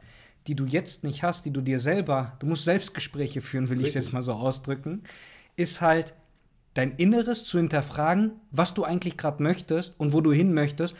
die 0.47 0.55
du 0.55 0.65
jetzt 0.65 1.05
nicht 1.05 1.23
hast, 1.23 1.45
die 1.45 1.53
du 1.53 1.61
dir 1.61 1.79
selber, 1.79 2.37
du 2.39 2.47
musst 2.47 2.65
Selbstgespräche 2.65 3.41
führen, 3.41 3.69
will 3.69 3.81
ich 3.81 3.89
es 3.89 3.95
jetzt 3.95 4.13
mal 4.13 4.23
so 4.23 4.33
ausdrücken, 4.33 5.03
ist 5.57 5.81
halt 5.81 6.15
dein 6.75 6.93
Inneres 6.97 7.45
zu 7.45 7.59
hinterfragen, 7.59 8.33
was 8.51 8.73
du 8.73 8.85
eigentlich 8.85 9.17
gerade 9.17 9.43
möchtest 9.43 9.99
und 9.99 10.13
wo 10.13 10.21
du 10.21 10.33
hin 10.33 10.55
möchtest. 10.55 10.97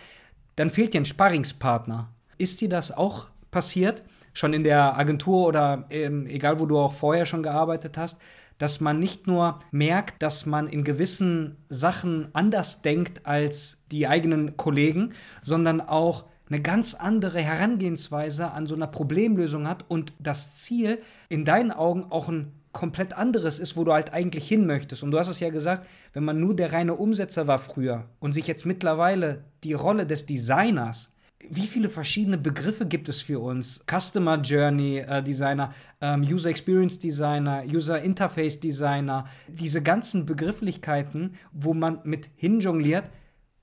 Dann 0.57 0.71
fehlt 0.71 0.93
dir 0.93 1.01
ein 1.01 1.07
Sparringspartner. 1.07 2.11
Ist 2.37 2.61
dir 2.61 2.69
das 2.69 2.91
auch 2.91 3.29
passiert? 3.51 4.03
Schon 4.33 4.53
in 4.53 4.65
der 4.65 4.99
Agentur 4.99 5.47
oder 5.47 5.87
ähm, 5.91 6.27
egal, 6.27 6.61
wo 6.61 6.67
du 6.67 6.79
auch 6.79 6.93
vorher 6.93 7.27
schon 7.27 7.43
gearbeitet 7.43 7.97
hast, 7.97 8.19
dass 8.59 8.81
man 8.81 8.99
nicht 8.99 9.27
nur 9.27 9.61
merkt, 9.71 10.23
dass 10.23 10.47
man 10.47 10.67
in 10.67 10.85
gewissen 10.85 11.57
Sachen 11.69 12.29
anders 12.33 12.83
denkt 12.83 13.27
als 13.27 13.79
die 13.91 14.07
eigenen 14.07 14.57
Kollegen, 14.57 15.13
sondern 15.43 15.81
auch 15.81 16.27
eine 16.51 16.61
ganz 16.61 16.95
andere 16.95 17.41
Herangehensweise 17.41 18.51
an 18.53 18.67
so 18.67 18.75
einer 18.75 18.87
Problemlösung 18.87 19.69
hat 19.69 19.85
und 19.89 20.13
das 20.19 20.55
Ziel 20.55 20.99
in 21.29 21.45
deinen 21.45 21.71
Augen 21.71 22.05
auch 22.11 22.29
ein 22.29 22.53
komplett 22.73 23.15
anderes 23.15 23.59
ist, 23.59 23.77
wo 23.77 23.85
du 23.85 23.93
halt 23.93 24.13
eigentlich 24.13 24.47
hin 24.47 24.67
möchtest. 24.67 25.03
Und 25.03 25.11
du 25.11 25.19
hast 25.19 25.29
es 25.29 25.41
ja 25.41 25.51
gesagt, 25.51 25.87
wenn 26.13 26.25
man 26.25 26.41
nur 26.41 26.55
der 26.55 26.73
reine 26.73 26.95
Umsetzer 26.95 27.47
war 27.47 27.59
früher 27.59 28.05
und 28.21 28.33
sich 28.33 28.47
jetzt 28.47 28.67
mittlerweile 28.67 29.45
die 29.65 29.73
Rolle 29.73 30.07
des 30.07 30.27
Designers 30.27 31.11
wie 31.51 31.67
viele 31.67 31.89
verschiedene 31.89 32.37
Begriffe 32.37 32.87
gibt 32.87 33.09
es 33.09 33.23
für 33.23 33.39
uns? 33.39 33.85
Customer 33.87 34.41
Journey 34.41 34.99
äh, 34.99 35.23
Designer, 35.23 35.73
ähm, 36.01 36.23
User 36.23 36.51
Experience 36.51 36.99
Designer, 36.99 37.63
User 37.67 38.03
Interface 38.03 38.59
Designer, 38.59 39.27
diese 39.47 39.83
ganzen 39.83 40.27
Begrifflichkeiten, 40.27 41.35
wo 41.53 41.75
man 41.75 42.01
mit 42.05 42.29
hinjongliert, 42.37 43.11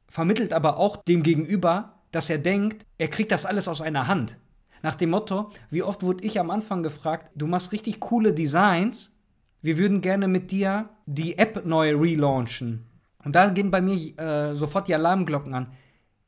vermittelt 0.07 0.53
aber 0.53 0.77
auch 0.77 0.97
dem 0.97 1.21
Gegenüber, 1.23 1.99
dass 2.11 2.29
er 2.29 2.37
denkt, 2.37 2.85
er 2.97 3.09
kriegt 3.09 3.31
das 3.31 3.45
alles 3.45 3.67
aus 3.67 3.81
einer 3.81 4.07
Hand. 4.07 4.37
Nach 4.81 4.95
dem 4.95 5.09
Motto, 5.09 5.51
wie 5.69 5.83
oft 5.83 6.03
wurde 6.03 6.23
ich 6.23 6.39
am 6.39 6.51
Anfang 6.51 6.81
gefragt, 6.81 7.29
du 7.35 7.47
machst 7.47 7.71
richtig 7.71 7.99
coole 7.99 8.33
Designs, 8.33 9.11
wir 9.61 9.77
würden 9.77 9.99
gerne 9.99 10.27
mit 10.27 10.51
dir 10.51 10.89
die 11.07 11.37
App 11.37 11.65
neu 11.65 11.95
relaunchen. 11.95 12.85
Und 13.23 13.35
da 13.35 13.49
gehen 13.49 13.71
bei 13.71 13.81
mir 13.81 14.17
äh, 14.19 14.55
sofort 14.55 14.87
die 14.87 14.93
Alarmglocken 14.93 15.55
an 15.55 15.71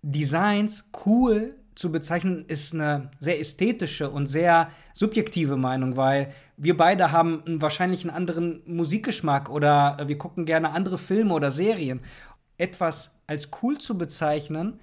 Designs 0.01 0.89
cool 1.05 1.55
zu 1.75 1.91
bezeichnen, 1.91 2.45
ist 2.47 2.73
eine 2.73 3.11
sehr 3.19 3.39
ästhetische 3.39 4.09
und 4.09 4.25
sehr 4.27 4.71
subjektive 4.93 5.57
Meinung, 5.57 5.95
weil 5.95 6.33
wir 6.57 6.75
beide 6.75 7.11
haben 7.11 7.43
wahrscheinlich 7.61 8.03
einen 8.03 8.15
anderen 8.15 8.63
Musikgeschmack 8.65 9.49
oder 9.49 9.97
wir 10.07 10.17
gucken 10.17 10.45
gerne 10.45 10.71
andere 10.71 10.97
Filme 10.97 11.33
oder 11.33 11.51
Serien. 11.51 12.01
Etwas 12.57 13.15
als 13.27 13.51
cool 13.61 13.77
zu 13.77 13.97
bezeichnen, 13.97 14.79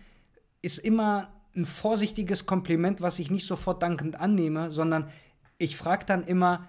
ist 0.62 0.79
immer 0.79 1.29
ein 1.57 1.64
vorsichtiges 1.64 2.46
Kompliment, 2.46 3.00
was 3.00 3.18
ich 3.18 3.31
nicht 3.31 3.46
sofort 3.46 3.83
dankend 3.83 4.18
annehme, 4.20 4.70
sondern 4.70 5.09
ich 5.59 5.77
frage 5.77 6.07
dann 6.07 6.24
immer, 6.24 6.68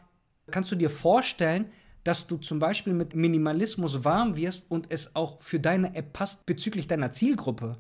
kannst 0.52 0.72
du 0.72 0.76
dir 0.76 0.90
vorstellen, 0.90 1.72
dass 2.04 2.28
du 2.28 2.38
zum 2.38 2.60
Beispiel 2.60 2.94
mit 2.94 3.16
Minimalismus 3.16 4.04
warm 4.04 4.36
wirst 4.36 4.70
und 4.70 4.92
es 4.92 5.16
auch 5.16 5.42
für 5.42 5.60
deine 5.60 5.96
App 5.96 6.14
passt 6.14 6.46
bezüglich 6.46 6.88
deiner 6.88 7.12
Zielgruppe? 7.12 7.78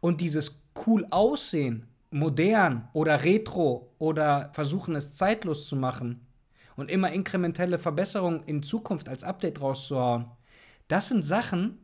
Und 0.00 0.20
dieses 0.20 0.62
cool 0.86 1.06
aussehen, 1.10 1.86
modern 2.10 2.88
oder 2.92 3.22
retro 3.24 3.92
oder 3.98 4.50
versuchen 4.52 4.94
es 4.94 5.12
zeitlos 5.12 5.68
zu 5.68 5.76
machen 5.76 6.26
und 6.76 6.90
immer 6.90 7.12
inkrementelle 7.12 7.78
Verbesserungen 7.78 8.42
in 8.44 8.62
Zukunft 8.62 9.08
als 9.08 9.24
Update 9.24 9.60
rauszuhauen, 9.60 10.26
das 10.88 11.08
sind 11.08 11.24
Sachen, 11.24 11.78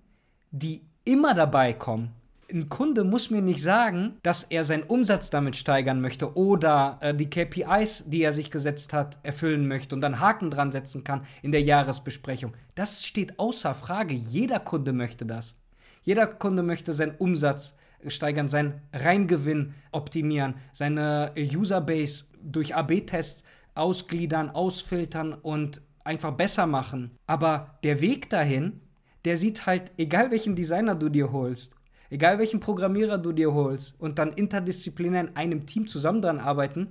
die 0.51 0.83
immer 1.05 1.35
dabei 1.35 1.75
kommen. 1.75 2.13
Ein 2.51 2.69
Kunde 2.69 3.05
muss 3.05 3.31
mir 3.31 3.43
nicht 3.43 3.63
sagen, 3.63 4.19
dass 4.23 4.45
er 4.45 4.65
seinen 4.65 4.85
Umsatz 4.85 5.31
damit 5.31 5.57
steigern 5.57 6.01
möchte 6.01 6.37
oder 6.37 6.99
äh, 7.01 7.15
die 7.15 7.29
KPIs, 7.29 8.05
die 8.07 8.23
er 8.23 8.33
sich 8.33 8.51
gesetzt 8.51 8.93
hat, 8.93 9.19
erfüllen 9.23 9.67
möchte 9.67 9.95
und 9.95 10.03
dann 10.03 10.21
Haken 10.21 10.51
dran 10.51 10.71
setzen 10.71 11.05
kann 11.05 11.27
in 11.43 11.53
der 11.53 11.63
Jahresbesprechung. 11.63 12.53
Das 12.75 13.05
steht 13.05 13.39
außer 13.39 13.75
Frage. 13.75 14.15
Jeder 14.15 14.61
Kunde 14.61 14.93
möchte 14.93 15.27
das. 15.27 15.57
Jeder 16.03 16.27
Kunde 16.27 16.63
möchte 16.63 16.93
seinen 16.93 17.17
Umsatz 17.17 17.77
steigern, 18.09 18.49
seinen 18.49 18.83
Reingewinn 18.93 19.75
optimieren, 19.93 20.55
seine 20.73 21.33
Userbase 21.37 22.25
durch 22.43 22.75
AB-Tests 22.75 23.45
ausgliedern, 23.75 24.51
ausfiltern 24.51 25.35
und 25.35 25.81
einfach 26.05 26.33
besser 26.33 26.67
machen. 26.67 27.13
Aber 27.27 27.79
der 27.83 28.01
Weg 28.01 28.31
dahin, 28.31 28.81
der 29.25 29.37
sieht 29.37 29.67
halt, 29.67 29.91
egal 29.97 30.31
welchen 30.31 30.55
Designer 30.55 30.95
du 30.95 31.09
dir 31.09 31.33
holst, 31.33 31.75
egal 32.11 32.39
welchen 32.39 32.61
Programmierer 32.61 33.19
du 33.19 33.33
dir 33.33 33.53
holst 33.53 33.99
und 33.99 34.19
dann 34.19 34.33
interdisziplinär 34.33 35.23
in 35.23 35.37
einem 35.37 35.67
Team 35.67 35.87
zusammen 35.87 36.23
dran 36.23 36.39
arbeiten, 36.39 36.89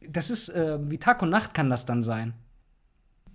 das 0.00 0.30
ist 0.30 0.48
äh, 0.48 0.78
wie 0.90 0.98
Tag 0.98 1.22
und 1.22 1.30
Nacht 1.30 1.54
kann 1.54 1.70
das 1.70 1.84
dann 1.84 2.02
sein. 2.02 2.34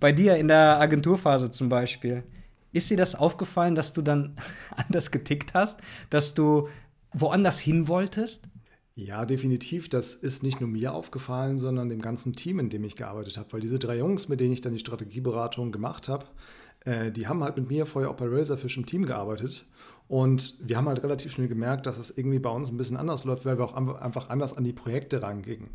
Bei 0.00 0.12
dir 0.12 0.36
in 0.36 0.48
der 0.48 0.80
Agenturphase 0.80 1.50
zum 1.50 1.68
Beispiel. 1.68 2.24
Ist 2.72 2.90
dir 2.90 2.96
das 2.96 3.14
aufgefallen, 3.14 3.74
dass 3.74 3.92
du 3.92 4.02
dann 4.02 4.34
anders 4.76 5.10
getickt 5.10 5.54
hast? 5.54 5.80
Dass 6.10 6.34
du 6.34 6.68
woanders 7.12 7.58
hin 7.58 7.88
wolltest? 7.88 8.44
Ja, 8.94 9.24
definitiv. 9.24 9.88
Das 9.88 10.14
ist 10.14 10.42
nicht 10.42 10.60
nur 10.60 10.68
mir 10.68 10.92
aufgefallen, 10.92 11.58
sondern 11.58 11.88
dem 11.88 12.02
ganzen 12.02 12.34
Team, 12.34 12.58
in 12.58 12.68
dem 12.68 12.84
ich 12.84 12.96
gearbeitet 12.96 13.38
habe. 13.38 13.52
Weil 13.52 13.60
diese 13.60 13.78
drei 13.78 13.98
Jungs, 13.98 14.28
mit 14.28 14.40
denen 14.40 14.52
ich 14.52 14.60
dann 14.60 14.74
die 14.74 14.78
Strategieberatung 14.78 15.72
gemacht 15.72 16.08
habe, 16.08 16.26
äh, 16.84 17.10
die 17.10 17.26
haben 17.26 17.42
halt 17.42 17.56
mit 17.56 17.68
mir 17.68 17.86
vorher 17.86 18.10
auch 18.10 18.16
bei 18.16 18.26
Razorfish 18.28 18.76
im 18.76 18.86
Team 18.86 19.06
gearbeitet. 19.06 19.64
Und 20.08 20.54
wir 20.60 20.76
haben 20.76 20.88
halt 20.88 21.02
relativ 21.02 21.32
schnell 21.32 21.48
gemerkt, 21.48 21.86
dass 21.86 21.96
es 21.98 22.10
irgendwie 22.10 22.38
bei 22.38 22.50
uns 22.50 22.70
ein 22.70 22.76
bisschen 22.76 22.98
anders 22.98 23.24
läuft, 23.24 23.46
weil 23.46 23.58
wir 23.58 23.64
auch 23.64 23.74
einfach 23.74 24.28
anders 24.28 24.54
an 24.56 24.64
die 24.64 24.74
Projekte 24.74 25.22
rangingen. 25.22 25.70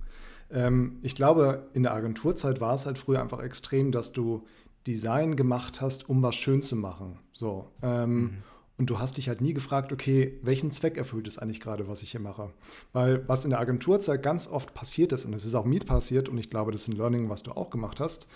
Ähm, 0.51 0.99
ich 1.01 1.15
glaube, 1.15 1.67
in 1.73 1.83
der 1.83 1.93
Agenturzeit 1.93 2.61
war 2.61 2.75
es 2.75 2.85
halt 2.85 2.99
früher 2.99 3.21
einfach 3.21 3.41
extrem, 3.41 3.91
dass 3.91 4.11
du 4.11 4.45
Design 4.85 5.35
gemacht 5.35 5.81
hast, 5.81 6.07
um 6.07 6.21
was 6.21 6.35
schön 6.35 6.61
zu 6.61 6.75
machen. 6.75 7.19
So. 7.33 7.71
Ähm, 7.81 8.19
mhm. 8.19 8.29
Und 8.77 8.91
du 8.91 8.99
hast 8.99 9.17
dich 9.17 9.27
halt 9.27 9.41
nie 9.41 9.53
gefragt, 9.53 9.91
okay, 9.91 10.37
welchen 10.43 10.69
Zweck 10.69 10.97
erfüllt 10.97 11.27
es 11.27 11.39
eigentlich 11.39 11.61
gerade, 11.61 11.87
was 11.87 12.03
ich 12.03 12.11
hier 12.11 12.19
mache? 12.19 12.51
Weil 12.93 13.27
was 13.27 13.43
in 13.43 13.49
der 13.49 13.59
Agenturzeit 13.59 14.21
ganz 14.21 14.47
oft 14.47 14.75
passiert 14.75 15.11
ist, 15.13 15.25
und 15.25 15.33
es 15.33 15.45
ist 15.45 15.55
auch 15.55 15.65
mir 15.65 15.79
passiert, 15.79 16.29
und 16.29 16.37
ich 16.37 16.51
glaube, 16.51 16.71
das 16.71 16.81
ist 16.81 16.89
ein 16.89 16.95
Learning, 16.97 17.29
was 17.29 17.41
du 17.41 17.51
auch 17.51 17.71
gemacht 17.71 17.99
hast, 17.99 18.27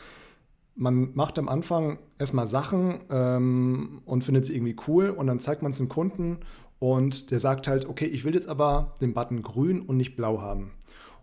man 0.76 1.14
macht 1.14 1.38
am 1.38 1.50
Anfang 1.50 2.00
erstmal 2.18 2.48
Sachen 2.48 3.02
ähm, 3.10 4.02
und 4.06 4.24
findet 4.24 4.46
sie 4.46 4.56
irgendwie 4.56 4.76
cool 4.88 5.10
und 5.10 5.28
dann 5.28 5.40
zeigt 5.40 5.62
man 5.62 5.72
es 5.72 5.78
dem 5.78 5.90
Kunden 5.90 6.40
und 6.80 7.30
der 7.30 7.40
sagt 7.40 7.68
halt, 7.68 7.86
okay, 7.86 8.06
ich 8.06 8.24
will 8.24 8.34
jetzt 8.34 8.48
aber 8.48 8.96
den 9.02 9.14
Button 9.14 9.44
grün 9.44 9.82
und 9.82 9.98
nicht 9.98 10.16
blau 10.16 10.42
haben. 10.42 10.72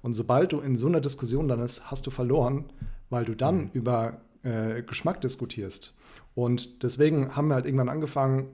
Und 0.02 0.14
sobald 0.14 0.52
du 0.52 0.60
in 0.60 0.76
so 0.76 0.86
einer 0.86 1.00
Diskussion 1.00 1.48
dann 1.48 1.60
ist, 1.60 1.90
hast 1.90 2.06
du 2.06 2.10
verloren, 2.10 2.66
weil 3.10 3.24
du 3.24 3.34
dann 3.34 3.56
mhm. 3.56 3.70
über 3.72 4.20
äh, 4.42 4.82
Geschmack 4.82 5.20
diskutierst. 5.20 5.94
Und 6.34 6.84
deswegen 6.84 7.34
haben 7.34 7.48
wir 7.48 7.56
halt 7.56 7.66
irgendwann 7.66 7.88
angefangen, 7.88 8.50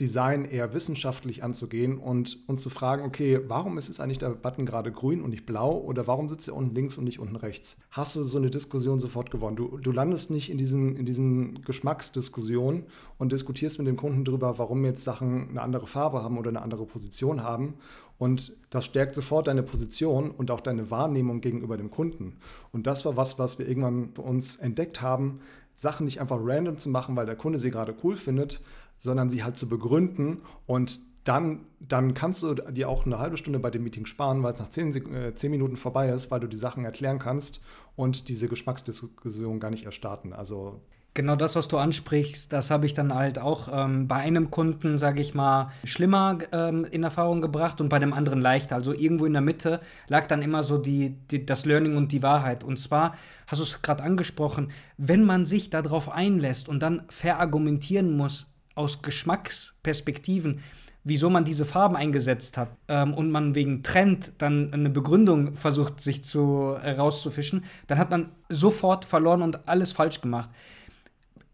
Design 0.00 0.44
eher 0.44 0.74
wissenschaftlich 0.74 1.44
anzugehen 1.44 1.98
und 1.98 2.38
uns 2.48 2.62
zu 2.62 2.70
fragen, 2.70 3.04
okay, 3.04 3.40
warum 3.46 3.78
ist 3.78 3.86
jetzt 3.86 4.00
eigentlich 4.00 4.18
der 4.18 4.30
Button 4.30 4.66
gerade 4.66 4.90
grün 4.90 5.22
und 5.22 5.30
nicht 5.30 5.46
blau 5.46 5.78
oder 5.78 6.08
warum 6.08 6.28
sitzt 6.28 6.48
er 6.48 6.56
unten 6.56 6.74
links 6.74 6.98
und 6.98 7.04
nicht 7.04 7.20
unten 7.20 7.36
rechts? 7.36 7.76
Hast 7.90 8.16
du 8.16 8.24
so 8.24 8.38
eine 8.38 8.50
Diskussion 8.50 8.98
sofort 8.98 9.30
gewonnen? 9.30 9.54
Du, 9.54 9.78
du 9.78 9.92
landest 9.92 10.30
nicht 10.30 10.50
in 10.50 10.58
diesen, 10.58 10.96
in 10.96 11.06
diesen 11.06 11.62
Geschmacksdiskussionen 11.62 12.84
und 13.18 13.30
diskutierst 13.30 13.78
mit 13.78 13.86
dem 13.86 13.96
Kunden 13.96 14.24
darüber, 14.24 14.58
warum 14.58 14.84
jetzt 14.84 15.04
Sachen 15.04 15.50
eine 15.50 15.62
andere 15.62 15.86
Farbe 15.86 16.24
haben 16.24 16.38
oder 16.38 16.48
eine 16.48 16.62
andere 16.62 16.86
Position 16.86 17.44
haben. 17.44 17.74
Und 18.18 18.52
das 18.70 18.84
stärkt 18.84 19.14
sofort 19.14 19.46
deine 19.46 19.62
Position 19.62 20.30
und 20.32 20.50
auch 20.50 20.60
deine 20.60 20.90
Wahrnehmung 20.90 21.40
gegenüber 21.40 21.76
dem 21.76 21.90
Kunden. 21.90 22.36
Und 22.72 22.86
das 22.88 23.04
war 23.04 23.16
was, 23.16 23.38
was 23.38 23.58
wir 23.58 23.68
irgendwann 23.68 24.10
für 24.14 24.22
uns 24.22 24.56
entdeckt 24.56 25.02
haben, 25.02 25.40
Sachen 25.76 26.04
nicht 26.04 26.20
einfach 26.20 26.38
random 26.40 26.78
zu 26.78 26.88
machen, 26.88 27.16
weil 27.16 27.26
der 27.26 27.36
Kunde 27.36 27.58
sie 27.58 27.70
gerade 27.70 27.94
cool 28.04 28.16
findet, 28.16 28.60
sondern 28.98 29.30
sie 29.30 29.44
halt 29.44 29.56
zu 29.56 29.68
begründen 29.68 30.42
und 30.66 31.00
dann, 31.24 31.60
dann 31.80 32.12
kannst 32.12 32.42
du 32.42 32.54
dir 32.54 32.88
auch 32.88 33.06
eine 33.06 33.18
halbe 33.18 33.36
Stunde 33.38 33.58
bei 33.58 33.70
dem 33.70 33.82
Meeting 33.82 34.04
sparen, 34.04 34.42
weil 34.42 34.52
es 34.52 34.60
nach 34.60 34.68
zehn, 34.68 34.94
äh, 35.14 35.34
zehn 35.34 35.50
Minuten 35.50 35.76
vorbei 35.76 36.10
ist, 36.10 36.30
weil 36.30 36.40
du 36.40 36.46
die 36.46 36.56
Sachen 36.56 36.84
erklären 36.84 37.18
kannst 37.18 37.62
und 37.96 38.28
diese 38.28 38.46
Geschmacksdiskussion 38.48 39.58
gar 39.58 39.70
nicht 39.70 39.86
erstarten. 39.86 40.34
Also 40.34 40.82
Genau 41.16 41.36
das, 41.36 41.54
was 41.54 41.68
du 41.68 41.78
ansprichst, 41.78 42.52
das 42.52 42.72
habe 42.72 42.86
ich 42.86 42.94
dann 42.94 43.14
halt 43.14 43.38
auch 43.38 43.68
ähm, 43.72 44.08
bei 44.08 44.16
einem 44.16 44.50
Kunden, 44.50 44.98
sage 44.98 45.22
ich 45.22 45.32
mal, 45.32 45.70
schlimmer 45.84 46.38
ähm, 46.50 46.84
in 46.84 47.04
Erfahrung 47.04 47.40
gebracht 47.40 47.80
und 47.80 47.88
bei 47.88 48.00
dem 48.00 48.12
anderen 48.12 48.40
leichter. 48.40 48.74
Also 48.74 48.92
irgendwo 48.92 49.24
in 49.24 49.32
der 49.32 49.40
Mitte 49.40 49.80
lag 50.08 50.26
dann 50.26 50.42
immer 50.42 50.64
so 50.64 50.76
die, 50.76 51.10
die 51.30 51.46
das 51.46 51.66
Learning 51.66 51.96
und 51.96 52.10
die 52.10 52.24
Wahrheit. 52.24 52.64
Und 52.64 52.80
zwar, 52.80 53.14
hast 53.46 53.60
du 53.60 53.62
es 53.62 53.80
gerade 53.80 54.02
angesprochen, 54.02 54.72
wenn 54.96 55.24
man 55.24 55.46
sich 55.46 55.70
darauf 55.70 56.10
einlässt 56.10 56.68
und 56.68 56.80
dann 56.80 57.04
verargumentieren 57.08 58.16
muss 58.16 58.48
aus 58.74 59.02
Geschmacksperspektiven, 59.02 60.60
wieso 61.04 61.30
man 61.30 61.44
diese 61.44 61.64
Farben 61.64 61.96
eingesetzt 61.96 62.56
hat 62.56 62.70
ähm, 62.88 63.14
und 63.14 63.30
man 63.30 63.54
wegen 63.54 63.82
Trend 63.82 64.32
dann 64.38 64.72
eine 64.72 64.90
Begründung 64.90 65.54
versucht, 65.54 66.00
sich 66.00 66.24
zu 66.24 66.76
äh, 66.82 66.92
rauszufischen, 66.92 67.64
dann 67.86 67.98
hat 67.98 68.10
man 68.10 68.30
sofort 68.48 69.04
verloren 69.04 69.42
und 69.42 69.68
alles 69.68 69.92
falsch 69.92 70.20
gemacht 70.20 70.50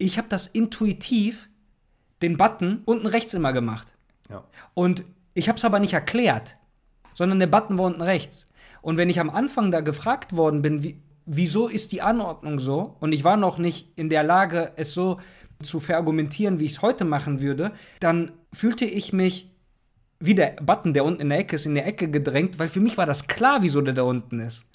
ich 0.01 0.19
habe 0.19 0.29
das 0.29 0.47
intuitiv, 0.47 1.49
den 2.23 2.37
Button 2.37 2.83
unten 2.87 3.07
rechts 3.07 3.35
immer 3.35 3.53
gemacht. 3.53 3.87
Ja. 4.29 4.45
Und 4.75 5.05
ich 5.35 5.49
habe 5.49 5.59
es 5.59 5.65
aber 5.65 5.79
nicht 5.79 5.93
erklärt, 5.93 6.57
sondern 7.15 7.39
der 7.39 7.47
Button 7.47 7.79
war 7.79 7.87
unten 7.87 8.03
rechts. 8.03 8.47
Und 8.83 8.97
wenn 8.97 9.11
ich 9.11 9.21
am 9.21 9.31
Anfang 9.31 9.71
da 9.71 9.81
gefragt 9.81 10.37
worden 10.37 10.63
bin, 10.63 10.83
wie, 10.83 11.01
wieso 11.27 11.69
ist 11.69 11.93
die 11.93 12.03
Anordnung 12.03 12.59
so, 12.59 12.97
und 13.01 13.13
ich 13.13 13.25
war 13.25 13.37
noch 13.37 13.59
nicht 13.59 13.93
in 13.97 14.09
der 14.09 14.23
Lage, 14.23 14.73
es 14.77 14.93
so 14.93 15.21
zu 15.63 15.81
verargumentieren, 15.81 16.61
wie 16.61 16.67
ich 16.67 16.73
es 16.73 16.83
heute 16.83 17.05
machen 17.05 17.41
würde, 17.41 17.73
dann 18.01 18.33
fühlte 18.53 18.85
ich 18.85 19.13
mich 19.13 19.51
wie 20.23 20.35
der 20.35 20.57
Button, 20.61 20.93
der 20.93 21.07
unten 21.07 21.23
in 21.23 21.31
der 21.31 21.39
Ecke 21.39 21.57
ist, 21.57 21.65
in 21.65 21.75
der 21.75 21.87
Ecke 21.87 22.11
gedrängt, 22.11 22.59
weil 22.59 22.69
für 22.69 22.81
mich 22.81 22.99
war 22.99 23.07
das 23.07 23.27
klar, 23.27 23.63
wieso 23.63 23.81
der 23.81 23.95
da 23.95 24.03
unten 24.03 24.39
ist. 24.39 24.67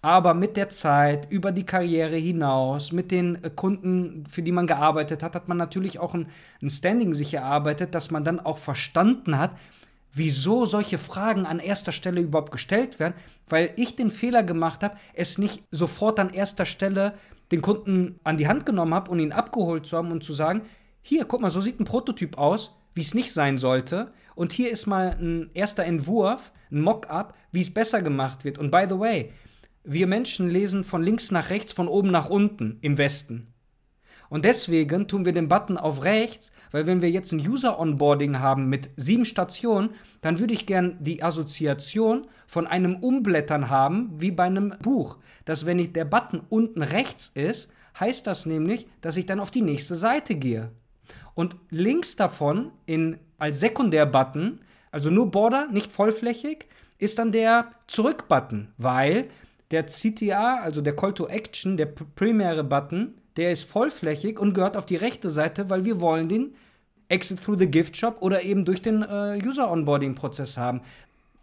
Aber 0.00 0.32
mit 0.32 0.56
der 0.56 0.68
Zeit, 0.68 1.30
über 1.30 1.50
die 1.50 1.66
Karriere 1.66 2.16
hinaus, 2.16 2.92
mit 2.92 3.10
den 3.10 3.42
äh, 3.42 3.50
Kunden, 3.50 4.24
für 4.28 4.42
die 4.42 4.52
man 4.52 4.68
gearbeitet 4.68 5.22
hat, 5.22 5.34
hat 5.34 5.48
man 5.48 5.58
natürlich 5.58 5.98
auch 5.98 6.14
ein, 6.14 6.28
ein 6.60 6.70
Standing 6.70 7.14
sich 7.14 7.34
erarbeitet, 7.34 7.94
dass 7.96 8.12
man 8.12 8.24
dann 8.24 8.38
auch 8.38 8.58
verstanden 8.58 9.38
hat, 9.38 9.52
wieso 10.12 10.66
solche 10.66 10.98
Fragen 10.98 11.46
an 11.46 11.58
erster 11.58 11.92
Stelle 11.92 12.20
überhaupt 12.20 12.52
gestellt 12.52 12.98
werden, 13.00 13.14
weil 13.48 13.72
ich 13.76 13.96
den 13.96 14.10
Fehler 14.10 14.42
gemacht 14.42 14.82
habe, 14.82 14.96
es 15.14 15.38
nicht 15.38 15.64
sofort 15.70 16.20
an 16.20 16.32
erster 16.32 16.64
Stelle 16.64 17.14
den 17.50 17.62
Kunden 17.62 18.18
an 18.24 18.36
die 18.36 18.48
Hand 18.48 18.66
genommen 18.66 18.94
habe 18.94 19.10
und 19.10 19.20
ihn 19.20 19.32
abgeholt 19.32 19.86
zu 19.86 19.96
haben 19.96 20.12
und 20.12 20.24
zu 20.24 20.32
sagen, 20.32 20.62
hier, 21.02 21.24
guck 21.24 21.40
mal, 21.40 21.50
so 21.50 21.60
sieht 21.60 21.80
ein 21.80 21.84
Prototyp 21.84 22.38
aus, 22.38 22.74
wie 22.94 23.00
es 23.00 23.14
nicht 23.14 23.32
sein 23.32 23.58
sollte. 23.58 24.12
Und 24.34 24.52
hier 24.52 24.70
ist 24.70 24.86
mal 24.86 25.16
ein 25.20 25.50
erster 25.52 25.84
Entwurf, 25.84 26.52
ein 26.70 26.80
Mock-up, 26.80 27.34
wie 27.50 27.60
es 27.60 27.72
besser 27.72 28.00
gemacht 28.02 28.44
wird. 28.44 28.58
Und 28.58 28.70
by 28.70 28.86
the 28.88 28.98
way, 28.98 29.30
wir 29.84 30.06
Menschen 30.06 30.48
lesen 30.48 30.84
von 30.84 31.02
links 31.02 31.30
nach 31.30 31.50
rechts, 31.50 31.72
von 31.72 31.88
oben 31.88 32.10
nach 32.10 32.30
unten 32.30 32.78
im 32.82 32.98
Westen. 32.98 33.51
Und 34.32 34.46
deswegen 34.46 35.08
tun 35.08 35.26
wir 35.26 35.34
den 35.34 35.50
Button 35.50 35.76
auf 35.76 36.04
rechts, 36.04 36.52
weil 36.70 36.86
wenn 36.86 37.02
wir 37.02 37.10
jetzt 37.10 37.32
ein 37.32 37.46
User-Onboarding 37.46 38.38
haben 38.38 38.70
mit 38.70 38.88
sieben 38.96 39.26
Stationen, 39.26 39.90
dann 40.22 40.38
würde 40.38 40.54
ich 40.54 40.64
gern 40.64 40.96
die 41.00 41.22
Assoziation 41.22 42.26
von 42.46 42.66
einem 42.66 42.96
Umblättern 42.96 43.68
haben, 43.68 44.10
wie 44.16 44.30
bei 44.30 44.44
einem 44.44 44.72
Buch. 44.80 45.18
Dass 45.44 45.66
wenn 45.66 45.78
ich 45.78 45.92
der 45.92 46.06
Button 46.06 46.40
unten 46.48 46.80
rechts 46.80 47.30
ist, 47.34 47.70
heißt 48.00 48.26
das 48.26 48.46
nämlich, 48.46 48.86
dass 49.02 49.18
ich 49.18 49.26
dann 49.26 49.38
auf 49.38 49.50
die 49.50 49.60
nächste 49.60 49.96
Seite 49.96 50.34
gehe. 50.34 50.72
Und 51.34 51.54
links 51.68 52.16
davon 52.16 52.72
in, 52.86 53.18
als 53.36 53.60
Sekundär-Button, 53.60 54.60
also 54.90 55.10
nur 55.10 55.30
Border, 55.30 55.68
nicht 55.70 55.92
vollflächig, 55.92 56.68
ist 56.96 57.18
dann 57.18 57.32
der 57.32 57.68
Zurück-Button, 57.86 58.72
weil 58.78 59.28
der 59.72 59.84
CTA, 59.84 60.60
also 60.62 60.80
der 60.80 60.96
Call 60.96 61.12
to 61.12 61.26
Action, 61.26 61.76
der 61.76 61.84
primäre 61.84 62.64
Button, 62.64 63.18
der 63.36 63.52
ist 63.52 63.64
vollflächig 63.64 64.38
und 64.38 64.54
gehört 64.54 64.76
auf 64.76 64.86
die 64.86 64.96
rechte 64.96 65.30
Seite, 65.30 65.70
weil 65.70 65.84
wir 65.84 66.00
wollen 66.00 66.28
den 66.28 66.54
Exit 67.08 67.42
through 67.42 67.58
the 67.58 67.66
Gift 67.66 67.96
Shop 67.96 68.18
oder 68.20 68.42
eben 68.42 68.64
durch 68.64 68.82
den 68.82 69.02
äh, 69.02 69.38
User 69.44 69.70
Onboarding 69.70 70.14
Prozess 70.14 70.56
haben. 70.56 70.80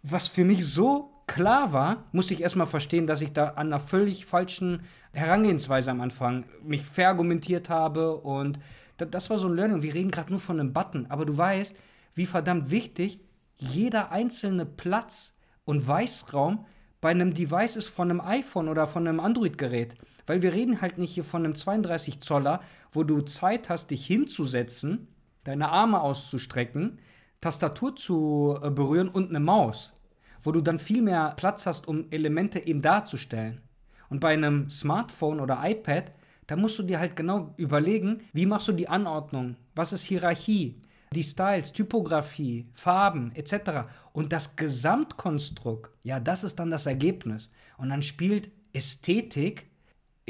Was 0.02 0.28
für 0.28 0.44
mich 0.44 0.66
so 0.66 1.10
klar 1.26 1.72
war, 1.72 2.04
musste 2.12 2.34
ich 2.34 2.42
erstmal 2.42 2.66
verstehen, 2.66 3.06
dass 3.06 3.22
ich 3.22 3.32
da 3.32 3.50
an 3.50 3.68
einer 3.68 3.78
völlig 3.78 4.26
falschen 4.26 4.82
Herangehensweise 5.12 5.90
am 5.90 6.00
Anfang 6.00 6.44
mich 6.64 6.82
verargumentiert 6.82 7.70
habe 7.70 8.16
und 8.16 8.58
das 8.98 9.30
war 9.30 9.38
so 9.38 9.48
ein 9.48 9.54
Learning. 9.54 9.82
Wir 9.82 9.94
reden 9.94 10.10
gerade 10.10 10.30
nur 10.30 10.40
von 10.40 10.58
einem 10.58 10.72
Button, 10.72 11.06
aber 11.08 11.24
du 11.24 11.36
weißt, 11.36 11.74
wie 12.14 12.26
verdammt 12.26 12.70
wichtig 12.70 13.20
jeder 13.56 14.10
einzelne 14.10 14.66
Platz 14.66 15.34
und 15.64 15.86
Weißraum 15.86 16.66
bei 17.00 17.10
einem 17.10 17.32
Device 17.32 17.76
ist 17.76 17.88
von 17.88 18.10
einem 18.10 18.20
iPhone 18.20 18.68
oder 18.68 18.86
von 18.86 19.06
einem 19.06 19.20
Android-Gerät. 19.20 19.94
Weil 20.30 20.42
wir 20.42 20.54
reden 20.54 20.80
halt 20.80 20.96
nicht 20.96 21.12
hier 21.12 21.24
von 21.24 21.44
einem 21.44 21.56
32 21.56 22.20
Zoller, 22.20 22.60
wo 22.92 23.02
du 23.02 23.20
Zeit 23.22 23.68
hast, 23.68 23.90
dich 23.90 24.06
hinzusetzen, 24.06 25.08
deine 25.42 25.70
Arme 25.72 26.00
auszustrecken, 26.00 27.00
Tastatur 27.40 27.96
zu 27.96 28.56
äh, 28.62 28.70
berühren 28.70 29.08
und 29.08 29.30
eine 29.30 29.40
Maus, 29.40 29.92
wo 30.40 30.52
du 30.52 30.60
dann 30.60 30.78
viel 30.78 31.02
mehr 31.02 31.34
Platz 31.36 31.66
hast, 31.66 31.88
um 31.88 32.06
Elemente 32.12 32.60
eben 32.60 32.80
darzustellen. 32.80 33.60
Und 34.08 34.20
bei 34.20 34.32
einem 34.32 34.70
Smartphone 34.70 35.40
oder 35.40 35.62
iPad, 35.64 36.12
da 36.46 36.54
musst 36.54 36.78
du 36.78 36.84
dir 36.84 37.00
halt 37.00 37.16
genau 37.16 37.52
überlegen, 37.56 38.20
wie 38.32 38.46
machst 38.46 38.68
du 38.68 38.72
die 38.72 38.88
Anordnung, 38.88 39.56
was 39.74 39.92
ist 39.92 40.04
Hierarchie, 40.04 40.80
die 41.12 41.24
Styles, 41.24 41.72
Typografie, 41.72 42.68
Farben 42.74 43.32
etc. 43.34 43.88
Und 44.12 44.32
das 44.32 44.54
Gesamtkonstrukt, 44.54 45.90
ja, 46.04 46.20
das 46.20 46.44
ist 46.44 46.60
dann 46.60 46.70
das 46.70 46.86
Ergebnis. 46.86 47.50
Und 47.78 47.88
dann 47.88 48.02
spielt 48.02 48.52
Ästhetik, 48.72 49.69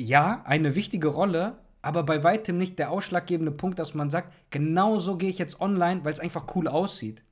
ja, 0.01 0.42
eine 0.44 0.74
wichtige 0.74 1.09
Rolle, 1.09 1.59
aber 1.82 2.03
bei 2.03 2.24
weitem 2.24 2.59
nicht 2.59 2.78
der 2.78 2.90
ausschlaggebende 2.90 3.53
Punkt, 3.53 3.78
dass 3.78 3.94
man 3.94 4.11
sagt, 4.11 4.32
genau 4.51 4.98
so 4.98 5.16
gehe 5.16 5.30
ich 5.30 5.38
jetzt 5.38 5.61
online, 5.61 6.05
weil 6.05 6.12
es 6.12 6.20
einfach 6.20 6.46
cool 6.55 6.68
aussieht. 6.68 7.22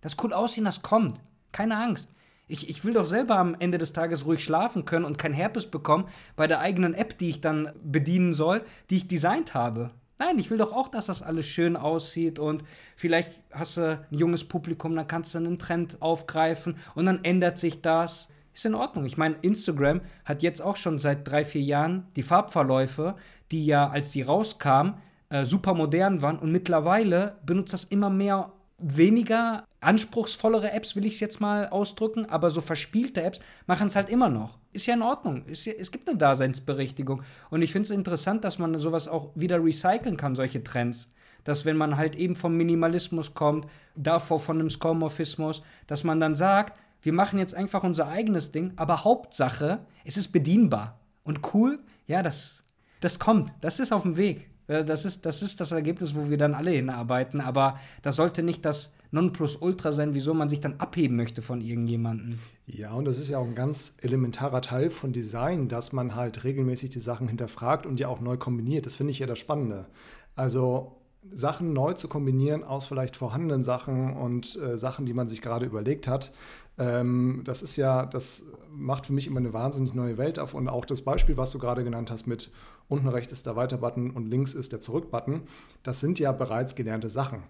Das 0.00 0.16
cool 0.22 0.32
aussehen, 0.32 0.64
das 0.64 0.82
kommt. 0.82 1.20
Keine 1.52 1.76
Angst. 1.76 2.08
Ich, 2.48 2.68
ich 2.68 2.84
will 2.84 2.94
doch 2.94 3.04
selber 3.04 3.36
am 3.36 3.56
Ende 3.58 3.78
des 3.78 3.92
Tages 3.92 4.26
ruhig 4.26 4.42
schlafen 4.42 4.84
können 4.84 5.04
und 5.04 5.18
kein 5.18 5.32
Herpes 5.32 5.66
bekommen 5.66 6.08
bei 6.34 6.46
der 6.46 6.60
eigenen 6.60 6.94
App, 6.94 7.16
die 7.18 7.30
ich 7.30 7.40
dann 7.40 7.72
bedienen 7.82 8.32
soll, 8.32 8.62
die 8.90 8.96
ich 8.96 9.08
designt 9.08 9.54
habe. 9.54 9.90
Nein, 10.18 10.38
ich 10.38 10.50
will 10.50 10.58
doch 10.58 10.72
auch, 10.72 10.88
dass 10.88 11.06
das 11.06 11.22
alles 11.22 11.46
schön 11.46 11.76
aussieht 11.76 12.38
und 12.38 12.62
vielleicht 12.94 13.30
hast 13.52 13.76
du 13.76 13.98
ein 13.98 14.18
junges 14.18 14.44
Publikum, 14.44 14.94
dann 14.94 15.06
kannst 15.06 15.34
du 15.34 15.38
einen 15.38 15.58
Trend 15.58 16.00
aufgreifen 16.00 16.76
und 16.94 17.06
dann 17.06 17.24
ändert 17.24 17.58
sich 17.58 17.80
das. 17.80 18.28
Ist 18.54 18.66
in 18.66 18.74
Ordnung. 18.74 19.06
Ich 19.06 19.16
meine, 19.16 19.36
Instagram 19.42 20.02
hat 20.24 20.42
jetzt 20.42 20.60
auch 20.60 20.76
schon 20.76 20.98
seit 20.98 21.26
drei, 21.26 21.44
vier 21.44 21.62
Jahren 21.62 22.06
die 22.16 22.22
Farbverläufe, 22.22 23.16
die 23.50 23.64
ja, 23.64 23.88
als 23.88 24.12
die 24.12 24.22
rauskamen, 24.22 24.94
äh, 25.30 25.44
super 25.44 25.72
modern 25.74 26.20
waren 26.20 26.38
und 26.38 26.52
mittlerweile 26.52 27.38
benutzt 27.46 27.72
das 27.72 27.84
immer 27.84 28.10
mehr 28.10 28.52
weniger 28.82 29.64
anspruchsvollere 29.80 30.72
Apps, 30.72 30.96
will 30.96 31.06
ich 31.06 31.14
es 31.14 31.20
jetzt 31.20 31.40
mal 31.40 31.68
ausdrücken, 31.68 32.26
aber 32.26 32.50
so 32.50 32.60
verspielte 32.60 33.22
Apps 33.22 33.40
machen 33.66 33.86
es 33.86 33.96
halt 33.96 34.08
immer 34.08 34.28
noch. 34.28 34.58
Ist 34.72 34.86
ja 34.86 34.94
in 34.94 35.02
Ordnung. 35.02 35.44
Ja, 35.46 35.72
es 35.72 35.90
gibt 35.90 36.08
eine 36.08 36.18
Daseinsberechtigung. 36.18 37.22
Und 37.50 37.62
ich 37.62 37.72
finde 37.72 37.86
es 37.86 37.90
interessant, 37.90 38.44
dass 38.44 38.58
man 38.58 38.78
sowas 38.78 39.08
auch 39.08 39.30
wieder 39.34 39.62
recyceln 39.62 40.16
kann, 40.16 40.34
solche 40.34 40.62
Trends. 40.62 41.08
Dass 41.44 41.64
wenn 41.64 41.76
man 41.76 41.96
halt 41.96 42.16
eben 42.16 42.36
vom 42.36 42.56
Minimalismus 42.56 43.34
kommt, 43.34 43.66
davor 43.96 44.38
von 44.38 44.60
einem 44.60 44.70
Skomorphismus, 44.70 45.62
dass 45.86 46.04
man 46.04 46.20
dann 46.20 46.34
sagt, 46.34 46.78
wir 47.02 47.12
machen 47.12 47.38
jetzt 47.38 47.54
einfach 47.54 47.82
unser 47.82 48.08
eigenes 48.08 48.52
Ding, 48.52 48.72
aber 48.76 49.04
Hauptsache, 49.04 49.80
es 50.04 50.16
ist 50.16 50.28
bedienbar. 50.28 51.00
Und 51.24 51.40
cool, 51.52 51.80
ja, 52.06 52.22
das, 52.22 52.62
das 53.00 53.18
kommt. 53.18 53.52
Das 53.60 53.80
ist 53.80 53.92
auf 53.92 54.02
dem 54.02 54.16
Weg. 54.16 54.48
Äh, 54.68 54.84
das 54.84 55.04
ist, 55.04 55.26
das 55.26 55.42
ist 55.42 55.60
das 55.60 55.72
Ergebnis, 55.72 56.14
wo 56.14 56.30
wir 56.30 56.38
dann 56.38 56.54
alle 56.54 56.70
hinarbeiten. 56.70 57.40
Aber 57.40 57.78
das 58.02 58.16
sollte 58.16 58.42
nicht 58.42 58.64
das 58.64 58.94
Nonplusultra 59.10 59.92
sein, 59.92 60.14
wieso 60.14 60.32
man 60.32 60.48
sich 60.48 60.60
dann 60.60 60.76
abheben 60.78 61.16
möchte 61.16 61.42
von 61.42 61.60
irgendjemandem. 61.60 62.38
Ja, 62.66 62.92
und 62.92 63.04
das 63.04 63.18
ist 63.18 63.28
ja 63.28 63.38
auch 63.38 63.46
ein 63.46 63.54
ganz 63.54 63.96
elementarer 64.00 64.62
Teil 64.62 64.90
von 64.90 65.12
Design, 65.12 65.68
dass 65.68 65.92
man 65.92 66.14
halt 66.14 66.44
regelmäßig 66.44 66.90
die 66.90 67.00
Sachen 67.00 67.28
hinterfragt 67.28 67.84
und 67.84 68.00
ja 68.00 68.08
auch 68.08 68.20
neu 68.20 68.36
kombiniert. 68.36 68.86
Das 68.86 68.96
finde 68.96 69.10
ich 69.10 69.18
ja 69.18 69.26
das 69.26 69.38
Spannende. 69.38 69.86
Also 70.34 71.01
Sachen 71.30 71.72
neu 71.72 71.92
zu 71.92 72.08
kombinieren 72.08 72.64
aus 72.64 72.84
vielleicht 72.84 73.16
vorhandenen 73.16 73.62
Sachen 73.62 74.14
und 74.16 74.56
äh, 74.56 74.76
Sachen, 74.76 75.06
die 75.06 75.14
man 75.14 75.28
sich 75.28 75.40
gerade 75.40 75.66
überlegt 75.66 76.08
hat, 76.08 76.32
ähm, 76.78 77.42
das 77.44 77.62
ist 77.62 77.76
ja, 77.76 78.06
das 78.06 78.44
macht 78.70 79.06
für 79.06 79.12
mich 79.12 79.26
immer 79.26 79.40
eine 79.40 79.52
wahnsinnig 79.52 79.94
neue 79.94 80.18
Welt 80.18 80.38
auf. 80.38 80.54
Und 80.54 80.68
auch 80.68 80.84
das 80.84 81.02
Beispiel, 81.02 81.36
was 81.36 81.52
du 81.52 81.58
gerade 81.58 81.84
genannt 81.84 82.10
hast 82.10 82.26
mit 82.26 82.50
unten 82.88 83.08
rechts 83.08 83.32
ist 83.32 83.46
der 83.46 83.56
Weiter-Button 83.56 84.10
und 84.10 84.26
links 84.26 84.54
ist 84.54 84.72
der 84.72 84.80
Zurück-Button, 84.80 85.42
das 85.82 86.00
sind 86.00 86.18
ja 86.18 86.32
bereits 86.32 86.74
gelernte 86.74 87.08
Sachen. 87.08 87.42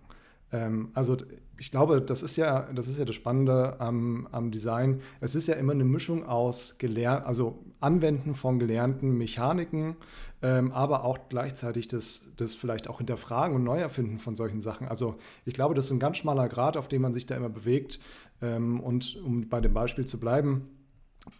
Ähm, 0.53 0.91
also 0.95 1.17
ich 1.59 1.71
glaube, 1.71 2.03
das 2.03 2.23
ist 2.23 2.37
ja 2.37 2.69
das, 2.75 2.89
ist 2.89 2.99
ja 2.99 3.05
das 3.05 3.15
Spannende 3.15 3.81
am, 3.81 4.27
am 4.33 4.51
Design. 4.51 5.01
Es 5.21 5.35
ist 5.35 5.47
ja 5.47 5.55
immer 5.55 5.73
eine 5.73 5.85
Mischung 5.85 6.27
aus 6.27 6.77
gelernt, 6.79 7.25
also 7.25 7.65
Anwenden 7.81 8.35
von 8.35 8.59
gelernten 8.59 9.17
Mechaniken, 9.17 9.97
ähm, 10.43 10.73
aber 10.73 11.05
auch 11.05 11.19
gleichzeitig 11.29 11.89
das, 11.89 12.33
das 12.37 12.55
vielleicht 12.55 12.89
auch 12.89 12.99
Hinterfragen 12.99 13.55
und 13.55 13.65
Neuerfinden 13.65 14.19
von 14.19 14.35
solchen 14.35 14.61
Sachen. 14.61 14.89
Also 14.89 15.17
ich 15.45 15.55
glaube, 15.55 15.75
das 15.75 15.87
ist 15.87 15.93
ein 15.93 16.01
ganz 16.01 16.17
schmaler 16.17 16.49
Grad, 16.49 16.77
auf 16.77 16.89
dem 16.89 17.03
man 17.03 17.13
sich 17.13 17.27
da 17.27 17.37
immer 17.37 17.49
bewegt. 17.49 18.01
Ähm, 18.41 18.81
und 18.81 19.17
um 19.25 19.49
bei 19.49 19.61
dem 19.61 19.73
Beispiel 19.73 20.05
zu 20.05 20.19
bleiben, 20.19 20.69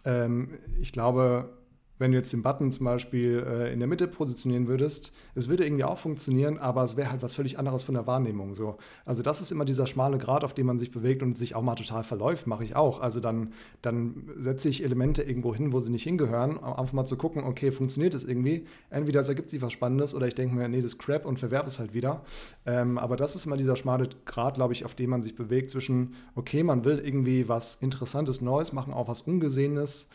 ähm, 0.05 0.57
ich 0.79 0.93
glaube, 0.93 1.49
wenn 1.99 2.11
du 2.11 2.17
jetzt 2.17 2.33
den 2.33 2.43
Button 2.43 2.71
zum 2.71 2.85
Beispiel 2.85 3.45
äh, 3.47 3.71
in 3.71 3.79
der 3.79 3.87
Mitte 3.87 4.07
positionieren 4.07 4.67
würdest, 4.67 5.13
es 5.35 5.47
würde 5.47 5.65
irgendwie 5.65 5.83
auch 5.83 5.97
funktionieren, 5.97 6.57
aber 6.57 6.83
es 6.83 6.97
wäre 6.97 7.11
halt 7.11 7.21
was 7.21 7.35
völlig 7.35 7.59
anderes 7.59 7.83
von 7.83 7.95
der 7.95 8.07
Wahrnehmung. 8.07 8.55
So. 8.55 8.77
Also 9.05 9.21
das 9.21 9.41
ist 9.41 9.51
immer 9.51 9.65
dieser 9.65 9.87
schmale 9.87 10.17
Grad, 10.17 10.43
auf 10.43 10.53
dem 10.53 10.65
man 10.65 10.77
sich 10.77 10.91
bewegt 10.91 11.21
und 11.21 11.37
sich 11.37 11.55
auch 11.55 11.61
mal 11.61 11.75
total 11.75 12.03
verläuft, 12.03 12.47
mache 12.47 12.63
ich 12.63 12.75
auch. 12.75 12.99
Also 12.99 13.19
dann, 13.19 13.53
dann 13.81 14.29
setze 14.37 14.69
ich 14.69 14.83
Elemente 14.83 15.23
irgendwo 15.23 15.53
hin, 15.53 15.71
wo 15.71 15.79
sie 15.79 15.91
nicht 15.91 16.03
hingehören, 16.03 16.57
um 16.57 16.73
einfach 16.73 16.93
mal 16.93 17.05
zu 17.05 17.15
gucken, 17.15 17.43
okay, 17.43 17.71
funktioniert 17.71 18.13
das 18.13 18.23
irgendwie? 18.23 18.65
Entweder 18.89 19.21
es 19.21 19.29
ergibt 19.29 19.49
sich 19.49 19.61
was 19.61 19.73
Spannendes 19.73 20.15
oder 20.15 20.27
ich 20.27 20.35
denke 20.35 20.55
mir, 20.55 20.67
nee, 20.67 20.77
das 20.77 20.93
ist 20.93 20.99
Crap 20.99 21.25
und 21.25 21.39
verwerfe 21.39 21.67
es 21.67 21.79
halt 21.79 21.93
wieder. 21.93 22.23
Ähm, 22.65 22.97
aber 22.97 23.15
das 23.15 23.35
ist 23.35 23.45
immer 23.45 23.57
dieser 23.57 23.75
schmale 23.75 24.09
Grad, 24.25 24.55
glaube 24.55 24.73
ich, 24.73 24.85
auf 24.85 24.95
dem 24.95 25.09
man 25.11 25.21
sich 25.21 25.35
bewegt 25.35 25.69
zwischen, 25.71 26.15
okay, 26.35 26.63
man 26.63 26.85
will 26.85 26.99
irgendwie 26.99 27.47
was 27.47 27.75
Interessantes, 27.75 28.41
Neues 28.41 28.73
machen, 28.73 28.93
auch 28.93 29.07
was 29.07 29.21
Ungesehenes, 29.21 30.09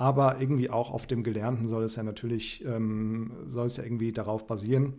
aber 0.00 0.40
irgendwie 0.40 0.70
auch 0.70 0.92
auf 0.92 1.06
dem 1.06 1.22
Gelernten 1.22 1.68
soll 1.68 1.84
es 1.84 1.96
ja 1.96 2.02
natürlich, 2.02 2.64
ähm, 2.64 3.32
soll 3.44 3.66
es 3.66 3.76
ja 3.76 3.84
irgendwie 3.84 4.12
darauf 4.12 4.46
basieren. 4.46 4.94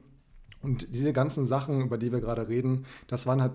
Und 0.62 0.94
diese 0.94 1.12
ganzen 1.12 1.48
Sachen, 1.48 1.82
über 1.82 1.98
die 1.98 2.12
wir 2.12 2.22
gerade 2.22 2.48
reden, 2.48 2.86
das 3.08 3.26
waren 3.26 3.42
halt, 3.42 3.54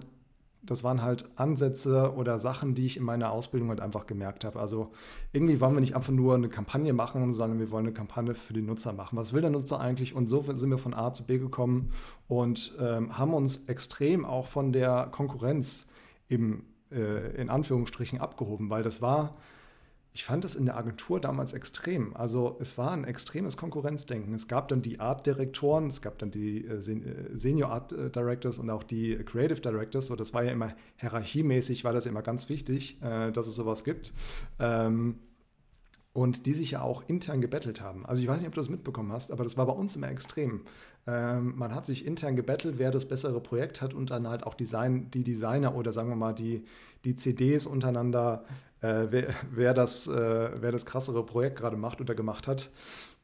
das 0.64 0.82
waren 0.82 1.02
halt 1.02 1.30
Ansätze 1.36 2.14
oder 2.16 2.40
Sachen, 2.40 2.74
die 2.74 2.84
ich 2.84 2.96
in 2.96 3.04
meiner 3.04 3.30
Ausbildung 3.30 3.68
halt 3.68 3.80
einfach 3.80 4.08
gemerkt 4.08 4.44
habe. 4.44 4.58
Also 4.58 4.90
irgendwie 5.32 5.60
wollen 5.60 5.74
wir 5.74 5.80
nicht 5.80 5.94
einfach 5.94 6.12
nur 6.12 6.34
eine 6.34 6.48
Kampagne 6.48 6.92
machen, 6.92 7.32
sondern 7.32 7.60
wir 7.60 7.70
wollen 7.70 7.86
eine 7.86 7.94
Kampagne 7.94 8.34
für 8.34 8.52
die 8.52 8.62
Nutzer 8.62 8.92
machen. 8.92 9.16
Was 9.16 9.32
will 9.32 9.40
der 9.40 9.50
Nutzer 9.50 9.80
eigentlich? 9.80 10.16
Und 10.16 10.28
so 10.28 10.44
sind 10.52 10.70
wir 10.70 10.78
von 10.78 10.94
A 10.94 11.12
zu 11.12 11.26
B 11.26 11.38
gekommen 11.38 11.92
und 12.26 12.74
ähm, 12.80 13.16
haben 13.16 13.34
uns 13.34 13.68
extrem 13.68 14.24
auch 14.24 14.48
von 14.48 14.72
der 14.72 15.10
Konkurrenz 15.12 15.86
im, 16.26 16.64
äh, 16.90 17.40
in 17.40 17.50
Anführungsstrichen 17.50 18.20
abgehoben, 18.20 18.68
weil 18.68 18.82
das 18.82 19.00
war 19.00 19.30
ich 20.16 20.24
fand 20.24 20.46
es 20.46 20.54
in 20.54 20.64
der 20.64 20.78
Agentur 20.78 21.20
damals 21.20 21.52
extrem. 21.52 22.16
Also 22.16 22.56
es 22.58 22.78
war 22.78 22.92
ein 22.92 23.04
extremes 23.04 23.58
Konkurrenzdenken. 23.58 24.32
Es 24.32 24.48
gab 24.48 24.68
dann 24.68 24.80
die 24.80 24.98
Art-Direktoren, 24.98 25.88
es 25.88 26.00
gab 26.00 26.18
dann 26.18 26.30
die 26.30 26.64
äh, 26.64 26.76
äh, 26.76 27.36
Senior 27.36 27.70
Art 27.70 27.92
äh, 27.92 28.08
Directors 28.08 28.58
und 28.58 28.70
auch 28.70 28.82
die 28.82 29.14
Creative 29.26 29.60
Directors. 29.60 30.06
So, 30.06 30.16
das 30.16 30.32
war 30.32 30.42
ja 30.42 30.52
immer 30.52 30.74
hierarchiemäßig, 30.96 31.84
war 31.84 31.92
das 31.92 32.06
immer 32.06 32.22
ganz 32.22 32.48
wichtig, 32.48 32.98
dass 32.98 33.46
es 33.46 33.56
sowas 33.56 33.84
gibt. 33.84 34.14
Ähm, 34.58 35.16
und 36.14 36.46
die 36.46 36.54
sich 36.54 36.70
ja 36.70 36.80
auch 36.80 37.06
intern 37.08 37.42
gebettelt 37.42 37.82
haben. 37.82 38.06
Also 38.06 38.22
ich 38.22 38.28
weiß 38.28 38.38
nicht, 38.38 38.48
ob 38.48 38.54
du 38.54 38.60
das 38.60 38.70
mitbekommen 38.70 39.12
hast, 39.12 39.30
aber 39.30 39.44
das 39.44 39.58
war 39.58 39.66
bei 39.66 39.74
uns 39.74 39.96
immer 39.96 40.08
extrem. 40.08 40.62
Ähm, 41.06 41.52
man 41.56 41.74
hat 41.74 41.84
sich 41.84 42.06
intern 42.06 42.36
gebettelt, 42.36 42.76
wer 42.78 42.90
das 42.90 43.06
bessere 43.06 43.42
Projekt 43.42 43.82
hat 43.82 43.92
und 43.92 44.08
dann 44.08 44.26
halt 44.26 44.44
auch 44.44 44.54
Design, 44.54 45.10
die 45.10 45.24
Designer 45.24 45.74
oder 45.74 45.92
sagen 45.92 46.08
wir 46.08 46.16
mal 46.16 46.32
die, 46.32 46.64
die 47.04 47.16
CDs 47.16 47.66
untereinander 47.66 48.46
äh, 48.86 49.12
wer, 49.12 49.34
wer, 49.50 49.74
das, 49.74 50.06
äh, 50.06 50.50
wer 50.60 50.72
das 50.72 50.86
krassere 50.86 51.24
Projekt 51.24 51.58
gerade 51.58 51.76
macht 51.76 52.00
oder 52.00 52.14
gemacht 52.14 52.48
hat. 52.48 52.70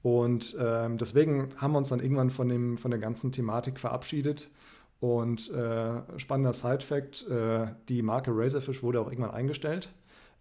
Und 0.03 0.57
ähm, 0.61 0.99
deswegen 0.99 1.51
haben 1.57 1.73
wir 1.73 1.79
uns 1.79 1.91
dann 1.91 2.01
irgendwann 2.01 2.31
von, 2.31 2.49
dem, 2.49 2.77
von 2.77 2.91
der 2.91 3.01
ganzen 3.01 3.31
Thematik 3.33 3.79
verabschiedet. 3.79 4.51
Und 5.01 5.51
äh, 5.51 6.19
spannender 6.19 6.53
Side-Fact: 6.53 7.29
äh, 7.29 7.67
die 7.89 8.03
Marke 8.03 8.31
Razorfish 8.35 8.83
wurde 8.83 9.01
auch 9.01 9.11
irgendwann 9.11 9.33
eingestellt. 9.33 9.89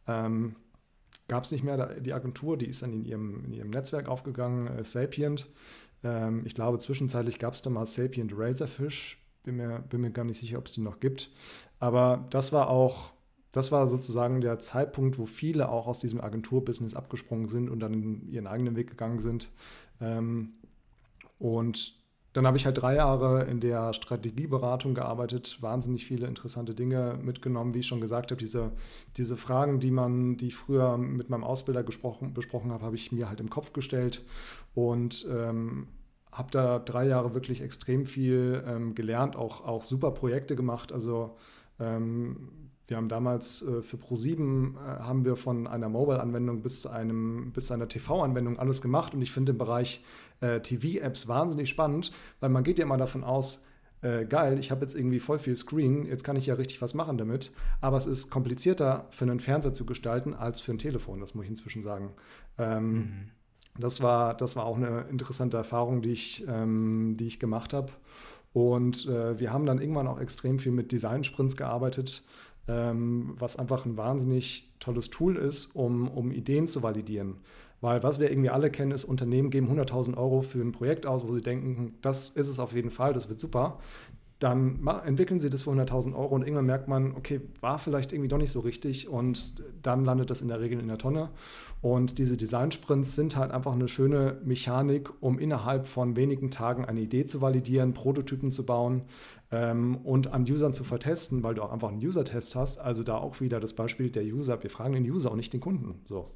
Ähm, 0.08 0.56
Gab 1.28 1.46
es 1.46 1.52
nicht 1.54 1.64
mehr 1.64 2.00
die 2.02 2.12
Agentur, 2.12 2.58
die 2.58 2.66
ist 2.66 2.82
dann 2.82 2.92
in 2.92 3.06
ihrem, 3.06 3.46
in 3.46 3.54
ihrem 3.54 3.70
Netzwerk 3.70 4.10
aufgegangen, 4.10 4.68
äh, 4.68 4.84
Sapient. 4.84 5.48
Ähm, 6.04 6.42
ich 6.46 6.56
glaube, 6.56 6.78
zwischenzeitlich 6.78 7.40
gab 7.40 7.54
es 7.54 7.62
da 7.62 7.70
mal 7.70 7.86
Sapient 7.86 8.34
Razorfish. 8.36 9.18
Bin 9.44 9.56
mir, 9.56 9.80
bin 9.80 10.02
mir 10.02 10.12
gar 10.12 10.26
nicht 10.26 10.40
sicher, 10.40 10.58
ob 10.58 10.66
es 10.66 10.74
die 10.74 10.82
noch 10.82 11.00
gibt. 11.00 11.30
Aber 11.80 12.28
das 12.32 12.52
war 12.52 12.70
auch 12.70 13.14
das 13.52 13.72
war 13.72 13.88
sozusagen 13.88 14.42
der 14.42 14.60
Zeitpunkt, 14.60 15.18
wo 15.20 15.26
viele 15.26 15.70
auch 15.70 15.88
aus 15.88 16.00
diesem 16.00 16.22
Agenturbusiness 16.22 16.96
abgesprungen 16.96 17.48
sind 17.48 17.70
und 17.70 17.80
dann 17.80 18.28
ihren 18.30 18.48
eigenen 18.48 18.76
Weg 18.76 18.90
gegangen 18.90 19.20
sind. 19.20 19.50
Ähm, 20.00 20.54
und 21.40 22.00
dann 22.34 22.48
habe 22.48 22.56
ich 22.56 22.66
halt 22.66 22.82
drei 22.82 22.96
Jahre 22.96 23.44
in 23.44 23.60
der 23.60 23.94
Strategieberatung 23.94 24.94
gearbeitet, 24.94 25.58
wahnsinnig 25.62 26.06
viele 26.06 26.28
interessante 26.28 26.74
Dinge 26.74 27.20
mitgenommen, 27.22 27.74
wie 27.74 27.80
ich 27.80 27.88
schon 27.88 28.00
gesagt 28.00 28.32
habe. 28.32 28.40
Diese, 28.40 28.72
diese 29.18 29.36
Fragen, 29.36 29.82
die 29.82 29.92
man, 29.92 30.38
die 30.38 30.48
ich 30.48 30.56
früher 30.56 30.98
mit 30.98 31.30
meinem 31.30 31.44
Ausbilder 31.44 31.84
gesprochen, 31.84 32.34
besprochen 32.34 32.72
habe, 32.72 32.86
habe 32.86 32.96
ich 32.96 33.12
mir 33.12 33.28
halt 33.28 33.42
im 33.42 33.50
Kopf 33.50 33.74
gestellt 33.74 34.24
und 34.74 35.28
ähm, 35.30 35.88
habe 36.32 36.52
da 36.52 36.80
drei 36.80 37.06
Jahre 37.06 37.34
wirklich 37.34 37.62
extrem 37.62 38.06
viel 38.06 38.64
ähm, 38.66 38.96
gelernt, 38.96 39.36
auch, 39.36 39.66
auch 39.66 39.84
super 39.84 40.12
Projekte 40.12 40.56
gemacht. 40.56 40.94
Also 40.94 41.36
ähm, 41.82 42.71
wir 42.88 42.98
haben 42.98 43.10
damals 43.10 43.62
äh, 43.62 43.82
für 43.82 43.98
Pro7 43.98 44.76
äh, 44.76 45.00
haben 45.00 45.24
wir 45.26 45.36
von 45.36 45.68
einer 45.68 45.90
Mobile-Anwendung 45.90 46.62
bis, 46.62 46.88
bis 47.54 47.68
zu 47.68 47.74
einer 47.74 47.88
TV-Anwendung 47.88 48.60
alles 48.60 48.82
gemacht 48.82 49.14
und 49.14 49.22
ich 49.22 49.32
finde 49.32 49.54
den 49.54 49.58
Bereich 49.58 50.04
äh, 50.42 50.60
TV-Apps 50.60 51.28
wahnsinnig 51.28 51.70
spannend, 51.70 52.12
weil 52.40 52.50
man 52.50 52.64
geht 52.64 52.80
ja 52.80 52.86
immer 52.86 52.98
davon 52.98 53.24
aus, 53.24 53.64
äh, 54.02 54.26
geil, 54.26 54.58
ich 54.60 54.72
habe 54.72 54.82
jetzt 54.82 54.96
irgendwie 54.96 55.20
voll 55.20 55.38
viel 55.38 55.56
Screen, 55.56 56.06
jetzt 56.06 56.24
kann 56.24 56.36
ich 56.36 56.48
ja 56.48 56.56
richtig 56.56 56.82
was 56.82 56.94
machen 56.94 57.18
damit, 57.18 57.52
aber 57.82 57.98
es 57.98 58.08
ist 58.08 58.32
komplizierter 58.32 59.06
für 59.12 59.26
einen 59.26 59.40
Fernseher 59.40 59.74
zu 59.74 59.86
gestalten 59.86 60.34
als 60.34 60.60
für 60.60 60.72
ein 60.72 60.80
Telefon, 60.80 61.20
das 61.20 61.36
muss 61.36 61.44
ich 61.46 61.52
inzwischen 61.52 61.84
sagen. 61.84 62.12
Ähm, 62.58 62.94
mhm. 62.94 63.32
das, 63.78 64.02
war, 64.02 64.36
das 64.36 64.56
war 64.56 64.66
auch 64.66 64.78
eine 64.78 65.06
interessante 65.10 65.58
Erfahrung, 65.58 66.02
die 66.02 66.12
ich, 66.12 66.46
ähm, 66.48 67.16
die 67.18 67.28
ich 67.28 67.40
gemacht 67.40 67.74
habe. 67.74 67.92
Und 68.54 69.06
äh, 69.06 69.40
wir 69.40 69.54
haben 69.54 69.66
dann 69.66 69.80
irgendwann 69.80 70.08
auch 70.08 70.20
extrem 70.20 70.60
viel 70.60 70.74
mit 70.74 70.92
Design-Sprints 70.92 71.56
gearbeitet 71.56 72.24
ähm, 72.68 73.36
was 73.38 73.58
einfach 73.58 73.86
ein 73.86 73.98
wahnsinnig 73.98 74.72
tolles 74.80 75.10
Tool 75.10 75.38
ist, 75.38 75.76
um, 75.76 76.08
um 76.08 76.32
Ideen 76.32 76.68
zu 76.68 76.84
validieren. 76.84 77.36
Weil 77.82 78.04
was 78.04 78.20
wir 78.20 78.30
irgendwie 78.30 78.50
alle 78.50 78.70
kennen, 78.70 78.92
ist, 78.92 79.04
Unternehmen 79.04 79.50
geben 79.50 79.68
100.000 79.68 80.16
Euro 80.16 80.42
für 80.42 80.62
ein 80.62 80.72
Projekt 80.72 81.06
aus, 81.06 81.28
wo 81.28 81.34
sie 81.34 81.42
denken, 81.42 81.96
das 82.02 82.30
ist 82.30 82.48
es 82.48 82.60
auf 82.60 82.74
jeden 82.74 82.92
Fall, 82.92 83.14
das 83.14 83.28
wird 83.28 83.40
super 83.40 83.80
dann 84.42 84.80
entwickeln 85.06 85.40
sie 85.40 85.52
das 85.52 85.62
für 85.62 85.70
100.000 85.70 86.16
Euro 86.16 86.34
und 86.34 86.42
irgendwann 86.42 86.66
merkt 86.66 86.88
man, 86.88 87.16
okay, 87.16 87.42
war 87.62 87.78
vielleicht 87.78 88.12
irgendwie 88.12 88.28
doch 88.28 88.40
nicht 88.40 88.52
so 88.52 88.62
richtig 88.62 89.08
und 89.08 89.62
dann 89.84 90.04
landet 90.04 90.32
das 90.32 90.42
in 90.42 90.48
der 90.48 90.60
Regel 90.60 90.80
in 90.80 90.88
der 90.88 90.98
Tonne. 90.98 91.30
Und 91.82 92.18
diese 92.18 92.38
Design-Sprints 92.38 93.16
sind 93.16 93.38
halt 93.38 93.52
einfach 93.52 93.74
eine 93.74 93.88
schöne 93.88 94.42
Mechanik, 94.44 95.12
um 95.22 95.38
innerhalb 95.38 95.86
von 95.86 96.16
wenigen 96.16 96.50
Tagen 96.50 96.86
eine 96.86 97.02
Idee 97.02 97.26
zu 97.26 97.40
validieren, 97.40 97.94
Prototypen 97.94 98.50
zu 98.50 98.66
bauen 98.66 99.04
ähm, 99.52 99.98
und 99.98 100.34
an 100.34 100.44
Usern 100.44 100.74
zu 100.74 100.84
vertesten, 100.84 101.44
weil 101.44 101.56
du 101.56 101.62
auch 101.62 101.72
einfach 101.72 101.90
einen 101.90 102.04
User-Test 102.04 102.56
hast. 102.56 102.80
Also 102.80 103.04
da 103.04 103.18
auch 103.18 103.42
wieder 103.42 103.60
das 103.60 103.74
Beispiel 103.74 104.10
der 104.10 104.24
User, 104.24 104.62
wir 104.64 104.70
fragen 104.70 104.94
den 104.94 105.10
User 105.10 105.32
und 105.32 105.38
nicht 105.38 105.54
den 105.54 105.60
Kunden. 105.60 106.02
So. 106.06 106.32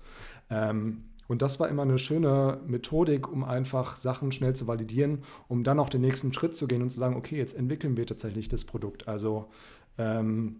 Ähm, 0.49 1.05
und 1.27 1.41
das 1.41 1.59
war 1.59 1.69
immer 1.69 1.81
eine 1.81 1.97
schöne 1.97 2.59
Methodik, 2.67 3.31
um 3.31 3.43
einfach 3.43 3.97
Sachen 3.97 4.31
schnell 4.31 4.55
zu 4.55 4.67
validieren, 4.67 5.23
um 5.47 5.63
dann 5.63 5.79
auch 5.79 5.89
den 5.89 6.01
nächsten 6.01 6.33
Schritt 6.33 6.55
zu 6.55 6.67
gehen 6.67 6.81
und 6.81 6.89
zu 6.89 6.99
sagen, 6.99 7.15
okay, 7.15 7.37
jetzt 7.37 7.55
entwickeln 7.55 7.97
wir 7.97 8.05
tatsächlich 8.05 8.47
das 8.47 8.63
Produkt. 8.63 9.07
Also 9.07 9.49
ähm, 9.97 10.57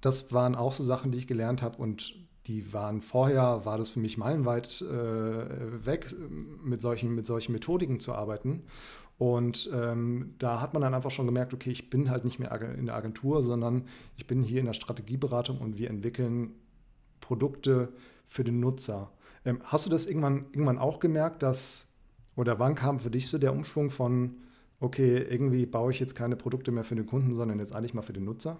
das 0.00 0.32
waren 0.32 0.54
auch 0.54 0.72
so 0.72 0.84
Sachen, 0.84 1.10
die 1.10 1.18
ich 1.18 1.26
gelernt 1.26 1.62
habe 1.62 1.78
und 1.78 2.14
die 2.46 2.72
waren 2.72 3.00
vorher, 3.00 3.64
war 3.64 3.78
das 3.78 3.90
für 3.90 4.00
mich 4.00 4.16
meilenweit 4.16 4.80
äh, 4.80 5.86
weg, 5.86 6.14
mit 6.64 6.80
solchen, 6.80 7.14
mit 7.14 7.26
solchen 7.26 7.52
Methodiken 7.52 8.00
zu 8.00 8.14
arbeiten. 8.14 8.62
Und 9.20 9.68
ähm, 9.74 10.34
da 10.38 10.62
hat 10.62 10.72
man 10.72 10.80
dann 10.80 10.94
einfach 10.94 11.10
schon 11.10 11.26
gemerkt, 11.26 11.52
okay, 11.52 11.70
ich 11.70 11.90
bin 11.90 12.08
halt 12.08 12.24
nicht 12.24 12.38
mehr 12.38 12.58
in 12.78 12.86
der 12.86 12.94
Agentur, 12.94 13.42
sondern 13.42 13.84
ich 14.16 14.26
bin 14.26 14.42
hier 14.42 14.60
in 14.60 14.64
der 14.64 14.72
Strategieberatung 14.72 15.58
und 15.58 15.76
wir 15.76 15.90
entwickeln 15.90 16.52
Produkte 17.20 17.92
für 18.26 18.44
den 18.44 18.60
Nutzer. 18.60 19.12
Ähm, 19.44 19.60
hast 19.64 19.84
du 19.84 19.90
das 19.90 20.06
irgendwann, 20.06 20.46
irgendwann 20.52 20.78
auch 20.78 21.00
gemerkt, 21.00 21.42
dass, 21.42 21.88
oder 22.34 22.58
wann 22.58 22.74
kam 22.74 22.98
für 22.98 23.10
dich 23.10 23.28
so 23.28 23.36
der 23.36 23.52
Umschwung 23.52 23.90
von, 23.90 24.36
okay, 24.80 25.18
irgendwie 25.18 25.66
baue 25.66 25.92
ich 25.92 26.00
jetzt 26.00 26.14
keine 26.14 26.36
Produkte 26.36 26.72
mehr 26.72 26.84
für 26.84 26.96
den 26.96 27.04
Kunden, 27.04 27.34
sondern 27.34 27.58
jetzt 27.58 27.74
eigentlich 27.74 27.92
mal 27.92 28.00
für 28.00 28.14
den 28.14 28.24
Nutzer? 28.24 28.58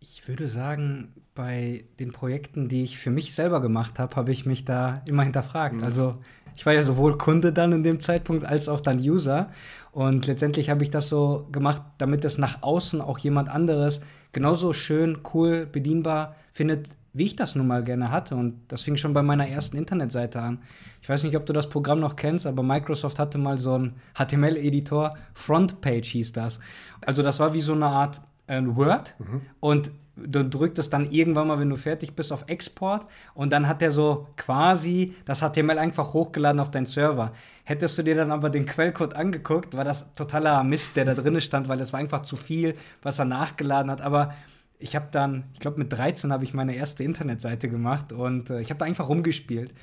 Ich 0.00 0.26
würde 0.26 0.48
sagen, 0.48 1.14
bei 1.36 1.84
den 2.00 2.10
Projekten, 2.10 2.68
die 2.68 2.82
ich 2.82 2.98
für 2.98 3.10
mich 3.10 3.32
selber 3.32 3.60
gemacht 3.60 4.00
habe, 4.00 4.16
habe 4.16 4.32
ich 4.32 4.44
mich 4.44 4.64
da 4.64 5.04
immer 5.06 5.22
hinterfragt. 5.22 5.76
Mhm. 5.76 5.84
Also 5.84 6.18
ich 6.58 6.66
war 6.66 6.72
ja 6.72 6.82
sowohl 6.82 7.16
Kunde 7.16 7.52
dann 7.52 7.70
in 7.70 7.84
dem 7.84 8.00
Zeitpunkt 8.00 8.44
als 8.44 8.68
auch 8.68 8.80
dann 8.80 8.98
User. 8.98 9.48
Und 9.92 10.26
letztendlich 10.26 10.70
habe 10.70 10.82
ich 10.82 10.90
das 10.90 11.08
so 11.08 11.46
gemacht, 11.52 11.82
damit 11.98 12.24
es 12.24 12.36
nach 12.36 12.64
außen 12.64 13.00
auch 13.00 13.20
jemand 13.20 13.48
anderes 13.48 14.00
genauso 14.32 14.72
schön, 14.72 15.18
cool, 15.32 15.66
bedienbar 15.70 16.34
findet, 16.50 16.88
wie 17.12 17.26
ich 17.26 17.36
das 17.36 17.54
nun 17.54 17.68
mal 17.68 17.84
gerne 17.84 18.10
hatte. 18.10 18.34
Und 18.34 18.58
das 18.66 18.82
fing 18.82 18.96
schon 18.96 19.14
bei 19.14 19.22
meiner 19.22 19.48
ersten 19.48 19.76
Internetseite 19.76 20.40
an. 20.40 20.58
Ich 21.00 21.08
weiß 21.08 21.22
nicht, 21.22 21.36
ob 21.36 21.46
du 21.46 21.52
das 21.52 21.68
Programm 21.68 22.00
noch 22.00 22.16
kennst, 22.16 22.44
aber 22.44 22.64
Microsoft 22.64 23.20
hatte 23.20 23.38
mal 23.38 23.56
so 23.56 23.74
einen 23.74 23.94
HTML-Editor, 24.16 25.16
Frontpage 25.34 26.08
hieß 26.08 26.32
das. 26.32 26.58
Also 27.06 27.22
das 27.22 27.38
war 27.38 27.54
wie 27.54 27.60
so 27.60 27.74
eine 27.74 27.86
Art 27.86 28.20
äh, 28.48 28.60
Word 28.64 29.14
mhm. 29.20 29.42
und 29.60 29.92
du 30.26 30.44
drückst 30.44 30.92
dann 30.92 31.10
irgendwann 31.10 31.48
mal, 31.48 31.58
wenn 31.58 31.70
du 31.70 31.76
fertig 31.76 32.14
bist, 32.14 32.32
auf 32.32 32.44
Export 32.48 33.04
und 33.34 33.52
dann 33.52 33.68
hat 33.68 33.82
er 33.82 33.90
so 33.90 34.28
quasi 34.36 35.14
das 35.24 35.40
HTML 35.40 35.78
einfach 35.78 36.12
hochgeladen 36.12 36.60
auf 36.60 36.70
deinen 36.70 36.86
Server. 36.86 37.32
Hättest 37.64 37.98
du 37.98 38.02
dir 38.02 38.14
dann 38.14 38.32
aber 38.32 38.50
den 38.50 38.66
Quellcode 38.66 39.14
angeguckt, 39.14 39.76
war 39.76 39.84
das 39.84 40.12
totaler 40.14 40.62
Mist, 40.64 40.96
der 40.96 41.04
da 41.04 41.14
drin 41.14 41.40
stand, 41.40 41.68
weil 41.68 41.80
es 41.80 41.92
war 41.92 42.00
einfach 42.00 42.22
zu 42.22 42.36
viel, 42.36 42.74
was 43.02 43.18
er 43.18 43.26
nachgeladen 43.26 43.90
hat. 43.90 44.00
Aber 44.00 44.34
ich 44.78 44.96
habe 44.96 45.08
dann, 45.10 45.44
ich 45.54 45.60
glaube 45.60 45.78
mit 45.78 45.92
13 45.92 46.32
habe 46.32 46.44
ich 46.44 46.54
meine 46.54 46.74
erste 46.74 47.04
Internetseite 47.04 47.68
gemacht 47.68 48.12
und 48.12 48.50
äh, 48.50 48.60
ich 48.60 48.70
habe 48.70 48.78
da 48.78 48.86
einfach 48.86 49.08
rumgespielt. 49.08 49.74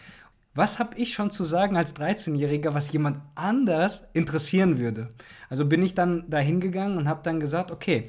was 0.54 0.80
habe 0.80 0.98
ich 0.98 1.14
schon 1.14 1.30
zu 1.30 1.44
sagen 1.44 1.76
als 1.76 1.96
13-Jähriger, 1.96 2.74
was 2.74 2.92
jemand 2.94 3.20
anders 3.36 4.04
interessieren 4.14 4.80
würde? 4.80 5.10
Also 5.50 5.66
bin 5.66 5.84
ich 5.84 5.94
dann 5.94 6.24
da 6.30 6.38
hingegangen 6.38 6.98
und 6.98 7.10
habe 7.10 7.22
dann 7.24 7.42
gesagt, 7.42 7.72
okay, 7.72 8.08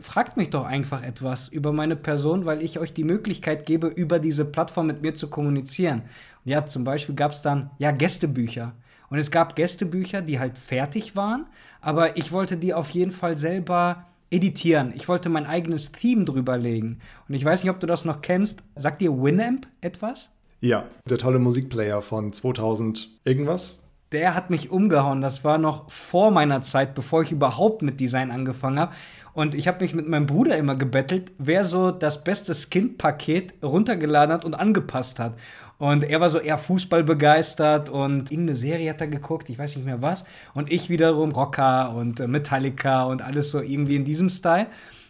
fragt 0.00 0.36
mich 0.36 0.50
doch 0.50 0.64
einfach 0.64 1.02
etwas 1.02 1.48
über 1.48 1.72
meine 1.72 1.96
Person, 1.96 2.46
weil 2.46 2.62
ich 2.62 2.78
euch 2.78 2.92
die 2.92 3.04
Möglichkeit 3.04 3.66
gebe, 3.66 3.86
über 3.86 4.18
diese 4.18 4.44
Plattform 4.44 4.86
mit 4.86 5.02
mir 5.02 5.14
zu 5.14 5.28
kommunizieren. 5.28 6.02
Und 6.44 6.50
ja, 6.50 6.64
zum 6.66 6.84
Beispiel 6.84 7.14
gab 7.14 7.32
es 7.32 7.42
dann 7.42 7.70
ja 7.78 7.90
Gästebücher. 7.90 8.72
Und 9.10 9.18
es 9.18 9.30
gab 9.30 9.56
Gästebücher, 9.56 10.22
die 10.22 10.38
halt 10.38 10.58
fertig 10.58 11.16
waren, 11.16 11.46
aber 11.80 12.16
ich 12.16 12.32
wollte 12.32 12.56
die 12.56 12.72
auf 12.72 12.90
jeden 12.90 13.10
Fall 13.10 13.36
selber 13.36 14.06
editieren. 14.30 14.92
Ich 14.96 15.08
wollte 15.08 15.28
mein 15.28 15.46
eigenes 15.46 15.92
Theme 15.92 16.24
drüber 16.24 16.56
legen. 16.56 16.98
Und 17.28 17.34
ich 17.34 17.44
weiß 17.44 17.62
nicht, 17.62 17.70
ob 17.70 17.80
du 17.80 17.86
das 17.86 18.04
noch 18.04 18.22
kennst. 18.22 18.62
Sagt 18.74 19.02
dir 19.02 19.12
Winamp 19.12 19.68
etwas? 19.82 20.30
Ja, 20.60 20.86
der 21.08 21.18
tolle 21.18 21.38
Musikplayer 21.38 22.02
von 22.02 22.32
2000 22.32 23.10
irgendwas. 23.24 23.80
Der 24.12 24.34
hat 24.34 24.48
mich 24.48 24.70
umgehauen. 24.70 25.20
Das 25.20 25.44
war 25.44 25.58
noch 25.58 25.90
vor 25.90 26.30
meiner 26.30 26.62
Zeit, 26.62 26.94
bevor 26.94 27.22
ich 27.22 27.32
überhaupt 27.32 27.82
mit 27.82 28.00
Design 28.00 28.30
angefangen 28.30 28.78
habe. 28.78 28.94
Und 29.34 29.54
ich 29.54 29.66
habe 29.66 29.82
mich 29.82 29.94
mit 29.94 30.08
meinem 30.08 30.26
Bruder 30.26 30.56
immer 30.56 30.74
gebettelt, 30.74 31.32
wer 31.38 31.64
so 31.64 31.90
das 31.90 32.22
beste 32.22 32.54
Skin-Paket 32.54 33.54
runtergeladen 33.62 34.34
hat 34.34 34.44
und 34.44 34.54
angepasst 34.54 35.18
hat. 35.18 35.34
Und 35.78 36.04
er 36.04 36.20
war 36.20 36.28
so 36.28 36.38
eher 36.38 36.58
Fußball 36.58 37.02
begeistert 37.02 37.88
und 37.88 38.30
irgendeine 38.30 38.54
Serie 38.54 38.90
hat 38.90 39.00
er 39.00 39.08
geguckt, 39.08 39.48
ich 39.48 39.58
weiß 39.58 39.76
nicht 39.76 39.84
mehr 39.84 40.02
was. 40.02 40.24
Und 40.54 40.70
ich 40.70 40.90
wiederum 40.90 41.32
Rocker 41.32 41.94
und 41.94 42.24
Metallica 42.28 43.04
und 43.04 43.22
alles 43.22 43.50
so 43.50 43.60
irgendwie 43.60 43.96
in 43.96 44.04
diesem 44.04 44.28
Style. 44.28 44.66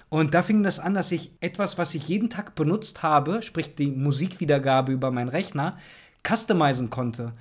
Und 0.08 0.34
da 0.34 0.42
fing 0.42 0.62
das 0.62 0.78
an, 0.78 0.94
dass 0.94 1.10
ich 1.10 1.32
etwas, 1.40 1.78
was 1.78 1.94
ich 1.94 2.08
jeden 2.08 2.30
Tag 2.30 2.54
benutzt 2.54 3.02
habe, 3.02 3.42
sprich 3.42 3.74
die 3.74 3.90
Musikwiedergabe 3.90 4.92
über 4.92 5.10
meinen 5.10 5.28
Rechner, 5.28 5.78
customizen 6.26 6.90
konnte. 6.90 7.32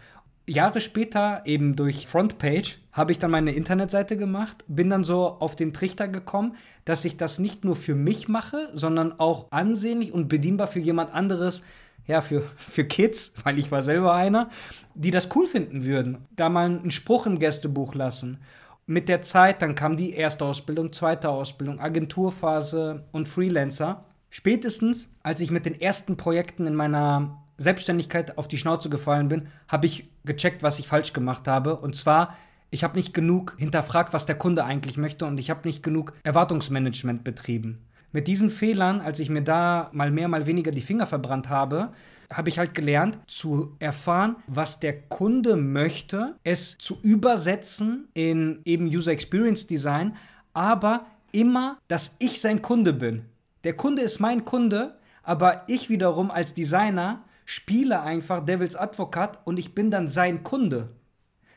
Jahre 0.52 0.82
später, 0.82 1.42
eben 1.46 1.76
durch 1.76 2.08
Frontpage, 2.08 2.80
habe 2.92 3.12
ich 3.12 3.20
dann 3.20 3.32
meine 3.32 3.54
Internetseite 3.54 4.18
gemacht, 4.18 4.64
bin 4.68 4.90
dann 4.90 5.04
so 5.04 5.28
auf 5.28 5.56
den 5.56 5.74
Trichter 5.74 6.08
gekommen, 6.08 6.56
dass 6.86 7.06
ich 7.06 7.18
das 7.18 7.40
nicht 7.40 7.64
nur 7.64 7.76
für 7.76 7.96
mich 7.96 8.28
mache, 8.28 8.70
sondern 8.74 9.20
auch 9.20 9.52
ansehnlich 9.52 10.12
und 10.12 10.28
bedienbar 10.28 10.68
für 10.68 10.80
jemand 10.80 11.14
anderes, 11.14 11.64
ja, 12.08 12.22
für, 12.22 12.42
für 12.56 12.86
Kids, 12.86 13.34
weil 13.44 13.60
ich 13.60 13.72
war 13.72 13.84
selber 13.84 14.14
einer, 14.14 14.50
die 14.96 15.12
das 15.12 15.30
cool 15.36 15.46
finden 15.46 15.84
würden. 15.84 16.26
Da 16.36 16.50
mal 16.50 16.66
einen 16.66 16.92
Spruch 16.92 17.26
im 17.26 17.40
Gästebuch 17.40 17.94
lassen 17.94 18.40
mit 18.88 19.08
der 19.08 19.22
Zeit, 19.22 19.62
dann 19.62 19.76
kam 19.76 19.96
die 19.96 20.14
erste 20.14 20.44
Ausbildung, 20.44 20.92
zweite 20.92 21.30
Ausbildung, 21.30 21.80
Agenturphase 21.80 23.06
und 23.12 23.28
Freelancer. 23.28 24.04
Spätestens, 24.30 25.14
als 25.24 25.40
ich 25.40 25.52
mit 25.52 25.66
den 25.66 25.80
ersten 25.80 26.18
Projekten 26.18 26.66
in 26.66 26.76
meiner 26.76 27.42
Selbstständigkeit 27.62 28.38
auf 28.38 28.48
die 28.48 28.58
Schnauze 28.58 28.90
gefallen 28.90 29.28
bin, 29.28 29.48
habe 29.68 29.86
ich 29.86 30.10
gecheckt, 30.26 30.64
was 30.64 30.80
ich 30.80 30.88
falsch 30.88 31.14
gemacht 31.14 31.48
habe. 31.48 31.78
Und 31.78 31.96
zwar, 31.96 32.36
ich 32.70 32.84
habe 32.84 32.98
nicht 32.98 33.14
genug 33.14 33.56
hinterfragt, 33.58 34.14
was 34.14 34.26
der 34.26 34.38
Kunde 34.38 34.64
eigentlich 34.66 34.98
möchte 34.98 35.26
und 35.26 35.40
ich 35.40 35.50
habe 35.50 35.68
nicht 35.68 35.84
genug 35.84 36.14
Erwartungsmanagement 36.24 37.24
betrieben. 37.24 37.86
Mit 38.14 38.28
diesen 38.28 38.50
Fehlern, 38.50 39.00
als 39.00 39.20
ich 39.20 39.30
mir 39.30 39.42
da 39.42 39.90
mal 39.94 40.12
mehr, 40.12 40.28
mal 40.28 40.46
weniger 40.46 40.72
die 40.72 40.82
Finger 40.82 41.06
verbrannt 41.06 41.48
habe, 41.48 41.94
habe 42.32 42.50
ich 42.50 42.60
halt 42.60 42.74
gelernt 42.74 43.20
zu 43.28 43.76
erfahren, 43.80 44.36
was 44.48 44.80
der 44.80 45.02
Kunde 45.02 45.56
möchte, 45.56 46.36
es 46.44 46.78
zu 46.78 46.98
übersetzen 47.02 48.08
in 48.14 48.62
eben 48.66 48.86
User 48.86 49.12
Experience 49.12 49.68
Design, 49.68 50.16
aber 50.54 51.06
immer, 51.32 51.78
dass 51.88 52.16
ich 52.20 52.42
sein 52.42 52.62
Kunde 52.62 52.94
bin. 52.94 53.26
Der 53.64 53.76
Kunde 53.76 54.02
ist 54.02 54.20
mein 54.20 54.44
Kunde, 54.44 54.98
aber 55.24 55.64
ich 55.68 55.90
wiederum 55.90 56.32
als 56.32 56.54
Designer 56.54 57.24
spiele 57.52 58.02
einfach 58.02 58.46
Devils 58.46 58.78
Advokat 58.78 59.40
und 59.44 59.60
ich 59.60 59.76
bin 59.76 59.92
dann 59.92 60.08
sein 60.08 60.42
Kunde. 60.42 60.88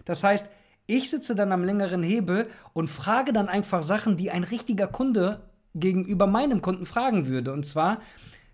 Das 0.04 0.24
heißt, 0.24 0.50
ich 0.86 1.08
sitze 1.08 1.36
dann 1.36 1.52
am 1.52 1.62
längeren 1.62 2.02
Hebel 2.02 2.48
und 2.72 2.90
frage 2.90 3.32
dann 3.32 3.48
einfach 3.48 3.84
Sachen, 3.84 4.16
die 4.16 4.32
ein 4.32 4.42
richtiger 4.42 4.88
Kunde 4.88 5.42
gegenüber 5.72 6.26
meinem 6.26 6.62
Kunden 6.62 6.84
fragen 6.84 7.28
würde. 7.28 7.52
Und 7.52 7.64
zwar, 7.64 8.00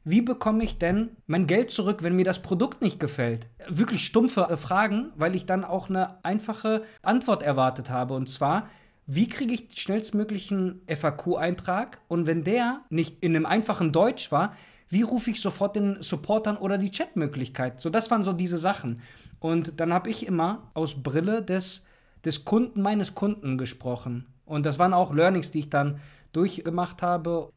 wie 0.04 0.20
bekomme 0.20 0.62
ich 0.64 0.76
denn 0.76 1.16
mein 1.26 1.46
Geld 1.46 1.70
zurück, 1.70 2.02
wenn 2.02 2.14
mir 2.14 2.26
das 2.26 2.42
Produkt 2.42 2.82
nicht 2.82 3.00
gefällt? 3.00 3.46
Wirklich 3.70 4.04
stumpfe 4.04 4.42
äh, 4.50 4.58
Fragen, 4.58 5.10
weil 5.16 5.34
ich 5.34 5.46
dann 5.46 5.64
auch 5.64 5.88
eine 5.88 6.22
einfache 6.22 6.82
Antwort 7.00 7.42
erwartet 7.42 7.88
habe. 7.88 8.12
Und 8.12 8.28
zwar, 8.28 8.68
wie 9.06 9.30
kriege 9.30 9.54
ich 9.54 9.80
schnellstmöglichen 9.80 10.82
FAQ-Eintrag? 10.86 12.02
Und 12.06 12.26
wenn 12.26 12.44
der 12.44 12.82
nicht 12.90 13.24
in 13.24 13.34
einem 13.34 13.46
einfachen 13.46 13.92
Deutsch 13.92 14.30
war, 14.30 14.52
wie 14.90 15.02
rufe 15.02 15.30
ich 15.30 15.40
sofort 15.40 15.76
den 15.76 16.02
Supportern 16.02 16.56
oder 16.56 16.76
die 16.76 16.90
Chatmöglichkeit? 16.90 17.80
So, 17.80 17.90
das 17.90 18.10
waren 18.10 18.24
so 18.24 18.32
diese 18.32 18.58
Sachen. 18.58 19.00
Und 19.38 19.80
dann 19.80 19.92
habe 19.92 20.10
ich 20.10 20.26
immer 20.26 20.70
aus 20.74 21.02
Brille 21.02 21.42
des, 21.42 21.84
des 22.24 22.44
Kunden 22.44 22.82
meines 22.82 23.14
Kunden 23.14 23.56
gesprochen. 23.56 24.26
Und 24.44 24.66
das 24.66 24.80
waren 24.80 24.92
auch 24.92 25.14
Learnings, 25.14 25.52
die 25.52 25.60
ich 25.60 25.70
dann 25.70 26.00
durchgemacht 26.32 27.02
habe. 27.02 27.50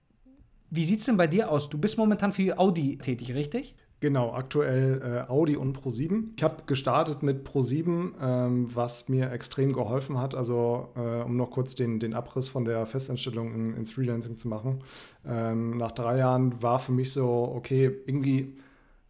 Wie 0.69 0.85
sieht 0.85 0.99
es 0.99 1.05
denn 1.05 1.17
bei 1.17 1.27
dir 1.27 1.49
aus? 1.49 1.69
Du 1.69 1.77
bist 1.79 1.97
momentan 1.97 2.31
für 2.31 2.57
Audi 2.59 2.99
tätig, 2.99 3.33
richtig? 3.33 3.75
Genau, 4.03 4.33
aktuell 4.33 5.01
äh, 5.01 5.31
Audi 5.31 5.55
und 5.55 5.79
Pro7. 5.79 6.33
Ich 6.35 6.43
habe 6.43 6.63
gestartet 6.65 7.23
mit 7.23 7.47
Pro7, 7.47 8.11
ähm, 8.21 8.69
was 8.75 9.07
mir 9.07 9.31
extrem 9.31 9.71
geholfen 9.71 10.19
hat. 10.19 10.35
Also, 10.35 10.89
äh, 10.97 11.21
um 11.21 11.37
noch 11.37 11.51
kurz 11.51 11.73
den, 11.73 12.01
den 12.01 12.13
Abriss 12.13 12.49
von 12.49 12.65
der 12.65 12.85
Festanstellung 12.85 13.53
in, 13.53 13.73
ins 13.73 13.93
Freelancing 13.93 14.35
zu 14.35 14.49
machen. 14.49 14.83
Ähm, 15.25 15.77
nach 15.77 15.91
drei 15.91 16.17
Jahren 16.17 16.61
war 16.61 16.79
für 16.79 16.91
mich 16.91 17.13
so, 17.13 17.53
okay, 17.55 17.97
irgendwie 18.05 18.57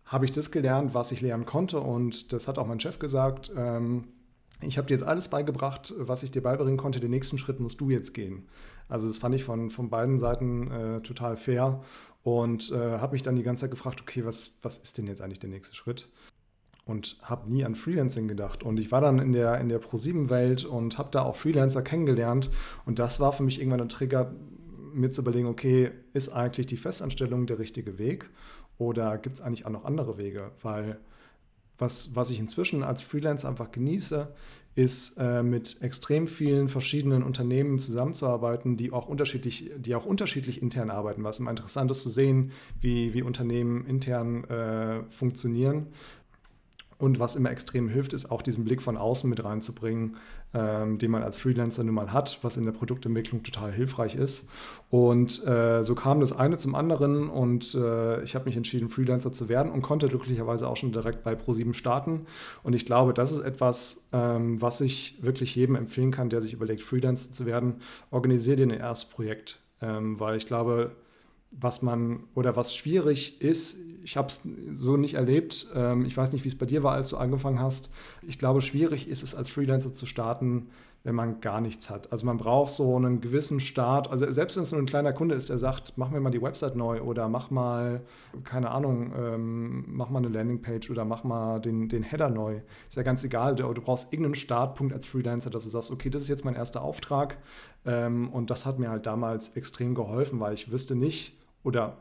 habe 0.05 0.25
ich 0.25 0.31
das 0.31 0.51
gelernt, 0.51 0.93
was 0.93 1.11
ich 1.11 1.21
lernen 1.21 1.47
konnte. 1.47 1.79
Und 1.79 2.31
das 2.31 2.47
hat 2.47 2.59
auch 2.59 2.67
mein 2.67 2.79
Chef 2.79 2.99
gesagt. 2.99 3.51
Ähm, 3.57 4.03
ich 4.61 4.77
habe 4.77 4.85
dir 4.85 4.93
jetzt 4.93 5.03
alles 5.03 5.27
beigebracht, 5.27 5.91
was 5.97 6.21
ich 6.21 6.29
dir 6.29 6.43
beibringen 6.43 6.77
konnte. 6.77 6.99
Den 6.99 7.09
nächsten 7.09 7.39
Schritt 7.39 7.59
musst 7.59 7.81
du 7.81 7.89
jetzt 7.89 8.13
gehen. 8.13 8.45
Also 8.87 9.07
das 9.07 9.17
fand 9.17 9.35
ich 9.35 9.43
von, 9.43 9.69
von 9.69 9.89
beiden 9.89 10.19
Seiten 10.19 10.71
äh, 10.71 11.01
total 11.01 11.37
fair 11.37 11.81
und 12.23 12.71
äh, 12.71 12.99
habe 12.99 13.13
mich 13.13 13.23
dann 13.23 13.35
die 13.35 13.43
ganze 13.43 13.61
Zeit 13.61 13.71
gefragt, 13.71 14.01
okay, 14.01 14.25
was, 14.25 14.57
was 14.61 14.77
ist 14.77 14.97
denn 14.97 15.07
jetzt 15.07 15.21
eigentlich 15.21 15.39
der 15.39 15.49
nächste 15.49 15.75
Schritt? 15.75 16.09
Und 16.85 17.17
habe 17.21 17.51
nie 17.51 17.63
an 17.63 17.75
Freelancing 17.75 18.27
gedacht. 18.27 18.63
Und 18.63 18.77
ich 18.77 18.91
war 18.91 18.99
dann 18.99 19.19
in 19.19 19.31
der, 19.31 19.59
in 19.59 19.69
der 19.69 19.81
Pro7-Welt 19.81 20.65
und 20.65 20.97
habe 20.97 21.09
da 21.11 21.21
auch 21.23 21.37
Freelancer 21.37 21.81
kennengelernt. 21.81 22.49
Und 22.85 22.99
das 22.99 23.19
war 23.21 23.31
für 23.31 23.43
mich 23.43 23.59
irgendwann 23.59 23.81
ein 23.81 23.89
Trigger, 23.89 24.33
mir 24.93 25.09
zu 25.09 25.21
überlegen, 25.21 25.47
okay, 25.47 25.91
ist 26.11 26.29
eigentlich 26.29 26.67
die 26.67 26.77
Festanstellung 26.77 27.45
der 27.45 27.59
richtige 27.59 27.97
Weg? 27.99 28.29
Oder 28.77 29.17
gibt 29.17 29.37
es 29.37 29.41
eigentlich 29.41 29.65
auch 29.65 29.71
noch 29.71 29.85
andere 29.85 30.17
Wege? 30.17 30.51
Weil 30.61 30.99
was, 31.77 32.15
was 32.15 32.29
ich 32.29 32.39
inzwischen 32.39 32.83
als 32.83 33.01
Freelancer 33.01 33.49
einfach 33.49 33.71
genieße, 33.71 34.33
ist 34.75 35.17
äh, 35.17 35.43
mit 35.43 35.81
extrem 35.81 36.27
vielen 36.27 36.67
verschiedenen 36.67 37.23
Unternehmen 37.23 37.77
zusammenzuarbeiten, 37.79 38.75
die 38.75 38.91
auch 38.91 39.07
unterschiedlich, 39.07 39.71
die 39.77 39.95
auch 39.95 40.05
unterschiedlich 40.05 40.61
intern 40.61 40.89
arbeiten. 40.89 41.23
Was 41.23 41.39
immer 41.39 41.51
interessant 41.51 41.91
ist 41.91 42.01
zu 42.01 42.09
sehen, 42.09 42.51
wie, 42.81 43.13
wie 43.13 43.21
Unternehmen 43.21 43.85
intern 43.85 44.43
äh, 44.45 45.03
funktionieren. 45.09 45.87
Und 47.03 47.19
was 47.19 47.35
immer 47.35 47.51
extrem 47.51 47.89
hilft, 47.89 48.13
ist 48.13 48.31
auch 48.31 48.41
diesen 48.41 48.63
Blick 48.63 48.81
von 48.81 48.95
außen 48.95 49.29
mit 49.29 49.43
reinzubringen, 49.43 50.15
ähm, 50.53 50.99
den 50.99 51.11
man 51.11 51.21
als 51.21 51.35
Freelancer 51.35 51.83
nun 51.83 51.95
mal 51.95 52.13
hat, 52.13 52.39
was 52.43 52.55
in 52.55 52.63
der 52.63 52.71
Produktentwicklung 52.71 53.43
total 53.43 53.73
hilfreich 53.73 54.15
ist. 54.15 54.47
Und 54.89 55.45
äh, 55.45 55.83
so 55.83 55.95
kam 55.95 56.21
das 56.21 56.31
eine 56.31 56.55
zum 56.55 56.75
anderen 56.75 57.27
und 57.27 57.75
äh, 57.75 58.23
ich 58.23 58.35
habe 58.35 58.45
mich 58.45 58.55
entschieden, 58.55 58.87
Freelancer 58.87 59.33
zu 59.33 59.49
werden 59.49 59.69
und 59.69 59.81
konnte 59.81 60.07
glücklicherweise 60.07 60.65
auch 60.65 60.77
schon 60.77 60.93
direkt 60.93 61.25
bei 61.25 61.33
Pro7 61.33 61.73
starten. 61.73 62.25
Und 62.63 62.71
ich 62.71 62.85
glaube, 62.85 63.13
das 63.13 63.33
ist 63.33 63.39
etwas, 63.39 64.07
ähm, 64.13 64.61
was 64.61 64.79
ich 64.79 65.21
wirklich 65.21 65.53
jedem 65.57 65.75
empfehlen 65.75 66.11
kann, 66.11 66.29
der 66.29 66.41
sich 66.41 66.53
überlegt, 66.53 66.83
Freelancer 66.83 67.33
zu 67.33 67.45
werden. 67.45 67.81
Organisiere 68.11 68.55
dir 68.55 68.67
ein 68.67 68.69
erstes 68.69 69.09
Projekt, 69.09 69.59
ähm, 69.81 70.21
weil 70.21 70.37
ich 70.37 70.45
glaube, 70.45 70.91
was 71.59 71.81
man 71.81 72.23
oder 72.35 72.55
was 72.55 72.75
schwierig 72.75 73.41
ist, 73.41 73.77
ich 74.03 74.17
habe 74.17 74.27
es 74.27 74.41
so 74.73 74.97
nicht 74.97 75.15
erlebt. 75.15 75.67
Ähm, 75.73 76.05
ich 76.05 76.15
weiß 76.15 76.31
nicht, 76.31 76.43
wie 76.43 76.49
es 76.49 76.57
bei 76.57 76.65
dir 76.65 76.83
war, 76.83 76.93
als 76.93 77.09
du 77.09 77.17
angefangen 77.17 77.59
hast. 77.59 77.89
Ich 78.21 78.37
glaube, 78.37 78.61
schwierig 78.61 79.07
ist 79.07 79.23
es 79.23 79.33
als 79.33 79.49
Freelancer 79.49 79.93
zu 79.93 80.05
starten, 80.05 80.67
wenn 81.05 81.15
man 81.15 81.41
gar 81.41 81.59
nichts 81.59 81.89
hat. 81.89 82.11
Also 82.13 82.25
man 82.25 82.37
braucht 82.37 82.71
so 82.71 82.95
einen 82.95 83.19
gewissen 83.19 83.59
Start. 83.59 84.09
Also 84.09 84.29
selbst 84.31 84.55
wenn 84.55 84.63
es 84.63 84.71
nur 84.71 84.81
ein 84.81 84.85
kleiner 84.85 85.11
Kunde 85.11 85.35
ist, 85.35 85.49
der 85.49 85.57
sagt, 85.57 85.93
mach 85.97 86.09
mir 86.09 86.21
mal 86.21 86.29
die 86.29 86.41
Website 86.41 86.75
neu 86.75 87.01
oder 87.01 87.27
mach 87.27 87.51
mal, 87.51 88.01
keine 88.45 88.71
Ahnung, 88.71 89.13
ähm, 89.17 89.85
mach 89.87 90.09
mal 90.09 90.19
eine 90.19 90.29
Landingpage 90.29 90.89
oder 90.89 91.03
mach 91.03 91.23
mal 91.23 91.59
den, 91.59 91.89
den 91.89 92.03
Header 92.03 92.29
neu. 92.29 92.61
Ist 92.87 92.95
ja 92.95 93.03
ganz 93.03 93.23
egal. 93.23 93.55
Du, 93.55 93.73
du, 93.73 93.81
brauchst 93.81 94.13
irgendeinen 94.13 94.35
Startpunkt 94.35 94.93
als 94.93 95.05
Freelancer, 95.05 95.49
dass 95.49 95.63
du 95.63 95.69
sagst, 95.69 95.91
okay, 95.91 96.09
das 96.09 96.23
ist 96.23 96.29
jetzt 96.29 96.45
mein 96.45 96.55
erster 96.55 96.81
Auftrag. 96.81 97.37
Ähm, 97.85 98.29
und 98.29 98.49
das 98.49 98.65
hat 98.65 98.79
mir 98.79 98.89
halt 98.89 99.05
damals 99.05 99.49
extrem 99.55 99.95
geholfen, 99.95 100.39
weil 100.39 100.53
ich 100.53 100.71
wüsste 100.71 100.95
nicht 100.95 101.35
oder 101.63 101.97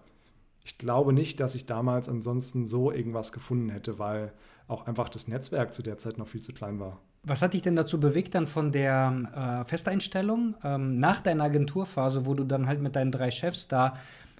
ich 0.65 0.79
glaube 0.79 1.13
nicht, 1.13 1.41
dass 1.41 1.55
ich 1.55 1.67
damals 1.67 2.09
ansonsten 2.09 2.67
so 2.67 2.93
irgendwas 2.93 3.33
gefunden 3.33 3.71
hätte, 3.71 3.99
weil 3.99 4.33
auch 4.69 4.87
einfach 4.87 5.09
das 5.09 5.27
Netzwerk 5.29 5.75
zu 5.75 5.83
der 5.83 5.99
Zeit 5.99 6.19
noch 6.19 6.29
viel 6.29 6.41
zu 6.41 6.53
klein 6.53 6.79
war. 6.79 7.01
Was 7.25 7.43
hat 7.43 7.55
dich 7.55 7.63
denn 7.63 7.77
dazu 7.77 8.01
bewegt, 8.01 8.35
dann 8.35 8.47
von 8.47 8.73
der 8.73 9.63
äh, 9.63 9.69
Festeinstellung 9.69 10.55
ähm, 10.65 10.99
nach 10.99 11.21
deiner 11.21 11.45
Agenturphase, 11.45 12.27
wo 12.27 12.35
du 12.35 12.45
dann 12.45 12.67
halt 12.67 12.81
mit 12.81 12.97
deinen 12.97 13.13
drei 13.13 13.31
Chefs 13.31 13.69
da 13.69 13.97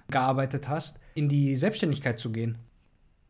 gearbeitet 0.09 0.67
hast, 0.67 0.99
in 1.15 1.29
die 1.29 1.55
Selbstständigkeit 1.55 2.19
zu 2.19 2.31
gehen? 2.31 2.57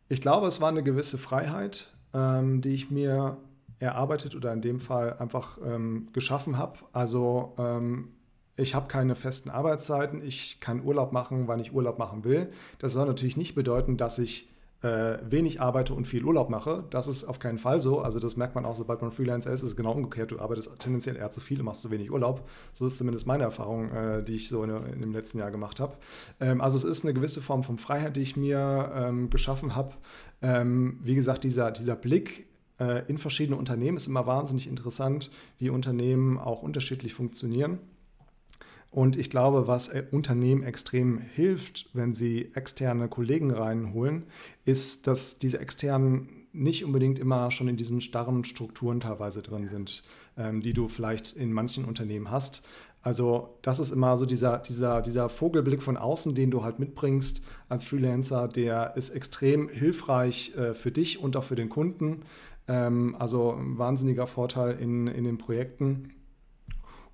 Ich 0.09 0.21
glaube, 0.21 0.47
es 0.47 0.59
war 0.61 0.69
eine 0.69 0.83
gewisse 0.83 1.17
Freiheit. 1.17 1.93
ähm, 2.13 2.61
die 2.61 2.73
ich 2.73 2.91
mir 2.91 3.37
erarbeitet 3.79 4.35
oder 4.35 4.53
in 4.53 4.61
dem 4.61 4.79
Fall 4.79 5.17
einfach 5.17 5.57
ähm, 5.65 6.07
geschaffen 6.13 6.57
habe. 6.57 6.79
Also 6.93 7.53
ähm, 7.57 8.09
ich 8.55 8.75
habe 8.75 8.87
keine 8.87 9.15
festen 9.15 9.49
Arbeitszeiten, 9.49 10.23
ich 10.23 10.59
kann 10.59 10.83
Urlaub 10.83 11.11
machen, 11.11 11.47
wann 11.47 11.59
ich 11.59 11.73
Urlaub 11.73 11.97
machen 11.97 12.23
will. 12.23 12.49
Das 12.79 12.93
soll 12.93 13.07
natürlich 13.07 13.37
nicht 13.37 13.55
bedeuten, 13.55 13.97
dass 13.97 14.19
ich 14.19 14.53
äh, 14.83 15.17
wenig 15.23 15.61
arbeite 15.61 15.93
und 15.93 16.05
viel 16.05 16.23
Urlaub 16.23 16.49
mache. 16.49 16.83
Das 16.89 17.07
ist 17.07 17.23
auf 17.23 17.39
keinen 17.39 17.57
Fall 17.57 17.79
so. 17.81 17.99
Also 17.99 18.19
das 18.19 18.35
merkt 18.35 18.53
man 18.53 18.65
auch, 18.65 18.75
sobald 18.75 19.01
man 19.01 19.11
Freelancer 19.11 19.51
ist, 19.51 19.63
ist 19.63 19.75
genau 19.75 19.93
umgekehrt. 19.93 20.31
Du 20.31 20.39
arbeitest 20.39 20.69
tendenziell 20.77 21.15
eher 21.15 21.31
zu 21.31 21.39
viel 21.39 21.59
und 21.59 21.65
machst 21.65 21.81
zu 21.81 21.89
wenig 21.89 22.11
Urlaub. 22.11 22.47
So 22.73 22.85
ist 22.85 22.97
zumindest 22.97 23.25
meine 23.25 23.43
Erfahrung, 23.43 23.89
äh, 23.91 24.23
die 24.23 24.35
ich 24.35 24.49
so 24.49 24.63
in, 24.63 24.69
in, 24.69 25.01
dem 25.01 25.13
letzten 25.13 25.39
Jahr 25.39 25.51
gemacht 25.51 25.79
habe. 25.79 25.95
Ähm, 26.39 26.59
also 26.59 26.77
es 26.77 26.83
ist 26.83 27.05
eine 27.05 27.13
gewisse 27.13 27.41
Form 27.41 27.63
von 27.63 27.77
Freiheit, 27.77 28.17
die 28.17 28.21
ich 28.21 28.35
mir 28.35 28.91
ähm, 28.93 29.29
geschaffen 29.29 29.75
habe. 29.75 29.93
Ähm, 30.41 30.99
wie 31.01 31.15
gesagt, 31.15 31.45
dieser, 31.45 31.71
dieser 31.71 31.95
Blick 31.95 32.47
äh, 32.79 33.03
in 33.07 33.17
verschiedene 33.17 33.57
Unternehmen 33.57 33.97
ist 33.97 34.07
immer 34.07 34.27
wahnsinnig 34.27 34.67
interessant, 34.67 35.31
wie 35.59 35.69
Unternehmen 35.69 36.37
auch 36.37 36.61
unterschiedlich 36.61 37.13
funktionieren. 37.13 37.79
Und 38.93 39.17
ich 39.17 39.31
glaube, 39.31 39.67
was 39.67 39.87
äh, 39.87 40.03
Unternehmen 40.11 40.61
extrem 40.61 41.17
hilft, 41.17 41.89
wenn 41.93 42.13
sie 42.13 42.51
externe 42.53 43.07
Kollegen 43.07 43.49
reinholen, 43.49 44.25
ist, 44.65 45.07
dass 45.07 45.39
diese 45.39 45.59
externen 45.59 46.29
nicht 46.51 46.85
unbedingt 46.85 47.17
immer 47.17 47.49
schon 47.49 47.67
in 47.67 47.75
diesen 47.75 48.01
starren 48.01 48.43
Strukturen 48.43 48.99
teilweise 48.99 49.41
drin 49.41 49.67
sind, 49.67 50.03
ähm, 50.37 50.61
die 50.61 50.73
du 50.73 50.87
vielleicht 50.87 51.35
in 51.35 51.51
manchen 51.51 51.85
Unternehmen 51.85 52.29
hast. 52.29 52.61
Also 53.01 53.57
das 53.63 53.79
ist 53.79 53.91
immer 53.91 54.15
so 54.15 54.27
dieser, 54.27 54.59
dieser, 54.59 55.01
dieser 55.01 55.27
Vogelblick 55.27 55.81
von 55.81 55.97
außen, 55.97 56.35
den 56.35 56.51
du 56.51 56.63
halt 56.63 56.77
mitbringst 56.77 57.41
als 57.69 57.85
Freelancer, 57.85 58.47
der 58.47 58.95
ist 58.95 59.09
extrem 59.09 59.69
hilfreich 59.69 60.55
äh, 60.55 60.75
für 60.75 60.91
dich 60.91 61.19
und 61.19 61.35
auch 61.35 61.43
für 61.43 61.55
den 61.55 61.69
Kunden. 61.69 62.21
Ähm, 62.67 63.15
also 63.17 63.53
ein 63.53 63.79
wahnsinniger 63.79 64.27
Vorteil 64.27 64.77
in, 64.79 65.07
in 65.07 65.23
den 65.23 65.39
Projekten 65.39 66.11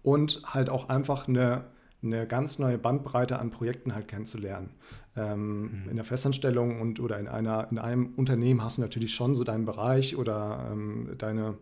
und 0.01 0.41
halt 0.45 0.69
auch 0.69 0.89
einfach 0.89 1.27
eine, 1.27 1.65
eine 2.01 2.27
ganz 2.27 2.59
neue 2.59 2.77
Bandbreite 2.77 3.39
an 3.39 3.51
Projekten 3.51 3.93
halt 3.93 4.07
kennenzulernen. 4.07 4.71
Ähm, 5.15 5.61
mhm. 5.61 5.89
In 5.89 5.95
der 5.95 6.05
Festanstellung 6.05 6.81
und 6.81 6.99
oder 6.99 7.19
in 7.19 7.27
einer 7.27 7.67
in 7.71 7.79
einem 7.79 8.13
Unternehmen 8.15 8.63
hast 8.63 8.77
du 8.77 8.81
natürlich 8.81 9.13
schon 9.13 9.35
so 9.35 9.43
deinen 9.43 9.65
Bereich 9.65 10.15
oder 10.15 10.69
ähm, 10.71 11.15
deine 11.17 11.57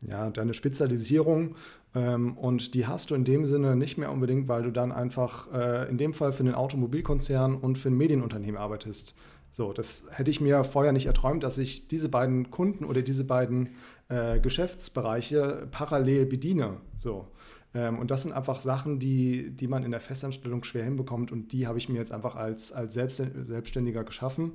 ja, 0.00 0.30
deine 0.30 0.54
Spezialisierung 0.54 1.54
ähm, 1.94 2.36
und 2.36 2.74
die 2.74 2.86
hast 2.86 3.10
du 3.10 3.14
in 3.14 3.24
dem 3.24 3.44
Sinne 3.44 3.76
nicht 3.76 3.98
mehr 3.98 4.10
unbedingt, 4.10 4.48
weil 4.48 4.62
du 4.62 4.70
dann 4.70 4.92
einfach 4.92 5.52
äh, 5.52 5.88
in 5.88 5.98
dem 5.98 6.14
Fall 6.14 6.32
für 6.32 6.42
einen 6.42 6.54
Automobilkonzern 6.54 7.56
und 7.56 7.78
für 7.78 7.88
ein 7.88 7.96
Medienunternehmen 7.96 8.56
arbeitest. 8.56 9.14
So, 9.50 9.72
das 9.74 10.04
hätte 10.10 10.30
ich 10.30 10.40
mir 10.40 10.64
vorher 10.64 10.92
nicht 10.92 11.06
erträumt, 11.06 11.42
dass 11.42 11.58
ich 11.58 11.86
diese 11.86 12.08
beiden 12.08 12.50
Kunden 12.50 12.84
oder 12.84 13.02
diese 13.02 13.24
beiden 13.24 13.70
äh, 14.08 14.40
Geschäftsbereiche 14.40 15.68
parallel 15.70 16.24
bediene. 16.24 16.78
So. 16.96 17.28
Ähm, 17.74 17.98
und 17.98 18.10
das 18.10 18.22
sind 18.22 18.32
einfach 18.32 18.60
Sachen, 18.60 18.98
die, 18.98 19.50
die 19.50 19.68
man 19.68 19.84
in 19.84 19.90
der 19.90 20.00
Festanstellung 20.00 20.62
schwer 20.64 20.84
hinbekommt 20.84 21.32
und 21.32 21.52
die 21.52 21.66
habe 21.66 21.78
ich 21.78 21.88
mir 21.88 21.98
jetzt 21.98 22.12
einfach 22.12 22.36
als, 22.36 22.72
als 22.72 22.94
Selbstständiger 22.94 24.04
geschaffen. 24.04 24.52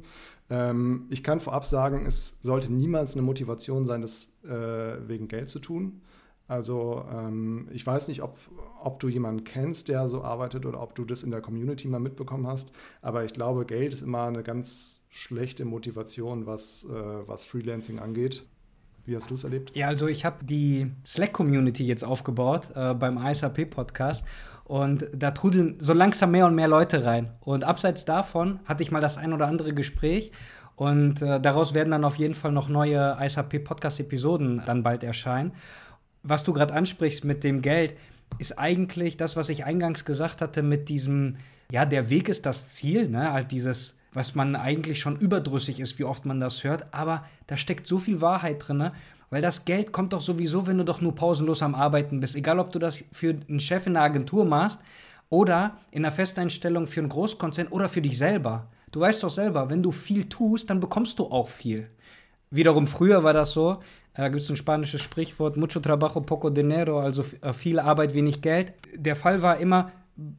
Ähm, 0.50 1.08
ich 1.10 1.24
kann 1.24 1.40
vorab 1.40 1.66
sagen, 1.66 2.06
es 2.06 2.40
sollte 2.42 2.72
niemals 2.74 3.14
eine 3.14 3.24
Motivation 3.24 3.86
sein, 3.86 4.02
das 4.02 4.34
äh, 4.44 5.08
wegen 5.08 5.28
Geld 5.28 5.50
zu 5.50 5.60
tun. 5.60 6.02
Also 6.48 7.06
ähm, 7.12 7.68
ich 7.72 7.86
weiß 7.86 8.08
nicht, 8.08 8.22
ob, 8.22 8.38
ob 8.82 9.00
du 9.02 9.10
jemanden 9.10 9.44
kennst, 9.44 9.90
der 9.90 10.08
so 10.08 10.24
arbeitet 10.24 10.66
oder 10.66 10.82
ob 10.82 10.96
du 10.96 11.04
das 11.04 11.24
in 11.24 11.32
der 11.32 11.42
Community 11.42 11.90
mal 11.90 12.00
mitbekommen 12.00 12.48
hast, 12.48 12.72
aber 13.02 13.26
ich 13.26 13.34
glaube, 13.34 13.66
Geld 13.66 13.94
ist 13.94 14.02
immer 14.02 14.24
eine 14.24 14.44
ganz 14.44 15.04
schlechte 15.10 15.66
Motivation, 15.66 16.46
was, 16.46 16.86
äh, 16.86 17.28
was 17.28 17.44
Freelancing 17.44 18.00
angeht. 18.00 18.46
Wie 19.08 19.16
hast 19.16 19.30
du 19.30 19.36
es 19.36 19.46
erlebt? 19.46 19.74
Ja, 19.74 19.88
also 19.88 20.08
ich 20.08 20.26
habe 20.26 20.44
die 20.44 20.92
Slack-Community 21.06 21.88
jetzt 21.88 22.04
aufgebaut 22.04 22.72
äh, 22.76 22.94
beim 22.94 23.18
ASAP-Podcast 23.18 24.26
und 24.66 25.08
da 25.16 25.32
trudeln 25.32 25.78
so 25.80 25.94
langsam 25.94 26.32
mehr 26.32 26.46
und 26.46 26.56
mehr 26.56 26.68
Leute 26.68 27.06
rein. 27.06 27.30
Und 27.40 27.64
abseits 27.64 28.04
davon 28.04 28.60
hatte 28.66 28.84
ich 28.84 28.92
mal 28.92 29.00
das 29.00 29.18
ein 29.18 29.32
oder 29.32 29.48
andere 29.48 29.74
Gespräch 29.74 30.34
und 30.76 31.22
äh, 31.22 31.40
daraus 31.40 31.74
werden 31.74 31.92
dann 31.92 32.04
auf 32.04 32.18
jeden 32.18 32.34
Fall 32.34 32.52
noch 32.52 32.68
neue 32.68 33.18
ASAP-Podcast-Episoden 33.18 34.64
dann 34.66 34.84
bald 34.84 35.06
erscheinen. 35.06 35.54
Was 36.24 36.44
du 36.44 36.52
gerade 36.52 36.74
ansprichst 36.74 37.24
mit 37.24 37.46
dem 37.46 37.62
Geld, 37.62 37.96
ist 38.40 38.60
eigentlich 38.60 39.16
das, 39.16 39.38
was 39.38 39.48
ich 39.48 39.64
eingangs 39.64 40.04
gesagt 40.04 40.42
hatte 40.42 40.64
mit 40.64 40.90
diesem, 40.90 41.38
ja, 41.72 41.86
der 41.86 42.10
Weg 42.10 42.28
ist 42.28 42.46
das 42.46 42.72
Ziel, 42.72 43.08
ne? 43.08 43.32
Halt 43.32 43.54
dieses 43.54 43.97
was 44.18 44.34
man 44.34 44.56
eigentlich 44.56 45.00
schon 45.00 45.16
überdrüssig 45.16 45.80
ist, 45.80 46.00
wie 46.00 46.04
oft 46.04 46.26
man 46.26 46.40
das 46.40 46.64
hört. 46.64 46.92
Aber 46.92 47.20
da 47.46 47.56
steckt 47.56 47.86
so 47.86 48.00
viel 48.00 48.20
Wahrheit 48.20 48.68
drin, 48.68 48.90
weil 49.30 49.44
das 49.44 49.64
Geld 49.64 49.92
kommt 49.92 50.12
doch 50.12 50.22
sowieso, 50.22 50.66
wenn 50.66 50.80
du 50.80 50.84
doch 50.84 51.02
nur 51.02 51.14
pausenlos 51.14 51.62
am 51.62 51.76
Arbeiten 51.76 52.20
bist. 52.20 52.36
Egal, 52.36 52.58
ob 52.58 52.72
du 52.72 52.80
das 52.80 53.04
für 53.12 53.36
einen 53.48 53.60
Chef 53.60 53.86
in 53.86 53.96
einer 53.96 54.06
Agentur 54.06 54.44
machst 54.44 54.80
oder 55.30 55.78
in 55.92 56.04
einer 56.04 56.12
Festeinstellung 56.12 56.88
für 56.88 57.00
einen 57.00 57.10
Großkonzern 57.10 57.68
oder 57.68 57.90
für 57.90 58.02
dich 58.02 58.18
selber. 58.18 58.66
Du 58.92 59.02
weißt 59.02 59.22
doch 59.22 59.30
selber, 59.30 59.70
wenn 59.70 59.84
du 59.84 59.92
viel 59.92 60.28
tust, 60.28 60.72
dann 60.72 60.80
bekommst 60.80 61.20
du 61.20 61.26
auch 61.26 61.48
viel. 61.50 61.88
Wiederum 62.50 62.88
früher 62.88 63.22
war 63.22 63.34
das 63.34 63.52
so, 63.52 63.84
da 64.16 64.30
gibt 64.30 64.42
es 64.42 64.50
ein 64.50 64.56
spanisches 64.56 65.04
Sprichwort, 65.04 65.58
mucho 65.58 65.80
trabajo, 65.80 66.22
poco 66.22 66.50
dinero, 66.50 67.00
also 67.00 67.24
äh, 67.42 67.54
viel 67.54 67.80
Arbeit, 67.80 68.16
wenig 68.16 68.42
Geld. 68.42 68.74
Der 68.96 69.16
Fall 69.16 69.44
war 69.44 69.60
immer, 69.60 69.92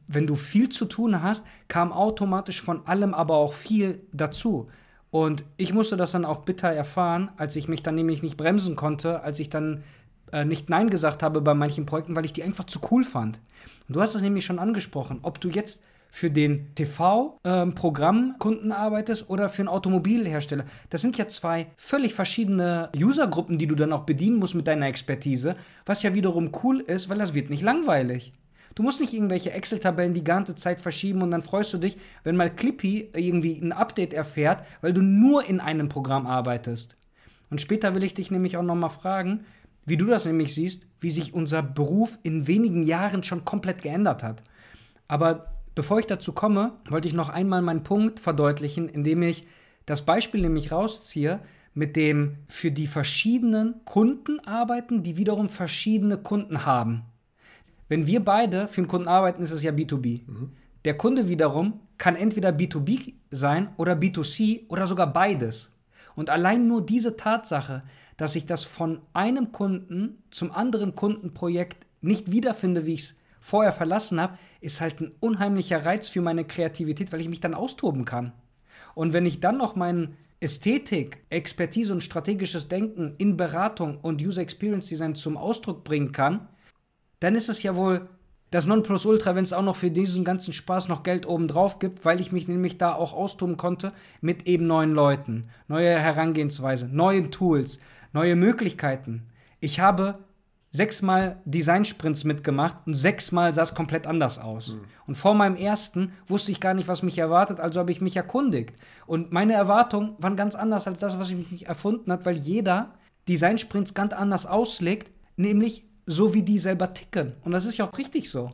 wenn 0.07 0.27
du 0.27 0.35
viel 0.35 0.69
zu 0.69 0.85
tun 0.85 1.23
hast, 1.23 1.45
kam 1.67 1.91
automatisch 1.91 2.61
von 2.61 2.85
allem 2.85 3.13
aber 3.13 3.35
auch 3.35 3.53
viel 3.53 4.01
dazu. 4.11 4.67
Und 5.11 5.43
ich 5.57 5.73
musste 5.73 5.97
das 5.97 6.11
dann 6.11 6.25
auch 6.25 6.41
bitter 6.41 6.69
erfahren, 6.69 7.29
als 7.37 7.55
ich 7.55 7.67
mich 7.67 7.81
dann 7.81 7.95
nämlich 7.95 8.21
nicht 8.21 8.37
bremsen 8.37 8.75
konnte, 8.75 9.23
als 9.23 9.39
ich 9.39 9.49
dann 9.49 9.83
äh, 10.31 10.45
nicht 10.45 10.69
Nein 10.69 10.89
gesagt 10.89 11.23
habe 11.23 11.41
bei 11.41 11.53
manchen 11.53 11.85
Projekten, 11.85 12.15
weil 12.15 12.25
ich 12.25 12.33
die 12.33 12.43
einfach 12.43 12.65
zu 12.65 12.79
cool 12.91 13.03
fand. 13.03 13.39
Und 13.87 13.95
du 13.95 14.01
hast 14.01 14.13
es 14.15 14.21
nämlich 14.21 14.45
schon 14.45 14.59
angesprochen, 14.59 15.19
ob 15.23 15.41
du 15.41 15.49
jetzt 15.49 15.83
für 16.11 16.29
den 16.31 16.73
TV-Programmkunden 16.75 18.71
ähm, 18.71 18.71
arbeitest 18.71 19.29
oder 19.29 19.47
für 19.47 19.61
einen 19.61 19.69
Automobilhersteller. 19.69 20.65
Das 20.89 21.01
sind 21.01 21.17
ja 21.17 21.27
zwei 21.27 21.67
völlig 21.77 22.15
verschiedene 22.15 22.89
Usergruppen, 22.95 23.59
die 23.59 23.67
du 23.67 23.75
dann 23.75 23.93
auch 23.93 24.05
bedienen 24.05 24.39
musst 24.39 24.55
mit 24.55 24.67
deiner 24.67 24.87
Expertise, 24.87 25.55
was 25.85 26.01
ja 26.01 26.15
wiederum 26.15 26.51
cool 26.63 26.79
ist, 26.79 27.09
weil 27.09 27.19
das 27.19 27.35
wird 27.35 27.49
nicht 27.51 27.61
langweilig. 27.61 28.31
Du 28.75 28.83
musst 28.83 28.99
nicht 28.99 29.13
irgendwelche 29.13 29.51
Excel-Tabellen 29.51 30.13
die 30.13 30.23
ganze 30.23 30.55
Zeit 30.55 30.79
verschieben 30.79 31.21
und 31.21 31.31
dann 31.31 31.41
freust 31.41 31.73
du 31.73 31.77
dich, 31.77 31.97
wenn 32.23 32.35
mal 32.35 32.53
Clippy 32.53 33.09
irgendwie 33.13 33.59
ein 33.59 33.71
Update 33.71 34.13
erfährt, 34.13 34.63
weil 34.81 34.93
du 34.93 35.01
nur 35.01 35.47
in 35.47 35.59
einem 35.59 35.89
Programm 35.89 36.27
arbeitest. 36.27 36.95
Und 37.49 37.61
später 37.61 37.95
will 37.95 38.03
ich 38.03 38.13
dich 38.13 38.31
nämlich 38.31 38.57
auch 38.57 38.63
nochmal 38.63 38.89
fragen, 38.89 39.45
wie 39.85 39.97
du 39.97 40.05
das 40.05 40.25
nämlich 40.25 40.53
siehst, 40.53 40.85
wie 40.99 41.09
sich 41.09 41.33
unser 41.33 41.63
Beruf 41.63 42.19
in 42.23 42.47
wenigen 42.47 42.83
Jahren 42.83 43.23
schon 43.23 43.43
komplett 43.43 43.81
geändert 43.81 44.23
hat. 44.23 44.43
Aber 45.07 45.55
bevor 45.73 45.99
ich 45.99 46.05
dazu 46.05 46.33
komme, 46.33 46.73
wollte 46.89 47.07
ich 47.07 47.13
noch 47.13 47.29
einmal 47.29 47.61
meinen 47.61 47.83
Punkt 47.83 48.19
verdeutlichen, 48.19 48.87
indem 48.87 49.23
ich 49.23 49.47
das 49.85 50.03
Beispiel 50.03 50.41
nämlich 50.41 50.71
rausziehe, 50.71 51.39
mit 51.73 51.95
dem 51.95 52.37
für 52.47 52.71
die 52.71 52.87
verschiedenen 52.87 53.83
Kunden 53.85 54.39
arbeiten, 54.41 55.01
die 55.01 55.17
wiederum 55.17 55.49
verschiedene 55.49 56.17
Kunden 56.17 56.65
haben. 56.65 57.03
Wenn 57.89 58.07
wir 58.07 58.23
beide 58.23 58.67
für 58.67 58.81
einen 58.81 58.87
Kunden 58.87 59.07
arbeiten, 59.07 59.41
ist 59.41 59.51
es 59.51 59.63
ja 59.63 59.71
B2B. 59.71 60.21
Mhm. 60.25 60.51
Der 60.85 60.95
Kunde 60.95 61.27
wiederum 61.27 61.81
kann 61.97 62.15
entweder 62.15 62.49
B2B 62.49 63.15
sein 63.31 63.69
oder 63.75 63.93
B2C 63.93 64.69
oder 64.69 64.87
sogar 64.87 65.11
beides. 65.11 65.71
Und 66.15 66.29
allein 66.29 66.67
nur 66.67 66.85
diese 66.85 67.17
Tatsache, 67.17 67.81
dass 68.15 68.35
ich 68.35 68.45
das 68.45 68.63
von 68.63 69.01
einem 69.13 69.51
Kunden 69.51 70.23
zum 70.29 70.51
anderen 70.51 70.95
Kundenprojekt 70.95 71.85
nicht 72.01 72.31
wiederfinde, 72.31 72.85
wie 72.85 72.93
ich 72.93 73.01
es 73.01 73.15
vorher 73.41 73.71
verlassen 73.71 74.21
habe, 74.21 74.37
ist 74.61 74.81
halt 74.81 75.01
ein 75.01 75.11
unheimlicher 75.19 75.85
Reiz 75.85 76.09
für 76.09 76.21
meine 76.21 76.45
Kreativität, 76.45 77.11
weil 77.11 77.21
ich 77.21 77.29
mich 77.29 77.39
dann 77.39 77.53
austoben 77.53 78.05
kann. 78.05 78.33
Und 78.95 79.13
wenn 79.13 79.25
ich 79.25 79.39
dann 79.39 79.57
noch 79.57 79.75
meinen 79.75 80.15
Ästhetik, 80.41 81.23
Expertise 81.29 81.91
und 81.91 82.03
strategisches 82.03 82.67
Denken 82.67 83.15
in 83.17 83.35
Beratung 83.35 83.99
und 84.01 84.21
User 84.21 84.41
Experience 84.41 84.87
Design 84.87 85.15
zum 85.15 85.37
Ausdruck 85.37 85.83
bringen 85.83 86.11
kann, 86.11 86.47
dann 87.19 87.35
ist 87.35 87.49
es 87.49 87.63
ja 87.63 87.75
wohl 87.75 88.07
das 88.51 88.65
Nonplusultra, 88.65 89.35
wenn 89.35 89.43
es 89.43 89.53
auch 89.53 89.61
noch 89.61 89.75
für 89.75 89.91
diesen 89.91 90.23
ganzen 90.23 90.53
Spaß 90.53 90.87
noch 90.87 91.03
Geld 91.03 91.27
obendrauf 91.27 91.79
gibt, 91.79 92.03
weil 92.03 92.19
ich 92.19 92.31
mich 92.31 92.47
nämlich 92.47 92.77
da 92.77 92.93
auch 92.93 93.13
austoben 93.13 93.57
konnte 93.57 93.93
mit 94.21 94.47
eben 94.47 94.65
neuen 94.65 94.93
Leuten, 94.93 95.47
neue 95.67 95.99
Herangehensweise, 95.99 96.87
neuen 96.87 97.31
Tools, 97.31 97.79
neue 98.11 98.35
Möglichkeiten. 98.35 99.27
Ich 99.59 99.79
habe 99.79 100.19
sechsmal 100.71 101.41
Design-Sprints 101.45 102.23
mitgemacht 102.23 102.77
und 102.85 102.93
sechsmal 102.93 103.53
sah 103.53 103.63
es 103.63 103.75
komplett 103.75 104.07
anders 104.07 104.39
aus. 104.39 104.69
Mhm. 104.69 104.81
Und 105.07 105.15
vor 105.15 105.33
meinem 105.33 105.55
ersten 105.55 106.13
wusste 106.27 106.51
ich 106.51 106.59
gar 106.59 106.73
nicht, 106.73 106.87
was 106.87 107.03
mich 107.03 107.17
erwartet, 107.17 107.59
also 107.59 107.79
habe 107.79 107.91
ich 107.91 108.01
mich 108.01 108.15
erkundigt. 108.15 108.73
Und 109.07 109.31
meine 109.31 109.53
Erwartungen 109.53 110.15
waren 110.19 110.35
ganz 110.35 110.55
anders 110.55 110.87
als 110.87 110.99
das, 110.99 111.17
was 111.19 111.31
ich 111.31 111.51
mich 111.51 111.67
erfunden 111.67 112.11
hat, 112.11 112.25
weil 112.25 112.35
jeder 112.35 112.93
Design-Sprints 113.27 113.93
ganz 113.93 114.13
anders 114.13 114.45
auslegt, 114.45 115.11
nämlich 115.37 115.88
so 116.09 116.33
wie 116.33 116.41
die 116.41 116.57
selber 116.57 116.93
ticken. 116.93 117.33
Und 117.43 117.51
das 117.51 117.65
ist 117.65 117.77
ja 117.77 117.87
auch 117.87 117.97
richtig 117.97 118.29
so. 118.29 118.51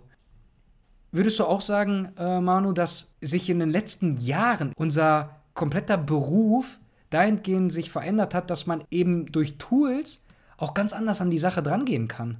Würdest 1.11 1.39
du 1.39 1.45
auch 1.45 1.61
sagen, 1.61 2.11
äh, 2.17 2.41
Manu, 2.41 2.73
dass 2.73 3.13
sich 3.21 3.49
in 3.49 3.59
den 3.59 3.69
letzten 3.69 4.17
Jahren 4.17 4.73
unser 4.75 5.37
kompletter 5.53 5.97
Beruf 5.97 6.79
dahingehend 7.09 7.71
sich 7.71 7.89
verändert 7.89 8.33
hat, 8.33 8.49
dass 8.49 8.67
man 8.67 8.83
eben 8.91 9.31
durch 9.31 9.57
Tools 9.57 10.25
auch 10.57 10.73
ganz 10.73 10.91
anders 10.91 11.21
an 11.21 11.29
die 11.29 11.37
Sache 11.37 11.63
drangehen 11.63 12.09
kann. 12.09 12.39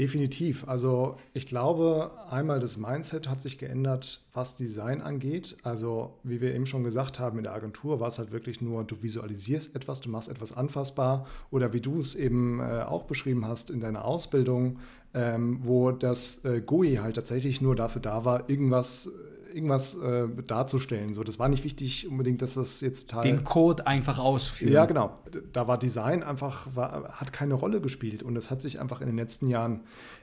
Definitiv. 0.00 0.66
Also 0.66 1.18
ich 1.34 1.44
glaube, 1.44 2.10
einmal 2.30 2.58
das 2.58 2.78
Mindset 2.78 3.28
hat 3.28 3.42
sich 3.42 3.58
geändert, 3.58 4.22
was 4.32 4.56
Design 4.56 5.02
angeht. 5.02 5.58
Also 5.62 6.14
wie 6.22 6.40
wir 6.40 6.54
eben 6.54 6.64
schon 6.64 6.84
gesagt 6.84 7.20
haben, 7.20 7.36
in 7.36 7.44
der 7.44 7.52
Agentur 7.52 8.00
war 8.00 8.08
es 8.08 8.18
halt 8.18 8.32
wirklich 8.32 8.62
nur, 8.62 8.82
du 8.84 9.02
visualisierst 9.02 9.76
etwas, 9.76 10.00
du 10.00 10.08
machst 10.08 10.30
etwas 10.30 10.56
anfassbar 10.56 11.26
oder 11.50 11.74
wie 11.74 11.82
du 11.82 11.98
es 11.98 12.14
eben 12.14 12.60
äh, 12.60 12.80
auch 12.80 13.02
beschrieben 13.02 13.46
hast 13.46 13.68
in 13.68 13.80
deiner 13.80 14.06
Ausbildung, 14.06 14.78
ähm, 15.12 15.58
wo 15.60 15.90
das 15.90 16.46
äh, 16.46 16.62
GUI 16.62 17.00
halt 17.02 17.16
tatsächlich 17.16 17.60
nur 17.60 17.76
dafür 17.76 18.00
da 18.00 18.24
war, 18.24 18.48
irgendwas 18.48 19.10
irgendwas 19.54 19.94
äh, 19.94 20.28
darzustellen. 20.46 21.14
So, 21.14 21.22
das 21.22 21.38
war 21.38 21.48
nicht 21.48 21.64
wichtig 21.64 22.08
unbedingt, 22.08 22.42
dass 22.42 22.54
das 22.54 22.80
jetzt 22.80 23.10
total. 23.10 23.22
Den 23.22 23.44
Code 23.44 23.86
einfach 23.86 24.18
ausführen. 24.18 24.72
Ja, 24.72 24.86
genau. 24.86 25.18
Da 25.52 25.68
war 25.68 25.78
Design 25.78 26.22
einfach, 26.22 26.68
war, 26.74 27.20
hat 27.20 27.32
keine 27.32 27.54
Rolle 27.54 27.80
gespielt 27.80 28.22
und 28.22 28.36
es 28.36 28.50
hat 28.50 28.62
sich 28.62 28.80
einfach 28.80 29.00
in 29.00 29.06
den 29.06 29.16
letzten 29.16 29.48
Jahren 29.48 29.80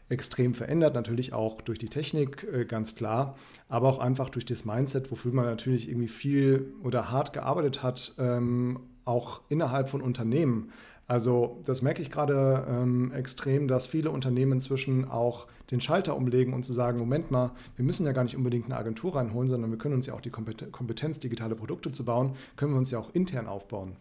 extrem 0.10 0.54
verändert. 0.54 0.94
Natürlich 0.94 1.34
auch 1.34 1.62
durch 1.62 1.80
die 1.80 1.90
Technik, 1.90 2.48
äh, 2.52 2.66
ganz 2.66 2.96
klar, 2.96 3.36
aber 3.70 3.88
auch 3.90 4.00
einfach 4.00 4.30
durch 4.30 4.46
das 4.46 4.66
Mindset, 4.66 5.12
wofür 5.12 5.34
man 5.34 5.46
natürlich 5.46 5.90
irgendwie 5.90 6.08
viel 6.08 6.74
oder 6.84 7.12
hart 7.12 7.34
gearbeitet 7.34 7.84
hat, 7.84 8.14
ähm, 8.18 8.80
auch 9.06 9.42
innerhalb 9.50 9.90
von 9.90 10.02
Unternehmen. 10.02 10.72
Also 11.08 11.62
das 11.66 11.82
merke 11.82 12.02
ich 12.02 12.12
gerade 12.12 12.66
ähm, 12.70 13.14
extrem, 13.14 13.70
dass 13.70 13.88
viele 13.88 14.12
Unternehmen 14.12 14.54
inzwischen 14.54 15.10
auch 15.10 15.48
den 15.72 15.80
Schalter 15.80 16.18
umlegen 16.18 16.54
und 16.54 16.64
zu 16.64 16.74
sagen, 16.74 17.00
Moment 17.00 17.32
mal, 17.32 17.52
wir 17.78 17.86
müssen 17.86 18.06
ja 18.06 18.12
gar 18.12 18.24
nicht 18.24 18.36
unbedingt 18.36 18.66
eine 18.66 18.78
Agentur 18.78 19.16
reinholen, 19.16 19.48
sondern 19.48 19.72
wir 19.72 19.78
können 19.78 19.96
uns 19.96 20.06
ja 20.06 20.14
auch 20.14 20.22
die 20.22 20.32
Kompetenz, 20.32 21.20
digitale 21.20 21.56
Produkte 21.56 21.94
zu 21.94 22.04
bauen, 22.04 22.34
können 22.58 22.74
wir 22.74 22.78
uns 22.78 22.92
ja 22.92 23.00
auch 23.00 23.10
intern 23.14 23.48
aufbauen. 23.48 23.96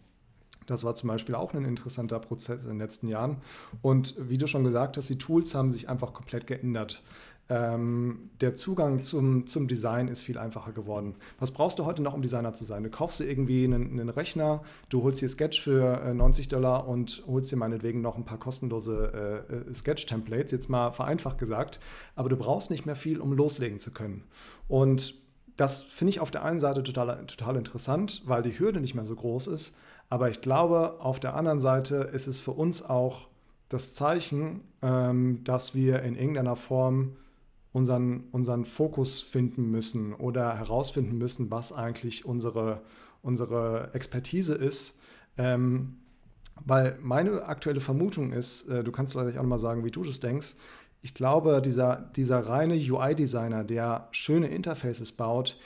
Das 0.66 0.82
war 0.82 0.96
zum 0.96 1.08
Beispiel 1.08 1.36
auch 1.36 1.54
ein 1.54 1.64
interessanter 1.64 2.18
Prozess 2.18 2.62
in 2.62 2.70
den 2.70 2.78
letzten 2.78 3.06
Jahren. 3.06 3.36
Und 3.82 4.16
wie 4.28 4.36
du 4.36 4.48
schon 4.48 4.64
gesagt 4.64 4.96
hast, 4.96 5.08
die 5.08 5.18
Tools 5.18 5.54
haben 5.54 5.70
sich 5.70 5.88
einfach 5.88 6.12
komplett 6.12 6.48
geändert. 6.48 7.04
Ähm, 7.48 8.30
der 8.40 8.56
Zugang 8.56 9.02
zum, 9.02 9.46
zum 9.46 9.68
Design 9.68 10.08
ist 10.08 10.22
viel 10.22 10.36
einfacher 10.36 10.72
geworden. 10.72 11.14
Was 11.38 11.52
brauchst 11.52 11.78
du 11.78 11.84
heute 11.84 12.02
noch, 12.02 12.12
um 12.12 12.20
Designer 12.20 12.54
zu 12.54 12.64
sein? 12.64 12.82
Du 12.82 12.90
kaufst 12.90 13.20
dir 13.20 13.24
irgendwie 13.24 13.64
einen, 13.64 13.92
einen 13.92 14.08
Rechner, 14.08 14.64
du 14.88 15.04
holst 15.04 15.20
dir 15.20 15.28
Sketch 15.28 15.62
für 15.62 16.00
äh, 16.00 16.12
90 16.12 16.48
Dollar 16.48 16.88
und 16.88 17.22
holst 17.28 17.52
dir 17.52 17.56
meinetwegen 17.56 18.00
noch 18.00 18.16
ein 18.16 18.24
paar 18.24 18.38
kostenlose 18.38 19.44
äh, 19.48 19.54
äh, 19.54 19.74
Sketch-Templates, 19.74 20.50
jetzt 20.50 20.68
mal 20.68 20.90
vereinfacht 20.90 21.38
gesagt. 21.38 21.78
Aber 22.16 22.28
du 22.28 22.36
brauchst 22.36 22.70
nicht 22.70 22.84
mehr 22.84 22.96
viel, 22.96 23.20
um 23.20 23.32
loslegen 23.32 23.78
zu 23.78 23.92
können. 23.92 24.24
Und 24.66 25.14
das 25.56 25.84
finde 25.84 26.10
ich 26.10 26.20
auf 26.20 26.32
der 26.32 26.44
einen 26.44 26.58
Seite 26.58 26.82
total, 26.82 27.24
total 27.26 27.56
interessant, 27.56 28.22
weil 28.26 28.42
die 28.42 28.58
Hürde 28.58 28.80
nicht 28.80 28.94
mehr 28.94 29.04
so 29.04 29.14
groß 29.14 29.46
ist. 29.46 29.74
Aber 30.08 30.30
ich 30.30 30.40
glaube, 30.40 31.00
auf 31.00 31.20
der 31.20 31.34
anderen 31.34 31.60
Seite 31.60 31.96
ist 31.96 32.26
es 32.26 32.40
für 32.40 32.52
uns 32.52 32.84
auch 32.84 33.28
das 33.68 33.94
Zeichen, 33.94 34.62
ähm, 34.82 35.42
dass 35.44 35.74
wir 35.74 36.02
in 36.02 36.16
irgendeiner 36.16 36.56
Form 36.56 37.16
unseren, 37.76 38.24
unseren 38.32 38.64
Fokus 38.64 39.20
finden 39.20 39.70
müssen 39.70 40.14
oder 40.14 40.56
herausfinden 40.56 41.18
müssen, 41.18 41.50
was 41.50 41.74
eigentlich 41.74 42.24
unsere, 42.24 42.80
unsere 43.20 43.90
Expertise 43.92 44.54
ist. 44.54 44.98
Ähm, 45.36 45.98
weil 46.64 46.96
meine 47.02 47.44
aktuelle 47.44 47.80
Vermutung 47.80 48.32
ist, 48.32 48.66
äh, 48.68 48.82
du 48.82 48.90
kannst 48.92 49.12
vielleicht 49.12 49.36
auch 49.36 49.42
noch 49.42 49.50
mal 49.50 49.58
sagen, 49.58 49.84
wie 49.84 49.90
du 49.90 50.04
das 50.04 50.20
denkst, 50.20 50.54
ich 51.02 51.12
glaube, 51.12 51.60
dieser, 51.60 51.96
dieser 52.16 52.46
reine 52.46 52.76
UI-Designer, 52.76 53.62
der 53.62 54.08
schöne 54.10 54.46
Interfaces 54.46 55.12
baut, 55.12 55.60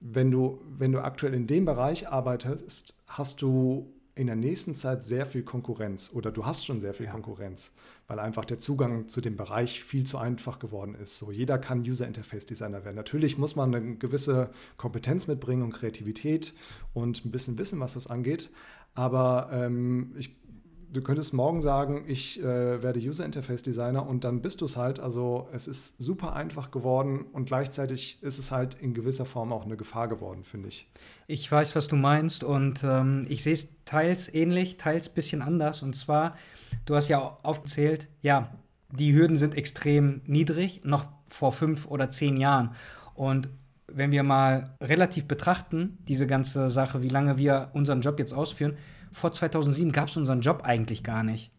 wenn 0.00 0.32
du, 0.32 0.60
wenn 0.76 0.90
du 0.90 1.04
aktuell 1.04 1.34
in 1.34 1.46
dem 1.46 1.66
Bereich 1.66 2.08
arbeitest, 2.08 2.96
hast 3.06 3.40
du 3.42 3.93
in 4.16 4.28
der 4.28 4.36
nächsten 4.36 4.74
Zeit 4.74 5.02
sehr 5.02 5.26
viel 5.26 5.42
Konkurrenz 5.42 6.10
oder 6.12 6.30
du 6.30 6.46
hast 6.46 6.64
schon 6.64 6.80
sehr 6.80 6.94
viel 6.94 7.06
ja. 7.06 7.12
Konkurrenz, 7.12 7.72
weil 8.06 8.20
einfach 8.20 8.44
der 8.44 8.58
Zugang 8.58 9.08
zu 9.08 9.20
dem 9.20 9.36
Bereich 9.36 9.82
viel 9.82 10.04
zu 10.04 10.18
einfach 10.18 10.58
geworden 10.58 10.94
ist. 10.94 11.18
So 11.18 11.32
jeder 11.32 11.58
kann 11.58 11.80
User 11.80 12.06
Interface 12.06 12.46
Designer 12.46 12.84
werden. 12.84 12.96
Natürlich 12.96 13.38
muss 13.38 13.56
man 13.56 13.74
eine 13.74 13.96
gewisse 13.96 14.50
Kompetenz 14.76 15.26
mitbringen 15.26 15.62
und 15.62 15.72
Kreativität 15.72 16.54
und 16.92 17.24
ein 17.24 17.32
bisschen 17.32 17.58
wissen, 17.58 17.80
was 17.80 17.94
das 17.94 18.06
angeht. 18.06 18.50
Aber 18.94 19.50
ähm, 19.52 20.14
ich 20.16 20.36
du 20.94 21.02
könntest 21.02 21.34
morgen 21.34 21.60
sagen, 21.60 22.04
ich 22.06 22.40
äh, 22.40 22.82
werde 22.82 23.00
User 23.00 23.24
Interface 23.24 23.62
Designer 23.62 24.06
und 24.06 24.24
dann 24.24 24.40
bist 24.40 24.60
du 24.60 24.64
es 24.64 24.76
halt. 24.76 25.00
Also 25.00 25.48
es 25.52 25.66
ist 25.66 25.96
super 25.98 26.34
einfach 26.34 26.70
geworden 26.70 27.26
und 27.32 27.46
gleichzeitig 27.46 28.22
ist 28.22 28.38
es 28.38 28.50
halt 28.50 28.74
in 28.74 28.94
gewisser 28.94 29.26
Form 29.26 29.52
auch 29.52 29.64
eine 29.64 29.76
Gefahr 29.76 30.08
geworden, 30.08 30.44
finde 30.44 30.68
ich. 30.68 30.88
Ich 31.26 31.50
weiß, 31.50 31.74
was 31.74 31.88
du 31.88 31.96
meinst 31.96 32.44
und 32.44 32.84
ähm, 32.84 33.26
ich 33.28 33.42
sehe 33.42 33.52
es 33.52 33.84
teils 33.84 34.32
ähnlich, 34.32 34.76
teils 34.76 35.08
ein 35.08 35.14
bisschen 35.14 35.42
anders. 35.42 35.82
Und 35.82 35.94
zwar, 35.94 36.36
du 36.86 36.94
hast 36.94 37.08
ja 37.08 37.38
aufgezählt, 37.42 38.08
ja, 38.22 38.54
die 38.92 39.14
Hürden 39.14 39.36
sind 39.36 39.56
extrem 39.56 40.22
niedrig, 40.26 40.82
noch 40.84 41.06
vor 41.26 41.52
fünf 41.52 41.86
oder 41.88 42.10
zehn 42.10 42.36
Jahren. 42.36 42.74
Und 43.14 43.48
wenn 43.88 44.12
wir 44.12 44.22
mal 44.22 44.76
relativ 44.80 45.26
betrachten, 45.26 45.98
diese 46.06 46.26
ganze 46.26 46.70
Sache, 46.70 47.02
wie 47.02 47.08
lange 47.08 47.36
wir 47.36 47.70
unseren 47.72 48.00
Job 48.00 48.18
jetzt 48.18 48.32
ausführen, 48.32 48.76
vor 49.14 49.32
2007 49.32 49.92
gab 49.92 50.08
es 50.08 50.16
unseren 50.16 50.40
Job 50.40 50.62
eigentlich 50.64 51.02
gar 51.02 51.22
nicht. 51.22 51.50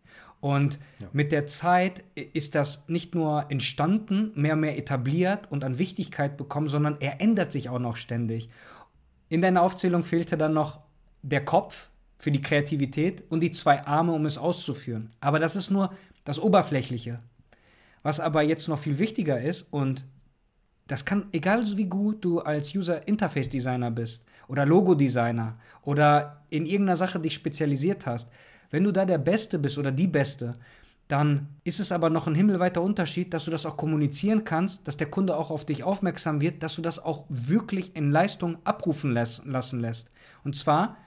Und 0.41 0.77
ja. 0.99 1.07
mit 1.13 1.31
der 1.31 1.47
Zeit 1.47 2.03
ist 2.13 2.53
das 2.53 2.87
nicht 2.87 3.15
nur 3.15 3.45
entstanden, 3.49 4.31
mehr 4.35 4.53
und 4.53 4.59
mehr 4.59 4.77
etabliert 4.77 5.51
und 5.51 5.63
an 5.63 5.79
Wichtigkeit 5.79 6.37
bekommen, 6.37 6.67
sondern 6.67 6.97
er 6.99 7.21
ändert 7.21 7.51
sich 7.51 7.69
auch 7.69 7.79
noch 7.79 7.95
ständig. 7.95 8.49
In 9.29 9.41
deiner 9.41 9.63
Aufzählung 9.63 10.03
fehlte 10.03 10.37
dann 10.37 10.53
noch 10.53 10.81
der 11.23 11.43
Kopf 11.43 11.89
für 12.19 12.31
die 12.31 12.41
Kreativität 12.41 13.23
und 13.29 13.39
die 13.39 13.51
zwei 13.51 13.85
Arme, 13.85 14.11
um 14.11 14.25
es 14.25 14.37
auszuführen. 14.37 15.11
Aber 15.19 15.39
das 15.39 15.55
ist 15.55 15.71
nur 15.71 15.91
das 16.25 16.39
Oberflächliche. 16.39 17.19
Was 18.03 18.19
aber 18.19 18.43
jetzt 18.43 18.67
noch 18.67 18.77
viel 18.77 18.99
wichtiger 18.99 19.41
ist 19.41 19.63
und 19.71 20.05
das 20.87 21.05
kann, 21.05 21.25
egal 21.31 21.65
wie 21.75 21.85
gut 21.85 22.23
du 22.23 22.41
als 22.41 22.75
User 22.75 23.07
Interface 23.07 23.49
Designer 23.49 23.89
bist 23.89 24.25
oder 24.47 24.65
Logo 24.65 24.95
Designer 24.95 25.53
oder 25.81 26.41
in 26.49 26.65
irgendeiner 26.65 26.97
Sache 26.97 27.19
dich 27.19 27.33
spezialisiert 27.33 28.05
hast, 28.05 28.29
wenn 28.71 28.83
du 28.83 28.91
da 28.91 29.05
der 29.05 29.17
Beste 29.17 29.59
bist 29.59 29.77
oder 29.77 29.91
die 29.91 30.07
Beste, 30.07 30.53
dann 31.07 31.47
ist 31.63 31.79
es 31.79 31.91
aber 31.91 32.09
noch 32.09 32.27
ein 32.27 32.35
himmelweiter 32.35 32.81
Unterschied, 32.81 33.33
dass 33.33 33.45
du 33.45 33.51
das 33.51 33.65
auch 33.65 33.77
kommunizieren 33.77 34.43
kannst, 34.43 34.87
dass 34.87 34.97
der 34.97 35.09
Kunde 35.09 35.37
auch 35.37 35.51
auf 35.51 35.63
dich 35.65 35.83
aufmerksam 35.83 36.41
wird, 36.41 36.63
dass 36.63 36.75
du 36.75 36.81
das 36.81 37.03
auch 37.03 37.25
wirklich 37.29 37.95
in 37.95 38.11
Leistung 38.11 38.57
abrufen 38.63 39.11
lassen 39.11 39.79
lässt. 39.79 40.09
Und 40.43 40.55
zwar, 40.55 40.97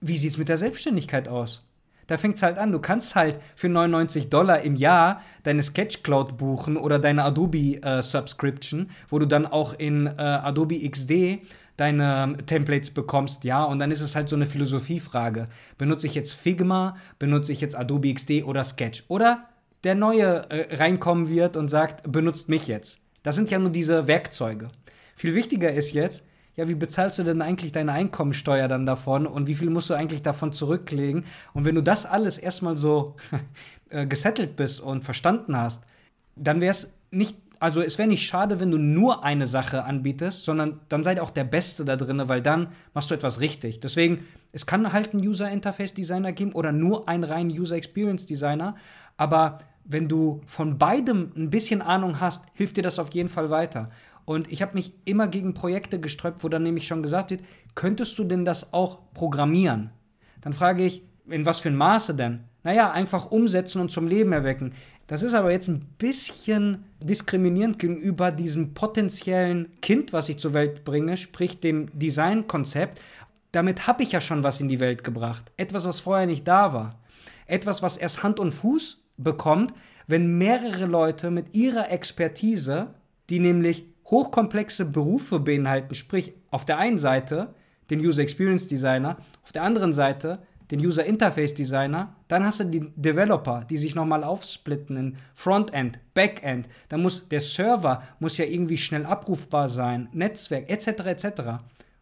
wie 0.00 0.18
sieht 0.18 0.30
es 0.30 0.38
mit 0.38 0.48
der 0.48 0.58
Selbstständigkeit 0.58 1.28
aus? 1.28 1.66
Da 2.08 2.18
fängt 2.18 2.36
es 2.36 2.42
halt 2.42 2.58
an. 2.58 2.70
Du 2.70 2.78
kannst 2.78 3.16
halt 3.16 3.38
für 3.56 3.68
99 3.68 4.30
Dollar 4.30 4.60
im 4.62 4.76
Jahr 4.76 5.22
deine 5.42 5.62
Sketch 5.62 6.02
Cloud 6.02 6.36
buchen 6.38 6.76
oder 6.76 6.98
deine 6.98 7.24
Adobe 7.24 7.82
äh, 7.82 8.02
Subscription, 8.02 8.90
wo 9.08 9.18
du 9.18 9.26
dann 9.26 9.46
auch 9.46 9.74
in 9.74 10.06
äh, 10.06 10.20
Adobe 10.20 10.88
XD 10.88 11.40
deine 11.76 12.24
ähm, 12.24 12.46
Templates 12.46 12.90
bekommst, 12.90 13.44
ja, 13.44 13.64
und 13.64 13.78
dann 13.78 13.90
ist 13.90 14.00
es 14.00 14.14
halt 14.14 14.28
so 14.28 14.36
eine 14.36 14.46
Philosophiefrage. 14.46 15.46
Benutze 15.78 16.06
ich 16.06 16.14
jetzt 16.14 16.32
Figma, 16.32 16.96
benutze 17.18 17.52
ich 17.52 17.60
jetzt 17.60 17.76
Adobe 17.76 18.12
XD 18.12 18.44
oder 18.44 18.64
Sketch? 18.64 19.04
Oder 19.08 19.48
der 19.84 19.94
neue 19.94 20.50
äh, 20.50 20.74
reinkommen 20.76 21.28
wird 21.28 21.56
und 21.56 21.68
sagt, 21.68 22.10
benutzt 22.10 22.48
mich 22.48 22.66
jetzt. 22.66 22.98
Das 23.22 23.36
sind 23.36 23.50
ja 23.50 23.58
nur 23.58 23.70
diese 23.70 24.06
Werkzeuge. 24.06 24.70
Viel 25.16 25.34
wichtiger 25.34 25.72
ist 25.72 25.92
jetzt, 25.92 26.24
ja, 26.56 26.68
wie 26.68 26.74
bezahlst 26.74 27.18
du 27.18 27.22
denn 27.22 27.42
eigentlich 27.42 27.72
deine 27.72 27.92
Einkommensteuer 27.92 28.66
dann 28.66 28.86
davon 28.86 29.26
und 29.26 29.46
wie 29.46 29.54
viel 29.54 29.68
musst 29.68 29.90
du 29.90 29.94
eigentlich 29.94 30.22
davon 30.22 30.52
zurücklegen? 30.52 31.24
Und 31.52 31.64
wenn 31.64 31.74
du 31.74 31.82
das 31.82 32.06
alles 32.06 32.38
erstmal 32.38 32.76
so 32.76 33.16
äh, 33.90 34.06
gesettelt 34.06 34.56
bist 34.56 34.80
und 34.80 35.04
verstanden 35.04 35.56
hast, 35.56 35.84
dann 36.34 36.60
wäre 36.60 36.70
es 36.70 36.94
nicht, 37.10 37.36
also 37.60 37.82
es 37.82 37.98
wäre 37.98 38.08
nicht 38.08 38.26
schade, 38.26 38.60
wenn 38.60 38.70
du 38.70 38.78
nur 38.78 39.24
eine 39.24 39.46
Sache 39.46 39.84
anbietest, 39.84 40.44
sondern 40.44 40.80
dann 40.88 41.02
sei 41.02 41.20
auch 41.20 41.30
der 41.30 41.44
Beste 41.44 41.84
da 41.84 41.96
drin, 41.96 42.22
weil 42.26 42.42
dann 42.42 42.68
machst 42.94 43.10
du 43.10 43.14
etwas 43.14 43.40
richtig. 43.40 43.80
Deswegen, 43.80 44.24
es 44.52 44.66
kann 44.66 44.92
halt 44.92 45.12
einen 45.12 45.26
User 45.26 45.50
Interface 45.50 45.94
Designer 45.94 46.32
geben 46.32 46.52
oder 46.52 46.72
nur 46.72 47.08
einen 47.08 47.24
reinen 47.24 47.50
User 47.50 47.76
Experience 47.76 48.26
Designer, 48.26 48.76
aber 49.16 49.58
wenn 49.84 50.08
du 50.08 50.40
von 50.46 50.78
beidem 50.78 51.32
ein 51.36 51.50
bisschen 51.50 51.80
Ahnung 51.80 52.20
hast, 52.20 52.44
hilft 52.54 52.76
dir 52.76 52.82
das 52.82 52.98
auf 52.98 53.12
jeden 53.14 53.28
Fall 53.28 53.50
weiter. 53.50 53.86
Und 54.24 54.50
ich 54.50 54.60
habe 54.60 54.74
mich 54.74 54.92
immer 55.04 55.28
gegen 55.28 55.54
Projekte 55.54 56.00
gesträubt, 56.00 56.42
wo 56.42 56.48
dann 56.48 56.64
nämlich 56.64 56.86
schon 56.86 57.02
gesagt 57.02 57.30
wird, 57.30 57.42
könntest 57.76 58.18
du 58.18 58.24
denn 58.24 58.44
das 58.44 58.72
auch 58.72 59.12
programmieren? 59.14 59.90
Dann 60.40 60.52
frage 60.52 60.84
ich, 60.84 61.02
in 61.28 61.46
was 61.46 61.60
für 61.60 61.68
ein 61.68 61.76
Maße 61.76 62.14
denn? 62.14 62.40
Naja, 62.64 62.90
einfach 62.90 63.30
umsetzen 63.30 63.80
und 63.80 63.92
zum 63.92 64.08
Leben 64.08 64.32
erwecken. 64.32 64.72
Das 65.06 65.22
ist 65.22 65.34
aber 65.34 65.52
jetzt 65.52 65.68
ein 65.68 65.86
bisschen 65.98 66.84
diskriminierend 67.00 67.78
gegenüber 67.78 68.32
diesem 68.32 68.74
potenziellen 68.74 69.80
Kind, 69.80 70.12
was 70.12 70.28
ich 70.28 70.38
zur 70.38 70.52
Welt 70.52 70.84
bringe, 70.84 71.16
sprich 71.16 71.60
dem 71.60 71.96
Designkonzept. 71.96 73.00
Damit 73.52 73.86
habe 73.86 74.02
ich 74.02 74.12
ja 74.12 74.20
schon 74.20 74.42
was 74.42 74.60
in 74.60 74.68
die 74.68 74.80
Welt 74.80 75.04
gebracht. 75.04 75.52
Etwas, 75.56 75.84
was 75.84 76.00
vorher 76.00 76.26
nicht 76.26 76.46
da 76.48 76.72
war. 76.72 76.98
Etwas, 77.46 77.82
was 77.82 77.96
erst 77.96 78.24
Hand 78.24 78.40
und 78.40 78.50
Fuß 78.50 79.00
bekommt, 79.16 79.72
wenn 80.08 80.38
mehrere 80.38 80.86
Leute 80.86 81.30
mit 81.30 81.54
ihrer 81.54 81.90
Expertise, 81.90 82.94
die 83.30 83.38
nämlich 83.38 83.86
hochkomplexe 84.06 84.84
Berufe 84.84 85.38
beinhalten. 85.38 85.94
Sprich, 85.94 86.34
auf 86.50 86.64
der 86.64 86.78
einen 86.78 86.98
Seite 86.98 87.54
den 87.90 88.00
User 88.00 88.22
Experience 88.22 88.66
Designer, 88.66 89.18
auf 89.44 89.52
der 89.52 89.62
anderen 89.62 89.92
Seite 89.92 90.40
den 90.70 90.80
User 90.80 91.04
Interface 91.04 91.54
Designer, 91.54 92.15
dann 92.28 92.44
hast 92.44 92.60
du 92.60 92.64
die 92.64 92.92
Developer, 92.96 93.64
die 93.68 93.76
sich 93.76 93.94
nochmal 93.94 94.24
aufsplitten 94.24 94.96
in 94.96 95.16
Frontend, 95.34 95.98
Backend. 96.14 96.68
Da 96.88 96.98
muss 96.98 97.28
der 97.28 97.40
Server 97.40 98.02
muss 98.18 98.38
ja 98.38 98.44
irgendwie 98.44 98.78
schnell 98.78 99.06
abrufbar 99.06 99.68
sein, 99.68 100.08
Netzwerk 100.12 100.68
etc. 100.68 100.88
etc. 101.06 101.42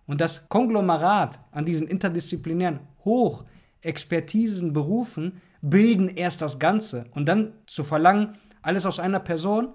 Und 0.06 0.20
das 0.20 0.48
Konglomerat 0.48 1.38
an 1.50 1.64
diesen 1.64 1.88
interdisziplinären 1.88 2.80
Hochexpertisen 3.04 4.72
Berufen 4.72 5.40
bilden 5.60 6.08
erst 6.08 6.42
das 6.42 6.58
Ganze 6.58 7.06
und 7.12 7.26
dann 7.26 7.52
zu 7.66 7.84
verlangen, 7.84 8.36
alles 8.62 8.86
aus 8.86 8.98
einer 8.98 9.20
Person, 9.20 9.68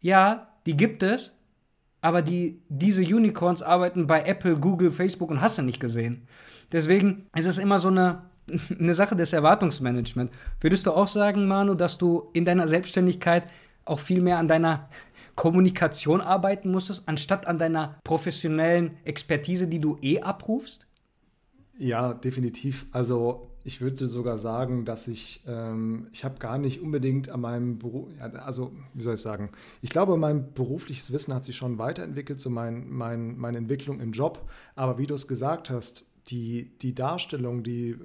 ja, 0.00 0.48
die 0.66 0.76
gibt 0.76 1.02
es, 1.02 1.38
aber 2.00 2.20
die, 2.20 2.62
diese 2.68 3.02
Unicorns 3.02 3.62
arbeiten 3.62 4.06
bei 4.06 4.22
Apple, 4.22 4.58
Google, 4.58 4.90
Facebook 4.90 5.30
und 5.30 5.40
hast 5.40 5.56
du 5.56 5.62
nicht 5.62 5.80
gesehen. 5.80 6.26
Deswegen 6.72 7.26
ist 7.34 7.46
es 7.46 7.56
immer 7.56 7.78
so 7.78 7.88
eine 7.88 8.22
eine 8.78 8.94
Sache 8.94 9.16
des 9.16 9.32
Erwartungsmanagements. 9.32 10.36
Würdest 10.60 10.86
du 10.86 10.92
auch 10.92 11.08
sagen, 11.08 11.46
Manu, 11.46 11.74
dass 11.74 11.98
du 11.98 12.28
in 12.32 12.44
deiner 12.44 12.68
Selbstständigkeit 12.68 13.44
auch 13.84 13.98
viel 13.98 14.20
mehr 14.20 14.38
an 14.38 14.48
deiner 14.48 14.88
Kommunikation 15.34 16.20
arbeiten 16.20 16.70
musstest, 16.70 17.02
anstatt 17.06 17.46
an 17.46 17.58
deiner 17.58 17.98
professionellen 18.04 18.96
Expertise, 19.04 19.66
die 19.66 19.80
du 19.80 19.98
eh 20.00 20.20
abrufst? 20.20 20.86
Ja, 21.76 22.14
definitiv. 22.14 22.86
Also 22.92 23.48
ich 23.64 23.80
würde 23.80 24.06
sogar 24.06 24.38
sagen, 24.38 24.84
dass 24.84 25.08
ich, 25.08 25.42
ähm, 25.48 26.06
ich 26.12 26.24
habe 26.24 26.38
gar 26.38 26.56
nicht 26.56 26.80
unbedingt 26.80 27.30
an 27.30 27.40
meinem 27.40 27.78
Beruf, 27.78 28.10
also 28.20 28.72
wie 28.92 29.02
soll 29.02 29.14
ich 29.14 29.20
sagen, 29.20 29.50
ich 29.82 29.90
glaube, 29.90 30.16
mein 30.16 30.52
berufliches 30.52 31.12
Wissen 31.12 31.34
hat 31.34 31.44
sich 31.44 31.56
schon 31.56 31.78
weiterentwickelt, 31.78 32.38
so 32.38 32.48
mein, 32.48 32.88
mein, 32.90 33.36
meine 33.36 33.58
Entwicklung 33.58 34.00
im 34.00 34.12
Job. 34.12 34.48
Aber 34.76 34.98
wie 34.98 35.06
du 35.08 35.14
es 35.14 35.26
gesagt 35.26 35.70
hast, 35.70 36.06
die, 36.28 36.76
die 36.78 36.94
Darstellung, 36.94 37.62
die, 37.62 37.96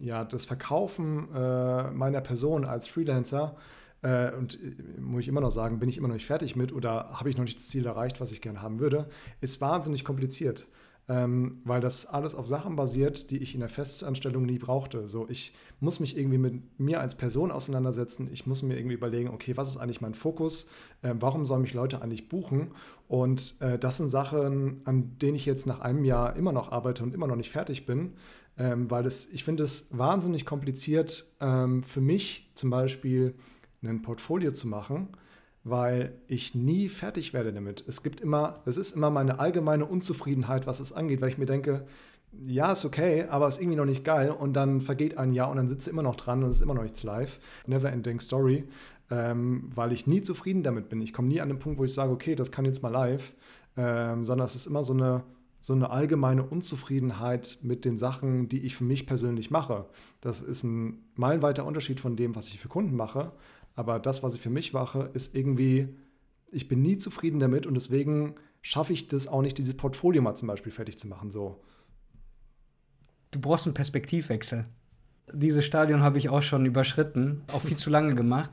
ja, 0.00 0.24
das 0.24 0.44
Verkaufen 0.44 1.28
äh, 1.34 1.90
meiner 1.90 2.20
Person 2.20 2.64
als 2.64 2.86
Freelancer, 2.86 3.56
äh, 4.02 4.32
und 4.32 4.54
äh, 4.54 5.00
muss 5.00 5.22
ich 5.22 5.28
immer 5.28 5.40
noch 5.40 5.50
sagen, 5.50 5.78
bin 5.78 5.88
ich 5.88 5.96
immer 5.96 6.08
noch 6.08 6.14
nicht 6.14 6.26
fertig 6.26 6.56
mit 6.56 6.72
oder 6.72 7.10
habe 7.12 7.30
ich 7.30 7.36
noch 7.36 7.44
nicht 7.44 7.58
das 7.58 7.68
Ziel 7.68 7.86
erreicht, 7.86 8.20
was 8.20 8.32
ich 8.32 8.40
gerne 8.40 8.60
haben 8.60 8.80
würde, 8.80 9.08
ist 9.40 9.60
wahnsinnig 9.60 10.04
kompliziert 10.04 10.66
ähm, 11.08 11.58
weil 11.64 11.80
das 11.80 12.06
alles 12.06 12.34
auf 12.34 12.46
Sachen 12.46 12.76
basiert, 12.76 13.30
die 13.30 13.38
ich 13.38 13.54
in 13.54 13.60
der 13.60 13.68
Festanstellung 13.68 14.46
nie 14.46 14.58
brauchte. 14.58 15.08
So, 15.08 15.28
ich 15.28 15.52
muss 15.80 15.98
mich 15.98 16.16
irgendwie 16.16 16.38
mit 16.38 16.78
mir 16.78 17.00
als 17.00 17.16
Person 17.16 17.50
auseinandersetzen. 17.50 18.28
Ich 18.32 18.46
muss 18.46 18.62
mir 18.62 18.76
irgendwie 18.76 18.94
überlegen, 18.94 19.28
okay, 19.30 19.56
was 19.56 19.68
ist 19.68 19.78
eigentlich 19.78 20.00
mein 20.00 20.14
Fokus? 20.14 20.68
Äh, 21.02 21.14
warum 21.18 21.44
sollen 21.44 21.62
mich 21.62 21.74
Leute 21.74 22.02
eigentlich 22.02 22.28
buchen? 22.28 22.70
Und 23.08 23.56
äh, 23.60 23.78
das 23.78 23.96
sind 23.96 24.10
Sachen, 24.10 24.82
an 24.84 25.18
denen 25.18 25.34
ich 25.34 25.44
jetzt 25.44 25.66
nach 25.66 25.80
einem 25.80 26.04
Jahr 26.04 26.36
immer 26.36 26.52
noch 26.52 26.70
arbeite 26.70 27.02
und 27.02 27.14
immer 27.14 27.26
noch 27.26 27.36
nicht 27.36 27.50
fertig 27.50 27.84
bin, 27.84 28.12
ähm, 28.56 28.90
weil 28.90 29.04
es, 29.04 29.28
ich 29.32 29.42
finde 29.42 29.64
es 29.64 29.88
wahnsinnig 29.90 30.46
kompliziert 30.46 31.32
ähm, 31.40 31.82
für 31.82 32.00
mich 32.00 32.50
zum 32.54 32.70
Beispiel 32.70 33.34
ein 33.82 34.02
Portfolio 34.02 34.52
zu 34.52 34.68
machen 34.68 35.08
weil 35.64 36.12
ich 36.26 36.54
nie 36.54 36.88
fertig 36.88 37.32
werde 37.32 37.52
damit. 37.52 37.84
Es 37.86 38.02
gibt 38.02 38.20
immer, 38.20 38.60
es 38.66 38.76
ist 38.76 38.96
immer 38.96 39.10
meine 39.10 39.38
allgemeine 39.38 39.86
Unzufriedenheit, 39.86 40.66
was 40.66 40.80
es 40.80 40.92
angeht, 40.92 41.20
weil 41.20 41.28
ich 41.28 41.38
mir 41.38 41.46
denke, 41.46 41.86
ja, 42.46 42.72
ist 42.72 42.84
okay, 42.84 43.26
aber 43.28 43.48
ist 43.48 43.60
irgendwie 43.60 43.76
noch 43.76 43.84
nicht 43.84 44.04
geil 44.04 44.30
und 44.30 44.54
dann 44.54 44.80
vergeht 44.80 45.18
ein 45.18 45.32
Jahr 45.32 45.50
und 45.50 45.56
dann 45.56 45.68
sitze 45.68 45.90
ich 45.90 45.92
immer 45.92 46.02
noch 46.02 46.16
dran 46.16 46.42
und 46.42 46.50
es 46.50 46.56
ist 46.56 46.62
immer 46.62 46.74
noch 46.74 46.82
nichts 46.82 47.02
live. 47.02 47.38
Never 47.66 47.92
ending 47.92 48.20
story, 48.20 48.64
ähm, 49.10 49.70
weil 49.74 49.92
ich 49.92 50.06
nie 50.06 50.22
zufrieden 50.22 50.62
damit 50.62 50.88
bin. 50.88 51.00
Ich 51.02 51.12
komme 51.12 51.28
nie 51.28 51.40
an 51.40 51.48
den 51.48 51.58
Punkt, 51.58 51.78
wo 51.78 51.84
ich 51.84 51.92
sage, 51.92 52.10
okay, 52.10 52.34
das 52.34 52.50
kann 52.50 52.64
jetzt 52.64 52.82
mal 52.82 52.88
live, 52.88 53.34
ähm, 53.76 54.24
sondern 54.24 54.46
es 54.46 54.54
ist 54.54 54.66
immer 54.66 54.82
so 54.82 54.94
eine, 54.94 55.22
so 55.60 55.74
eine 55.74 55.90
allgemeine 55.90 56.42
Unzufriedenheit 56.42 57.58
mit 57.62 57.84
den 57.84 57.98
Sachen, 57.98 58.48
die 58.48 58.62
ich 58.62 58.76
für 58.76 58.84
mich 58.84 59.06
persönlich 59.06 59.50
mache. 59.50 59.84
Das 60.20 60.40
ist 60.40 60.64
ein 60.64 61.04
meilenweiter 61.14 61.66
Unterschied 61.66 62.00
von 62.00 62.16
dem, 62.16 62.34
was 62.34 62.48
ich 62.48 62.58
für 62.58 62.68
Kunden 62.68 62.96
mache. 62.96 63.32
Aber 63.74 63.98
das, 63.98 64.22
was 64.22 64.34
ich 64.34 64.40
für 64.40 64.50
mich 64.50 64.72
mache, 64.72 65.10
ist 65.14 65.34
irgendwie, 65.34 65.88
ich 66.50 66.68
bin 66.68 66.82
nie 66.82 66.98
zufrieden 66.98 67.40
damit 67.40 67.66
und 67.66 67.74
deswegen 67.74 68.34
schaffe 68.60 68.92
ich 68.92 69.08
das 69.08 69.28
auch 69.28 69.42
nicht, 69.42 69.58
dieses 69.58 69.76
Portfolio 69.76 70.22
mal 70.22 70.34
zum 70.34 70.48
Beispiel 70.48 70.72
fertig 70.72 70.98
zu 70.98 71.08
machen. 71.08 71.30
So. 71.30 71.62
Du 73.30 73.40
brauchst 73.40 73.66
einen 73.66 73.74
Perspektivwechsel. 73.74 74.64
Dieses 75.32 75.64
Stadion 75.64 76.02
habe 76.02 76.18
ich 76.18 76.28
auch 76.28 76.42
schon 76.42 76.66
überschritten, 76.66 77.42
auch 77.52 77.62
viel 77.62 77.76
zu 77.76 77.90
lange 77.90 78.14
gemacht. 78.14 78.50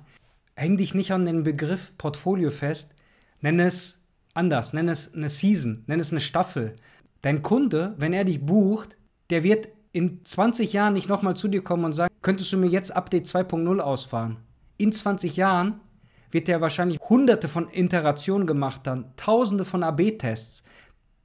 Häng 0.56 0.78
dich 0.78 0.94
nicht 0.94 1.12
an 1.12 1.26
den 1.26 1.44
Begriff 1.44 1.94
Portfolio 1.98 2.50
fest, 2.50 2.96
nenn 3.42 3.60
es 3.60 4.02
anders, 4.34 4.74
nenn 4.74 4.88
es 4.88 5.14
eine 5.14 5.30
Season, 5.30 5.84
nenn 5.88 6.00
es 6.00 6.12
eine 6.12 6.22
Staffel. 6.22 6.76
Dein 7.22 7.42
Kunde, 7.42 7.96
wenn 7.98 8.14
er 8.14 8.24
dich 8.24 8.46
bucht, 8.46 8.98
der 9.30 9.44
wird 9.44 9.70
in 9.92 10.24
20 10.24 10.74
Jahren 10.74 10.94
nicht 10.94 11.10
nochmal 11.10 11.36
zu 11.36 11.48
dir 11.48 11.64
kommen 11.64 11.86
und 11.86 11.94
sagen, 11.94 12.14
könntest 12.22 12.52
du 12.52 12.58
mir 12.58 12.68
jetzt 12.68 12.96
Update 12.96 13.26
2.0 13.26 13.80
ausfahren? 13.80 14.38
In 14.80 14.92
20 14.92 15.36
Jahren 15.36 15.82
wird 16.32 16.50
er 16.50 16.62
wahrscheinlich 16.62 17.00
hunderte 17.00 17.48
von 17.48 17.70
Iterationen 17.72 18.48
gemacht 18.48 18.88
haben, 18.88 19.06
tausende 19.16 19.66
von 19.66 19.84
AB-Tests. 19.84 20.64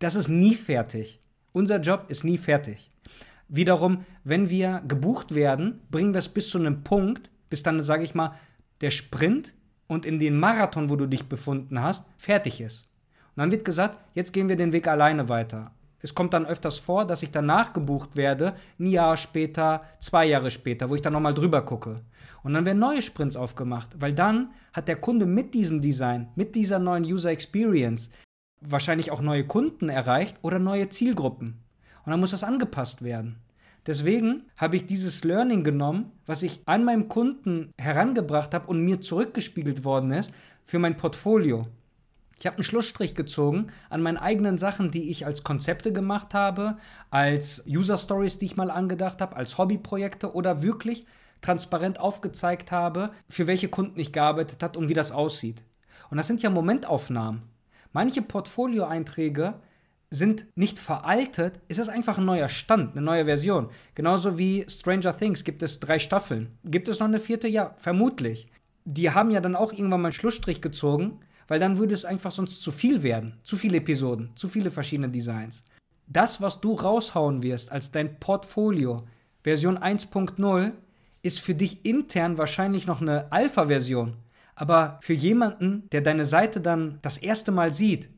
Das 0.01 0.17
ist 0.17 0.29
nie 0.29 0.55
fertig. 0.55 1.21
Unser 1.53 1.81
Job 1.81 2.07
ist 2.09 2.25
nie 2.25 2.37
fertig. 2.37 2.91
Wiederum, 3.49 4.05
wenn 4.25 4.51
wir 4.51 4.83
gebucht 4.89 5.35
werden, 5.35 5.83
bringen 5.91 6.15
wir 6.15 6.19
es 6.19 6.29
bis 6.29 6.51
zu 6.51 6.59
einem 6.59 6.83
Punkt, 6.83 7.31
bis 7.49 7.63
dann, 7.63 7.83
sage 7.83 8.03
ich 8.03 8.15
mal, 8.15 8.35
der 8.81 8.91
Sprint 8.91 9.55
und 9.87 10.05
in 10.05 10.19
den 10.19 10.39
Marathon, 10.39 10.91
wo 10.91 10.97
du 10.97 11.07
dich 11.07 11.29
befunden 11.29 11.81
hast, 11.81 12.07
fertig 12.17 12.61
ist. 12.61 12.89
Und 13.37 13.43
dann 13.43 13.51
wird 13.53 13.65
gesagt, 13.65 13.99
jetzt 14.15 14.33
gehen 14.33 14.49
wir 14.49 14.57
den 14.57 14.73
Weg 14.73 14.89
alleine 14.89 15.29
weiter. 15.29 15.71
Es 16.05 16.15
kommt 16.15 16.35
dann 16.35 16.45
öfters 16.45 16.79
vor, 16.79 17.07
dass 17.07 17.23
ich 17.23 17.31
danach 17.31 17.73
gebucht 17.73 18.15
werde, 18.15 18.57
ein 18.79 18.89
Jahr 18.89 19.17
später, 19.17 19.85
zwei 20.01 20.27
Jahre 20.27 20.51
später, 20.51 20.91
wo 20.91 20.95
ich 20.95 21.01
dann 21.01 21.15
nochmal 21.15 21.33
drüber 21.33 21.63
gucke. 21.65 21.95
Und 22.43 22.53
dann 22.53 22.67
werden 22.67 22.79
neue 22.79 23.01
Sprints 23.01 23.37
aufgemacht, 23.37 23.89
weil 23.99 24.13
dann 24.13 24.51
hat 24.75 24.87
der 24.87 24.97
Kunde 24.97 25.25
mit 25.25 25.55
diesem 25.55 25.81
Design, 25.81 26.29
mit 26.35 26.55
dieser 26.57 26.79
neuen 26.79 27.05
User 27.05 27.31
Experience 27.31 28.11
wahrscheinlich 28.61 29.13
auch 29.13 29.23
neue 29.23 29.47
Kunden 29.47 29.89
erreicht 29.89 30.37
oder 30.43 30.59
neue 30.59 30.91
Zielgruppen. 30.91 31.65
Und 32.05 32.11
dann 32.11 32.21
muss 32.21 32.33
das 32.33 32.45
angepasst 32.45 33.01
werden. 33.01 33.37
Deswegen 33.87 34.43
habe 34.59 34.77
ich 34.77 34.85
dieses 34.85 35.25
Learning 35.25 35.65
genommen, 35.65 36.13
was 36.27 36.43
ich 36.43 36.61
an 36.67 36.85
meinem 36.85 37.09
Kunden 37.09 37.73
herangebracht 37.79 38.53
habe 38.53 38.69
und 38.69 38.85
mir 38.85 39.01
zurückgespiegelt 39.01 39.85
worden 39.87 40.11
ist, 40.11 40.31
für 40.67 40.79
mein 40.79 40.99
Portfolio. 40.99 41.67
Ich 42.39 42.47
habe 42.47 42.57
einen 42.57 42.65
Schlussstrich 42.65 43.15
gezogen 43.15 43.69
an 43.91 44.03
meinen 44.03 44.17
eigenen 44.17 44.59
Sachen, 44.59 44.91
die 44.91 45.11
ich 45.11 45.27
als 45.27 45.45
Konzepte 45.45 45.93
gemacht 45.93 46.35
habe, 46.35 46.77
als 47.11 47.65
User 47.67 47.99
Stories, 47.99 48.39
die 48.39 48.47
ich 48.47 48.57
mal 48.57 48.71
angedacht 48.71 49.21
habe, 49.21 49.37
als 49.37 49.59
Hobbyprojekte 49.59 50.35
oder 50.35 50.63
wirklich 50.63 51.07
transparent 51.41 52.01
aufgezeigt 52.01 52.73
habe, 52.73 53.11
für 53.29 53.47
welche 53.47 53.69
Kunden 53.69 54.01
ich 54.01 54.13
gearbeitet 54.13 54.63
habe 54.63 54.79
und 54.79 54.89
wie 54.89 54.95
das 54.95 55.13
aussieht. 55.13 55.63
Und 56.11 56.17
das 56.17 56.27
sind 56.27 56.43
ja 56.43 56.51
Momentaufnahmen. 56.51 57.43
Manche 57.93 58.23
Portfolioeinträge 58.23 59.55
sind 60.11 60.47
nicht 60.55 60.79
veraltet, 60.79 61.61
es 61.69 61.79
ist 61.79 61.89
einfach 61.89 62.19
ein 62.19 62.25
neuer 62.25 62.49
Stand, 62.49 62.93
eine 62.93 63.05
neue 63.05 63.25
Version. 63.25 63.69
Genauso 63.95 64.39
wie 64.39 64.65
Stranger 64.69 65.17
Things 65.17 65.45
gibt 65.45 65.63
es 65.63 65.81
drei 65.81 65.99
Staffeln. 65.99 66.57
Gibt 66.65 66.89
es 66.89 67.01
noch 67.01 67.09
eine 67.09 67.19
vierte? 67.19 67.49
Ja, 67.49 67.75
vermutlich. 67.77 68.49
Die 68.85 69.11
haben 69.11 69.31
ja 69.31 69.41
dann 69.41 69.57
auch 69.57 69.73
irgendwann 69.73 70.03
mal 70.03 70.09
einen 70.09 70.13
Schlussstrich 70.13 70.61
gezogen, 70.61 71.21
weil 71.49 71.61
dann 71.61 71.79
würde 71.79 71.95
es 71.95 72.05
einfach 72.05 72.31
sonst 72.31 72.63
zu 72.63 72.73
viel 72.73 73.03
werden. 73.03 73.39
Zu 73.43 73.57
viele 73.57 73.79
Episoden, 73.79 74.31
zu 74.35 74.49
viele 74.49 74.71
verschiedene 74.71 75.09
Designs. 75.09 75.63
Das, 76.07 76.41
was 76.41 76.61
du 76.61 76.75
raushauen 76.75 77.43
wirst 77.43 77.73
als 77.73 77.91
dein 77.91 78.19
Portfolio, 78.21 79.07
Version 79.43 79.79
1.0, 79.79 80.73
ist 81.23 81.41
für 81.41 81.55
dich 81.55 81.85
intern 81.85 82.39
wahrscheinlich 82.39 82.87
noch 82.87 83.01
eine 83.01 83.33
Alpha-Version. 83.33 84.17
Aber 84.55 84.99
für 85.03 85.15
jemanden, 85.15 85.89
der 85.91 86.03
deine 86.03 86.27
Seite 86.27 86.61
dann 86.61 86.99
das 87.03 87.17
erste 87.17 87.51
Mal 87.51 87.73
sieht, 87.73 88.09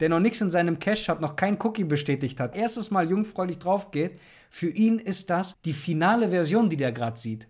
der 0.00 0.08
noch 0.08 0.20
nichts 0.20 0.40
in 0.40 0.50
seinem 0.50 0.78
Cache 0.78 1.08
hat, 1.08 1.20
noch 1.20 1.36
kein 1.36 1.58
Cookie 1.62 1.84
bestätigt 1.84 2.40
hat, 2.40 2.56
erstes 2.56 2.90
Mal 2.90 3.08
jungfräulich 3.08 3.58
drauf 3.58 3.90
geht, 3.90 4.18
für 4.50 4.68
ihn 4.68 4.98
ist 4.98 5.30
das 5.30 5.54
die 5.64 5.72
finale 5.72 6.30
Version, 6.30 6.68
die 6.68 6.76
der 6.76 6.92
gerade 6.92 7.18
sieht. 7.18 7.48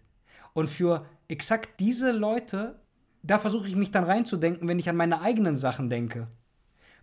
Und 0.52 0.68
für 0.68 1.02
exakt 1.28 1.80
diese 1.80 2.12
Leute, 2.12 2.80
da 3.24 3.38
versuche 3.38 3.66
ich 3.66 3.76
mich 3.76 3.90
dann 3.90 4.04
reinzudenken, 4.04 4.68
wenn 4.68 4.78
ich 4.78 4.88
an 4.88 4.96
meine 4.96 5.20
eigenen 5.20 5.56
Sachen 5.56 5.90
denke. 5.90 6.28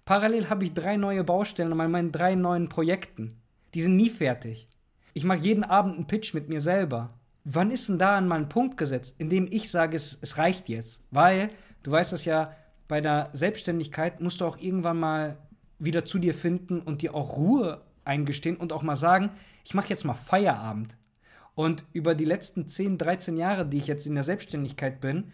Parallel 0.06 0.50
habe 0.50 0.64
ich 0.64 0.74
drei 0.74 0.98
neue 0.98 1.24
Baustellen 1.24 1.72
an 1.74 1.92
meinen 1.92 2.12
drei 2.12 2.36
neuen 2.36 2.70
Projekten. 2.70 3.34
Die 3.74 3.82
sind 3.82 3.96
nie 3.96 4.10
fertig. 4.10 4.68
Ich 5.14 5.24
mache 5.24 5.40
jeden 5.40 5.64
Abend 5.64 5.96
einen 5.96 6.08
Pitch 6.08 6.34
mit 6.34 6.50
mir 6.50 6.62
selber 6.62 7.10
wann 7.44 7.72
ist 7.72 7.90
denn 7.90 7.98
da 7.98 8.18
an 8.18 8.28
meinen 8.28 8.50
Punkt 8.50 8.78
gesetzt, 8.78 9.16
in 9.18 9.30
dem 9.30 9.48
ich 9.50 9.70
sage, 9.70 9.96
es, 9.96 10.18
es 10.22 10.38
reicht 10.38 10.70
jetzt? 10.70 11.04
Weil, 11.12 11.50
du 11.84 11.92
weißt 11.92 12.14
das 12.14 12.26
ja, 12.26 12.56
bei 12.88 13.02
der 13.02 13.30
Selbstständigkeit 13.34 14.22
musst 14.22 14.42
du 14.42 14.46
auch 14.46 14.58
irgendwann 14.58 15.00
mal 15.00 15.38
wieder 15.80 16.06
zu 16.06 16.20
dir 16.20 16.34
finden 16.34 16.82
und 16.82 17.02
dir 17.02 17.16
auch 17.16 17.38
Ruhe 17.38 17.82
eingestehen 18.04 18.58
und 18.58 18.74
auch 18.74 18.84
mal 18.84 18.96
sagen, 18.96 19.32
ich 19.64 19.74
mache 19.74 19.90
jetzt 19.90 20.06
mal 20.06 20.14
Feierabend. 20.14 20.98
Und 21.54 21.84
über 21.94 22.16
die 22.16 22.26
letzten 22.26 22.68
10, 22.68 22.98
13 22.98 23.38
Jahre, 23.38 23.66
die 23.66 23.78
ich 23.78 23.88
jetzt 23.88 24.06
in 24.06 24.16
der 24.16 24.24
Selbstständigkeit 24.24 25.02
bin, 25.02 25.32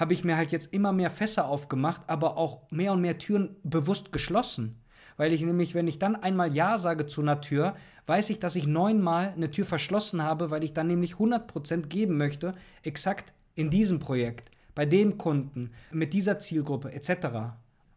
habe 0.00 0.14
ich 0.14 0.24
mir 0.24 0.36
halt 0.36 0.50
jetzt 0.50 0.72
immer 0.72 0.92
mehr 0.92 1.10
Fässer 1.10 1.46
aufgemacht, 1.46 2.02
aber 2.06 2.38
auch 2.38 2.62
mehr 2.70 2.92
und 2.92 3.02
mehr 3.02 3.18
Türen 3.18 3.56
bewusst 3.62 4.12
geschlossen. 4.12 4.76
weil 5.16 5.34
ich 5.34 5.42
nämlich, 5.42 5.74
wenn 5.74 5.86
ich 5.86 5.98
dann 5.98 6.16
einmal 6.16 6.54
Ja 6.54 6.78
sage 6.78 7.06
zu 7.06 7.20
einer 7.20 7.42
Tür, 7.42 7.74
weiß 8.06 8.30
ich, 8.30 8.38
dass 8.38 8.56
ich 8.56 8.66
neunmal 8.66 9.34
eine 9.36 9.50
Tür 9.50 9.66
verschlossen 9.66 10.22
habe, 10.22 10.50
weil 10.50 10.64
ich 10.64 10.72
dann 10.72 10.86
nämlich 10.86 11.16
100% 11.16 11.88
geben 11.88 12.16
möchte, 12.16 12.54
exakt 12.82 13.34
in 13.54 13.68
diesem 13.68 14.00
Projekt, 14.00 14.50
bei 14.74 14.86
dem 14.86 15.18
Kunden, 15.18 15.72
mit 15.92 16.14
dieser 16.14 16.38
Zielgruppe 16.38 16.92
etc. 16.92 17.52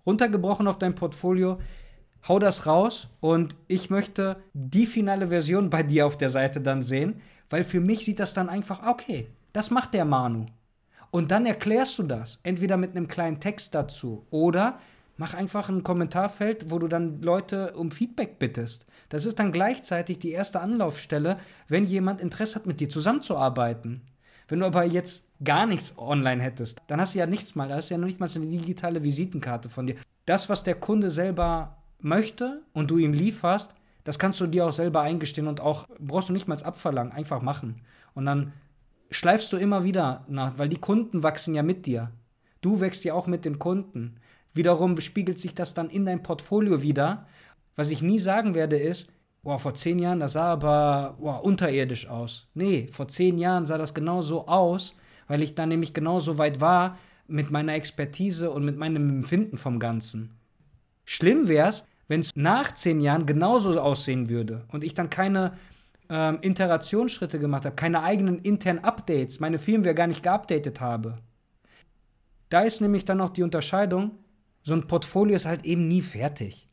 Runtergebrochen 0.05 0.67
auf 0.67 0.77
dein 0.77 0.95
Portfolio, 0.95 1.59
hau 2.27 2.39
das 2.39 2.65
raus 2.65 3.07
und 3.21 3.55
ich 3.69 3.89
möchte 3.89 4.35
die 4.53 4.85
finale 4.85 5.29
Version 5.29 5.69
bei 5.69 5.81
dir 5.81 6.05
auf 6.05 6.17
der 6.17 6.29
Seite 6.29 6.59
dann 6.59 6.81
sehen, 6.81 7.21
weil 7.49 7.63
für 7.63 7.79
mich 7.79 8.03
sieht 8.03 8.19
das 8.19 8.33
dann 8.33 8.49
einfach, 8.49 8.85
okay, 8.85 9.27
das 9.53 9.71
macht 9.71 9.93
der 9.93 10.03
Manu. 10.03 10.47
Und 11.13 11.29
dann 11.29 11.45
erklärst 11.45 11.99
du 11.99 12.03
das, 12.03 12.39
entweder 12.41 12.75
mit 12.75 12.95
einem 12.95 13.07
kleinen 13.07 13.39
Text 13.39 13.75
dazu 13.75 14.25
oder 14.31 14.79
mach 15.15 15.35
einfach 15.35 15.69
ein 15.69 15.83
Kommentarfeld, 15.83 16.71
wo 16.71 16.79
du 16.79 16.87
dann 16.87 17.21
Leute 17.21 17.73
um 17.73 17.91
Feedback 17.91 18.39
bittest. 18.39 18.87
Das 19.09 19.27
ist 19.27 19.37
dann 19.37 19.51
gleichzeitig 19.51 20.17
die 20.17 20.31
erste 20.31 20.59
Anlaufstelle, 20.59 21.37
wenn 21.67 21.85
jemand 21.85 22.19
Interesse 22.19 22.55
hat, 22.55 22.65
mit 22.65 22.79
dir 22.79 22.89
zusammenzuarbeiten. 22.89 24.01
Wenn 24.47 24.61
du 24.61 24.65
aber 24.65 24.85
jetzt 24.85 25.27
gar 25.43 25.67
nichts 25.67 25.99
online 25.99 26.41
hättest, 26.41 26.81
dann 26.87 26.99
hast 26.99 27.13
du 27.13 27.19
ja 27.19 27.27
nichts 27.27 27.53
mal, 27.53 27.69
da 27.69 27.75
hast 27.75 27.91
du 27.91 27.93
ja 27.93 27.99
noch 27.99 28.07
nicht 28.07 28.19
mal 28.19 28.27
eine 28.35 28.47
digitale 28.47 29.03
Visitenkarte 29.03 29.69
von 29.69 29.85
dir. 29.85 29.97
Das, 30.25 30.49
was 30.49 30.63
der 30.63 30.73
Kunde 30.73 31.11
selber 31.11 31.77
möchte 31.99 32.63
und 32.73 32.89
du 32.89 32.97
ihm 32.97 33.13
lieferst, 33.13 33.75
das 34.03 34.17
kannst 34.17 34.41
du 34.41 34.47
dir 34.47 34.65
auch 34.65 34.71
selber 34.71 35.01
eingestehen 35.01 35.45
und 35.45 35.61
auch 35.61 35.87
brauchst 35.99 36.29
du 36.29 36.33
nicht 36.33 36.47
mal 36.47 36.57
abverlangen, 36.63 37.13
einfach 37.13 37.43
machen. 37.43 37.81
Und 38.15 38.25
dann 38.25 38.51
schleifst 39.11 39.51
du 39.53 39.57
immer 39.57 39.83
wieder 39.83 40.25
nach, 40.27 40.57
weil 40.57 40.69
die 40.69 40.79
Kunden 40.79 41.23
wachsen 41.23 41.55
ja 41.55 41.63
mit 41.63 41.85
dir. 41.85 42.11
Du 42.61 42.79
wächst 42.79 43.03
ja 43.03 43.13
auch 43.13 43.27
mit 43.27 43.45
den 43.45 43.59
Kunden. 43.59 44.15
Wiederum 44.53 44.99
spiegelt 45.01 45.39
sich 45.39 45.53
das 45.55 45.73
dann 45.73 45.89
in 45.89 46.05
dein 46.05 46.23
Portfolio 46.23 46.81
wieder. 46.81 47.27
Was 47.75 47.91
ich 47.91 48.01
nie 48.01 48.19
sagen 48.19 48.55
werde, 48.55 48.77
ist, 48.77 49.11
boah, 49.41 49.59
vor 49.59 49.73
zehn 49.73 49.99
Jahren, 49.99 50.19
das 50.19 50.33
sah 50.33 50.53
aber 50.53 51.17
boah, 51.19 51.43
unterirdisch 51.43 52.07
aus. 52.07 52.47
Nee, 52.53 52.87
vor 52.91 53.07
zehn 53.07 53.37
Jahren 53.37 53.65
sah 53.65 53.77
das 53.77 53.93
genauso 53.93 54.47
aus, 54.47 54.95
weil 55.27 55.43
ich 55.43 55.55
da 55.55 55.65
nämlich 55.65 55.93
genauso 55.93 56.37
weit 56.37 56.61
war 56.61 56.97
mit 57.27 57.51
meiner 57.51 57.73
Expertise 57.73 58.51
und 58.51 58.63
mit 58.63 58.77
meinem 58.77 59.09
Empfinden 59.09 59.57
vom 59.57 59.79
Ganzen. 59.79 60.31
Schlimm 61.05 61.47
wäre 61.47 61.69
es, 61.69 61.85
wenn 62.07 62.19
es 62.19 62.31
nach 62.35 62.73
zehn 62.73 63.01
Jahren 63.01 63.25
genauso 63.25 63.79
aussehen 63.79 64.29
würde 64.29 64.65
und 64.71 64.83
ich 64.83 64.93
dann 64.93 65.09
keine 65.09 65.53
ähm, 66.13 66.37
Iterationsschritte 66.41 67.39
gemacht 67.39 67.65
habe, 67.65 67.75
keine 67.75 68.03
eigenen 68.03 68.37
internen 68.39 68.83
Updates, 68.83 69.39
meine 69.39 69.57
Firmware 69.57 69.95
gar 69.95 70.05
nicht 70.05 70.21
geupdatet 70.21 70.79
habe. 70.79 71.15
Da 72.49 72.61
ist 72.61 72.81
nämlich 72.81 73.03
dann 73.03 73.19
auch 73.19 73.31
die 73.31 73.41
Unterscheidung, 73.41 74.11
so 74.61 74.75
ein 74.75 74.85
Portfolio 74.85 75.35
ist 75.35 75.45
halt 75.45 75.65
eben 75.65 75.87
nie 75.87 76.01
fertig. 76.01 76.67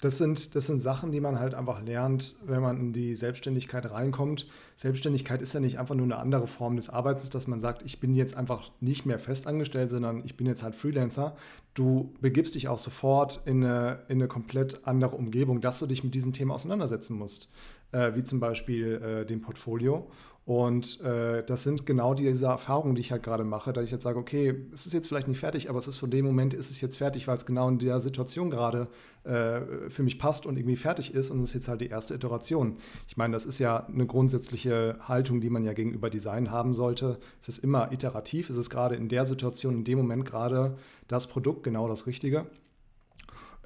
Das 0.00 0.16
sind, 0.16 0.54
das 0.54 0.66
sind 0.66 0.80
Sachen, 0.80 1.10
die 1.10 1.20
man 1.20 1.40
halt 1.40 1.54
einfach 1.54 1.82
lernt, 1.82 2.36
wenn 2.46 2.62
man 2.62 2.78
in 2.78 2.92
die 2.92 3.14
Selbstständigkeit 3.14 3.90
reinkommt. 3.90 4.46
Selbstständigkeit 4.76 5.42
ist 5.42 5.54
ja 5.54 5.60
nicht 5.60 5.78
einfach 5.78 5.96
nur 5.96 6.04
eine 6.04 6.18
andere 6.18 6.46
Form 6.46 6.76
des 6.76 6.88
Arbeitens, 6.88 7.30
dass 7.30 7.48
man 7.48 7.58
sagt, 7.58 7.82
ich 7.82 7.98
bin 7.98 8.14
jetzt 8.14 8.36
einfach 8.36 8.70
nicht 8.80 9.06
mehr 9.06 9.18
festangestellt, 9.18 9.90
sondern 9.90 10.24
ich 10.24 10.36
bin 10.36 10.46
jetzt 10.46 10.62
halt 10.62 10.76
Freelancer. 10.76 11.36
Du 11.74 12.14
begibst 12.20 12.54
dich 12.54 12.68
auch 12.68 12.78
sofort 12.78 13.42
in 13.44 13.64
eine, 13.64 14.04
in 14.08 14.18
eine 14.18 14.28
komplett 14.28 14.86
andere 14.86 15.16
Umgebung, 15.16 15.60
dass 15.60 15.80
du 15.80 15.86
dich 15.86 16.04
mit 16.04 16.14
diesen 16.14 16.32
Themen 16.32 16.52
auseinandersetzen 16.52 17.16
musst, 17.16 17.48
äh, 17.92 18.12
wie 18.14 18.22
zum 18.22 18.40
Beispiel 18.40 18.94
äh, 19.02 19.26
dem 19.26 19.40
Portfolio. 19.40 20.08
Und 20.48 21.02
äh, 21.02 21.44
das 21.44 21.62
sind 21.62 21.84
genau 21.84 22.14
diese 22.14 22.46
Erfahrungen, 22.46 22.94
die 22.94 23.02
ich 23.02 23.12
halt 23.12 23.22
gerade 23.22 23.44
mache, 23.44 23.70
dass 23.74 23.84
ich 23.84 23.90
jetzt 23.90 24.04
sage, 24.04 24.18
okay, 24.18 24.54
es 24.72 24.86
ist 24.86 24.94
jetzt 24.94 25.06
vielleicht 25.06 25.28
nicht 25.28 25.40
fertig, 25.40 25.68
aber 25.68 25.78
es 25.78 25.86
ist 25.86 25.98
von 25.98 26.08
dem 26.08 26.24
Moment 26.24 26.54
ist 26.54 26.70
es 26.70 26.80
jetzt 26.80 26.96
fertig, 26.96 27.28
weil 27.28 27.36
es 27.36 27.44
genau 27.44 27.68
in 27.68 27.78
der 27.78 28.00
Situation 28.00 28.48
gerade 28.48 28.88
äh, 29.24 29.90
für 29.90 30.02
mich 30.02 30.18
passt 30.18 30.46
und 30.46 30.56
irgendwie 30.56 30.76
fertig 30.76 31.12
ist 31.12 31.28
und 31.28 31.42
es 31.42 31.50
ist 31.50 31.54
jetzt 31.54 31.68
halt 31.68 31.82
die 31.82 31.88
erste 31.88 32.14
Iteration. 32.14 32.78
Ich 33.06 33.18
meine, 33.18 33.34
das 33.34 33.44
ist 33.44 33.58
ja 33.58 33.86
eine 33.88 34.06
grundsätzliche 34.06 34.96
Haltung, 35.02 35.42
die 35.42 35.50
man 35.50 35.64
ja 35.64 35.74
gegenüber 35.74 36.08
Design 36.08 36.50
haben 36.50 36.72
sollte. 36.72 37.18
Es 37.42 37.50
ist 37.50 37.58
immer 37.58 37.92
iterativ, 37.92 38.48
es 38.48 38.56
ist 38.56 38.70
gerade 38.70 38.94
in 38.94 39.10
der 39.10 39.26
Situation, 39.26 39.74
in 39.74 39.84
dem 39.84 39.98
Moment 39.98 40.24
gerade 40.24 40.78
das 41.08 41.26
Produkt 41.26 41.62
genau 41.62 41.88
das 41.88 42.06
Richtige. 42.06 42.46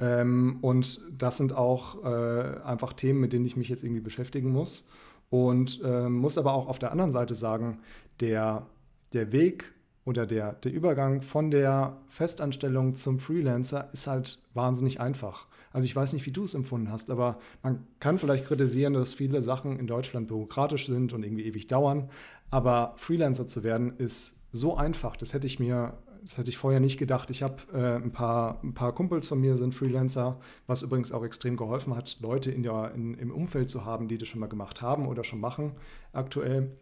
Ähm, 0.02 0.58
und 0.62 1.00
das 1.16 1.36
sind 1.36 1.52
auch 1.52 2.04
äh, 2.04 2.60
einfach 2.64 2.92
Themen, 2.92 3.20
mit 3.20 3.32
denen 3.32 3.46
ich 3.46 3.56
mich 3.56 3.68
jetzt 3.68 3.84
irgendwie 3.84 4.00
beschäftigen 4.00 4.50
muss. 4.50 4.84
Und 5.30 5.80
äh, 5.84 6.08
muss 6.08 6.36
aber 6.36 6.52
auch 6.52 6.66
auf 6.66 6.80
der 6.80 6.90
anderen 6.90 7.12
Seite 7.12 7.34
sagen, 7.34 7.78
der, 8.20 8.66
der 9.12 9.32
Weg 9.32 9.72
oder 10.04 10.26
der, 10.26 10.54
der 10.54 10.72
Übergang 10.72 11.22
von 11.22 11.52
der 11.52 11.96
Festanstellung 12.08 12.96
zum 12.96 13.20
Freelancer 13.20 13.88
ist 13.92 14.08
halt 14.08 14.42
wahnsinnig 14.54 15.00
einfach. 15.00 15.46
Also 15.72 15.86
ich 15.86 15.94
weiß 15.94 16.12
nicht, 16.12 16.26
wie 16.26 16.32
du 16.32 16.42
es 16.42 16.54
empfunden 16.54 16.90
hast, 16.90 17.08
aber 17.08 17.38
man 17.62 17.86
kann 18.00 18.18
vielleicht 18.18 18.46
kritisieren, 18.46 18.92
dass 18.92 19.14
viele 19.14 19.40
Sachen 19.40 19.78
in 19.78 19.86
Deutschland 19.86 20.26
bürokratisch 20.28 20.86
sind 20.86 21.12
und 21.12 21.22
irgendwie 21.22 21.44
ewig 21.44 21.68
dauern. 21.68 22.10
Aber 22.50 22.94
Freelancer 22.96 23.46
zu 23.46 23.62
werden 23.62 23.94
ist 23.96 24.36
so 24.50 24.76
einfach. 24.76 25.16
Das 25.16 25.32
hätte 25.32 25.46
ich 25.46 25.60
mir 25.60 25.94
das 26.22 26.38
hätte 26.38 26.50
ich 26.50 26.56
vorher 26.56 26.80
nicht 26.80 26.98
gedacht. 26.98 27.30
Ich 27.30 27.42
habe 27.42 27.56
äh, 27.72 27.96
ein, 27.96 28.12
paar, 28.12 28.60
ein 28.62 28.74
paar 28.74 28.94
Kumpels 28.94 29.26
von 29.26 29.40
mir 29.40 29.56
sind 29.56 29.74
Freelancer, 29.74 30.38
was 30.66 30.82
übrigens 30.82 31.10
auch 31.12 31.24
extrem 31.24 31.56
geholfen 31.56 31.96
hat, 31.96 32.18
Leute 32.20 32.50
in 32.50 32.62
der, 32.62 32.92
in, 32.94 33.14
im 33.14 33.32
Umfeld 33.32 33.70
zu 33.70 33.84
haben, 33.84 34.08
die 34.08 34.18
das 34.18 34.28
schon 34.28 34.40
mal 34.40 34.46
gemacht 34.46 34.82
haben 34.82 35.06
oder 35.06 35.24
schon 35.24 35.40
machen 35.40 35.72
aktuell. 36.12 36.76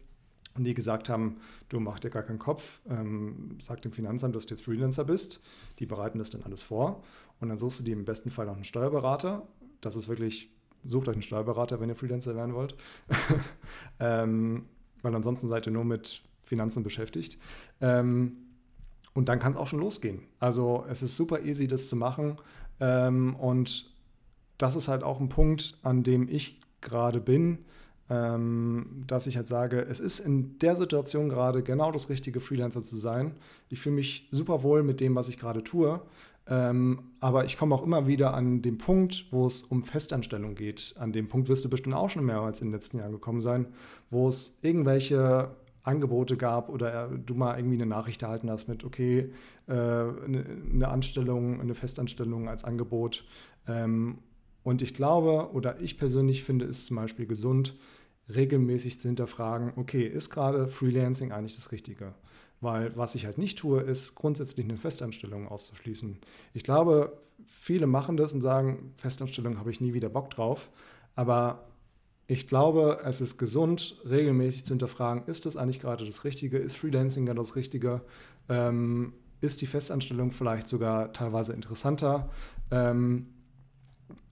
Und 0.53 0.65
die 0.65 0.73
gesagt 0.73 1.07
haben, 1.09 1.37
du 1.69 1.79
mach 1.79 1.99
dir 1.99 2.09
gar 2.09 2.23
keinen 2.23 2.39
Kopf, 2.39 2.81
ähm, 2.89 3.57
sag 3.61 3.81
dem 3.81 3.93
Finanzamt, 3.93 4.35
dass 4.35 4.45
du 4.45 4.53
jetzt 4.53 4.65
Freelancer 4.65 5.05
bist. 5.05 5.41
Die 5.79 5.85
bereiten 5.85 6.19
das 6.19 6.29
dann 6.29 6.43
alles 6.43 6.61
vor. 6.61 7.03
Und 7.39 7.49
dann 7.49 7.57
suchst 7.57 7.79
du 7.79 7.83
dir 7.83 7.93
im 7.93 8.05
besten 8.05 8.31
Fall 8.31 8.47
noch 8.47 8.55
einen 8.55 8.65
Steuerberater. 8.65 9.47
Das 9.79 9.95
ist 9.95 10.09
wirklich, 10.09 10.51
sucht 10.83 11.07
euch 11.07 11.15
einen 11.15 11.21
Steuerberater, 11.21 11.79
wenn 11.79 11.87
ihr 11.87 11.95
Freelancer 11.95 12.35
werden 12.35 12.53
wollt. 12.53 12.75
ähm, 13.99 14.65
weil 15.01 15.15
ansonsten 15.15 15.47
seid 15.47 15.67
ihr 15.67 15.71
nur 15.71 15.85
mit 15.85 16.21
Finanzen 16.41 16.83
beschäftigt. 16.83 17.37
Ähm, 17.79 18.40
und 19.13 19.29
dann 19.29 19.39
kann 19.39 19.53
es 19.53 19.57
auch 19.57 19.67
schon 19.67 19.79
losgehen. 19.79 20.21
Also 20.39 20.85
es 20.89 21.01
ist 21.01 21.15
super 21.15 21.41
easy, 21.41 21.67
das 21.67 21.89
zu 21.89 21.95
machen. 21.95 22.37
Ähm, 22.79 23.35
und 23.35 23.91
das 24.57 24.75
ist 24.75 24.87
halt 24.87 25.03
auch 25.03 25.19
ein 25.19 25.29
Punkt, 25.29 25.77
an 25.83 26.03
dem 26.03 26.29
ich 26.29 26.59
gerade 26.81 27.19
bin, 27.19 27.59
ähm, 28.09 29.03
dass 29.07 29.27
ich 29.27 29.37
halt 29.37 29.47
sage, 29.47 29.81
es 29.81 29.99
ist 29.99 30.19
in 30.19 30.57
der 30.59 30.75
Situation 30.75 31.29
gerade 31.29 31.63
genau 31.63 31.91
das 31.91 32.09
richtige, 32.09 32.39
Freelancer 32.39 32.83
zu 32.83 32.97
sein. 32.97 33.35
Ich 33.69 33.79
fühle 33.79 33.95
mich 33.95 34.27
super 34.31 34.63
wohl 34.63 34.83
mit 34.83 34.99
dem, 34.99 35.15
was 35.15 35.29
ich 35.29 35.39
gerade 35.39 35.63
tue. 35.63 36.01
Ähm, 36.47 36.99
aber 37.19 37.45
ich 37.45 37.57
komme 37.57 37.73
auch 37.75 37.83
immer 37.83 38.07
wieder 38.07 38.33
an 38.33 38.61
den 38.61 38.77
Punkt, 38.77 39.27
wo 39.31 39.45
es 39.45 39.61
um 39.61 39.83
Festanstellung 39.83 40.55
geht. 40.55 40.95
An 40.99 41.13
dem 41.13 41.27
Punkt 41.27 41.47
wirst 41.49 41.63
du 41.63 41.69
bestimmt 41.69 41.95
auch 41.95 42.09
schon 42.09 42.25
mehrmals 42.25 42.61
in 42.61 42.67
den 42.67 42.73
letzten 42.73 42.97
Jahren 42.97 43.11
gekommen 43.11 43.41
sein, 43.41 43.67
wo 44.09 44.27
es 44.27 44.57
irgendwelche 44.61 45.51
Angebote 45.83 46.37
gab 46.37 46.69
oder 46.69 47.07
du 47.07 47.33
mal 47.33 47.57
irgendwie 47.57 47.75
eine 47.75 47.85
Nachricht 47.85 48.21
erhalten 48.21 48.49
hast 48.49 48.67
mit, 48.67 48.83
okay, 48.83 49.31
äh, 49.67 49.73
eine 49.73 50.87
Anstellung, 50.89 51.59
eine 51.59 51.75
Festanstellung 51.75 52.47
als 52.49 52.63
Angebot. 52.63 53.25
Ähm, 53.67 54.19
und 54.63 54.81
ich 54.81 54.93
glaube 54.93 55.49
oder 55.53 55.79
ich 55.79 55.97
persönlich 55.97 56.43
finde 56.43 56.65
es 56.65 56.85
zum 56.85 56.97
Beispiel 56.97 57.25
gesund, 57.25 57.75
regelmäßig 58.33 58.99
zu 58.99 59.07
hinterfragen, 59.07 59.73
okay, 59.75 60.05
ist 60.05 60.29
gerade 60.29 60.67
Freelancing 60.67 61.31
eigentlich 61.31 61.55
das 61.55 61.71
Richtige? 61.71 62.13
Weil 62.61 62.95
was 62.95 63.15
ich 63.15 63.25
halt 63.25 63.39
nicht 63.39 63.57
tue, 63.57 63.81
ist 63.81 64.13
grundsätzlich 64.13 64.65
eine 64.65 64.77
Festanstellung 64.77 65.47
auszuschließen. 65.47 66.19
Ich 66.53 66.63
glaube, 66.63 67.17
viele 67.47 67.87
machen 67.87 68.17
das 68.17 68.33
und 68.33 68.41
sagen, 68.41 68.93
Festanstellung 68.97 69.57
habe 69.57 69.71
ich 69.71 69.81
nie 69.81 69.95
wieder 69.95 70.09
Bock 70.09 70.29
drauf. 70.29 70.69
Aber 71.15 71.70
ich 72.31 72.47
glaube, 72.47 72.99
es 73.03 73.19
ist 73.19 73.37
gesund, 73.37 73.97
regelmäßig 74.09 74.63
zu 74.63 74.69
hinterfragen, 74.69 75.23
ist 75.25 75.45
das 75.45 75.57
eigentlich 75.57 75.81
gerade 75.81 76.05
das 76.05 76.23
Richtige? 76.23 76.57
Ist 76.57 76.77
Freelancing 76.77 77.25
gerade 77.25 77.39
das 77.39 77.57
Richtige? 77.57 78.03
Ähm, 78.47 79.11
ist 79.41 79.61
die 79.61 79.65
Festanstellung 79.65 80.31
vielleicht 80.31 80.65
sogar 80.65 81.11
teilweise 81.11 81.51
interessanter? 81.51 82.29
Ähm, 82.71 83.27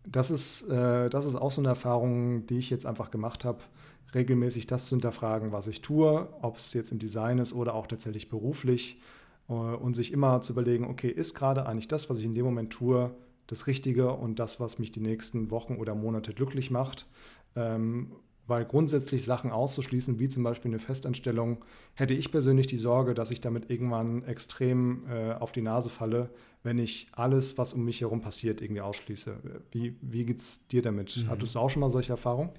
das, 0.07 0.31
ist, 0.31 0.69
äh, 0.69 1.09
das 1.09 1.25
ist 1.25 1.35
auch 1.35 1.51
so 1.51 1.59
eine 1.59 1.67
Erfahrung, 1.67 2.47
die 2.47 2.59
ich 2.59 2.69
jetzt 2.69 2.85
einfach 2.85 3.11
gemacht 3.11 3.43
habe, 3.43 3.59
regelmäßig 4.15 4.65
das 4.65 4.85
zu 4.85 4.95
hinterfragen, 4.95 5.51
was 5.51 5.67
ich 5.67 5.81
tue, 5.81 6.29
ob 6.41 6.55
es 6.55 6.71
jetzt 6.71 6.93
im 6.93 6.99
Design 6.99 7.37
ist 7.37 7.51
oder 7.51 7.75
auch 7.75 7.85
tatsächlich 7.85 8.29
beruflich 8.29 9.01
äh, 9.49 9.53
und 9.53 9.93
sich 9.93 10.13
immer 10.13 10.39
zu 10.39 10.53
überlegen, 10.53 10.85
okay, 10.85 11.09
ist 11.09 11.35
gerade 11.35 11.65
eigentlich 11.65 11.89
das, 11.89 12.09
was 12.09 12.19
ich 12.19 12.23
in 12.23 12.33
dem 12.33 12.45
Moment 12.45 12.71
tue, 12.71 13.11
das 13.51 13.67
Richtige 13.67 14.13
und 14.13 14.39
das, 14.39 14.59
was 14.59 14.79
mich 14.79 14.91
die 14.91 14.99
nächsten 14.99 15.51
Wochen 15.51 15.75
oder 15.75 15.95
Monate 15.95 16.33
glücklich 16.33 16.71
macht. 16.71 17.07
Ähm, 17.55 18.11
weil 18.49 18.65
grundsätzlich 18.65 19.23
Sachen 19.25 19.51
auszuschließen, 19.51 20.19
wie 20.19 20.27
zum 20.27 20.43
Beispiel 20.43 20.71
eine 20.71 20.79
Festanstellung, 20.79 21.63
hätte 21.93 22.15
ich 22.15 22.31
persönlich 22.31 22.65
die 22.65 22.77
Sorge, 22.77 23.13
dass 23.13 23.29
ich 23.29 23.41
damit 23.41 23.69
irgendwann 23.69 24.23
extrem 24.23 25.03
äh, 25.07 25.33
auf 25.33 25.51
die 25.51 25.61
Nase 25.61 25.89
falle, 25.91 26.31
wenn 26.63 26.79
ich 26.79 27.09
alles, 27.11 27.57
was 27.57 27.73
um 27.73 27.85
mich 27.85 28.01
herum 28.01 28.21
passiert, 28.21 28.61
irgendwie 28.61 28.81
ausschließe. 28.81 29.37
Wie, 29.71 29.95
wie 30.01 30.25
geht 30.25 30.39
es 30.39 30.67
dir 30.67 30.81
damit? 30.81 31.15
Mhm. 31.15 31.29
Hattest 31.29 31.53
du 31.53 31.59
auch 31.59 31.69
schon 31.69 31.81
mal 31.81 31.91
solche 31.91 32.11
Erfahrungen? 32.11 32.49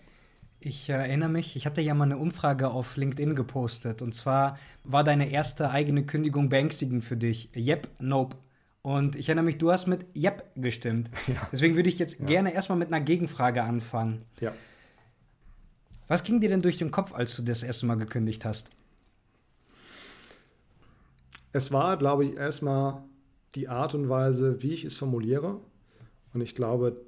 Ich 0.60 0.88
erinnere 0.90 1.30
mich, 1.30 1.56
ich 1.56 1.66
hatte 1.66 1.80
ja 1.80 1.94
mal 1.94 2.04
eine 2.04 2.18
Umfrage 2.18 2.70
auf 2.70 2.96
LinkedIn 2.96 3.34
gepostet. 3.34 4.02
Und 4.02 4.14
zwar 4.14 4.58
war 4.84 5.02
deine 5.02 5.30
erste 5.30 5.70
eigene 5.70 6.04
Kündigung 6.04 6.50
beängstigend 6.50 7.02
für 7.02 7.16
dich. 7.16 7.50
Yep, 7.56 7.88
nope. 7.98 8.36
Und 8.82 9.14
ich 9.16 9.28
erinnere 9.28 9.44
mich, 9.44 9.58
du 9.58 9.70
hast 9.70 9.86
mit 9.86 10.06
Yep 10.16 10.52
gestimmt. 10.56 11.10
Ja. 11.26 11.48
Deswegen 11.52 11.76
würde 11.76 11.88
ich 11.88 11.98
jetzt 11.98 12.18
Ja. 12.20 12.26
gerne 12.26 12.54
erstmal 12.54 12.78
mit 12.78 12.88
einer 12.88 13.00
Gegenfrage 13.00 13.62
anfangen. 13.62 14.22
Ja. 14.40 14.54
Was 16.08 16.24
ging 16.24 16.40
dir 16.40 16.48
denn 16.48 16.62
durch 16.62 16.78
den 16.78 16.90
Kopf, 16.90 17.12
als 17.14 17.36
du 17.36 17.42
das 17.42 17.62
erste 17.62 17.86
Mal 17.86 17.94
gekündigt 17.96 18.44
hast? 18.44 18.70
Es 21.52 21.72
war, 21.72 21.96
glaube 21.96 22.24
ich, 22.24 22.36
erstmal 22.36 23.02
die 23.54 23.68
Art 23.68 23.94
und 23.94 24.08
Weise, 24.08 24.62
wie 24.62 24.72
ich 24.72 24.84
es 24.84 24.96
formuliere. 24.96 25.60
Und 26.32 26.40
ich 26.40 26.54
glaube, 26.54 27.00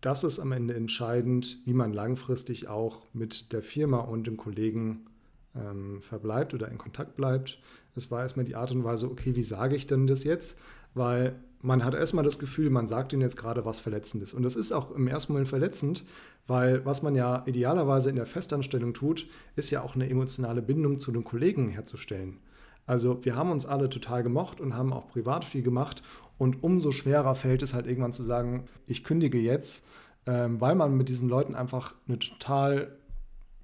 das 0.00 0.24
ist 0.24 0.40
am 0.40 0.52
Ende 0.52 0.74
entscheidend, 0.74 1.58
wie 1.64 1.72
man 1.72 1.92
langfristig 1.92 2.68
auch 2.68 3.06
mit 3.12 3.52
der 3.52 3.62
Firma 3.62 3.98
und 4.00 4.26
dem 4.26 4.36
Kollegen 4.36 5.06
ähm, 5.54 6.00
verbleibt 6.02 6.54
oder 6.54 6.68
in 6.68 6.78
Kontakt 6.78 7.14
bleibt. 7.14 7.60
Es 7.94 8.10
war 8.10 8.22
erstmal 8.22 8.44
die 8.44 8.56
Art 8.56 8.72
und 8.72 8.82
Weise, 8.84 9.08
okay, 9.08 9.36
wie 9.36 9.42
sage 9.44 9.76
ich 9.76 9.86
denn 9.86 10.06
das 10.08 10.24
jetzt? 10.24 10.58
Weil 10.94 11.36
man 11.60 11.84
hat 11.84 11.94
erstmal 11.94 12.24
das 12.24 12.38
Gefühl, 12.38 12.70
man 12.70 12.86
sagt 12.86 13.12
ihnen 13.12 13.22
jetzt 13.22 13.36
gerade 13.36 13.64
was 13.64 13.80
Verletzendes. 13.80 14.34
Und 14.34 14.42
das 14.42 14.56
ist 14.56 14.72
auch 14.72 14.90
im 14.90 15.06
ersten 15.06 15.32
Moment 15.32 15.48
verletzend, 15.48 16.04
weil 16.46 16.84
was 16.84 17.02
man 17.02 17.14
ja 17.14 17.44
idealerweise 17.46 18.10
in 18.10 18.16
der 18.16 18.26
Festanstellung 18.26 18.94
tut, 18.94 19.28
ist 19.54 19.70
ja 19.70 19.82
auch 19.82 19.94
eine 19.94 20.10
emotionale 20.10 20.60
Bindung 20.60 20.98
zu 20.98 21.12
den 21.12 21.24
Kollegen 21.24 21.68
herzustellen. 21.68 22.40
Also 22.84 23.24
wir 23.24 23.36
haben 23.36 23.52
uns 23.52 23.64
alle 23.64 23.88
total 23.88 24.24
gemocht 24.24 24.60
und 24.60 24.74
haben 24.74 24.92
auch 24.92 25.08
privat 25.08 25.44
viel 25.44 25.62
gemacht. 25.62 26.02
Und 26.36 26.64
umso 26.64 26.90
schwerer 26.90 27.36
fällt 27.36 27.62
es 27.62 27.74
halt 27.74 27.86
irgendwann 27.86 28.12
zu 28.12 28.24
sagen, 28.24 28.64
ich 28.86 29.04
kündige 29.04 29.38
jetzt, 29.38 29.86
ähm, 30.26 30.60
weil 30.60 30.74
man 30.74 30.96
mit 30.96 31.08
diesen 31.08 31.28
Leuten 31.28 31.54
einfach 31.54 31.94
eine 32.08 32.18
total 32.18 32.96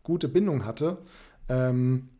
gute 0.04 0.28
Bindung 0.28 0.64
hatte. 0.64 0.98
Ähm, 1.48 2.10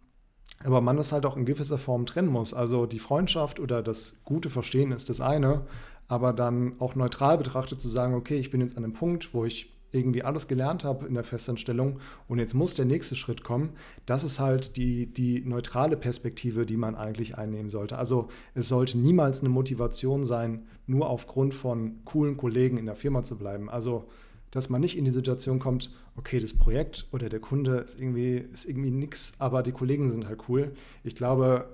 aber 0.65 0.81
man 0.81 0.99
es 0.99 1.13
halt 1.13 1.25
auch 1.27 1.37
in 1.37 1.47
gewisser 1.47 1.79
Form 1.79 2.07
trennen 2.07 2.29
muss. 2.29 2.53
Also 2.53 2.87
die 2.87 2.99
Freundschaft 2.99 3.61
oder 3.61 3.83
das 3.83 4.21
gute 4.25 4.51
Verstehen 4.51 4.93
ist 4.93 5.09
das 5.09 5.21
eine, 5.21 5.63
aber 6.09 6.33
dann 6.33 6.75
auch 6.81 6.95
neutral 6.95 7.39
betrachtet 7.39 7.81
zu 7.81 7.89
sagen, 7.89 8.15
okay, 8.15 8.37
ich 8.37 8.51
bin 8.51 8.61
jetzt 8.61 8.77
an 8.77 8.85
einem 8.85 8.95
Punkt, 8.95 9.35
wo 9.35 9.45
ich 9.45 9.73
irgendwie 9.91 10.23
alles 10.23 10.49
gelernt 10.49 10.85
habe 10.85 11.07
in 11.07 11.15
der 11.15 11.25
Festanstellung 11.25 12.01
und 12.27 12.39
jetzt 12.39 12.55
muss 12.55 12.75
der 12.75 12.85
nächste 12.85 13.17
Schritt 13.17 13.43
kommen. 13.43 13.71
Das 14.05 14.23
ist 14.23 14.39
halt 14.39 14.77
die, 14.77 15.07
die 15.07 15.41
neutrale 15.41 15.97
Perspektive, 15.97 16.67
die 16.67 16.77
man 16.77 16.95
eigentlich 16.95 17.39
einnehmen 17.39 17.71
sollte. 17.71 17.97
Also 17.97 18.29
es 18.55 18.69
sollte 18.69 18.99
niemals 18.99 19.41
eine 19.41 19.49
Motivation 19.49 20.27
sein, 20.27 20.67
nur 20.87 21.09
aufgrund 21.09 21.55
von 21.55 22.05
coolen 22.05 22.37
Kollegen 22.37 22.77
in 22.77 22.87
der 22.87 22.97
Firma 22.97 23.23
zu 23.23 23.39
bleiben. 23.39 23.71
Also 23.71 24.09
dass 24.51 24.70
man 24.70 24.81
nicht 24.81 24.97
in 24.97 25.05
die 25.05 25.11
Situation 25.11 25.59
kommt, 25.59 25.91
okay, 26.16 26.39
das 26.41 26.55
Projekt 26.55 27.07
oder 27.12 27.29
der 27.29 27.41
Kunde 27.41 27.79
ist 27.79 28.01
irgendwie, 28.01 28.37
ist 28.37 28.69
irgendwie 28.69 28.91
nix, 28.91 29.33
aber 29.39 29.62
die 29.62 29.73
Kollegen 29.73 30.11
sind 30.11 30.27
halt 30.27 30.49
cool. 30.49 30.73
Ich 31.05 31.15
glaube, 31.15 31.69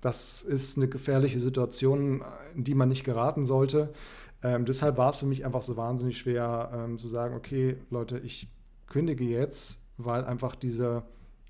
das 0.00 0.42
ist 0.42 0.76
eine 0.76 0.88
gefährliche 0.88 1.40
Situation, 1.40 2.22
in 2.54 2.64
die 2.64 2.74
man 2.74 2.88
nicht 2.88 3.04
geraten 3.04 3.44
sollte. 3.44 3.92
Ähm, 4.42 4.64
deshalb 4.64 4.96
war 4.96 5.10
es 5.10 5.18
für 5.18 5.26
mich 5.26 5.44
einfach 5.44 5.62
so 5.62 5.76
wahnsinnig 5.76 6.18
schwer 6.18 6.70
ähm, 6.74 6.98
zu 6.98 7.08
sagen, 7.08 7.36
okay, 7.36 7.76
Leute, 7.90 8.18
ich 8.18 8.48
kündige 8.88 9.24
jetzt, 9.24 9.80
weil 9.96 10.24
einfach 10.24 10.56
diese 10.56 11.04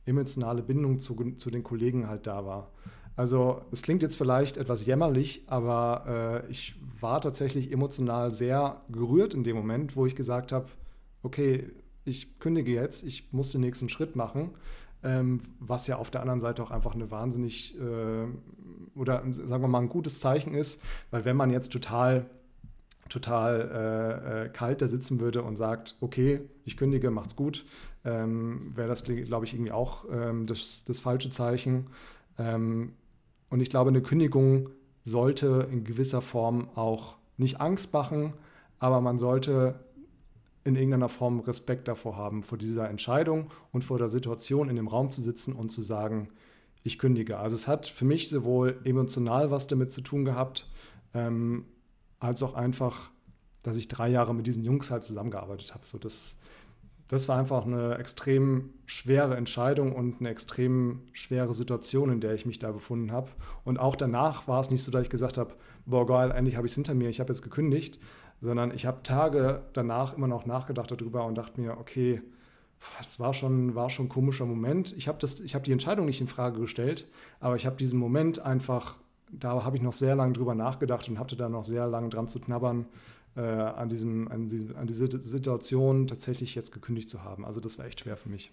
emotionale 0.04 0.62
Bindung 0.62 0.98
zu, 0.98 1.14
zu 1.36 1.50
den 1.50 1.62
Kollegen 1.62 2.08
halt 2.08 2.26
da 2.26 2.44
war. 2.44 2.70
Also 3.16 3.62
es 3.70 3.82
klingt 3.82 4.02
jetzt 4.02 4.16
vielleicht 4.16 4.56
etwas 4.56 4.86
jämmerlich, 4.86 5.42
aber 5.46 6.44
äh, 6.46 6.50
ich 6.50 6.74
war 7.00 7.20
tatsächlich 7.20 7.70
emotional 7.70 8.32
sehr 8.32 8.80
gerührt 8.88 9.34
in 9.34 9.44
dem 9.44 9.56
Moment, 9.56 9.96
wo 9.96 10.06
ich 10.06 10.16
gesagt 10.16 10.52
habe, 10.52 10.66
okay, 11.22 11.70
ich 12.04 12.38
kündige 12.38 12.72
jetzt, 12.72 13.04
ich 13.04 13.32
muss 13.32 13.50
den 13.50 13.60
nächsten 13.60 13.88
Schritt 13.88 14.16
machen, 14.16 14.50
ähm, 15.02 15.40
was 15.60 15.86
ja 15.86 15.96
auf 15.96 16.10
der 16.10 16.22
anderen 16.22 16.40
Seite 16.40 16.62
auch 16.62 16.70
einfach 16.70 16.94
eine 16.94 17.10
wahnsinnig 17.10 17.78
äh, 17.78 18.26
oder 18.98 19.22
sagen 19.30 19.62
wir 19.62 19.68
mal 19.68 19.80
ein 19.80 19.88
gutes 19.88 20.20
Zeichen 20.20 20.54
ist, 20.54 20.82
weil 21.10 21.24
wenn 21.24 21.36
man 21.36 21.50
jetzt 21.50 21.72
total 21.72 22.26
total 23.08 23.60
äh, 23.74 24.44
äh, 24.44 24.48
kalt 24.48 24.80
da 24.80 24.88
sitzen 24.88 25.20
würde 25.20 25.42
und 25.42 25.56
sagt, 25.56 25.96
okay, 26.00 26.40
ich 26.64 26.78
kündige, 26.78 27.10
macht's 27.10 27.36
gut, 27.36 27.66
ähm, 28.04 28.74
wäre 28.74 28.88
das, 28.88 29.04
glaube 29.04 29.44
ich, 29.44 29.52
irgendwie 29.52 29.72
auch 29.72 30.06
ähm, 30.10 30.46
das, 30.46 30.84
das 30.86 30.98
falsche 30.98 31.28
Zeichen. 31.28 31.88
Ähm, 32.38 32.92
und 33.52 33.60
ich 33.60 33.68
glaube, 33.68 33.90
eine 33.90 34.00
Kündigung 34.00 34.70
sollte 35.02 35.68
in 35.70 35.84
gewisser 35.84 36.22
Form 36.22 36.70
auch 36.74 37.16
nicht 37.36 37.60
Angst 37.60 37.92
machen, 37.92 38.32
aber 38.78 39.02
man 39.02 39.18
sollte 39.18 39.78
in 40.64 40.74
irgendeiner 40.74 41.10
Form 41.10 41.38
Respekt 41.40 41.86
davor 41.86 42.16
haben, 42.16 42.44
vor 42.44 42.56
dieser 42.56 42.88
Entscheidung 42.88 43.50
und 43.70 43.84
vor 43.84 43.98
der 43.98 44.08
Situation 44.08 44.70
in 44.70 44.76
dem 44.76 44.88
Raum 44.88 45.10
zu 45.10 45.20
sitzen 45.20 45.52
und 45.52 45.68
zu 45.68 45.82
sagen, 45.82 46.30
ich 46.82 46.98
kündige. 46.98 47.40
Also 47.40 47.54
es 47.54 47.68
hat 47.68 47.86
für 47.86 48.06
mich 48.06 48.30
sowohl 48.30 48.80
emotional 48.84 49.50
was 49.50 49.66
damit 49.66 49.92
zu 49.92 50.00
tun 50.00 50.24
gehabt, 50.24 50.70
ähm, 51.12 51.66
als 52.20 52.42
auch 52.42 52.54
einfach, 52.54 53.10
dass 53.62 53.76
ich 53.76 53.86
drei 53.86 54.08
Jahre 54.08 54.34
mit 54.34 54.46
diesen 54.46 54.64
Jungs 54.64 54.90
halt 54.90 55.04
zusammengearbeitet 55.04 55.74
habe. 55.74 55.84
So 55.84 55.98
das, 55.98 56.38
das 57.08 57.28
war 57.28 57.38
einfach 57.38 57.66
eine 57.66 57.98
extrem 57.98 58.70
schwere 58.86 59.36
Entscheidung 59.36 59.94
und 59.94 60.20
eine 60.20 60.30
extrem 60.30 61.02
schwere 61.12 61.52
Situation, 61.52 62.10
in 62.10 62.20
der 62.20 62.34
ich 62.34 62.46
mich 62.46 62.58
da 62.58 62.72
befunden 62.72 63.12
habe. 63.12 63.30
Und 63.64 63.78
auch 63.78 63.96
danach 63.96 64.48
war 64.48 64.60
es 64.60 64.70
nicht 64.70 64.82
so, 64.82 64.90
dass 64.90 65.02
ich 65.02 65.10
gesagt 65.10 65.38
habe, 65.38 65.54
boah 65.84 66.06
geil, 66.06 66.30
endlich 66.30 66.56
habe 66.56 66.66
ich 66.66 66.72
es 66.72 66.76
hinter 66.76 66.94
mir, 66.94 67.10
ich 67.10 67.20
habe 67.20 67.32
jetzt 67.32 67.42
gekündigt, 67.42 67.98
sondern 68.40 68.72
ich 68.74 68.86
habe 68.86 69.02
Tage 69.02 69.62
danach 69.72 70.16
immer 70.16 70.26
noch 70.26 70.46
nachgedacht 70.46 70.90
darüber 70.90 71.26
und 71.26 71.36
dachte 71.36 71.60
mir, 71.60 71.78
okay, 71.78 72.22
das 73.02 73.20
war 73.20 73.34
schon, 73.34 73.74
war 73.74 73.90
schon 73.90 74.06
ein 74.06 74.08
komischer 74.08 74.46
Moment. 74.46 74.92
Ich 74.96 75.06
habe 75.08 75.24
hab 75.26 75.64
die 75.64 75.72
Entscheidung 75.72 76.06
nicht 76.06 76.20
in 76.20 76.26
Frage 76.26 76.60
gestellt, 76.60 77.08
aber 77.40 77.56
ich 77.56 77.66
habe 77.66 77.76
diesen 77.76 77.98
Moment 77.98 78.40
einfach, 78.40 78.96
da 79.30 79.64
habe 79.64 79.76
ich 79.76 79.82
noch 79.82 79.92
sehr 79.92 80.16
lange 80.16 80.32
drüber 80.32 80.54
nachgedacht 80.54 81.08
und 81.08 81.18
hatte 81.18 81.36
da 81.36 81.48
noch 81.48 81.64
sehr 81.64 81.86
lange 81.86 82.08
dran 82.08 82.28
zu 82.28 82.40
knabbern, 82.40 82.86
an, 83.40 83.88
diesem, 83.88 84.28
an, 84.28 84.48
diesem, 84.48 84.76
an 84.76 84.86
diese 84.86 85.06
Situation 85.22 86.06
tatsächlich 86.06 86.54
jetzt 86.54 86.72
gekündigt 86.72 87.08
zu 87.08 87.24
haben. 87.24 87.44
Also 87.44 87.60
das 87.60 87.78
war 87.78 87.86
echt 87.86 88.00
schwer 88.00 88.16
für 88.16 88.28
mich. 88.28 88.52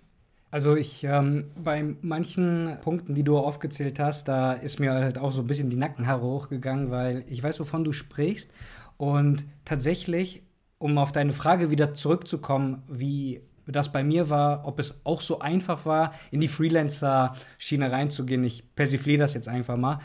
Also 0.51 0.75
ich, 0.75 1.03
ähm, 1.03 1.45
bei 1.61 1.95
manchen 2.01 2.77
Punkten, 2.81 3.13
die 3.13 3.23
du 3.23 3.37
aufgezählt 3.37 3.99
hast, 3.99 4.27
da 4.27 4.53
ist 4.53 4.79
mir 4.79 4.93
halt 4.93 5.19
auch 5.19 5.31
so 5.31 5.41
ein 5.41 5.47
bisschen 5.47 5.69
die 5.69 5.75
Nackenhaare 5.75 6.23
hochgegangen, 6.23 6.89
weil 6.89 7.23
ich 7.27 7.43
weiß, 7.43 7.59
wovon 7.59 7.83
du 7.83 7.91
sprichst. 7.91 8.49
Und 8.97 9.45
tatsächlich, 9.63 10.41
um 10.79 10.97
auf 10.97 11.11
deine 11.11 11.33
Frage 11.33 11.69
wieder 11.69 11.93
zurückzukommen, 11.93 12.81
wie 12.87 13.41
das 13.67 13.91
bei 13.91 14.03
mir 14.03 14.31
war, 14.31 14.65
ob 14.67 14.79
es 14.79 15.01
auch 15.03 15.21
so 15.21 15.39
einfach 15.39 15.85
war, 15.85 16.13
in 16.31 16.39
die 16.39 16.47
Freelancer-Schiene 16.47 17.91
reinzugehen. 17.91 18.43
Ich 18.43 18.75
persifliere 18.75 19.19
das 19.19 19.35
jetzt 19.35 19.47
einfach 19.47 19.77
mal. 19.77 19.99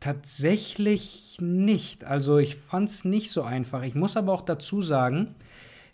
Tatsächlich 0.00 1.38
nicht. 1.40 2.04
Also 2.04 2.38
ich 2.38 2.56
fand 2.56 2.88
es 2.88 3.04
nicht 3.04 3.30
so 3.30 3.42
einfach. 3.42 3.82
Ich 3.82 3.94
muss 3.94 4.16
aber 4.16 4.32
auch 4.32 4.42
dazu 4.42 4.82
sagen, 4.82 5.34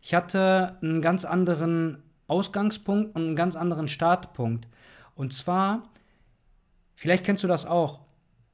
ich 0.03 0.15
hatte 0.15 0.79
einen 0.83 1.03
ganz 1.03 1.25
anderen 1.25 2.03
Ausgangspunkt 2.27 3.15
und 3.15 3.23
einen 3.23 3.37
ganz 3.37 3.57
anderen 3.57 3.89
Startpunkt. 3.89 4.67
Und 5.15 5.33
zwar, 5.33 5.83
vielleicht 6.95 7.25
kennst 7.25 7.45
du 7.45 7.49
das 7.49 7.67
auch, 7.67 8.01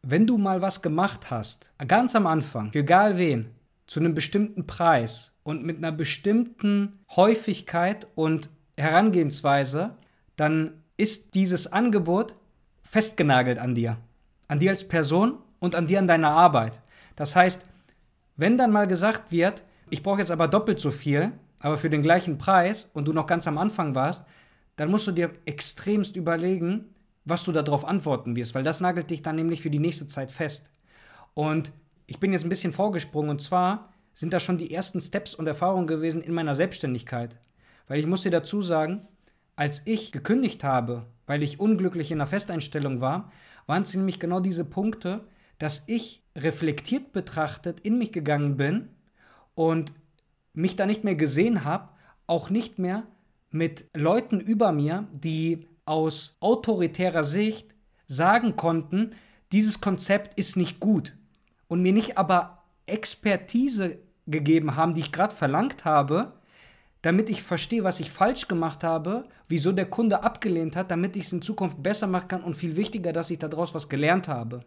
wenn 0.02 0.26
du 0.26 0.38
mal 0.38 0.62
was 0.62 0.82
gemacht 0.82 1.30
hast, 1.30 1.72
ganz 1.86 2.14
am 2.14 2.26
Anfang, 2.26 2.70
egal 2.74 3.18
wen, 3.18 3.50
zu 3.86 4.00
einem 4.00 4.14
bestimmten 4.14 4.66
Preis 4.66 5.32
und 5.42 5.64
mit 5.64 5.78
einer 5.78 5.92
bestimmten 5.92 7.00
Häufigkeit 7.14 8.06
und 8.14 8.48
Herangehensweise, 8.76 9.96
dann 10.36 10.82
ist 10.96 11.34
dieses 11.34 11.72
Angebot 11.72 12.34
festgenagelt 12.82 13.58
an 13.58 13.74
dir. 13.74 13.96
An 14.48 14.58
dir 14.58 14.70
als 14.70 14.86
Person 14.86 15.38
und 15.58 15.74
an 15.74 15.86
dir 15.86 15.98
an 15.98 16.06
deiner 16.06 16.30
Arbeit. 16.30 16.80
Das 17.16 17.34
heißt, 17.34 17.62
wenn 18.36 18.58
dann 18.58 18.72
mal 18.72 18.86
gesagt 18.86 19.32
wird, 19.32 19.62
ich 19.90 20.02
brauche 20.02 20.20
jetzt 20.20 20.30
aber 20.30 20.48
doppelt 20.48 20.78
so 20.78 20.90
viel, 20.90 21.32
aber 21.60 21.78
für 21.78 21.90
den 21.90 22.02
gleichen 22.02 22.38
Preis 22.38 22.90
und 22.92 23.06
du 23.06 23.12
noch 23.12 23.26
ganz 23.26 23.46
am 23.46 23.58
Anfang 23.58 23.94
warst, 23.94 24.24
dann 24.76 24.90
musst 24.90 25.06
du 25.06 25.12
dir 25.12 25.30
extremst 25.46 26.16
überlegen, 26.16 26.94
was 27.24 27.44
du 27.44 27.52
darauf 27.52 27.84
antworten 27.84 28.36
wirst, 28.36 28.54
weil 28.54 28.62
das 28.62 28.80
nagelt 28.80 29.10
dich 29.10 29.22
dann 29.22 29.36
nämlich 29.36 29.62
für 29.62 29.70
die 29.70 29.78
nächste 29.78 30.06
Zeit 30.06 30.30
fest. 30.30 30.70
Und 31.34 31.72
ich 32.06 32.20
bin 32.20 32.32
jetzt 32.32 32.44
ein 32.44 32.50
bisschen 32.50 32.72
vorgesprungen 32.72 33.30
und 33.30 33.42
zwar 33.42 33.92
sind 34.12 34.32
da 34.32 34.40
schon 34.40 34.58
die 34.58 34.72
ersten 34.72 35.00
Steps 35.00 35.34
und 35.34 35.46
Erfahrungen 35.46 35.86
gewesen 35.86 36.22
in 36.22 36.32
meiner 36.32 36.54
Selbstständigkeit. 36.54 37.38
Weil 37.88 37.98
ich 37.98 38.06
muss 38.06 38.22
dir 38.22 38.30
dazu 38.30 38.62
sagen, 38.62 39.06
als 39.56 39.82
ich 39.86 40.12
gekündigt 40.12 40.62
habe, 40.62 41.06
weil 41.26 41.42
ich 41.42 41.58
unglücklich 41.58 42.10
in 42.10 42.18
einer 42.18 42.26
Festeinstellung 42.26 43.00
war, 43.00 43.32
waren 43.66 43.82
es 43.82 43.94
nämlich 43.94 44.18
genau 44.18 44.40
diese 44.40 44.64
Punkte, 44.64 45.26
dass 45.58 45.84
ich 45.86 46.22
reflektiert 46.36 47.12
betrachtet 47.12 47.80
in 47.80 47.98
mich 47.98 48.12
gegangen 48.12 48.56
bin 48.56 48.88
und 49.54 49.92
mich 50.52 50.76
da 50.76 50.86
nicht 50.86 51.04
mehr 51.04 51.14
gesehen 51.14 51.64
habe, 51.64 51.88
auch 52.26 52.50
nicht 52.50 52.78
mehr 52.78 53.04
mit 53.50 53.86
Leuten 53.94 54.40
über 54.40 54.72
mir, 54.72 55.06
die 55.12 55.66
aus 55.84 56.36
autoritärer 56.40 57.24
Sicht 57.24 57.74
sagen 58.06 58.56
konnten, 58.56 59.10
dieses 59.52 59.80
Konzept 59.80 60.38
ist 60.38 60.56
nicht 60.56 60.80
gut 60.80 61.16
und 61.68 61.82
mir 61.82 61.92
nicht 61.92 62.18
aber 62.18 62.64
Expertise 62.86 63.98
gegeben 64.26 64.76
haben, 64.76 64.94
die 64.94 65.00
ich 65.00 65.12
gerade 65.12 65.34
verlangt 65.34 65.84
habe, 65.84 66.35
damit 67.02 67.30
ich 67.30 67.42
verstehe, 67.42 67.84
was 67.84 68.00
ich 68.00 68.10
falsch 68.10 68.48
gemacht 68.48 68.82
habe, 68.82 69.24
wieso 69.48 69.72
der 69.72 69.86
Kunde 69.86 70.22
abgelehnt 70.22 70.76
hat, 70.76 70.90
damit 70.90 71.16
ich 71.16 71.24
es 71.24 71.32
in 71.32 71.42
Zukunft 71.42 71.82
besser 71.82 72.06
machen 72.06 72.28
kann 72.28 72.42
und 72.42 72.56
viel 72.56 72.76
wichtiger, 72.76 73.12
dass 73.12 73.30
ich 73.30 73.38
daraus 73.38 73.74
was 73.74 73.88
gelernt 73.88 74.28
habe. 74.28 74.60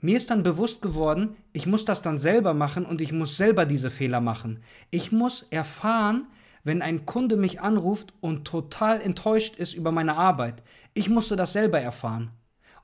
mir 0.00 0.16
ist 0.16 0.30
dann 0.30 0.44
bewusst 0.44 0.80
geworden, 0.80 1.36
ich 1.52 1.66
muss 1.66 1.84
das 1.84 2.02
dann 2.02 2.18
selber 2.18 2.54
machen 2.54 2.86
und 2.86 3.00
ich 3.00 3.12
muss 3.12 3.36
selber 3.36 3.66
diese 3.66 3.90
Fehler 3.90 4.20
machen. 4.20 4.62
Ich 4.90 5.10
muss 5.10 5.46
erfahren, 5.50 6.28
wenn 6.62 6.82
ein 6.82 7.06
Kunde 7.06 7.36
mich 7.36 7.60
anruft 7.60 8.12
und 8.20 8.44
total 8.44 9.00
enttäuscht 9.00 9.56
ist 9.56 9.74
über 9.74 9.90
meine 9.90 10.16
Arbeit. 10.16 10.62
Ich 10.94 11.08
musste 11.08 11.34
das 11.34 11.52
selber 11.52 11.80
erfahren. 11.80 12.30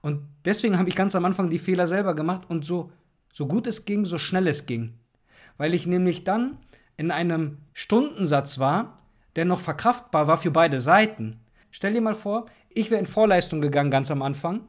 Und 0.01 0.21
deswegen 0.45 0.79
habe 0.79 0.89
ich 0.89 0.97
ganz 0.97 1.15
am 1.15 1.25
Anfang 1.25 1.51
die 1.51 1.59
Fehler 1.59 1.87
selber 1.87 2.15
gemacht 2.15 2.43
und 2.49 2.65
so, 2.65 2.91
so 3.33 3.47
gut 3.47 3.67
es 3.67 3.85
ging, 3.85 4.05
so 4.05 4.19
schnell 4.19 4.47
es 4.49 4.67
ging. 4.67 4.95
Weil 5.57 5.75
ich 5.75 5.87
nämlich 5.87 6.25
dann 6.25 6.59
in 6.97 7.11
einem 7.11 7.59
Stundensatz 7.73 8.59
war, 8.59 8.99
der 9.37 9.45
noch 9.45 9.61
verkraftbar 9.61 10.27
war 10.27 10.37
für 10.37 10.51
beide 10.51 10.81
Seiten. 10.81 11.41
Stell 11.71 11.93
dir 11.93 12.01
mal 12.01 12.15
vor, 12.15 12.47
ich 12.71 12.91
wäre 12.91 13.01
in 13.01 13.07
Vorleistung 13.07 13.61
gegangen 13.61 13.91
ganz 13.91 14.11
am 14.11 14.23
Anfang 14.23 14.61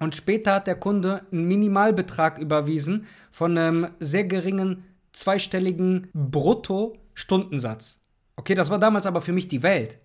und 0.00 0.14
später 0.14 0.54
hat 0.54 0.66
der 0.66 0.76
Kunde 0.76 1.22
einen 1.32 1.46
Minimalbetrag 1.46 2.38
überwiesen 2.38 3.06
von 3.30 3.56
einem 3.56 3.88
sehr 3.98 4.24
geringen 4.24 4.84
zweistelligen 5.12 6.08
Brutto-Stundensatz. 6.12 8.00
Okay, 8.36 8.54
das 8.54 8.70
war 8.70 8.78
damals 8.78 9.06
aber 9.06 9.20
für 9.20 9.32
mich 9.32 9.48
die 9.48 9.62
Welt. 9.62 9.98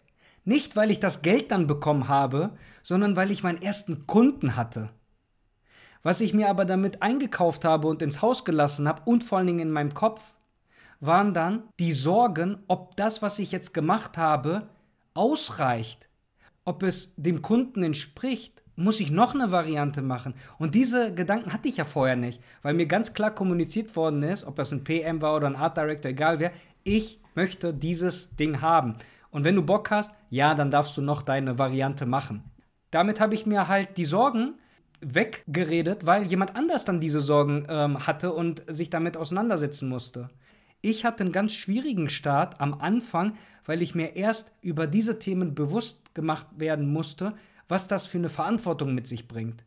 Nicht, 0.46 0.76
weil 0.76 0.92
ich 0.92 1.00
das 1.00 1.22
Geld 1.22 1.52
dann 1.52 1.68
bekommen 1.68 2.08
habe, 2.08 2.58
sondern 2.82 3.16
weil 3.16 3.32
ich 3.32 3.44
meinen 3.44 3.62
ersten 3.62 4.08
Kunden 4.08 4.56
hatte. 4.56 4.90
Was 6.02 6.20
ich 6.20 6.34
mir 6.34 6.50
aber 6.50 6.66
damit 6.66 7.02
eingekauft 7.02 7.64
habe 7.64 7.88
und 7.88 8.02
ins 8.02 8.22
Haus 8.22 8.44
gelassen 8.44 8.88
habe 8.88 9.04
und 9.06 9.24
vor 9.24 9.38
allen 9.38 9.48
Dingen 9.48 9.60
in 9.60 9.72
meinem 9.72 9.94
Kopf, 9.94 10.34
waren 11.06 11.34
dann 11.34 11.64
die 11.80 11.94
Sorgen, 11.94 12.60
ob 12.68 12.96
das, 12.96 13.22
was 13.22 13.40
ich 13.40 13.52
jetzt 13.52 13.74
gemacht 13.74 14.18
habe, 14.18 14.68
ausreicht, 15.14 16.10
ob 16.66 16.84
es 16.84 17.14
dem 17.18 17.42
Kunden 17.42 17.84
entspricht, 17.84 18.64
muss 18.76 19.00
ich 19.00 19.12
noch 19.12 19.36
eine 19.36 19.52
Variante 19.52 20.02
machen. 20.02 20.34
Und 20.58 20.74
diese 20.74 21.14
Gedanken 21.14 21.54
hatte 21.54 21.68
ich 21.68 21.78
ja 21.78 21.86
vorher 21.86 22.16
nicht, 22.16 22.42
weil 22.62 22.74
mir 22.74 22.88
ganz 22.88 23.14
klar 23.14 23.32
kommuniziert 23.32 23.96
worden 23.96 24.24
ist, 24.24 24.46
ob 24.46 24.56
das 24.56 24.72
ein 24.72 24.84
PM 24.84 25.22
war 25.22 25.36
oder 25.36 25.48
ein 25.48 25.56
Art 25.56 25.78
Director, 25.78 26.10
egal 26.10 26.40
wer, 26.40 26.52
ich 26.84 27.20
möchte 27.36 27.74
dieses 27.74 28.36
Ding 28.36 28.62
haben. 28.62 28.96
Und 29.30 29.44
wenn 29.44 29.56
du 29.56 29.64
Bock 29.64 29.92
hast, 29.92 30.12
ja, 30.30 30.56
dann 30.56 30.72
darfst 30.72 30.96
du 30.98 31.02
noch 31.02 31.22
deine 31.22 31.60
Variante 31.60 32.06
machen. 32.06 32.44
Damit 32.92 33.20
habe 33.20 33.34
ich 33.34 33.46
mir 33.46 33.68
halt 33.68 33.98
die 33.98 34.06
Sorgen 34.06 34.56
weggeredet, 35.02 36.06
weil 36.06 36.24
jemand 36.24 36.56
anders 36.56 36.86
dann 36.86 37.00
diese 37.00 37.20
Sorgen 37.20 37.66
ähm, 37.68 38.06
hatte 38.08 38.32
und 38.34 38.64
sich 38.68 38.90
damit 38.90 39.18
auseinandersetzen 39.18 39.90
musste. 39.90 40.30
Ich 40.86 41.06
hatte 41.06 41.24
einen 41.24 41.32
ganz 41.32 41.54
schwierigen 41.54 42.10
Start 42.10 42.60
am 42.60 42.74
Anfang, 42.74 43.38
weil 43.64 43.82
ich 43.82 43.96
mir 43.96 44.18
erst 44.18 44.52
über 44.62 44.86
diese 44.86 45.18
Themen 45.18 45.56
bewusst 45.56 46.14
gemacht 46.14 46.46
werden 46.58 46.92
musste, 46.92 47.36
was 47.70 47.88
das 47.88 48.06
für 48.06 48.18
eine 48.18 48.28
Verantwortung 48.28 48.94
mit 48.94 49.08
sich 49.08 49.30
bringt. 49.30 49.64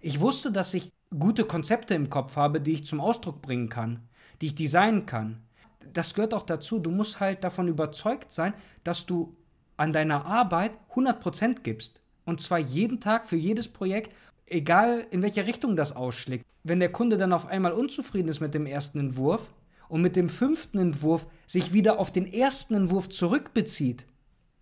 Ich 0.00 0.18
wusste, 0.18 0.50
dass 0.50 0.74
ich 0.74 0.90
gute 1.16 1.44
Konzepte 1.44 1.94
im 1.94 2.10
Kopf 2.10 2.34
habe, 2.34 2.60
die 2.60 2.72
ich 2.72 2.84
zum 2.84 2.98
Ausdruck 2.98 3.40
bringen 3.40 3.68
kann, 3.68 4.08
die 4.40 4.46
ich 4.46 4.56
designen 4.56 5.06
kann. 5.06 5.44
Das 5.92 6.12
gehört 6.12 6.34
auch 6.34 6.42
dazu, 6.42 6.80
du 6.80 6.90
musst 6.90 7.20
halt 7.20 7.44
davon 7.44 7.68
überzeugt 7.68 8.32
sein, 8.32 8.52
dass 8.82 9.06
du 9.06 9.36
an 9.76 9.92
deiner 9.92 10.26
Arbeit 10.26 10.72
100% 10.92 11.60
gibst. 11.62 12.02
Und 12.24 12.40
zwar 12.40 12.58
jeden 12.58 12.98
Tag 12.98 13.28
für 13.28 13.36
jedes 13.36 13.68
Projekt, 13.68 14.12
egal 14.44 15.06
in 15.12 15.22
welche 15.22 15.46
Richtung 15.46 15.76
das 15.76 15.94
ausschlägt. 15.94 16.44
Wenn 16.64 16.80
der 16.80 16.90
Kunde 16.90 17.16
dann 17.16 17.32
auf 17.32 17.46
einmal 17.46 17.72
unzufrieden 17.72 18.28
ist 18.28 18.40
mit 18.40 18.54
dem 18.54 18.66
ersten 18.66 18.98
Entwurf 18.98 19.52
und 19.88 20.02
mit 20.02 20.16
dem 20.16 20.28
fünften 20.28 20.78
Entwurf 20.78 21.26
sich 21.46 21.72
wieder 21.72 21.98
auf 21.98 22.12
den 22.12 22.26
ersten 22.26 22.74
Entwurf 22.74 23.08
zurückbezieht, 23.08 24.06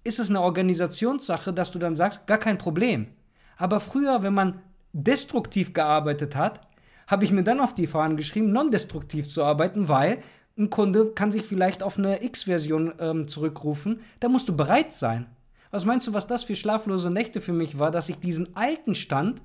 ist 0.05 0.19
es 0.19 0.31
eine 0.31 0.41
Organisationssache, 0.41 1.53
dass 1.53 1.73
du 1.73 1.79
dann 1.79 1.97
sagst, 1.97 2.27
gar 2.27 2.39
kein 2.39 2.59
Problem. 2.59 3.09
Aber 3.57 3.81
früher, 3.81 4.23
wenn 4.23 4.35
man 4.35 4.61
destruktiv 4.93 5.73
gearbeitet 5.73 6.37
hat, 6.37 6.61
habe 7.07 7.25
ich 7.25 7.33
mir 7.33 7.43
dann 7.43 7.61
auf 7.61 7.75
die 7.75 7.87
Fahnen 7.87 8.17
geschrieben, 8.17 8.53
non-destruktiv 8.53 9.29
zu 9.29 9.45
arbeiten, 9.45 9.89
weil 9.89 10.23
ein 10.59 10.71
Kunde 10.71 11.13
kann 11.13 11.31
sich 11.31 11.43
vielleicht 11.43 11.83
auf 11.83 11.99
eine 11.99 12.25
X-Version 12.25 12.95
ähm, 12.99 13.29
zurückrufen. 13.29 14.01
Da 14.21 14.29
musst 14.29 14.49
du 14.49 14.57
bereit 14.57 14.93
sein. 14.93 15.27
Was 15.71 15.85
meinst 15.85 16.07
du, 16.07 16.15
was 16.15 16.27
das 16.27 16.45
für 16.45 16.57
schlaflose 16.57 17.11
Nächte 17.11 17.41
für 17.41 17.53
mich 17.53 17.79
war, 17.79 17.91
dass 17.91 18.09
ich 18.09 18.19
diesen 18.19 18.57
alten 18.57 18.95
Stand 18.95 19.43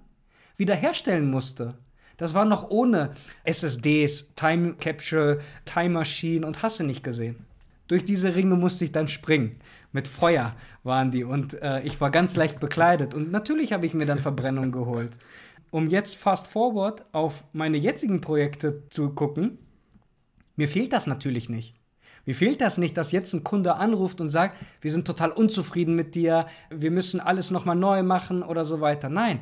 wiederherstellen 0.56 1.30
musste? 1.30 1.78
Das 2.22 2.36
war 2.36 2.46
noch 2.46 2.70
ohne 2.70 3.14
SSDs, 3.46 4.36
Time 4.36 4.76
Capture, 4.76 5.40
Time 5.66 5.90
Machine 5.90 6.46
und 6.46 6.62
hast 6.62 6.80
du 6.80 6.84
nicht 6.84 7.02
gesehen. 7.02 7.48
Durch 7.88 8.06
diese 8.06 8.36
Ringe 8.36 8.56
musste 8.56 8.86
ich 8.86 8.92
dann 8.92 9.08
springen 9.08 9.56
mit 9.92 10.08
Feuer 10.08 10.56
waren 10.84 11.10
die 11.10 11.24
und 11.24 11.60
äh, 11.64 11.82
ich 11.82 12.00
war 12.00 12.12
ganz 12.12 12.36
leicht 12.36 12.60
bekleidet 12.60 13.16
und 13.16 13.32
natürlich 13.32 13.74
habe 13.74 13.88
ich 13.88 13.96
mir 13.96 14.06
dann 14.06 14.20
Verbrennung 14.30 14.72
geholt. 14.72 15.10
Um 15.72 15.90
jetzt 15.90 16.16
fast 16.16 16.46
forward 16.46 17.04
auf 17.12 17.44
meine 17.54 17.78
jetzigen 17.78 18.22
Projekte 18.22 18.84
zu 18.92 19.10
gucken, 19.10 19.58
mir 20.56 20.68
fehlt 20.68 20.94
das 20.94 21.08
natürlich 21.08 21.50
nicht. 21.50 21.74
Mir 22.28 22.36
fehlt 22.36 22.62
das 22.62 22.78
nicht, 22.78 22.98
dass 22.98 23.12
jetzt 23.12 23.34
ein 23.34 23.44
Kunde 23.44 23.78
anruft 23.78 24.22
und 24.22 24.30
sagt, 24.30 24.60
wir 24.80 24.92
sind 24.92 25.08
total 25.08 25.32
unzufrieden 25.32 25.96
mit 25.96 26.14
dir, 26.14 26.46
wir 26.70 26.92
müssen 26.92 27.20
alles 27.20 27.50
nochmal 27.50 27.78
neu 27.78 28.04
machen 28.04 28.44
oder 28.44 28.64
so 28.64 28.80
weiter. 28.80 29.10
Nein, 29.10 29.40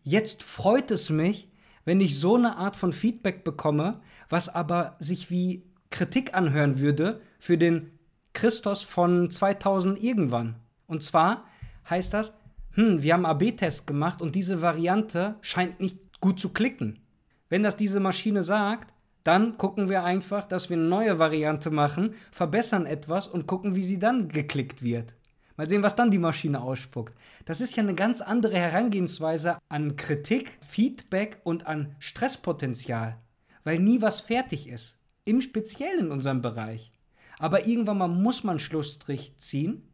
jetzt 0.00 0.42
freut 0.42 0.90
es 0.90 1.10
mich, 1.10 1.51
wenn 1.84 2.00
ich 2.00 2.18
so 2.18 2.36
eine 2.36 2.56
Art 2.56 2.76
von 2.76 2.92
Feedback 2.92 3.44
bekomme, 3.44 4.00
was 4.28 4.48
aber 4.48 4.96
sich 4.98 5.30
wie 5.30 5.64
Kritik 5.90 6.34
anhören 6.34 6.78
würde 6.78 7.20
für 7.38 7.58
den 7.58 7.98
Christos 8.32 8.82
von 8.82 9.30
2000 9.30 10.02
irgendwann. 10.02 10.56
Und 10.86 11.02
zwar 11.02 11.44
heißt 11.88 12.14
das, 12.14 12.34
hm, 12.72 13.02
wir 13.02 13.14
haben 13.14 13.26
AB-Test 13.26 13.86
gemacht 13.86 14.22
und 14.22 14.34
diese 14.34 14.62
Variante 14.62 15.36
scheint 15.42 15.80
nicht 15.80 16.20
gut 16.20 16.40
zu 16.40 16.50
klicken. 16.50 17.00
Wenn 17.48 17.62
das 17.62 17.76
diese 17.76 18.00
Maschine 18.00 18.42
sagt, 18.42 18.94
dann 19.24 19.56
gucken 19.58 19.88
wir 19.88 20.04
einfach, 20.04 20.44
dass 20.46 20.70
wir 20.70 20.76
eine 20.76 20.86
neue 20.86 21.18
Variante 21.18 21.70
machen, 21.70 22.14
verbessern 22.30 22.86
etwas 22.86 23.26
und 23.26 23.46
gucken, 23.46 23.74
wie 23.74 23.84
sie 23.84 23.98
dann 23.98 24.28
geklickt 24.28 24.82
wird. 24.82 25.14
Mal 25.62 25.68
sehen, 25.68 25.84
was 25.84 25.94
dann 25.94 26.10
die 26.10 26.18
Maschine 26.18 26.60
ausspuckt. 26.60 27.14
Das 27.44 27.60
ist 27.60 27.76
ja 27.76 27.84
eine 27.84 27.94
ganz 27.94 28.20
andere 28.20 28.58
Herangehensweise 28.58 29.58
an 29.68 29.94
Kritik, 29.94 30.58
Feedback 30.60 31.40
und 31.44 31.68
an 31.68 31.94
Stresspotenzial, 32.00 33.16
weil 33.62 33.78
nie 33.78 34.02
was 34.02 34.22
fertig 34.22 34.68
ist. 34.68 34.98
Im 35.24 35.40
Speziellen 35.40 36.06
in 36.06 36.10
unserem 36.10 36.42
Bereich. 36.42 36.90
Aber 37.38 37.64
irgendwann 37.64 37.98
mal 37.98 38.08
muss 38.08 38.42
man 38.42 38.58
Schlussstrich 38.58 39.36
ziehen. 39.36 39.86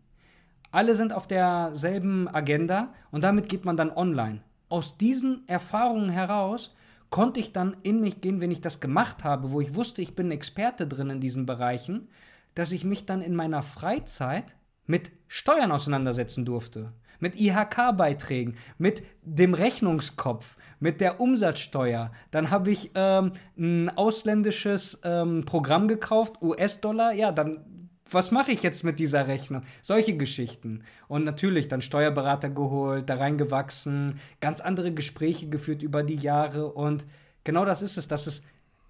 Alle 0.70 0.94
sind 0.94 1.12
auf 1.12 1.26
derselben 1.26 2.34
Agenda 2.34 2.94
und 3.10 3.22
damit 3.22 3.50
geht 3.50 3.66
man 3.66 3.76
dann 3.76 3.90
online. 3.90 4.40
Aus 4.70 4.96
diesen 4.96 5.46
Erfahrungen 5.48 6.08
heraus 6.08 6.74
konnte 7.10 7.40
ich 7.40 7.52
dann 7.52 7.76
in 7.82 8.00
mich 8.00 8.22
gehen, 8.22 8.40
wenn 8.40 8.52
ich 8.52 8.62
das 8.62 8.80
gemacht 8.80 9.22
habe, 9.22 9.52
wo 9.52 9.60
ich 9.60 9.74
wusste, 9.74 10.00
ich 10.00 10.14
bin 10.14 10.30
Experte 10.30 10.86
drin 10.86 11.10
in 11.10 11.20
diesen 11.20 11.44
Bereichen, 11.44 12.08
dass 12.54 12.72
ich 12.72 12.86
mich 12.86 13.04
dann 13.04 13.20
in 13.20 13.36
meiner 13.36 13.60
Freizeit 13.60 14.54
mit 14.88 15.12
Steuern 15.28 15.70
auseinandersetzen 15.70 16.44
durfte 16.44 16.88
mit 17.20 17.38
IHK-Beiträgen, 17.38 18.56
mit 18.78 19.02
dem 19.22 19.54
Rechnungskopf, 19.54 20.56
mit 20.80 21.00
der 21.00 21.20
Umsatzsteuer. 21.20 22.12
Dann 22.30 22.50
habe 22.50 22.70
ich 22.70 22.92
ähm, 22.94 23.32
ein 23.56 23.90
ausländisches 23.96 25.00
ähm, 25.04 25.44
Programm 25.44 25.88
gekauft, 25.88 26.40
US-Dollar. 26.42 27.12
Ja, 27.12 27.32
dann 27.32 27.64
was 28.10 28.30
mache 28.30 28.52
ich 28.52 28.62
jetzt 28.62 28.84
mit 28.84 28.98
dieser 28.98 29.28
Rechnung? 29.28 29.62
Solche 29.82 30.16
Geschichten. 30.16 30.82
Und 31.08 31.24
natürlich 31.24 31.68
dann 31.68 31.82
Steuerberater 31.82 32.48
geholt, 32.48 33.10
da 33.10 33.16
reingewachsen, 33.16 34.18
ganz 34.40 34.62
andere 34.62 34.92
Gespräche 34.92 35.50
geführt 35.50 35.82
über 35.82 36.02
die 36.02 36.16
Jahre. 36.16 36.72
Und 36.72 37.04
genau 37.44 37.66
das 37.66 37.82
ist 37.82 37.98
es, 37.98 38.08
dass 38.08 38.26
es 38.26 38.44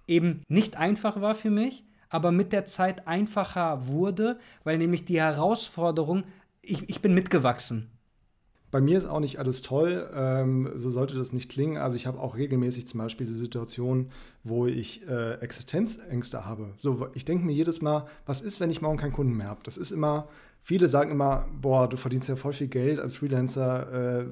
eben 0.07 0.41
nicht 0.47 0.77
einfach 0.77 1.19
war 1.19 1.35
für 1.35 1.51
mich, 1.51 1.83
aber 2.09 2.31
mit 2.31 2.51
der 2.51 2.65
Zeit 2.65 3.07
einfacher 3.07 3.87
wurde, 3.87 4.39
weil 4.63 4.77
nämlich 4.77 5.05
die 5.05 5.19
Herausforderung, 5.19 6.23
ich, 6.61 6.89
ich 6.89 7.01
bin 7.01 7.13
mitgewachsen. 7.13 7.89
Bei 8.71 8.81
mir 8.81 8.99
ist 8.99 9.07
auch 9.07 9.19
nicht 9.19 9.39
alles 9.39 9.63
toll, 9.63 10.07
ähm, 10.13 10.71
so 10.75 10.91
sollte 10.91 11.15
das 11.15 11.33
nicht 11.33 11.49
klingen. 11.49 11.77
Also 11.77 11.95
ich 11.95 12.05
habe 12.05 12.19
auch 12.19 12.35
regelmäßig 12.35 12.85
zum 12.85 12.99
Beispiel 12.99 13.25
die 13.25 13.33
Situation, 13.33 14.11
wo 14.43 14.67
ich 14.67 15.07
äh, 15.07 15.39
Existenzängste 15.39 16.45
habe. 16.45 16.73
So, 16.77 17.07
ich 17.15 17.25
denke 17.25 17.45
mir 17.45 17.51
jedes 17.51 17.81
Mal, 17.81 18.05
was 18.27 18.41
ist, 18.41 18.59
wenn 18.59 18.69
ich 18.69 18.81
morgen 18.81 18.97
keinen 18.97 19.13
Kunden 19.13 19.33
mehr 19.33 19.47
habe? 19.47 19.61
Das 19.63 19.75
ist 19.75 19.89
immer, 19.89 20.27
viele 20.61 20.87
sagen 20.87 21.09
immer, 21.09 21.47
boah, 21.59 21.89
du 21.89 21.97
verdienst 21.97 22.29
ja 22.29 22.35
voll 22.35 22.53
viel 22.53 22.67
Geld 22.67 22.99
als 22.99 23.15
Freelancer, 23.15 24.19
äh, 24.19 24.25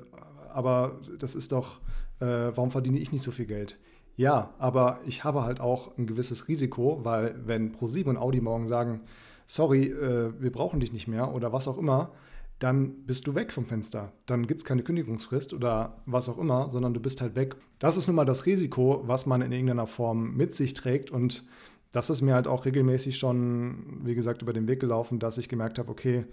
aber 0.54 1.00
das 1.18 1.34
ist 1.34 1.52
doch, 1.52 1.80
äh, 2.20 2.26
warum 2.54 2.70
verdiene 2.70 3.00
ich 3.00 3.12
nicht 3.12 3.24
so 3.24 3.32
viel 3.32 3.48
Geld? 3.48 3.80
Ja, 4.18 4.54
aber 4.58 5.00
ich 5.06 5.24
habe 5.24 5.44
halt 5.44 5.62
auch 5.62 5.96
ein 5.98 6.08
gewisses 6.08 6.48
Risiko, 6.48 7.00
weil 7.04 7.36
wenn 7.46 7.72
ProSieben 7.72 8.10
und 8.10 8.22
Audi 8.22 8.42
morgen 8.42 8.68
sagen, 8.68 9.02
sorry, 9.46 9.86
äh, 9.86 10.34
wir 10.40 10.52
brauchen 10.52 10.80
dich 10.80 10.92
nicht 10.92 11.08
mehr 11.08 11.34
oder 11.34 11.54
was 11.54 11.68
auch 11.68 11.78
immer, 11.78 12.12
dann 12.58 13.06
bist 13.06 13.28
du 13.28 13.36
weg 13.36 13.54
vom 13.54 13.66
Fenster. 13.66 14.12
Dann 14.26 14.48
gibt 14.48 14.62
es 14.62 14.66
keine 14.66 14.82
Kündigungsfrist 14.82 15.54
oder 15.54 16.02
was 16.08 16.28
auch 16.30 16.40
immer, 16.40 16.72
sondern 16.72 16.96
du 16.96 17.00
bist 17.00 17.22
halt 17.22 17.36
weg. 17.36 17.56
Das 17.78 17.96
ist 17.96 18.08
nun 18.08 18.16
mal 18.16 18.26
das 18.26 18.48
Risiko, 18.48 19.04
was 19.06 19.28
man 19.28 19.44
in 19.44 19.52
irgendeiner 19.52 19.86
Form 19.86 20.36
mit 20.36 20.52
sich 20.52 20.74
trägt. 20.74 21.12
Und 21.12 21.44
das 21.92 22.10
ist 22.10 22.24
mir 22.24 22.34
halt 22.34 22.48
auch 22.48 22.66
regelmäßig 22.66 23.20
schon, 23.20 24.00
wie 24.04 24.16
gesagt, 24.16 24.42
über 24.42 24.54
den 24.54 24.68
Weg 24.68 24.80
gelaufen, 24.80 25.20
dass 25.20 25.38
ich 25.38 25.48
gemerkt 25.48 25.78
habe, 25.78 25.92
okay, 25.92 26.26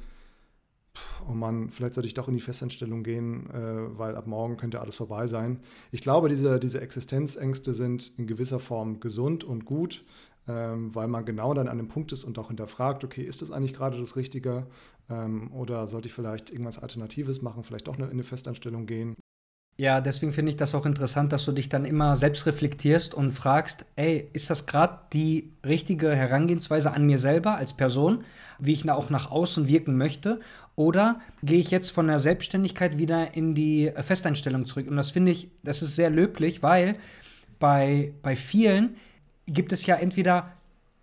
oh 1.28 1.32
Mann, 1.32 1.70
vielleicht 1.70 1.94
sollte 1.94 2.06
ich 2.06 2.14
doch 2.14 2.28
in 2.28 2.34
die 2.34 2.40
Festanstellung 2.40 3.02
gehen, 3.02 3.50
äh, 3.50 3.98
weil 3.98 4.16
ab 4.16 4.26
morgen 4.26 4.56
könnte 4.56 4.80
alles 4.80 4.96
vorbei 4.96 5.26
sein. 5.26 5.60
Ich 5.92 6.02
glaube, 6.02 6.28
diese, 6.28 6.58
diese 6.58 6.80
Existenzängste 6.80 7.74
sind 7.74 8.12
in 8.16 8.26
gewisser 8.26 8.60
Form 8.60 9.00
gesund 9.00 9.44
und 9.44 9.64
gut, 9.64 10.04
ähm, 10.46 10.94
weil 10.94 11.08
man 11.08 11.24
genau 11.24 11.54
dann 11.54 11.68
an 11.68 11.78
dem 11.78 11.88
Punkt 11.88 12.12
ist 12.12 12.24
und 12.24 12.38
auch 12.38 12.48
hinterfragt, 12.48 13.04
okay, 13.04 13.22
ist 13.22 13.42
das 13.42 13.50
eigentlich 13.50 13.74
gerade 13.74 13.98
das 13.98 14.16
Richtige 14.16 14.66
ähm, 15.08 15.52
oder 15.52 15.86
sollte 15.86 16.08
ich 16.08 16.14
vielleicht 16.14 16.50
irgendwas 16.50 16.78
Alternatives 16.78 17.42
machen, 17.42 17.64
vielleicht 17.64 17.88
doch 17.88 17.98
in 17.98 18.04
eine 18.04 18.24
Festanstellung 18.24 18.86
gehen. 18.86 19.16
Ja, 19.76 20.00
deswegen 20.00 20.32
finde 20.32 20.50
ich 20.50 20.56
das 20.56 20.72
auch 20.76 20.86
interessant, 20.86 21.32
dass 21.32 21.44
du 21.44 21.50
dich 21.50 21.68
dann 21.68 21.84
immer 21.84 22.14
selbst 22.14 22.46
reflektierst 22.46 23.12
und 23.12 23.32
fragst, 23.32 23.86
ey, 23.96 24.28
ist 24.32 24.48
das 24.48 24.66
gerade 24.66 25.00
die 25.12 25.50
richtige 25.66 26.14
Herangehensweise 26.14 26.92
an 26.92 27.06
mir 27.06 27.18
selber 27.18 27.56
als 27.56 27.72
Person, 27.72 28.24
wie 28.60 28.72
ich 28.72 28.88
auch 28.88 29.10
nach 29.10 29.32
außen 29.32 29.66
wirken 29.66 29.96
möchte? 29.96 30.38
Oder 30.76 31.18
gehe 31.42 31.58
ich 31.58 31.72
jetzt 31.72 31.90
von 31.90 32.06
der 32.06 32.20
Selbstständigkeit 32.20 32.98
wieder 32.98 33.34
in 33.34 33.56
die 33.56 33.90
Festeinstellung 33.96 34.64
zurück? 34.64 34.88
Und 34.88 34.96
das 34.96 35.10
finde 35.10 35.32
ich, 35.32 35.50
das 35.64 35.82
ist 35.82 35.96
sehr 35.96 36.10
löblich, 36.10 36.62
weil 36.62 36.96
bei, 37.58 38.14
bei 38.22 38.36
vielen 38.36 38.94
gibt 39.46 39.72
es 39.72 39.86
ja 39.86 39.96
entweder, 39.96 40.52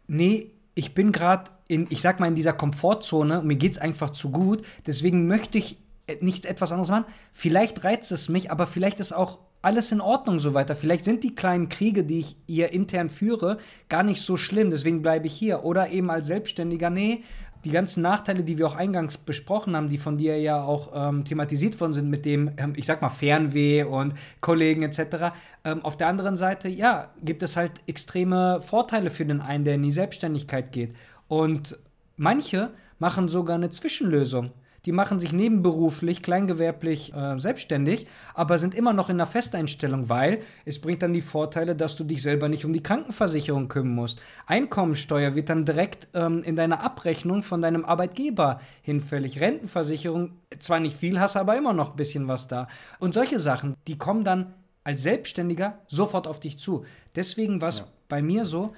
nee, 0.08 0.52
ich 0.76 0.94
bin 0.94 1.12
gerade 1.12 1.52
in, 1.68 1.88
ich 1.90 2.00
sag 2.00 2.22
mal, 2.22 2.28
in 2.28 2.36
dieser 2.36 2.54
Komfortzone 2.54 3.42
und 3.42 3.48
mir 3.48 3.58
geht 3.58 3.74
es 3.74 3.78
einfach 3.80 4.12
zu 4.12 4.32
gut, 4.32 4.66
deswegen 4.88 5.28
möchte 5.28 5.58
ich 5.58 5.78
nichts 6.20 6.46
etwas 6.46 6.72
anderes 6.72 6.90
machen. 6.90 7.06
Vielleicht 7.34 7.84
reizt 7.84 8.12
es 8.12 8.30
mich, 8.30 8.52
aber 8.52 8.68
vielleicht 8.68 9.00
ist 9.00 9.14
auch 9.14 9.40
alles 9.62 9.92
in 9.92 10.02
Ordnung 10.02 10.40
so 10.40 10.54
weiter. 10.54 10.76
Vielleicht 10.76 11.04
sind 11.06 11.24
die 11.24 11.36
kleinen 11.36 11.70
Kriege, 11.70 12.04
die 12.04 12.20
ich 12.20 12.36
hier 12.48 12.72
intern 12.72 13.10
führe, 13.10 13.58
gar 13.90 14.04
nicht 14.04 14.22
so 14.22 14.38
schlimm, 14.38 14.72
deswegen 14.72 15.02
bleibe 15.02 15.28
ich 15.28 15.34
hier. 15.34 15.64
Oder 15.64 15.90
eben 15.92 16.10
als 16.10 16.28
Selbstständiger, 16.28 16.90
nee, 16.90 17.24
die 17.64 17.70
ganzen 17.70 18.02
Nachteile, 18.02 18.44
die 18.44 18.58
wir 18.58 18.66
auch 18.66 18.76
eingangs 18.76 19.18
besprochen 19.18 19.76
haben, 19.76 19.88
die 19.88 20.00
von 20.00 20.18
dir 20.18 20.40
ja 20.40 20.64
auch 20.64 20.92
ähm, 20.96 21.26
thematisiert 21.26 21.80
worden 21.80 21.94
sind 21.94 22.10
mit 22.10 22.26
dem, 22.26 22.52
ähm, 22.58 22.74
ich 22.76 22.86
sag 22.86 23.02
mal, 23.02 23.10
Fernweh 23.10 23.84
und 23.84 24.16
Kollegen 24.42 24.82
etc. 24.82 25.34
Ähm, 25.64 25.86
auf 25.86 25.96
der 25.96 26.08
anderen 26.08 26.36
Seite, 26.36 26.70
ja, 26.70 27.12
gibt 27.24 27.44
es 27.44 27.56
halt 27.56 27.74
extreme 27.86 28.62
Vorteile 28.62 29.12
für 29.12 29.26
den 29.26 29.42
einen, 29.42 29.64
der 29.64 29.76
in 29.76 29.84
die 29.84 29.92
Selbstständigkeit 29.92 30.72
geht. 30.72 30.96
Und 31.28 31.78
manche 32.18 32.72
machen 32.98 33.28
sogar 33.28 33.56
eine 33.56 33.70
Zwischenlösung 33.70 34.52
die 34.86 34.92
machen 34.92 35.20
sich 35.20 35.32
nebenberuflich, 35.32 36.24
kleingewerblich 36.24 37.14
äh, 37.14 37.38
selbstständig, 37.38 38.08
aber 38.34 38.58
sind 38.58 38.74
immer 38.74 38.94
noch 38.94 39.10
in 39.10 39.18
einer 39.18 39.26
Festeinstellung, 39.26 40.10
weil 40.10 40.42
es 40.66 40.80
bringt 40.80 41.04
dann 41.04 41.14
die 41.14 41.22
Vorteile, 41.22 41.76
dass 41.76 41.96
du 41.96 42.04
dich 42.04 42.22
selber 42.22 42.50
nicht 42.50 42.66
um 42.66 42.74
die 42.74 42.84
Krankenversicherung 42.84 43.68
kümmern 43.68 43.94
musst. 43.94 44.22
Einkommensteuer 44.48 45.36
wird 45.36 45.50
dann 45.50 45.66
direkt 45.66 46.08
ähm, 46.14 46.42
in 46.44 46.56
deiner 46.56 46.82
Abrechnung 46.82 47.44
von 47.44 47.62
deinem 47.62 47.86
Arbeitgeber 47.86 48.60
hinfällig. 48.82 49.40
Rentenversicherung, 49.40 50.32
zwar 50.60 50.80
nicht 50.80 50.98
viel, 50.98 51.20
hast 51.20 51.38
aber 51.38 51.58
immer 51.58 51.74
noch 51.74 51.92
ein 51.92 51.98
bisschen 51.98 52.28
was 52.28 52.48
da. 52.48 52.68
Und 53.00 53.14
solche 53.14 53.40
Sachen, 53.40 53.76
die 53.88 53.98
kommen 53.98 54.24
dann 54.24 54.54
als 54.84 55.04
Selbstständiger 55.04 55.78
sofort 55.88 56.28
auf 56.28 56.40
dich 56.40 56.58
zu. 56.58 56.86
Deswegen 57.16 57.62
war 57.62 57.70
es 57.70 57.80
ja. 57.80 57.88
bei 58.10 58.22
mir 58.22 58.46
so, 58.46 58.74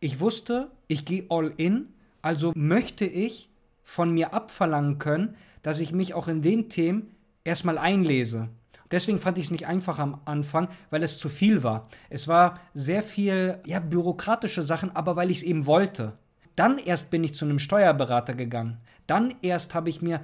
ich 0.00 0.20
wusste, 0.20 0.70
ich 0.88 1.04
gehe 1.04 1.26
all 1.28 1.52
in, 1.56 1.88
also 2.22 2.52
möchte 2.56 3.04
ich 3.04 3.48
von 3.84 4.12
mir 4.12 4.34
abverlangen 4.34 4.98
können, 4.98 5.36
dass 5.62 5.80
ich 5.80 5.92
mich 5.92 6.14
auch 6.14 6.26
in 6.26 6.42
den 6.42 6.68
Themen 6.68 7.14
erstmal 7.44 7.78
einlese. 7.78 8.48
Deswegen 8.90 9.18
fand 9.18 9.38
ich 9.38 9.46
es 9.46 9.50
nicht 9.50 9.66
einfach 9.66 9.98
am 9.98 10.20
Anfang, 10.24 10.68
weil 10.90 11.02
es 11.02 11.18
zu 11.18 11.28
viel 11.28 11.62
war. 11.62 11.88
Es 12.10 12.28
war 12.28 12.60
sehr 12.74 13.02
viel 13.02 13.58
ja, 13.64 13.80
bürokratische 13.80 14.62
Sachen, 14.62 14.94
aber 14.94 15.16
weil 15.16 15.30
ich 15.30 15.38
es 15.38 15.42
eben 15.42 15.66
wollte. 15.66 16.14
Dann 16.56 16.78
erst 16.78 17.10
bin 17.10 17.24
ich 17.24 17.34
zu 17.34 17.44
einem 17.44 17.58
Steuerberater 17.58 18.34
gegangen. 18.34 18.78
Dann 19.06 19.34
erst 19.42 19.74
habe 19.74 19.90
ich 19.90 20.02
mir 20.02 20.20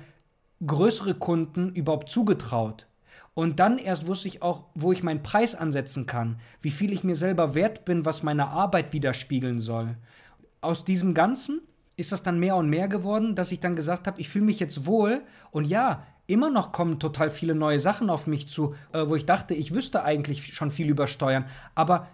größere 0.65 1.15
Kunden 1.15 1.71
überhaupt 1.71 2.11
zugetraut. 2.11 2.87
Und 3.35 3.61
dann 3.61 3.79
erst 3.79 4.07
wusste 4.07 4.29
ich 4.29 4.43
auch, 4.43 4.65
wo 4.75 4.93
ich 4.93 5.03
meinen 5.03 5.23
Preis 5.23 5.55
ansetzen 5.55 6.07
kann, 6.07 6.41
wie 6.61 6.71
viel 6.71 6.93
ich 6.93 7.05
mir 7.05 7.17
selber 7.17 7.55
wert 7.55 7.85
bin, 7.85 8.05
was 8.05 8.23
meine 8.23 8.49
Arbeit 8.49 8.93
widerspiegeln 8.93 9.61
soll. 9.61 9.95
Aus 10.61 10.85
diesem 10.85 11.15
Ganzen 11.15 11.63
ist 12.01 12.13
das 12.13 12.23
dann 12.23 12.39
mehr 12.39 12.57
und 12.57 12.69
mehr 12.69 12.89
geworden, 12.89 13.35
dass 13.35 13.53
ich 13.53 13.61
dann 13.61 13.77
gesagt 13.77 14.07
habe, 14.07 14.21
ich 14.21 14.29
fühle 14.29 14.47
mich 14.47 14.59
jetzt 14.59 14.87
wohl 14.87 15.23
und 15.51 15.67
ja, 15.67 16.05
immer 16.27 16.51
noch 16.51 16.73
kommen 16.73 16.99
total 16.99 17.31
viele 17.31 17.55
neue 17.55 17.81
Sachen 17.81 18.11
auf 18.11 18.27
mich 18.27 18.49
zu, 18.49 18.75
äh, 18.93 19.09
wo 19.09 19.17
ich 19.17 19.27
dachte, 19.27 19.55
ich 19.55 19.75
wüsste 19.75 20.03
eigentlich 20.05 20.55
schon 20.55 20.71
viel 20.71 20.89
über 20.89 21.07
Steuern. 21.07 21.45
Aber 21.75 22.09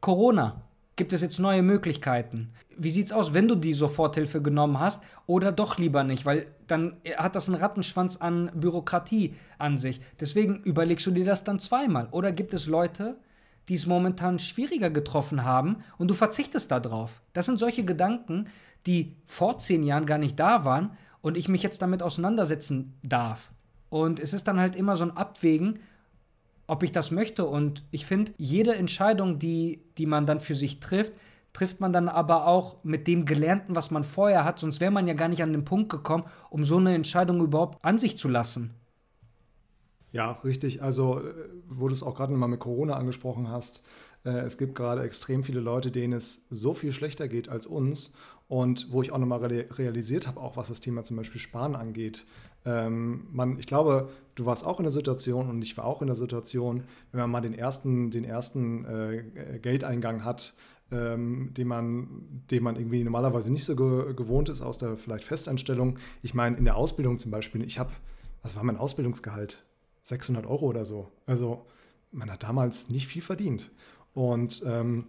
Corona, 0.00 0.62
gibt 0.96 1.12
es 1.12 1.22
jetzt 1.22 1.38
neue 1.38 1.62
Möglichkeiten? 1.62 2.52
Wie 2.76 2.90
sieht 2.90 3.06
es 3.06 3.12
aus, 3.12 3.34
wenn 3.34 3.48
du 3.48 3.54
die 3.54 3.72
Soforthilfe 3.72 4.42
genommen 4.42 4.78
hast 4.78 5.02
oder 5.26 5.52
doch 5.52 5.78
lieber 5.78 6.04
nicht? 6.04 6.26
Weil 6.26 6.46
dann 6.66 6.96
hat 7.16 7.36
das 7.36 7.48
einen 7.48 7.60
Rattenschwanz 7.60 8.16
an 8.16 8.50
Bürokratie 8.54 9.34
an 9.58 9.78
sich. 9.78 10.00
Deswegen 10.20 10.62
überlegst 10.64 11.06
du 11.06 11.10
dir 11.10 11.24
das 11.24 11.44
dann 11.44 11.58
zweimal. 11.58 12.08
Oder 12.10 12.32
gibt 12.32 12.54
es 12.54 12.66
Leute, 12.66 13.16
die 13.68 13.74
es 13.74 13.86
momentan 13.86 14.38
schwieriger 14.38 14.90
getroffen 14.90 15.44
haben 15.44 15.78
und 15.98 16.08
du 16.08 16.14
verzichtest 16.14 16.70
darauf? 16.70 17.22
Das 17.32 17.46
sind 17.46 17.58
solche 17.58 17.84
Gedanken, 17.84 18.48
die 18.86 19.16
vor 19.26 19.58
zehn 19.58 19.82
Jahren 19.82 20.06
gar 20.06 20.18
nicht 20.18 20.38
da 20.38 20.64
waren 20.64 20.90
und 21.20 21.36
ich 21.36 21.48
mich 21.48 21.62
jetzt 21.62 21.82
damit 21.82 22.02
auseinandersetzen 22.02 22.94
darf. 23.02 23.52
Und 23.88 24.20
es 24.20 24.32
ist 24.32 24.48
dann 24.48 24.58
halt 24.58 24.76
immer 24.76 24.96
so 24.96 25.04
ein 25.04 25.16
Abwägen, 25.16 25.80
ob 26.66 26.82
ich 26.82 26.92
das 26.92 27.10
möchte. 27.10 27.44
Und 27.44 27.84
ich 27.90 28.06
finde, 28.06 28.32
jede 28.38 28.74
Entscheidung, 28.74 29.38
die, 29.38 29.82
die 29.98 30.06
man 30.06 30.26
dann 30.26 30.40
für 30.40 30.54
sich 30.54 30.80
trifft, 30.80 31.12
trifft 31.52 31.80
man 31.80 31.92
dann 31.92 32.08
aber 32.08 32.46
auch 32.46 32.82
mit 32.82 33.06
dem 33.06 33.26
Gelernten, 33.26 33.76
was 33.76 33.90
man 33.90 34.04
vorher 34.04 34.44
hat. 34.44 34.58
Sonst 34.58 34.80
wäre 34.80 34.90
man 34.90 35.06
ja 35.06 35.14
gar 35.14 35.28
nicht 35.28 35.42
an 35.42 35.52
den 35.52 35.64
Punkt 35.64 35.90
gekommen, 35.90 36.24
um 36.50 36.64
so 36.64 36.78
eine 36.78 36.94
Entscheidung 36.94 37.42
überhaupt 37.42 37.84
an 37.84 37.98
sich 37.98 38.16
zu 38.16 38.28
lassen. 38.28 38.70
Ja, 40.12 40.32
richtig. 40.44 40.82
Also, 40.82 41.20
äh, 41.20 41.34
wo 41.68 41.88
du 41.88 41.94
es 41.94 42.02
auch 42.02 42.14
gerade 42.14 42.32
mal 42.32 42.46
mit 42.46 42.60
Corona 42.60 42.96
angesprochen 42.96 43.48
hast, 43.48 43.82
äh, 44.24 44.30
es 44.30 44.58
gibt 44.58 44.74
gerade 44.74 45.02
extrem 45.02 45.42
viele 45.42 45.60
Leute, 45.60 45.90
denen 45.90 46.12
es 46.12 46.46
so 46.50 46.74
viel 46.74 46.92
schlechter 46.92 47.28
geht 47.28 47.48
als 47.48 47.66
uns. 47.66 48.12
Und 48.52 48.92
wo 48.92 49.00
ich 49.00 49.12
auch 49.12 49.16
nochmal 49.18 49.42
realisiert 49.42 50.26
habe, 50.26 50.38
auch 50.38 50.58
was 50.58 50.68
das 50.68 50.80
Thema 50.80 51.04
zum 51.04 51.16
Beispiel 51.16 51.40
Sparen 51.40 51.74
angeht. 51.74 52.26
Ähm, 52.66 53.26
man, 53.32 53.58
ich 53.58 53.66
glaube, 53.66 54.10
du 54.34 54.44
warst 54.44 54.66
auch 54.66 54.78
in 54.78 54.82
der 54.82 54.92
Situation 54.92 55.48
und 55.48 55.62
ich 55.62 55.74
war 55.78 55.86
auch 55.86 56.02
in 56.02 56.06
der 56.06 56.16
Situation, 56.16 56.84
wenn 57.12 57.20
man 57.20 57.30
mal 57.30 57.40
den 57.40 57.54
ersten, 57.54 58.10
den 58.10 58.24
ersten 58.24 58.84
äh, 58.84 59.58
Geldeingang 59.58 60.22
hat, 60.26 60.52
ähm, 60.90 61.54
den, 61.54 61.66
man, 61.66 62.42
den 62.50 62.62
man 62.62 62.76
irgendwie 62.76 63.02
normalerweise 63.02 63.50
nicht 63.50 63.64
so 63.64 63.74
ge 63.74 64.12
gewohnt 64.12 64.50
ist 64.50 64.60
aus 64.60 64.76
der 64.76 64.98
vielleicht 64.98 65.24
Festanstellung. 65.24 65.98
Ich 66.20 66.34
meine, 66.34 66.58
in 66.58 66.66
der 66.66 66.76
Ausbildung 66.76 67.16
zum 67.16 67.30
Beispiel, 67.30 67.64
ich 67.64 67.78
habe, 67.78 67.92
was 68.42 68.54
war 68.54 68.64
mein 68.64 68.76
Ausbildungsgehalt? 68.76 69.64
600 70.02 70.44
Euro 70.44 70.66
oder 70.66 70.84
so. 70.84 71.10
Also 71.24 71.64
man 72.10 72.30
hat 72.30 72.42
damals 72.42 72.90
nicht 72.90 73.06
viel 73.06 73.22
verdient. 73.22 73.70
Und 74.12 74.62
ähm, 74.66 75.06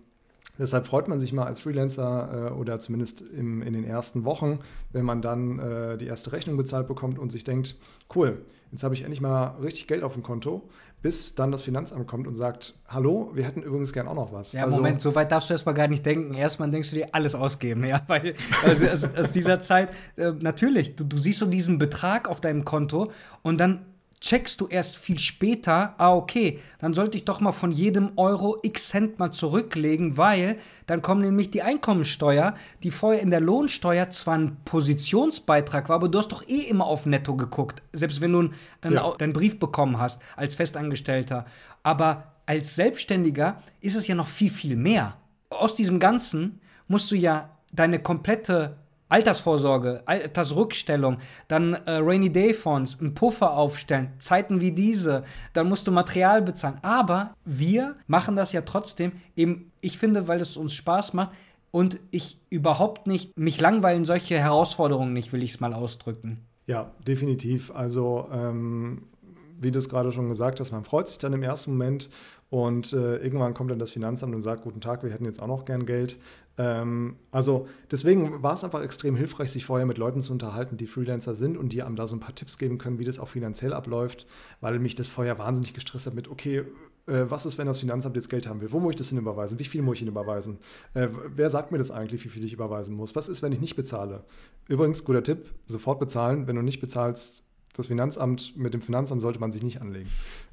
deshalb 0.58 0.88
freut 0.88 1.08
man 1.08 1.20
sich 1.20 1.34
mal 1.34 1.46
als 1.46 1.60
Freelancer 1.60 2.52
äh, 2.52 2.54
oder 2.54 2.80
zumindest 2.80 3.22
im, 3.22 3.62
in 3.62 3.74
den 3.74 3.84
ersten 3.84 4.26
Wochen, 4.26 4.60
wenn 4.92 5.06
man 5.06 5.22
dann 5.22 5.60
äh, 5.60 5.98
die 5.98 6.08
erste 6.08 6.32
Rechnung 6.32 6.58
bezahlt 6.58 6.88
bekommt 6.88 7.20
und 7.20 7.32
sich 7.32 7.44
denkt, 7.44 7.76
cool, 8.16 8.46
jetzt 8.72 8.84
habe 8.84 8.94
ich 8.94 9.02
endlich 9.02 9.22
mal 9.22 9.56
richtig 9.62 9.88
Geld 9.88 10.04
auf 10.04 10.14
dem 10.14 10.24
Konto, 10.24 10.70
bis 11.02 11.36
dann 11.36 11.52
das 11.52 11.62
Finanzamt 11.62 12.08
kommt 12.08 12.28
und 12.28 12.36
sagt, 12.36 12.76
hallo, 12.88 13.32
wir 13.34 13.44
hätten 13.44 13.62
übrigens 13.62 13.92
gern 13.92 14.08
auch 14.08 14.16
noch 14.16 14.32
was. 14.32 14.54
Ja, 14.54 14.64
also, 14.64 14.78
Moment, 14.78 15.02
so 15.02 15.14
weit 15.16 15.32
darfst 15.32 15.50
du 15.50 15.54
erstmal 15.54 15.76
gar 15.76 15.88
nicht 15.88 16.06
denken. 16.06 16.34
Erstmal 16.34 16.72
denkst 16.72 16.92
du 16.92 16.96
dir 16.96 17.08
alles 17.12 17.36
ausgeben, 17.36 17.84
ja, 17.88 18.02
weil 18.08 18.36
also 18.64 18.88
aus, 18.88 19.18
aus 19.18 19.32
dieser 19.32 19.60
Zeit, 19.60 19.90
äh, 20.16 20.32
natürlich, 20.32 20.96
du, 20.96 21.04
du 21.04 21.18
siehst 21.18 21.40
so 21.40 21.46
diesen 21.46 21.78
Betrag 21.78 22.30
auf 22.30 22.42
deinem 22.42 22.64
Konto 22.64 23.12
und 23.42 23.60
dann 23.60 23.86
checkst 24.24 24.62
du 24.62 24.68
erst 24.68 24.98
viel 24.98 25.20
später, 25.20 25.96
ah, 25.98 26.16
okay, 26.16 26.60
dann 26.80 26.94
sollte 26.94 27.18
ich 27.18 27.26
doch 27.26 27.42
mal 27.42 27.52
von 27.52 27.72
jedem 27.72 28.14
Euro 28.16 28.58
x 28.64 28.88
Cent 28.88 29.20
mal 29.20 29.32
zurücklegen, 29.32 30.18
weil 30.18 30.58
dann 30.88 31.02
kommt 31.02 31.22
nämlich 31.22 31.52
die 31.52 31.62
Einkommensteuer, 31.62 32.56
die 32.84 32.90
vorher 32.90 33.22
in 33.22 33.32
der 33.32 33.42
Lohnsteuer 33.42 34.10
zwar 34.10 34.36
ein 34.36 34.58
Positionsbeitrag 34.64 35.90
war, 35.90 35.98
aber 35.98 36.08
du 36.08 36.18
hast 36.18 36.32
doch 36.32 36.48
eh 36.48 36.62
immer 36.62 36.86
auf 36.86 37.06
Netto 37.06 37.36
geguckt, 37.36 37.84
selbst 37.92 38.22
wenn 38.22 38.32
du 38.32 38.40
einen, 38.40 38.94
ja. 38.94 39.14
deinen 39.18 39.34
Brief 39.34 39.60
bekommen 39.60 40.00
hast 40.00 40.22
als 40.38 40.56
Festangestellter. 40.56 41.44
Aber 41.84 42.32
als 42.46 42.76
Selbstständiger 42.76 43.62
ist 43.82 43.98
es 43.98 44.08
ja 44.08 44.16
noch 44.16 44.28
viel, 44.28 44.50
viel 44.50 44.78
mehr. 44.78 45.18
Aus 45.50 45.76
diesem 45.76 46.00
Ganzen 46.00 46.62
musst 46.88 47.12
du 47.12 47.16
ja 47.16 47.50
deine 47.74 48.00
komplette 48.00 48.78
Altersvorsorge, 49.14 50.02
Altersrückstellung, 50.08 51.18
dann 51.48 51.74
äh, 51.74 51.98
Rainy 51.98 52.32
Day 52.32 52.52
Fonds, 52.52 53.00
einen 53.00 53.14
Puffer 53.14 53.56
aufstellen, 53.56 54.12
Zeiten 54.18 54.60
wie 54.60 54.72
diese, 54.72 55.24
dann 55.54 55.70
musst 55.70 55.86
du 55.86 55.92
Material 55.92 56.42
bezahlen. 56.42 56.80
Aber 56.82 57.36
wir 57.46 57.96
machen 58.08 58.36
das 58.36 58.54
ja 58.54 58.62
trotzdem 58.62 59.12
eben, 59.36 59.72
ich 59.82 60.00
finde, 60.00 60.28
weil 60.28 60.42
es 60.42 60.58
uns 60.58 60.74
Spaß 60.74 61.14
macht 61.14 61.30
und 61.70 62.00
ich 62.10 62.40
überhaupt 62.50 63.06
nicht, 63.06 63.38
mich 63.38 63.62
langweilen 63.62 64.04
solche 64.04 64.40
Herausforderungen 64.40 65.14
nicht, 65.14 65.32
will 65.32 65.44
ich 65.44 65.52
es 65.52 65.60
mal 65.60 65.76
ausdrücken. 65.76 66.40
Ja, 66.66 66.90
definitiv. 67.08 67.70
Also 67.70 68.28
ähm, 68.34 69.04
wie 69.60 69.70
du 69.70 69.78
es 69.78 69.90
gerade 69.90 70.12
schon 70.12 70.30
gesagt 70.30 70.60
hast, 70.60 70.72
man 70.72 70.86
freut 70.86 71.08
sich 71.08 71.20
dann 71.20 71.34
im 71.34 71.44
ersten 71.44 71.72
Moment 71.72 72.10
und 72.54 72.94
äh, 72.94 73.18
irgendwann 73.18 73.56
kommt 73.56 73.72
dann 73.72 73.80
das 73.80 73.90
Finanzamt 73.90 74.36
und 74.36 74.44
sagt, 74.44 74.62
guten 74.62 74.80
Tag, 74.80 75.02
wir 75.02 75.10
hätten 75.10 75.26
jetzt 75.26 75.42
auch 75.42 75.48
noch 75.48 75.66
gern 75.66 75.88
Geld. 75.88 76.20
Ähm, 76.60 77.16
also 77.32 77.68
deswegen 77.90 78.44
war 78.44 78.54
es 78.54 78.64
einfach 78.64 78.84
extrem 78.84 79.16
hilfreich, 79.16 79.50
sich 79.50 79.66
vorher 79.66 79.88
mit 79.88 79.98
Leuten 79.98 80.22
zu 80.22 80.32
unterhalten, 80.32 80.78
die 80.78 80.86
Freelancer 80.86 81.34
sind 81.34 81.58
und 81.58 81.74
die 81.74 81.82
einem 81.82 81.96
da 81.96 82.06
so 82.06 82.16
ein 82.16 82.20
paar 82.20 82.36
Tipps 82.36 82.60
geben 82.60 82.78
können, 82.78 83.00
wie 83.00 83.06
das 83.06 83.18
auch 83.18 83.30
finanziell 83.30 83.74
abläuft, 83.74 84.28
weil 84.62 84.78
mich 84.78 84.94
das 84.94 85.08
vorher 85.08 85.40
wahnsinnig 85.40 85.74
gestresst 85.74 86.06
hat 86.06 86.14
mit, 86.14 86.30
okay, 86.30 86.60
äh, 87.08 87.24
was 87.28 87.48
ist, 87.48 87.58
wenn 87.58 87.66
das 87.66 87.80
Finanzamt 87.80 88.16
jetzt 88.16 88.30
Geld 88.30 88.48
haben 88.48 88.62
will? 88.62 88.72
Wo 88.72 88.80
muss 88.80 88.92
ich 88.92 88.98
das 88.98 89.10
hin 89.10 89.18
überweisen? 89.18 89.58
Wie 89.58 89.64
viel 89.64 89.82
muss 89.82 89.96
ich 89.96 90.04
ihn 90.04 90.10
überweisen? 90.10 90.60
Äh, 90.94 91.08
wer 91.36 91.50
sagt 91.50 91.72
mir 91.72 91.80
das 91.80 91.90
eigentlich, 91.90 92.24
wie 92.24 92.30
viel 92.30 92.44
ich 92.44 92.54
überweisen 92.54 92.94
muss? 92.94 93.16
Was 93.16 93.30
ist, 93.30 93.42
wenn 93.42 93.52
ich 93.52 93.62
nicht 93.62 93.76
bezahle? 93.76 94.26
Übrigens, 94.68 95.04
guter 95.04 95.24
Tipp, 95.24 95.50
sofort 95.66 96.00
bezahlen. 96.00 96.46
Wenn 96.46 96.56
du 96.56 96.62
nicht 96.62 96.82
bezahlst, 96.82 97.46
das 97.74 97.88
Finanzamt, 97.88 98.56
mit 98.56 98.74
dem 98.74 98.82
Finanzamt 98.82 99.22
sollte 99.22 99.40
man 99.40 99.52
sich 99.52 99.64
nicht 99.64 99.82
anlegen. 99.82 100.10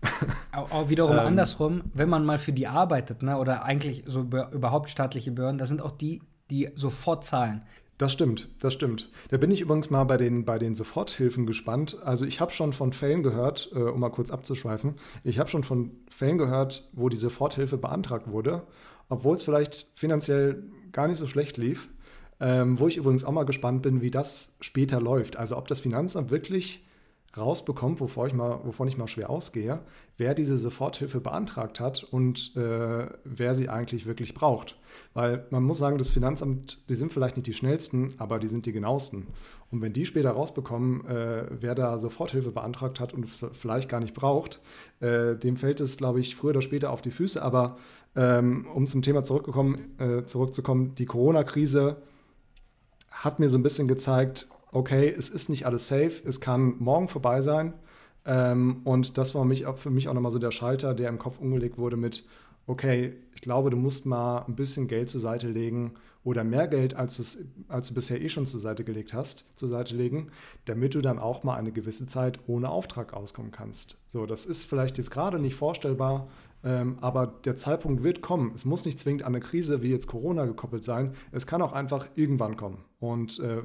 Auch, 0.53 0.89
wiederum 0.89 1.13
ähm, 1.13 1.21
andersrum, 1.21 1.83
wenn 1.93 2.09
man 2.09 2.25
mal 2.25 2.39
für 2.39 2.53
die 2.53 2.67
arbeitet, 2.67 3.23
ne, 3.23 3.37
oder 3.39 3.65
eigentlich 3.65 4.05
so 4.07 4.21
überhaupt 4.23 4.91
staatliche 4.91 5.31
Behörden, 5.31 5.59
da 5.59 5.67
sind 5.67 5.83
auch 5.83 5.93
die, 5.93 6.23
die 6.51 6.71
sofort 6.75 7.25
zahlen. 7.25 7.63
Das 7.99 8.13
stimmt, 8.13 8.49
das 8.61 8.73
stimmt. 8.73 9.11
Da 9.29 9.37
bin 9.37 9.51
ich 9.51 9.61
übrigens 9.61 9.91
mal 9.91 10.05
bei 10.05 10.17
den, 10.17 10.47
bei 10.47 10.59
den 10.59 10.75
Soforthilfen 10.75 11.45
gespannt. 11.45 11.99
Also 12.03 12.25
ich 12.25 12.41
habe 12.41 12.51
schon 12.51 12.73
von 12.73 12.95
Fällen 12.95 13.23
gehört, 13.23 13.71
äh, 13.75 13.79
um 13.79 14.01
mal 14.01 14.09
kurz 14.09 14.31
abzuschweifen, 14.31 14.95
ich 15.23 15.39
habe 15.39 15.51
schon 15.51 15.63
von 15.63 15.91
Fällen 16.09 16.39
gehört, 16.39 16.89
wo 16.95 17.11
die 17.11 17.19
Soforthilfe 17.19 17.77
beantragt 17.77 18.31
wurde, 18.31 18.63
obwohl 19.11 19.37
es 19.37 19.43
vielleicht 19.43 19.89
finanziell 19.95 20.63
gar 20.93 21.09
nicht 21.09 21.19
so 21.19 21.27
schlecht 21.27 21.59
lief. 21.59 21.91
Ähm, 22.43 22.79
wo 22.79 22.89
ich 22.89 22.97
übrigens 22.97 23.23
auch 23.23 23.33
mal 23.33 23.45
gespannt 23.45 23.83
bin, 23.83 24.01
wie 24.01 24.11
das 24.11 24.57
später 24.63 24.99
läuft. 24.99 25.37
Also 25.37 25.59
ob 25.59 25.69
das 25.69 25.81
Finanzamt 25.81 26.31
wirklich 26.31 26.87
rausbekommt, 27.37 28.01
wovor 28.01 28.27
ich 28.27 28.35
mal, 28.35 28.61
wovon 28.65 28.89
ich 28.89 28.99
mal 28.99 29.07
schwer 29.07 29.31
ausgehe, 29.31 29.81
wer 30.17 30.35
diese 30.35 30.57
Soforthilfe 30.57 31.21
beantragt 31.21 31.79
hat 31.79 32.03
und 32.03 32.57
äh, 32.57 33.07
wer 33.25 33.55
sie 33.55 33.69
eigentlich 33.69 34.07
wirklich 34.07 34.35
braucht. 34.35 34.77
Weil 35.15 35.47
man 35.51 35.63
muss 35.63 35.79
sagen, 35.79 35.99
das 35.99 36.11
Finanzamt, 36.11 36.79
die 36.89 36.97
sind 36.97 37.13
vielleicht 37.13 37.37
nicht 37.37 37.47
die 37.47 37.53
schnellsten, 37.53 38.15
aber 38.19 38.41
die 38.41 38.49
sind 38.49 38.67
die 38.67 38.73
genauesten. 38.73 39.29
Und 39.71 39.81
wenn 39.81 39.93
die 39.93 40.07
später 40.07 40.33
rausbekommen, 40.33 41.07
äh, 41.07 41.47
wer 41.51 41.77
da 41.77 41.99
Soforthilfe 42.01 42.51
beantragt 42.51 42.99
hat 42.99 43.15
und 43.15 43.27
vielleicht 43.27 43.89
gar 43.89 44.01
nicht 44.01 44.15
braucht, 44.15 44.61
äh, 44.99 45.37
dem 45.37 45.57
fällt 45.57 45.81
es, 45.81 45.97
glaube 45.97 46.19
ich, 46.19 46.35
früher 46.35 46.51
oder 46.51 46.63
später 46.63 46.91
auf 46.91 47.01
die 47.01 47.13
Füße. 47.13 47.41
Aber 47.41 47.77
ähm, 48.17 48.67
um 48.75 48.89
zum 48.89 49.03
Thema 49.03 49.23
zurückgekommen, 49.23 49.97
äh, 49.99 50.25
zurückzukommen, 50.25 50.97
die 50.97 51.07
Corona-Krise 51.07 51.97
hat 53.11 53.39
mir 53.39 53.49
so 53.49 53.59
ein 53.59 53.63
bisschen 53.63 53.87
gezeigt, 53.87 54.49
okay, 54.73 55.09
es 55.09 55.29
ist 55.29 55.49
nicht 55.49 55.67
alles 55.67 55.89
safe, 55.89 56.23
es 56.25 56.41
kann 56.41 56.77
morgen 56.79 57.09
vorbei 57.09 57.41
sein. 57.41 57.75
Ähm, 58.25 58.83
und 58.85 59.19
das 59.19 59.35
war 59.35 59.45
mich, 59.45 59.67
für 59.77 59.91
mich 59.91 60.09
auch 60.09 60.15
nochmal 60.15 60.33
so 60.33 60.39
der 60.39 60.51
Schalter, 60.51 60.95
der 60.95 61.09
im 61.09 61.19
Kopf 61.19 61.39
umgelegt 61.39 61.79
wurde 61.79 61.97
mit, 61.97 62.25
okay, 62.67 63.15
ich 63.35 63.41
glaube, 63.41 63.71
du 63.71 63.77
musst 63.77 64.07
mal 64.07 64.45
ein 64.47 64.55
bisschen 64.55 64.89
Geld 64.89 65.09
zur 65.09 65.21
Seite 65.21 65.49
legen 65.49 65.95
oder 66.23 66.45
mehr 66.45 66.69
Geld, 66.69 66.95
als, 66.95 67.39
als 67.69 67.89
du 67.89 67.95
bisher 67.95 68.21
eh 68.21 68.29
schon 68.29 68.45
zur 68.45 68.61
Seite 68.61 68.85
gelegt 68.85 69.15
hast, 69.15 69.47
zur 69.55 69.69
Seite 69.69 69.97
legen, 69.97 70.31
damit 70.67 70.95
du 70.95 71.01
dann 71.01 71.19
auch 71.19 71.43
mal 71.43 71.57
eine 71.57 71.73
gewisse 71.73 72.07
Zeit 72.07 72.41
ohne 72.47 72.69
Auftrag 72.69 73.15
auskommen 73.15 73.51
kannst. 73.51 73.97
So, 74.07 74.27
das 74.27 74.45
ist 74.45 74.65
vielleicht 74.65 74.99
jetzt 74.99 75.11
gerade 75.11 75.41
nicht 75.41 75.55
vorstellbar, 75.55 76.29
ähm, 76.63 76.99
aber 77.01 77.27
der 77.27 77.57
Zeitpunkt 77.57 78.03
wird 78.03 78.21
kommen. 78.21 78.53
Es 78.55 78.67
muss 78.67 78.85
nicht 78.85 78.99
zwingend 78.99 79.23
an 79.23 79.35
eine 79.35 79.41
Krise 79.41 79.83
wie 79.83 79.91
jetzt 79.91 80.09
Corona 80.09 80.45
gekoppelt 80.45 80.85
sein. 80.85 81.15
Es 81.33 81.47
kann 81.47 81.63
auch 81.63 81.73
einfach 81.73 82.07
irgendwann 82.17 82.57
kommen. 82.57 82.85
Und 82.99 83.39
äh, 83.41 83.63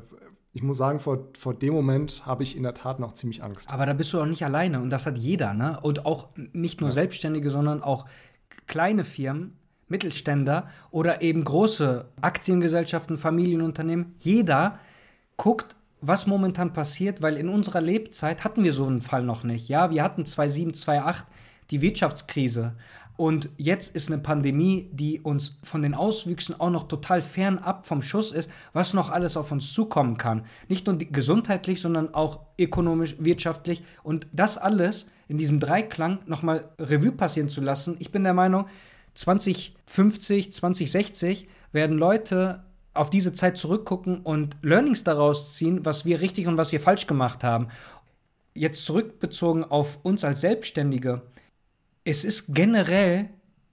ich 0.56 0.64
muss 0.64 0.78
sagen, 0.78 1.02
vor, 1.02 1.28
vor 1.38 1.54
dem 1.54 1.74
Moment 1.74 2.26
habe 2.26 2.42
ich 2.42 2.56
in 2.56 2.64
der 2.64 2.74
Tat 2.74 3.02
noch 3.02 3.12
ziemlich 3.12 3.44
Angst. 3.44 3.70
Aber 3.70 3.86
da 3.86 3.92
bist 3.92 4.14
du 4.14 4.22
auch 4.22 4.26
nicht 4.26 4.46
alleine 4.46 4.80
und 4.80 4.90
das 4.90 5.06
hat 5.06 5.18
jeder, 5.18 5.54
ne? 5.54 5.78
Und 5.82 6.06
auch 6.06 6.30
nicht 6.54 6.80
nur 6.80 6.92
ja. 6.92 6.94
Selbstständige, 6.94 7.52
sondern 7.52 7.84
auch 7.84 8.06
kleine 8.66 9.04
Firmen, 9.04 9.58
Mittelständler 9.90 10.70
oder 10.92 11.22
eben 11.22 11.44
große 11.44 12.06
Aktiengesellschaften, 12.22 13.18
Familienunternehmen. 13.18 14.16
Jeder 14.18 14.80
guckt, 15.36 15.76
was 16.00 16.26
momentan 16.26 16.72
passiert, 16.72 17.22
weil 17.22 17.36
in 17.36 17.50
unserer 17.50 17.82
Lebzeit 17.82 18.46
hatten 18.46 18.64
wir 18.64 18.72
so 18.72 18.86
einen 18.86 19.02
Fall 19.02 19.24
noch 19.24 19.44
nicht. 19.44 19.68
Ja, 19.68 19.92
wir 19.92 20.02
hatten 20.04 20.24
2007, 20.24 20.74
2008 20.74 21.26
die 21.72 21.82
Wirtschaftskrise. 21.82 22.76
Und 23.18 23.50
jetzt 23.58 23.96
ist 23.96 24.12
eine 24.12 24.22
Pandemie, 24.22 24.90
die 24.92 25.22
uns 25.22 25.60
von 25.64 25.82
den 25.82 25.94
Auswüchsen 25.94 26.60
auch 26.60 26.70
noch 26.70 26.88
total 26.88 27.22
fernab 27.22 27.86
vom 27.86 28.02
Schuss 28.02 28.32
ist, 28.32 28.50
was 28.74 28.94
noch 28.94 29.10
alles 29.10 29.38
auf 29.38 29.52
uns 29.54 29.72
zukommen 29.72 30.18
kann. 30.18 30.46
Nicht 30.68 30.86
nur 30.86 30.98
gesundheitlich, 30.98 31.80
sondern 31.80 32.14
auch 32.14 32.42
ökonomisch, 32.60 33.16
wirtschaftlich. 33.20 33.84
Und 34.04 34.28
das 34.34 34.58
alles 34.58 35.08
in 35.30 35.38
diesem 35.38 35.62
Dreiklang 35.62 36.20
nochmal 36.26 36.70
Revue 36.78 37.14
passieren 37.14 37.48
zu 37.48 37.62
lassen. 37.62 37.96
Ich 38.00 38.12
bin 38.12 38.24
der 38.26 38.34
Meinung, 38.34 38.66
2050, 39.14 40.52
2060 40.52 41.48
werden 41.72 41.98
Leute 41.98 42.64
auf 42.94 43.10
diese 43.10 43.32
Zeit 43.34 43.58
zurückgucken 43.58 44.20
und 44.20 44.58
Learnings 44.62 45.04
daraus 45.06 45.56
ziehen, 45.56 45.86
was 45.86 46.06
wir 46.06 46.22
richtig 46.22 46.48
und 46.48 46.58
was 46.58 46.74
wir 46.74 46.82
falsch 46.82 47.08
gemacht 47.08 47.44
haben. 47.44 47.68
Jetzt 48.54 48.86
zurückbezogen 48.86 49.64
auf 49.64 50.00
uns 50.04 50.24
als 50.24 50.42
Selbstständige 50.42 51.22
es 52.06 52.24
ist 52.24 52.54
generell, 52.54 53.30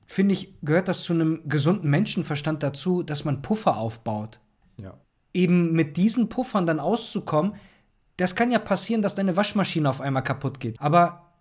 finde 0.06 0.34
ich, 0.34 0.54
gehört 0.62 0.88
das 0.88 1.02
zu 1.02 1.12
einem 1.12 1.42
gesunden 1.48 1.88
Menschenverstand 1.88 2.62
dazu, 2.62 3.02
dass 3.02 3.24
man 3.24 3.42
Puffer 3.42 3.76
aufbaut. 3.76 4.40
Ja. 4.78 4.94
Eben 5.32 5.72
mit 5.72 5.96
diesen 5.96 6.28
Puffern 6.28 6.66
dann 6.66 6.80
auszukommen, 6.80 7.54
das 8.16 8.34
kann 8.34 8.50
ja 8.50 8.58
passieren, 8.58 9.02
dass 9.02 9.14
deine 9.14 9.36
Waschmaschine 9.36 9.88
auf 9.88 10.00
einmal 10.00 10.22
kaputt 10.22 10.60
geht. 10.60 10.80
Aber 10.80 11.32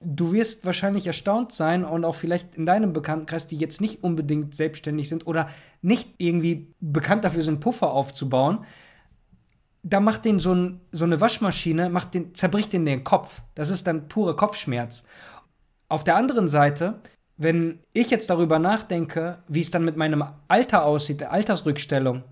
du 0.00 0.32
wirst 0.32 0.64
wahrscheinlich 0.64 1.06
erstaunt 1.06 1.52
sein 1.52 1.84
und 1.84 2.04
auch 2.04 2.14
vielleicht 2.14 2.56
in 2.56 2.66
deinem 2.66 2.92
Bekanntenkreis, 2.92 3.46
die 3.46 3.56
jetzt 3.56 3.80
nicht 3.80 4.02
unbedingt 4.02 4.54
selbstständig 4.54 5.08
sind 5.08 5.26
oder 5.26 5.48
nicht 5.82 6.14
irgendwie 6.18 6.74
bekannt 6.80 7.24
dafür 7.24 7.42
sind, 7.42 7.60
Puffer 7.60 7.90
aufzubauen. 7.90 8.64
Da 9.82 10.00
macht 10.00 10.24
den 10.24 10.38
so, 10.38 10.54
ein, 10.54 10.80
so 10.92 11.04
eine 11.04 11.20
Waschmaschine, 11.20 11.88
macht 11.88 12.14
den, 12.14 12.34
zerbricht 12.34 12.72
den 12.72 12.84
den 12.84 13.04
Kopf. 13.04 13.42
Das 13.54 13.70
ist 13.70 13.86
dann 13.86 14.08
pure 14.08 14.36
Kopfschmerz. 14.36 15.04
Auf 15.90 16.04
der 16.04 16.16
anderen 16.16 16.48
Seite, 16.48 17.00
wenn 17.38 17.78
ich 17.94 18.10
jetzt 18.10 18.28
darüber 18.28 18.58
nachdenke, 18.58 19.38
wie 19.48 19.60
es 19.60 19.70
dann 19.70 19.84
mit 19.84 19.96
meinem 19.96 20.22
Alter 20.48 20.84
aussieht, 20.84 21.20
der 21.20 21.32
Altersrückstellung, 21.32 22.24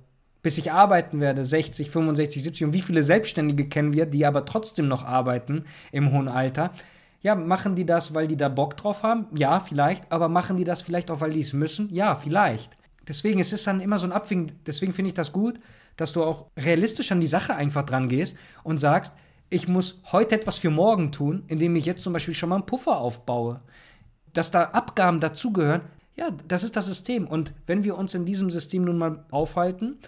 bis 0.42 0.58
ich 0.58 0.72
arbeiten 0.72 1.20
werde, 1.20 1.44
60, 1.44 1.90
65, 1.90 2.42
70 2.42 2.64
und 2.66 2.72
wie 2.74 2.82
viele 2.82 3.02
Selbstständige 3.02 3.68
kennen 3.68 3.94
wir, 3.94 4.04
die 4.04 4.26
aber 4.26 4.44
trotzdem 4.44 4.88
noch 4.88 5.04
arbeiten 5.04 5.64
im 5.90 6.12
hohen 6.12 6.28
Alter. 6.28 6.70
Ja, 7.22 7.34
machen 7.34 7.76
die 7.76 7.86
das, 7.86 8.14
weil 8.14 8.28
die 8.28 8.36
da 8.36 8.50
Bock 8.50 8.76
drauf 8.76 9.02
haben? 9.02 9.26
Ja, 9.34 9.58
vielleicht. 9.58 10.12
Aber 10.12 10.28
machen 10.28 10.58
die 10.58 10.64
das 10.64 10.82
vielleicht 10.82 11.10
auch, 11.10 11.20
weil 11.20 11.30
die 11.30 11.40
es 11.40 11.54
müssen? 11.54 11.88
Ja, 11.92 12.14
vielleicht. 12.14 12.76
Deswegen 13.08 13.40
es 13.40 13.48
ist 13.48 13.60
es 13.60 13.64
dann 13.64 13.80
immer 13.80 13.98
so 13.98 14.06
ein 14.06 14.12
Abwägen. 14.12 14.52
Deswegen 14.66 14.92
finde 14.92 15.08
ich 15.08 15.14
das 15.14 15.32
gut, 15.32 15.58
dass 15.96 16.12
du 16.12 16.22
auch 16.22 16.46
realistisch 16.58 17.10
an 17.10 17.20
die 17.20 17.26
Sache 17.26 17.54
einfach 17.54 17.84
dran 17.84 18.08
gehst 18.08 18.36
und 18.64 18.78
sagst, 18.78 19.14
ich 19.51 19.68
muss 19.68 20.02
heute 20.12 20.35
etwas 20.35 20.59
für 20.59 20.70
morgen 20.70 21.12
tun, 21.12 21.44
indem 21.47 21.77
ich 21.77 21.86
jetzt 21.86 22.02
zum 22.02 22.12
Beispiel 22.12 22.35
schon 22.35 22.48
mal 22.48 22.56
einen 22.56 22.66
Puffer 22.66 22.98
aufbaue. 22.98 23.60
Dass 24.32 24.51
da 24.51 24.64
Abgaben 24.64 25.20
dazugehören, 25.20 25.82
ja, 26.16 26.31
das 26.48 26.64
ist 26.64 26.77
das 26.77 26.86
System. 26.86 27.27
Und 27.27 27.52
wenn 27.66 27.85
wir 27.85 27.97
uns 27.97 28.14
in 28.14 28.24
diesem 28.24 28.51
System 28.51 28.85
nun 28.85 28.98
mal 28.98 29.24
aufhalten, 29.31 29.98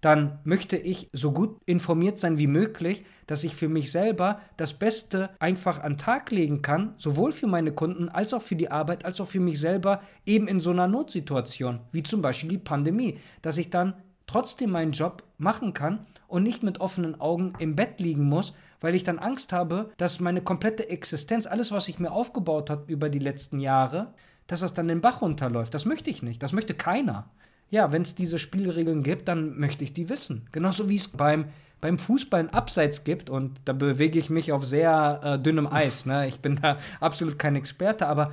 dann 0.00 0.38
möchte 0.44 0.76
ich 0.76 1.08
so 1.12 1.32
gut 1.32 1.58
informiert 1.66 2.18
sein 2.18 2.38
wie 2.38 2.46
möglich, 2.46 3.04
dass 3.26 3.44
ich 3.44 3.54
für 3.54 3.68
mich 3.68 3.90
selber 3.90 4.40
das 4.56 4.74
Beste 4.74 5.30
einfach 5.40 5.82
an 5.82 5.98
Tag 5.98 6.30
legen 6.30 6.62
kann, 6.62 6.94
sowohl 6.96 7.32
für 7.32 7.48
meine 7.48 7.72
Kunden 7.72 8.08
als 8.08 8.32
auch 8.32 8.42
für 8.42 8.56
die 8.56 8.70
Arbeit, 8.70 9.04
als 9.04 9.20
auch 9.20 9.26
für 9.26 9.40
mich 9.40 9.60
selber, 9.60 10.00
eben 10.24 10.46
in 10.46 10.60
so 10.60 10.70
einer 10.70 10.86
Notsituation, 10.86 11.80
wie 11.92 12.04
zum 12.04 12.22
Beispiel 12.22 12.48
die 12.48 12.58
Pandemie, 12.58 13.18
dass 13.42 13.58
ich 13.58 13.70
dann 13.70 13.94
trotzdem 14.26 14.70
meinen 14.70 14.92
Job 14.92 15.24
machen 15.36 15.74
kann 15.74 16.06
und 16.28 16.44
nicht 16.44 16.62
mit 16.62 16.80
offenen 16.80 17.20
Augen 17.20 17.54
im 17.58 17.74
Bett 17.74 17.98
liegen 17.98 18.24
muss, 18.24 18.54
weil 18.80 18.94
ich 18.94 19.04
dann 19.04 19.18
Angst 19.18 19.52
habe, 19.52 19.90
dass 19.96 20.20
meine 20.20 20.42
komplette 20.42 20.88
Existenz, 20.88 21.46
alles, 21.46 21.72
was 21.72 21.88
ich 21.88 21.98
mir 21.98 22.12
aufgebaut 22.12 22.70
habe 22.70 22.90
über 22.90 23.08
die 23.08 23.18
letzten 23.18 23.58
Jahre, 23.58 24.14
dass 24.46 24.60
das 24.60 24.74
dann 24.74 24.88
den 24.88 25.00
Bach 25.00 25.22
runterläuft. 25.22 25.74
Das 25.74 25.84
möchte 25.84 26.10
ich 26.10 26.22
nicht. 26.22 26.42
Das 26.42 26.52
möchte 26.52 26.74
keiner. 26.74 27.28
Ja, 27.70 27.92
wenn 27.92 28.02
es 28.02 28.14
diese 28.14 28.38
Spielregeln 28.38 29.02
gibt, 29.02 29.28
dann 29.28 29.58
möchte 29.58 29.84
ich 29.84 29.92
die 29.92 30.08
wissen. 30.08 30.48
Genauso 30.52 30.88
wie 30.88 30.96
es 30.96 31.08
beim, 31.08 31.46
beim 31.80 31.98
Fußball 31.98 32.40
ein 32.40 32.50
Abseits 32.50 33.04
gibt 33.04 33.28
und 33.28 33.60
da 33.66 33.74
bewege 33.74 34.18
ich 34.18 34.30
mich 34.30 34.52
auf 34.52 34.64
sehr 34.64 35.20
äh, 35.22 35.38
dünnem 35.38 35.66
Eis. 35.66 36.06
Ne? 36.06 36.26
Ich 36.26 36.40
bin 36.40 36.56
da 36.56 36.78
absolut 37.00 37.38
kein 37.38 37.56
Experte, 37.56 38.06
aber 38.06 38.32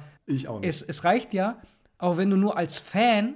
Es, 0.63 0.81
es 0.81 1.03
reicht 1.03 1.33
ja, 1.33 1.57
auch 1.97 2.17
wenn 2.17 2.29
du 2.29 2.37
nur 2.37 2.57
als 2.57 2.77
Fan 2.79 3.35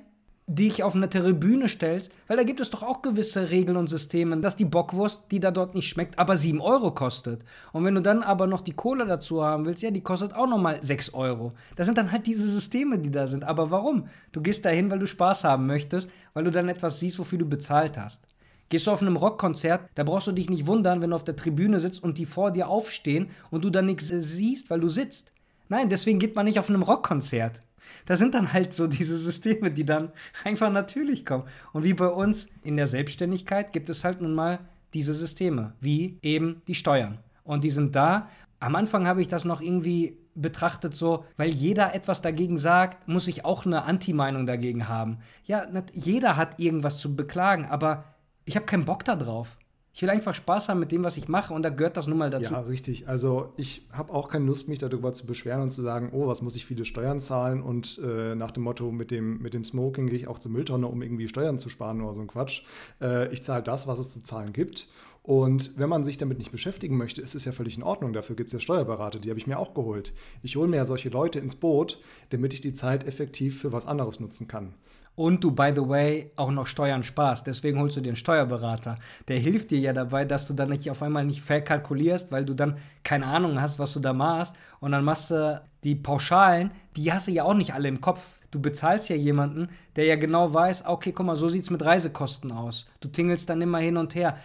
dich 0.49 0.81
auf 0.81 0.95
eine 0.95 1.07
Tribüne 1.07 1.67
stellst, 1.67 2.11
weil 2.27 2.37
da 2.37 2.43
gibt 2.43 2.59
es 2.59 2.71
doch 2.71 2.81
auch 2.81 3.03
gewisse 3.03 3.51
Regeln 3.51 3.77
und 3.77 3.87
Systeme, 3.87 4.35
dass 4.37 4.55
die 4.55 4.65
Bockwurst, 4.65 5.25
die 5.29 5.39
da 5.39 5.51
dort 5.51 5.75
nicht 5.75 5.87
schmeckt, 5.87 6.17
aber 6.17 6.37
7 6.37 6.59
Euro 6.59 6.91
kostet. 6.91 7.43
Und 7.71 7.85
wenn 7.85 7.93
du 7.93 8.01
dann 8.01 8.23
aber 8.23 8.47
noch 8.47 8.61
die 8.61 8.73
Cola 8.73 9.05
dazu 9.05 9.43
haben 9.43 9.65
willst, 9.65 9.83
ja, 9.83 9.91
die 9.91 10.01
kostet 10.01 10.33
auch 10.33 10.47
nochmal 10.47 10.81
6 10.81 11.13
Euro. 11.13 11.53
Das 11.75 11.85
sind 11.85 11.99
dann 11.99 12.11
halt 12.11 12.25
diese 12.25 12.47
Systeme, 12.47 12.97
die 12.97 13.11
da 13.11 13.27
sind. 13.27 13.43
Aber 13.43 13.69
warum? 13.69 14.07
Du 14.31 14.41
gehst 14.41 14.65
dahin, 14.65 14.89
weil 14.89 14.99
du 14.99 15.05
Spaß 15.05 15.43
haben 15.43 15.67
möchtest, 15.67 16.09
weil 16.33 16.43
du 16.43 16.51
dann 16.51 16.67
etwas 16.67 16.99
siehst, 16.99 17.19
wofür 17.19 17.37
du 17.37 17.47
bezahlt 17.47 17.97
hast. 17.97 18.23
Gehst 18.69 18.87
du 18.87 18.91
auf 18.91 19.01
einem 19.01 19.17
Rockkonzert, 19.17 19.81
da 19.95 20.03
brauchst 20.03 20.27
du 20.27 20.31
dich 20.31 20.49
nicht 20.49 20.65
wundern, 20.65 21.01
wenn 21.01 21.11
du 21.11 21.15
auf 21.15 21.23
der 21.23 21.35
Tribüne 21.35 21.79
sitzt 21.79 22.03
und 22.03 22.17
die 22.17 22.25
vor 22.25 22.51
dir 22.51 22.69
aufstehen 22.69 23.29
und 23.51 23.63
du 23.63 23.69
dann 23.69 23.85
nichts 23.85 24.07
siehst, 24.07 24.69
weil 24.69 24.79
du 24.79 24.89
sitzt. 24.89 25.31
Nein, 25.69 25.89
deswegen 25.89 26.17
geht 26.17 26.35
man 26.35 26.45
nicht 26.45 26.59
auf 26.59 26.69
einem 26.69 26.81
Rockkonzert. 26.81 27.59
Da 28.05 28.17
sind 28.17 28.33
dann 28.33 28.53
halt 28.53 28.73
so 28.73 28.87
diese 28.87 29.17
Systeme, 29.17 29.71
die 29.71 29.85
dann 29.85 30.11
einfach 30.43 30.71
natürlich 30.71 31.25
kommen. 31.25 31.43
Und 31.73 31.83
wie 31.83 31.93
bei 31.93 32.07
uns 32.07 32.49
in 32.63 32.77
der 32.77 32.87
Selbstständigkeit 32.87 33.73
gibt 33.73 33.89
es 33.89 34.03
halt 34.03 34.21
nun 34.21 34.33
mal 34.33 34.59
diese 34.93 35.13
Systeme, 35.13 35.73
wie 35.79 36.17
eben 36.21 36.61
die 36.67 36.75
Steuern. 36.75 37.19
Und 37.43 37.63
die 37.63 37.69
sind 37.69 37.95
da. 37.95 38.29
Am 38.59 38.75
Anfang 38.75 39.07
habe 39.07 39.21
ich 39.21 39.27
das 39.27 39.45
noch 39.45 39.61
irgendwie 39.61 40.17
betrachtet 40.35 40.95
so, 40.95 41.25
weil 41.37 41.49
jeder 41.49 41.93
etwas 41.93 42.21
dagegen 42.21 42.57
sagt, 42.57 43.07
muss 43.07 43.27
ich 43.27 43.45
auch 43.45 43.65
eine 43.65 43.83
Anti-Meinung 43.83 44.45
dagegen 44.45 44.87
haben. 44.87 45.19
Ja, 45.45 45.67
jeder 45.93 46.37
hat 46.37 46.59
irgendwas 46.59 46.97
zu 46.99 47.15
beklagen, 47.15 47.65
aber 47.65 48.05
ich 48.45 48.55
habe 48.55 48.65
keinen 48.65 48.85
Bock 48.85 49.03
darauf. 49.05 49.57
Ich 49.91 50.01
will 50.03 50.09
einfach 50.09 50.35
Spaß 50.35 50.69
haben 50.69 50.79
mit 50.79 50.91
dem, 50.91 51.03
was 51.03 51.17
ich 51.17 51.27
mache 51.27 51.53
und 51.53 51.63
da 51.63 51.69
gehört 51.69 51.97
das 51.97 52.07
nun 52.07 52.17
mal 52.17 52.29
dazu. 52.29 52.53
Ja, 52.53 52.61
richtig. 52.61 53.07
Also 53.07 53.53
ich 53.57 53.87
habe 53.91 54.13
auch 54.13 54.29
keine 54.29 54.45
Lust, 54.45 54.67
mich 54.67 54.79
darüber 54.79 55.13
zu 55.13 55.25
beschweren 55.25 55.63
und 55.63 55.71
zu 55.71 55.81
sagen, 55.81 56.11
oh, 56.13 56.27
was 56.27 56.41
muss 56.41 56.55
ich 56.55 56.65
viele 56.65 56.85
Steuern 56.85 57.19
zahlen 57.19 57.61
und 57.61 57.99
äh, 58.03 58.35
nach 58.35 58.51
dem 58.51 58.63
Motto, 58.63 58.91
mit 58.91 59.11
dem, 59.11 59.41
mit 59.41 59.53
dem 59.53 59.63
Smoking 59.63 60.07
gehe 60.07 60.19
ich 60.19 60.27
auch 60.27 60.39
zur 60.39 60.51
Mülltonne, 60.51 60.87
um 60.87 61.01
irgendwie 61.01 61.27
Steuern 61.27 61.57
zu 61.57 61.69
sparen 61.69 62.01
oder 62.01 62.13
so 62.13 62.21
ein 62.21 62.27
Quatsch. 62.27 62.61
Äh, 63.01 63.33
ich 63.33 63.43
zahle 63.43 63.63
das, 63.63 63.87
was 63.87 63.99
es 63.99 64.13
zu 64.13 64.21
zahlen 64.21 64.53
gibt. 64.53 64.87
Und 65.23 65.77
wenn 65.77 65.89
man 65.89 66.03
sich 66.03 66.17
damit 66.17 66.37
nicht 66.37 66.51
beschäftigen 66.51 66.97
möchte, 66.97 67.21
ist 67.21 67.35
es 67.35 67.45
ja 67.45 67.51
völlig 67.51 67.75
in 67.75 67.83
Ordnung. 67.83 68.13
Dafür 68.13 68.35
gibt 68.35 68.47
es 68.47 68.53
ja 68.53 68.59
Steuerberater, 68.59 69.19
die 69.19 69.29
habe 69.29 69.39
ich 69.39 69.47
mir 69.47 69.59
auch 69.59 69.73
geholt. 69.73 70.13
Ich 70.43 70.55
hole 70.55 70.67
mir 70.67 70.77
ja 70.77 70.85
solche 70.85 71.09
Leute 71.09 71.39
ins 71.39 71.55
Boot, 71.55 71.99
damit 72.29 72.53
ich 72.53 72.61
die 72.61 72.73
Zeit 72.73 73.05
effektiv 73.05 73.59
für 73.59 73.71
was 73.71 73.85
anderes 73.85 74.19
nutzen 74.19 74.47
kann 74.47 74.73
und 75.19 75.43
du, 75.43 75.51
by 75.51 75.73
the 75.75 75.85
way, 75.85 76.31
auch 76.37 76.49
noch 76.49 76.65
Steuern 76.65 77.03
sparst. 77.03 77.45
Deswegen 77.45 77.77
holst 77.77 77.97
du 77.97 77.99
dir 77.99 78.11
einen 78.11 78.15
Steuerberater. 78.15 78.95
Der 79.27 79.37
hilft 79.37 79.69
dir 79.69 79.79
ja 79.79 79.91
dabei, 79.91 80.23
dass 80.23 80.47
du 80.47 80.53
dann 80.53 80.69
nicht 80.69 80.89
auf 80.89 81.03
einmal 81.03 81.25
nicht 81.25 81.41
verkalkulierst, 81.41 82.31
weil 82.31 82.45
du 82.45 82.53
dann 82.53 82.77
keine 83.03 83.25
Ahnung 83.25 83.59
hast, 83.59 83.79
was 83.79 83.91
du 83.91 83.99
da 83.99 84.13
machst. 84.13 84.55
Und 84.79 84.93
dann 84.93 85.03
machst 85.03 85.31
du 85.31 85.61
die 85.83 85.95
Pauschalen, 85.95 86.71
die 86.95 87.11
hast 87.11 87.27
du 87.27 87.33
ja 87.33 87.43
auch 87.43 87.53
nicht 87.53 87.73
alle 87.73 87.89
im 87.89 87.99
Kopf. 87.99 88.39
Du 88.49 88.61
bezahlst 88.61 89.09
ja 89.09 89.17
jemanden, 89.17 89.67
der 89.97 90.05
ja 90.05 90.15
genau 90.15 90.53
weiß, 90.53 90.85
okay, 90.85 91.11
guck 91.11 91.25
mal, 91.25 91.35
so 91.35 91.49
sieht 91.49 91.63
es 91.63 91.69
mit 91.69 91.83
Reisekosten 91.83 92.53
aus. 92.53 92.87
Du 93.01 93.09
tingelst 93.09 93.49
dann 93.49 93.61
immer 93.61 93.79
hin 93.79 93.97
und 93.97 94.15
her 94.15 94.37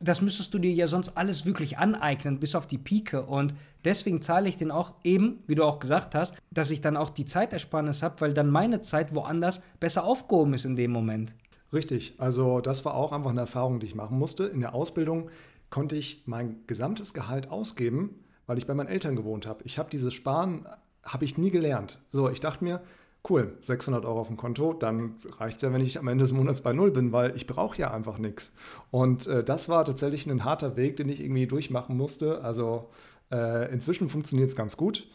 das 0.00 0.22
müsstest 0.22 0.52
du 0.54 0.58
dir 0.58 0.72
ja 0.72 0.86
sonst 0.86 1.16
alles 1.16 1.44
wirklich 1.44 1.78
aneignen, 1.78 2.40
bis 2.40 2.54
auf 2.54 2.66
die 2.66 2.78
Pike. 2.78 3.22
Und 3.22 3.54
deswegen 3.84 4.22
zahle 4.22 4.48
ich 4.48 4.56
den 4.56 4.70
auch 4.70 4.94
eben, 5.04 5.42
wie 5.46 5.54
du 5.54 5.64
auch 5.64 5.78
gesagt 5.78 6.14
hast, 6.14 6.34
dass 6.50 6.70
ich 6.70 6.80
dann 6.80 6.96
auch 6.96 7.10
die 7.10 7.26
Zeitersparnis 7.26 8.02
habe, 8.02 8.20
weil 8.20 8.32
dann 8.32 8.48
meine 8.48 8.80
Zeit 8.80 9.14
woanders 9.14 9.62
besser 9.78 10.04
aufgehoben 10.04 10.54
ist 10.54 10.64
in 10.64 10.76
dem 10.76 10.90
Moment. 10.90 11.34
Richtig, 11.72 12.14
also 12.18 12.60
das 12.60 12.84
war 12.84 12.94
auch 12.94 13.12
einfach 13.12 13.30
eine 13.30 13.40
Erfahrung, 13.40 13.78
die 13.78 13.86
ich 13.86 13.94
machen 13.94 14.18
musste. 14.18 14.44
In 14.44 14.60
der 14.60 14.74
Ausbildung 14.74 15.30
konnte 15.68 15.96
ich 15.96 16.24
mein 16.26 16.66
gesamtes 16.66 17.14
Gehalt 17.14 17.50
ausgeben, 17.50 18.24
weil 18.46 18.58
ich 18.58 18.66
bei 18.66 18.74
meinen 18.74 18.88
Eltern 18.88 19.14
gewohnt 19.14 19.46
habe. 19.46 19.62
Ich 19.64 19.78
habe 19.78 19.90
dieses 19.90 20.14
Sparen, 20.14 20.66
habe 21.04 21.24
ich 21.24 21.38
nie 21.38 21.50
gelernt. 21.50 21.98
So, 22.10 22.28
ich 22.28 22.40
dachte 22.40 22.64
mir, 22.64 22.80
cool, 23.28 23.56
600 23.60 24.04
Euro 24.04 24.20
auf 24.20 24.28
dem 24.28 24.36
Konto, 24.36 24.72
dann 24.72 25.16
reicht 25.38 25.56
es 25.56 25.62
ja, 25.62 25.72
wenn 25.72 25.82
ich 25.82 25.98
am 25.98 26.08
Ende 26.08 26.24
des 26.24 26.32
Monats 26.32 26.62
bei 26.62 26.72
Null 26.72 26.90
bin, 26.90 27.12
weil 27.12 27.36
ich 27.36 27.46
brauche 27.46 27.76
ja 27.76 27.90
einfach 27.90 28.18
nichts. 28.18 28.52
Und 28.90 29.26
äh, 29.26 29.44
das 29.44 29.68
war 29.68 29.84
tatsächlich 29.84 30.26
ein 30.26 30.44
harter 30.44 30.76
Weg, 30.76 30.96
den 30.96 31.08
ich 31.08 31.20
irgendwie 31.20 31.46
durchmachen 31.46 31.96
musste. 31.96 32.42
Also 32.42 32.88
äh, 33.30 33.72
inzwischen 33.72 34.08
funktioniert 34.08 34.48
es 34.48 34.56
ganz 34.56 34.76
gut. 34.76 35.06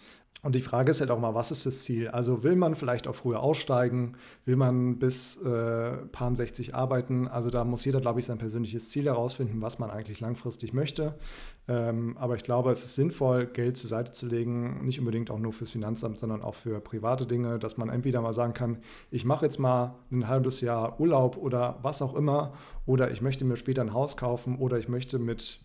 Und 0.46 0.54
die 0.54 0.62
Frage 0.62 0.92
ist 0.92 1.02
halt 1.02 1.10
auch 1.10 1.20
mal, 1.20 1.34
was 1.34 1.50
ist 1.50 1.66
das 1.66 1.82
Ziel? 1.86 2.10
Also 2.10 2.44
will 2.44 2.56
man 2.56 2.76
vielleicht 2.76 3.08
auch 3.08 3.16
früher 3.16 3.42
aussteigen? 3.42 4.16
Will 4.46 4.58
man 4.58 5.00
bis 5.00 5.42
äh, 5.42 5.98
paar 6.12 6.36
60 6.36 6.76
arbeiten? 6.76 7.28
Also 7.28 7.50
da 7.50 7.66
muss 7.66 7.84
jeder, 7.84 8.00
glaube 8.00 8.20
ich, 8.20 8.28
sein 8.28 8.38
persönliches 8.38 8.90
Ziel 8.90 9.06
herausfinden, 9.06 9.60
was 9.64 9.80
man 9.80 9.90
eigentlich 9.90 10.20
langfristig 10.20 10.72
möchte. 10.72 11.16
Ähm, 11.68 12.16
aber 12.20 12.36
ich 12.36 12.44
glaube, 12.44 12.70
es 12.70 12.84
ist 12.84 12.94
sinnvoll, 12.94 13.48
Geld 13.48 13.76
zur 13.76 13.90
Seite 13.90 14.12
zu 14.12 14.28
legen, 14.28 14.86
nicht 14.86 15.00
unbedingt 15.00 15.32
auch 15.32 15.40
nur 15.40 15.52
fürs 15.52 15.72
Finanzamt, 15.72 16.20
sondern 16.20 16.44
auch 16.44 16.54
für 16.54 16.80
private 16.80 17.26
Dinge, 17.26 17.58
dass 17.58 17.78
man 17.78 17.90
entweder 17.90 18.22
mal 18.22 18.36
sagen 18.36 18.54
kann, 18.54 18.78
ich 19.10 19.26
mache 19.26 19.46
jetzt 19.46 19.58
mal 19.58 19.96
ein 20.12 20.28
halbes 20.28 20.62
Jahr 20.62 21.00
Urlaub 21.00 21.38
oder 21.38 21.80
was 21.82 22.04
auch 22.04 22.14
immer, 22.14 22.54
oder 22.86 23.10
ich 23.10 23.20
möchte 23.20 23.46
mir 23.46 23.58
später 23.58 23.82
ein 23.82 23.96
Haus 23.96 24.16
kaufen 24.16 24.60
oder 24.60 24.78
ich 24.78 24.90
möchte 24.90 25.18
mit 25.18 25.60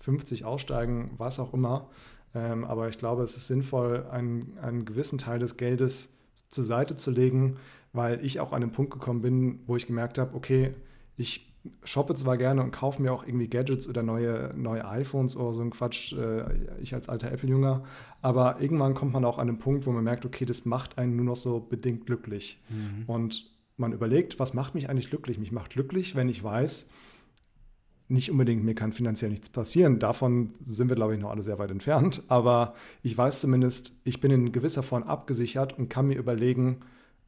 50 0.00 0.44
aussteigen, 0.44 1.12
was 1.18 1.38
auch 1.38 1.54
immer. 1.54 1.88
Ähm, 2.34 2.64
aber 2.64 2.88
ich 2.88 2.98
glaube, 2.98 3.22
es 3.22 3.36
ist 3.36 3.46
sinnvoll, 3.46 4.06
einen, 4.10 4.58
einen 4.60 4.84
gewissen 4.84 5.18
Teil 5.18 5.38
des 5.38 5.56
Geldes 5.56 6.10
zur 6.48 6.64
Seite 6.64 6.96
zu 6.96 7.10
legen, 7.10 7.56
weil 7.92 8.24
ich 8.24 8.40
auch 8.40 8.52
an 8.52 8.60
den 8.60 8.72
Punkt 8.72 8.92
gekommen 8.92 9.22
bin, 9.22 9.60
wo 9.66 9.76
ich 9.76 9.86
gemerkt 9.86 10.18
habe, 10.18 10.34
okay, 10.34 10.72
ich 11.16 11.54
shoppe 11.84 12.14
zwar 12.14 12.36
gerne 12.36 12.62
und 12.62 12.70
kaufe 12.70 13.02
mir 13.02 13.12
auch 13.12 13.26
irgendwie 13.26 13.48
Gadgets 13.48 13.88
oder 13.88 14.02
neue, 14.02 14.54
neue 14.56 14.86
iPhones 14.86 15.36
oder 15.36 15.52
so 15.52 15.62
ein 15.62 15.70
Quatsch, 15.70 16.12
äh, 16.12 16.44
ich 16.80 16.94
als 16.94 17.08
alter 17.08 17.32
Apple-Jünger, 17.32 17.84
aber 18.22 18.60
irgendwann 18.60 18.94
kommt 18.94 19.12
man 19.12 19.24
auch 19.24 19.38
an 19.38 19.48
den 19.48 19.58
Punkt, 19.58 19.86
wo 19.86 19.90
man 19.90 20.04
merkt, 20.04 20.24
okay, 20.24 20.44
das 20.44 20.64
macht 20.64 20.98
einen 20.98 21.16
nur 21.16 21.24
noch 21.24 21.36
so 21.36 21.60
bedingt 21.60 22.06
glücklich. 22.06 22.62
Mhm. 22.68 23.04
Und 23.06 23.50
man 23.76 23.92
überlegt, 23.92 24.38
was 24.38 24.54
macht 24.54 24.74
mich 24.74 24.88
eigentlich 24.88 25.08
glücklich? 25.10 25.38
Mich 25.38 25.52
macht 25.52 25.72
glücklich, 25.72 26.14
wenn 26.14 26.28
ich 26.28 26.42
weiß, 26.42 26.90
nicht 28.08 28.30
unbedingt, 28.30 28.64
mir 28.64 28.74
kann 28.74 28.92
finanziell 28.92 29.30
nichts 29.30 29.50
passieren. 29.50 29.98
Davon 29.98 30.50
sind 30.54 30.88
wir, 30.88 30.96
glaube 30.96 31.14
ich, 31.14 31.20
noch 31.20 31.30
alle 31.30 31.42
sehr 31.42 31.58
weit 31.58 31.70
entfernt. 31.70 32.22
Aber 32.28 32.74
ich 33.02 33.16
weiß 33.16 33.40
zumindest, 33.40 33.96
ich 34.04 34.20
bin 34.20 34.30
in 34.30 34.52
gewisser 34.52 34.82
Form 34.82 35.02
abgesichert 35.02 35.78
und 35.78 35.90
kann 35.90 36.06
mir 36.06 36.18
überlegen, 36.18 36.78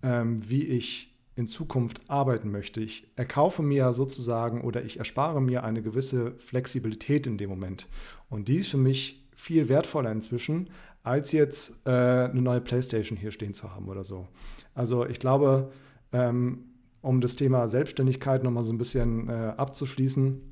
ähm, 0.02 0.48
wie 0.48 0.64
ich 0.64 1.14
in 1.36 1.48
Zukunft 1.48 2.00
arbeiten 2.08 2.50
möchte. 2.50 2.80
Ich 2.80 3.10
erkaufe 3.16 3.62
mir 3.62 3.92
sozusagen 3.92 4.62
oder 4.62 4.84
ich 4.84 4.98
erspare 4.98 5.40
mir 5.40 5.64
eine 5.64 5.82
gewisse 5.82 6.32
Flexibilität 6.38 7.26
in 7.26 7.38
dem 7.38 7.50
Moment. 7.50 7.86
Und 8.28 8.48
die 8.48 8.56
ist 8.56 8.68
für 8.68 8.78
mich 8.78 9.28
viel 9.34 9.68
wertvoller 9.68 10.12
inzwischen, 10.12 10.70
als 11.02 11.32
jetzt 11.32 11.80
äh, 11.86 11.90
eine 11.90 12.42
neue 12.42 12.60
Playstation 12.60 13.18
hier 13.18 13.30
stehen 13.30 13.54
zu 13.54 13.74
haben 13.74 13.88
oder 13.88 14.04
so. 14.04 14.28
Also 14.74 15.06
ich 15.06 15.18
glaube, 15.18 15.72
ähm, 16.12 16.64
um 17.00 17.20
das 17.20 17.36
Thema 17.36 17.68
Selbstständigkeit 17.68 18.42
nochmal 18.42 18.64
so 18.64 18.72
ein 18.72 18.78
bisschen 18.78 19.28
äh, 19.28 19.54
abzuschließen, 19.56 20.49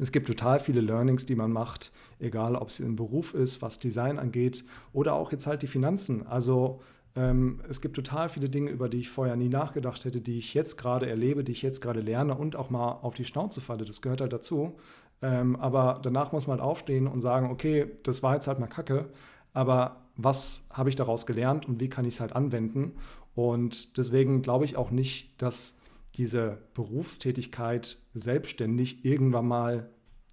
es 0.00 0.12
gibt 0.12 0.26
total 0.26 0.58
viele 0.58 0.80
Learnings, 0.80 1.26
die 1.26 1.36
man 1.36 1.52
macht, 1.52 1.92
egal 2.18 2.56
ob 2.56 2.68
es 2.68 2.80
ein 2.80 2.96
Beruf 2.96 3.34
ist, 3.34 3.62
was 3.62 3.78
Design 3.78 4.18
angeht 4.18 4.64
oder 4.92 5.14
auch 5.14 5.32
jetzt 5.32 5.46
halt 5.46 5.62
die 5.62 5.66
Finanzen. 5.66 6.26
Also 6.26 6.80
ähm, 7.16 7.60
es 7.68 7.80
gibt 7.80 7.94
total 7.94 8.28
viele 8.28 8.48
Dinge, 8.48 8.70
über 8.70 8.88
die 8.88 9.00
ich 9.00 9.10
vorher 9.10 9.36
nie 9.36 9.48
nachgedacht 9.48 10.04
hätte, 10.04 10.20
die 10.20 10.38
ich 10.38 10.54
jetzt 10.54 10.76
gerade 10.76 11.08
erlebe, 11.08 11.44
die 11.44 11.52
ich 11.52 11.62
jetzt 11.62 11.80
gerade 11.80 12.00
lerne 12.00 12.34
und 12.34 12.56
auch 12.56 12.70
mal 12.70 12.92
auf 13.02 13.14
die 13.14 13.24
Schnauze 13.24 13.60
falle. 13.60 13.84
Das 13.84 14.02
gehört 14.02 14.20
halt 14.20 14.32
dazu. 14.32 14.76
Ähm, 15.22 15.56
aber 15.56 16.00
danach 16.02 16.32
muss 16.32 16.46
man 16.46 16.58
halt 16.58 16.68
aufstehen 16.68 17.06
und 17.06 17.20
sagen, 17.20 17.50
okay, 17.50 17.86
das 18.02 18.22
war 18.22 18.34
jetzt 18.34 18.48
halt 18.48 18.58
mal 18.58 18.66
Kacke, 18.66 19.06
aber 19.52 20.02
was 20.16 20.66
habe 20.70 20.88
ich 20.88 20.96
daraus 20.96 21.26
gelernt 21.26 21.68
und 21.68 21.80
wie 21.80 21.88
kann 21.88 22.04
ich 22.04 22.14
es 22.14 22.20
halt 22.20 22.34
anwenden? 22.34 22.92
Und 23.34 23.96
deswegen 23.96 24.42
glaube 24.42 24.64
ich 24.64 24.76
auch 24.76 24.90
nicht, 24.90 25.40
dass 25.40 25.76
diese 26.16 26.58
Berufstätigkeit 26.74 27.98
selbstständig 28.12 29.04
irgendwann 29.04 29.46
mal 29.46 29.90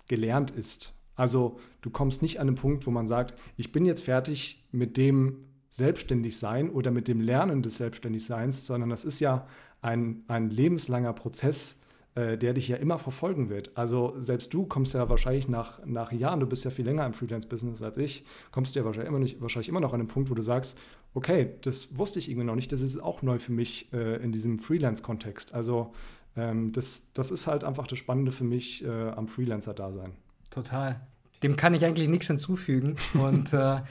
gelernt 0.08 0.52
ist. 0.52 0.94
Also 1.16 1.60
du 1.82 1.90
kommst 1.90 2.22
nicht 2.22 2.40
an 2.40 2.48
den 2.48 2.56
Punkt, 2.56 2.86
wo 2.88 2.91
man 2.91 3.08
sagt, 3.08 3.40
ich 3.58 3.72
bin 3.72 3.86
jetzt 3.86 4.03
fertig 4.03 4.68
mit 4.72 4.98
dem 4.98 5.45
Selbstständigsein 5.70 6.70
oder 6.70 6.91
mit 6.91 7.08
dem 7.08 7.22
Lernen 7.22 7.62
des 7.62 7.78
Selbstständigseins, 7.78 8.66
sondern 8.66 8.90
das 8.90 9.06
ist 9.06 9.22
ja 9.22 9.48
ein, 9.82 10.24
ein 10.28 10.49
lebenslanger 10.49 11.14
Prozess, 11.14 11.80
äh, 12.14 12.38
der 12.38 12.53
dich 12.53 12.68
ja 12.68 12.76
immer 12.76 12.99
verfolgen 12.99 13.49
wird. 13.49 13.78
Also 13.78 14.16
selbst 14.18 14.53
du 14.53 14.66
kommst 14.66 14.94
ja 14.94 15.08
wahrscheinlich 15.08 15.48
nach, 15.48 15.84
nach 15.86 16.12
Jahren, 16.12 16.41
du 16.41 16.45
bist 16.45 16.66
ja 16.66 16.72
viel 16.72 16.86
länger 16.86 17.06
im 17.06 17.14
Freelance-Business 17.14 17.82
als 17.82 17.95
ich, 17.98 18.26
kommst 18.52 18.76
du 18.76 18.80
ja 18.80 18.86
wahrscheinlich 18.86 19.10
immer, 19.10 19.20
nicht, 19.20 19.41
wahrscheinlich 19.41 19.70
immer 19.70 19.80
noch 19.80 19.94
an 19.94 20.02
den 20.02 20.08
Punkt, 20.08 20.30
wo 20.30 20.34
du 20.34 20.41
sagst, 20.41 20.78
okay, 21.13 21.51
das 21.61 21.97
wusste 21.97 22.19
ich 22.19 22.29
irgendwie 22.29 22.47
noch 22.47 22.55
nicht, 22.55 22.71
das 22.71 22.81
ist 22.81 22.99
auch 22.99 23.21
neu 23.21 23.39
für 23.39 23.51
mich 23.51 23.91
äh, 23.93 24.23
in 24.23 24.31
diesem 24.31 24.59
Freelance-Kontext. 24.59 25.53
Also 25.53 25.93
ähm, 26.35 26.71
das, 26.71 27.03
das 27.13 27.31
ist 27.31 27.47
halt 27.47 27.63
einfach 27.63 27.88
das 27.88 27.99
Spannende 27.99 28.31
für 28.31 28.43
mich 28.43 28.85
äh, 28.85 29.09
am 29.09 29.27
Freelancer-Dasein. 29.27 30.13
Total. 30.49 31.01
Dem 31.43 31.55
kann 31.55 31.73
ich 31.73 31.85
eigentlich 31.85 32.07
nichts 32.07 32.27
hinzufügen 32.27 32.95
und 33.13 33.53
äh, 33.53 33.81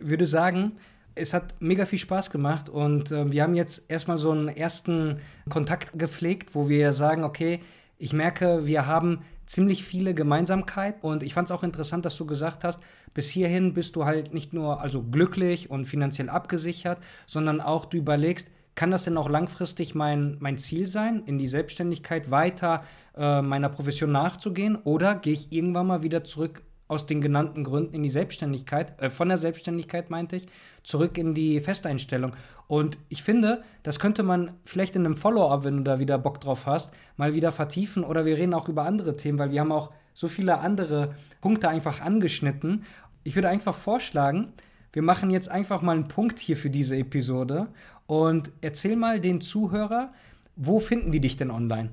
würde 0.00 0.26
sagen, 0.26 0.72
es 1.14 1.34
hat 1.34 1.60
mega 1.60 1.86
viel 1.86 1.98
Spaß 1.98 2.30
gemacht 2.30 2.68
und 2.68 3.10
äh, 3.10 3.30
wir 3.30 3.42
haben 3.42 3.54
jetzt 3.54 3.90
erstmal 3.90 4.18
so 4.18 4.30
einen 4.30 4.48
ersten 4.48 5.18
Kontakt 5.48 5.98
gepflegt, 5.98 6.54
wo 6.54 6.68
wir 6.68 6.92
sagen, 6.92 7.24
okay, 7.24 7.60
ich 7.98 8.12
merke, 8.12 8.66
wir 8.66 8.86
haben 8.86 9.20
ziemlich 9.48 9.82
viele 9.82 10.14
Gemeinsamkeiten 10.14 11.02
und 11.02 11.22
ich 11.22 11.34
fand 11.34 11.48
es 11.48 11.52
auch 11.56 11.62
interessant, 11.62 12.04
dass 12.04 12.16
du 12.16 12.26
gesagt 12.26 12.64
hast, 12.64 12.80
bis 13.14 13.30
hierhin 13.30 13.72
bist 13.72 13.96
du 13.96 14.04
halt 14.04 14.34
nicht 14.34 14.52
nur 14.52 14.80
also 14.80 15.02
glücklich 15.02 15.70
und 15.70 15.86
finanziell 15.86 16.28
abgesichert, 16.28 16.98
sondern 17.26 17.60
auch 17.60 17.86
du 17.86 17.96
überlegst, 17.96 18.50
kann 18.74 18.90
das 18.92 19.02
denn 19.02 19.16
auch 19.16 19.28
langfristig 19.28 19.94
mein, 19.94 20.36
mein 20.38 20.58
Ziel 20.58 20.86
sein, 20.86 21.24
in 21.24 21.38
die 21.38 21.48
Selbstständigkeit 21.48 22.30
weiter 22.30 22.84
äh, 23.16 23.42
meiner 23.42 23.70
Profession 23.70 24.12
nachzugehen? 24.12 24.76
Oder 24.76 25.16
gehe 25.16 25.32
ich 25.32 25.50
irgendwann 25.50 25.88
mal 25.88 26.04
wieder 26.04 26.22
zurück 26.22 26.62
aus 26.88 27.06
den 27.06 27.20
genannten 27.20 27.64
Gründen 27.64 27.94
in 27.94 28.02
die 28.02 28.08
Selbstständigkeit, 28.08 29.00
äh, 29.00 29.10
von 29.10 29.28
der 29.28 29.38
Selbstständigkeit 29.38 30.10
meinte 30.10 30.36
ich, 30.36 30.48
zurück 30.82 31.16
in 31.18 31.34
die 31.34 31.60
Festeinstellung. 31.60 32.32
Und 32.66 32.98
ich 33.08 33.22
finde, 33.22 33.62
das 33.82 34.00
könnte 34.00 34.22
man 34.22 34.52
vielleicht 34.64 34.96
in 34.96 35.04
einem 35.04 35.14
Follow-up, 35.14 35.64
wenn 35.64 35.78
du 35.78 35.82
da 35.84 35.98
wieder 35.98 36.18
Bock 36.18 36.40
drauf 36.40 36.66
hast, 36.66 36.92
mal 37.16 37.34
wieder 37.34 37.52
vertiefen 37.52 38.04
oder 38.04 38.24
wir 38.24 38.36
reden 38.36 38.54
auch 38.54 38.68
über 38.68 38.84
andere 38.84 39.16
Themen, 39.16 39.38
weil 39.38 39.50
wir 39.50 39.60
haben 39.60 39.72
auch 39.72 39.92
so 40.14 40.26
viele 40.26 40.58
andere 40.58 41.14
Punkte 41.40 41.68
einfach 41.68 42.00
angeschnitten. 42.00 42.84
Ich 43.22 43.36
würde 43.36 43.48
einfach 43.48 43.74
vorschlagen, 43.74 44.52
wir 44.92 45.02
machen 45.02 45.30
jetzt 45.30 45.50
einfach 45.50 45.82
mal 45.82 45.92
einen 45.92 46.08
Punkt 46.08 46.38
hier 46.38 46.56
für 46.56 46.70
diese 46.70 46.96
Episode 46.96 47.68
und 48.06 48.50
erzähl 48.62 48.96
mal 48.96 49.20
den 49.20 49.40
Zuhörer, 49.40 50.12
wo 50.56 50.80
finden 50.80 51.12
die 51.12 51.20
dich 51.20 51.36
denn 51.36 51.50
online? 51.50 51.90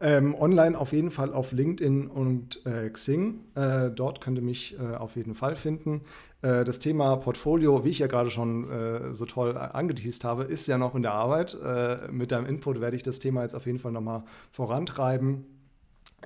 Ähm, 0.00 0.34
online 0.34 0.78
auf 0.78 0.92
jeden 0.92 1.10
Fall 1.10 1.32
auf 1.32 1.52
LinkedIn 1.52 2.06
und 2.06 2.64
äh, 2.66 2.88
Xing. 2.90 3.40
Äh, 3.54 3.90
dort 3.90 4.20
könnt 4.20 4.38
ihr 4.38 4.44
mich 4.44 4.78
äh, 4.78 4.94
auf 4.94 5.16
jeden 5.16 5.34
Fall 5.34 5.56
finden. 5.56 6.02
Äh, 6.42 6.64
das 6.64 6.78
Thema 6.78 7.16
Portfolio, 7.16 7.84
wie 7.84 7.90
ich 7.90 7.98
ja 7.98 8.06
gerade 8.06 8.30
schon 8.30 8.70
äh, 8.70 9.14
so 9.14 9.26
toll 9.26 9.56
angeteased 9.56 10.24
habe, 10.24 10.44
ist 10.44 10.68
ja 10.68 10.78
noch 10.78 10.94
in 10.94 11.02
der 11.02 11.12
Arbeit. 11.12 11.56
Äh, 11.62 12.10
mit 12.12 12.30
deinem 12.30 12.46
Input 12.46 12.80
werde 12.80 12.96
ich 12.96 13.02
das 13.02 13.18
Thema 13.18 13.42
jetzt 13.42 13.54
auf 13.54 13.66
jeden 13.66 13.78
Fall 13.78 13.92
nochmal 13.92 14.22
vorantreiben. 14.52 15.46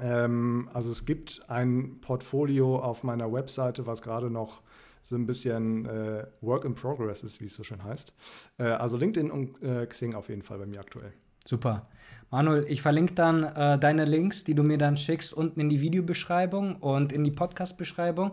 Ähm, 0.00 0.68
also 0.74 0.90
es 0.90 1.06
gibt 1.06 1.44
ein 1.48 1.98
Portfolio 2.00 2.78
auf 2.78 3.04
meiner 3.04 3.32
Webseite, 3.32 3.86
was 3.86 4.02
gerade 4.02 4.30
noch 4.30 4.62
so 5.04 5.16
ein 5.16 5.26
bisschen 5.26 5.88
Work 6.42 6.64
in 6.64 6.76
Progress 6.76 7.24
ist, 7.24 7.40
wie 7.40 7.46
es 7.46 7.54
so 7.54 7.64
schön 7.64 7.82
heißt. 7.82 8.14
also 8.58 8.96
LinkedIn 8.96 9.32
und 9.32 9.58
Xing 9.88 10.14
auf 10.14 10.28
jeden 10.28 10.42
Fall 10.42 10.58
bei 10.58 10.66
mir 10.66 10.78
aktuell. 10.78 11.12
Super. 11.44 11.88
Manuel, 12.32 12.64
ich 12.66 12.80
verlinke 12.80 13.12
dann 13.12 13.44
äh, 13.44 13.78
deine 13.78 14.06
Links, 14.06 14.42
die 14.42 14.54
du 14.54 14.62
mir 14.62 14.78
dann 14.78 14.96
schickst, 14.96 15.34
unten 15.34 15.60
in 15.60 15.68
die 15.68 15.82
Videobeschreibung 15.82 16.76
und 16.76 17.12
in 17.12 17.24
die 17.24 17.30
Podcast-Beschreibung. 17.30 18.32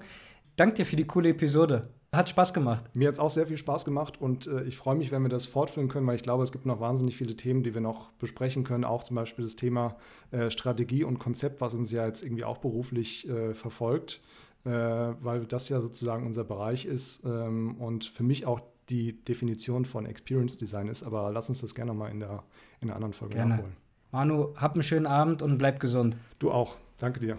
Danke 0.56 0.76
dir 0.76 0.86
für 0.86 0.96
die 0.96 1.06
coole 1.06 1.30
Episode. 1.30 1.82
Hat 2.14 2.30
Spaß 2.30 2.54
gemacht. 2.54 2.86
Mir 2.96 3.10
hat 3.10 3.16
es 3.16 3.20
auch 3.20 3.30
sehr 3.30 3.46
viel 3.46 3.58
Spaß 3.58 3.84
gemacht 3.84 4.22
und 4.22 4.48
äh, 4.48 4.64
ich 4.64 4.78
freue 4.78 4.96
mich, 4.96 5.12
wenn 5.12 5.22
wir 5.22 5.28
das 5.30 5.48
fortführen 5.48 5.90
können, 5.90 6.08
weil 6.08 6.16
ich 6.16 6.24
glaube, 6.24 6.46
es 6.46 6.54
gibt 6.54 6.66
noch 6.66 6.80
wahnsinnig 6.80 7.18
viele 7.18 7.36
Themen, 7.36 7.62
die 7.62 7.74
wir 7.74 7.82
noch 7.82 8.14
besprechen 8.14 8.64
können. 8.64 8.86
Auch 8.86 9.04
zum 9.04 9.18
Beispiel 9.18 9.44
das 9.44 9.58
Thema 9.58 9.98
äh, 10.32 10.50
Strategie 10.50 11.04
und 11.04 11.20
Konzept, 11.20 11.60
was 11.60 11.74
uns 11.74 11.92
ja 11.92 12.06
jetzt 12.06 12.24
irgendwie 12.24 12.46
auch 12.46 12.60
beruflich 12.60 13.28
äh, 13.28 13.54
verfolgt, 13.54 14.22
äh, 14.64 14.70
weil 14.70 15.46
das 15.46 15.68
ja 15.68 15.82
sozusagen 15.82 16.26
unser 16.26 16.46
Bereich 16.46 16.86
ist 16.86 17.26
ähm, 17.26 17.76
und 17.76 18.06
für 18.06 18.24
mich 18.24 18.46
auch 18.46 18.62
die 18.90 19.24
Definition 19.26 19.84
von 19.84 20.06
Experience 20.06 20.56
Design 20.56 20.88
ist. 20.88 21.04
Aber 21.04 21.32
lass 21.34 21.50
uns 21.50 21.60
das 21.60 21.76
gerne 21.76 21.94
mal 21.94 22.08
in 22.08 22.22
der, 22.22 22.46
in 22.80 22.88
der 22.88 22.96
anderen 22.96 23.14
Folge 23.14 23.36
gerne. 23.36 23.56
nachholen. 23.56 23.89
Manu, 24.12 24.54
hab 24.56 24.74
einen 24.74 24.84
schönen 24.84 25.06
Abend 25.06 25.42
und 25.42 25.58
bleib 25.58 25.80
gesund. 25.80 26.18
Du 26.40 26.52
auch. 26.52 26.78
Danke 26.98 27.20
dir. 27.20 27.38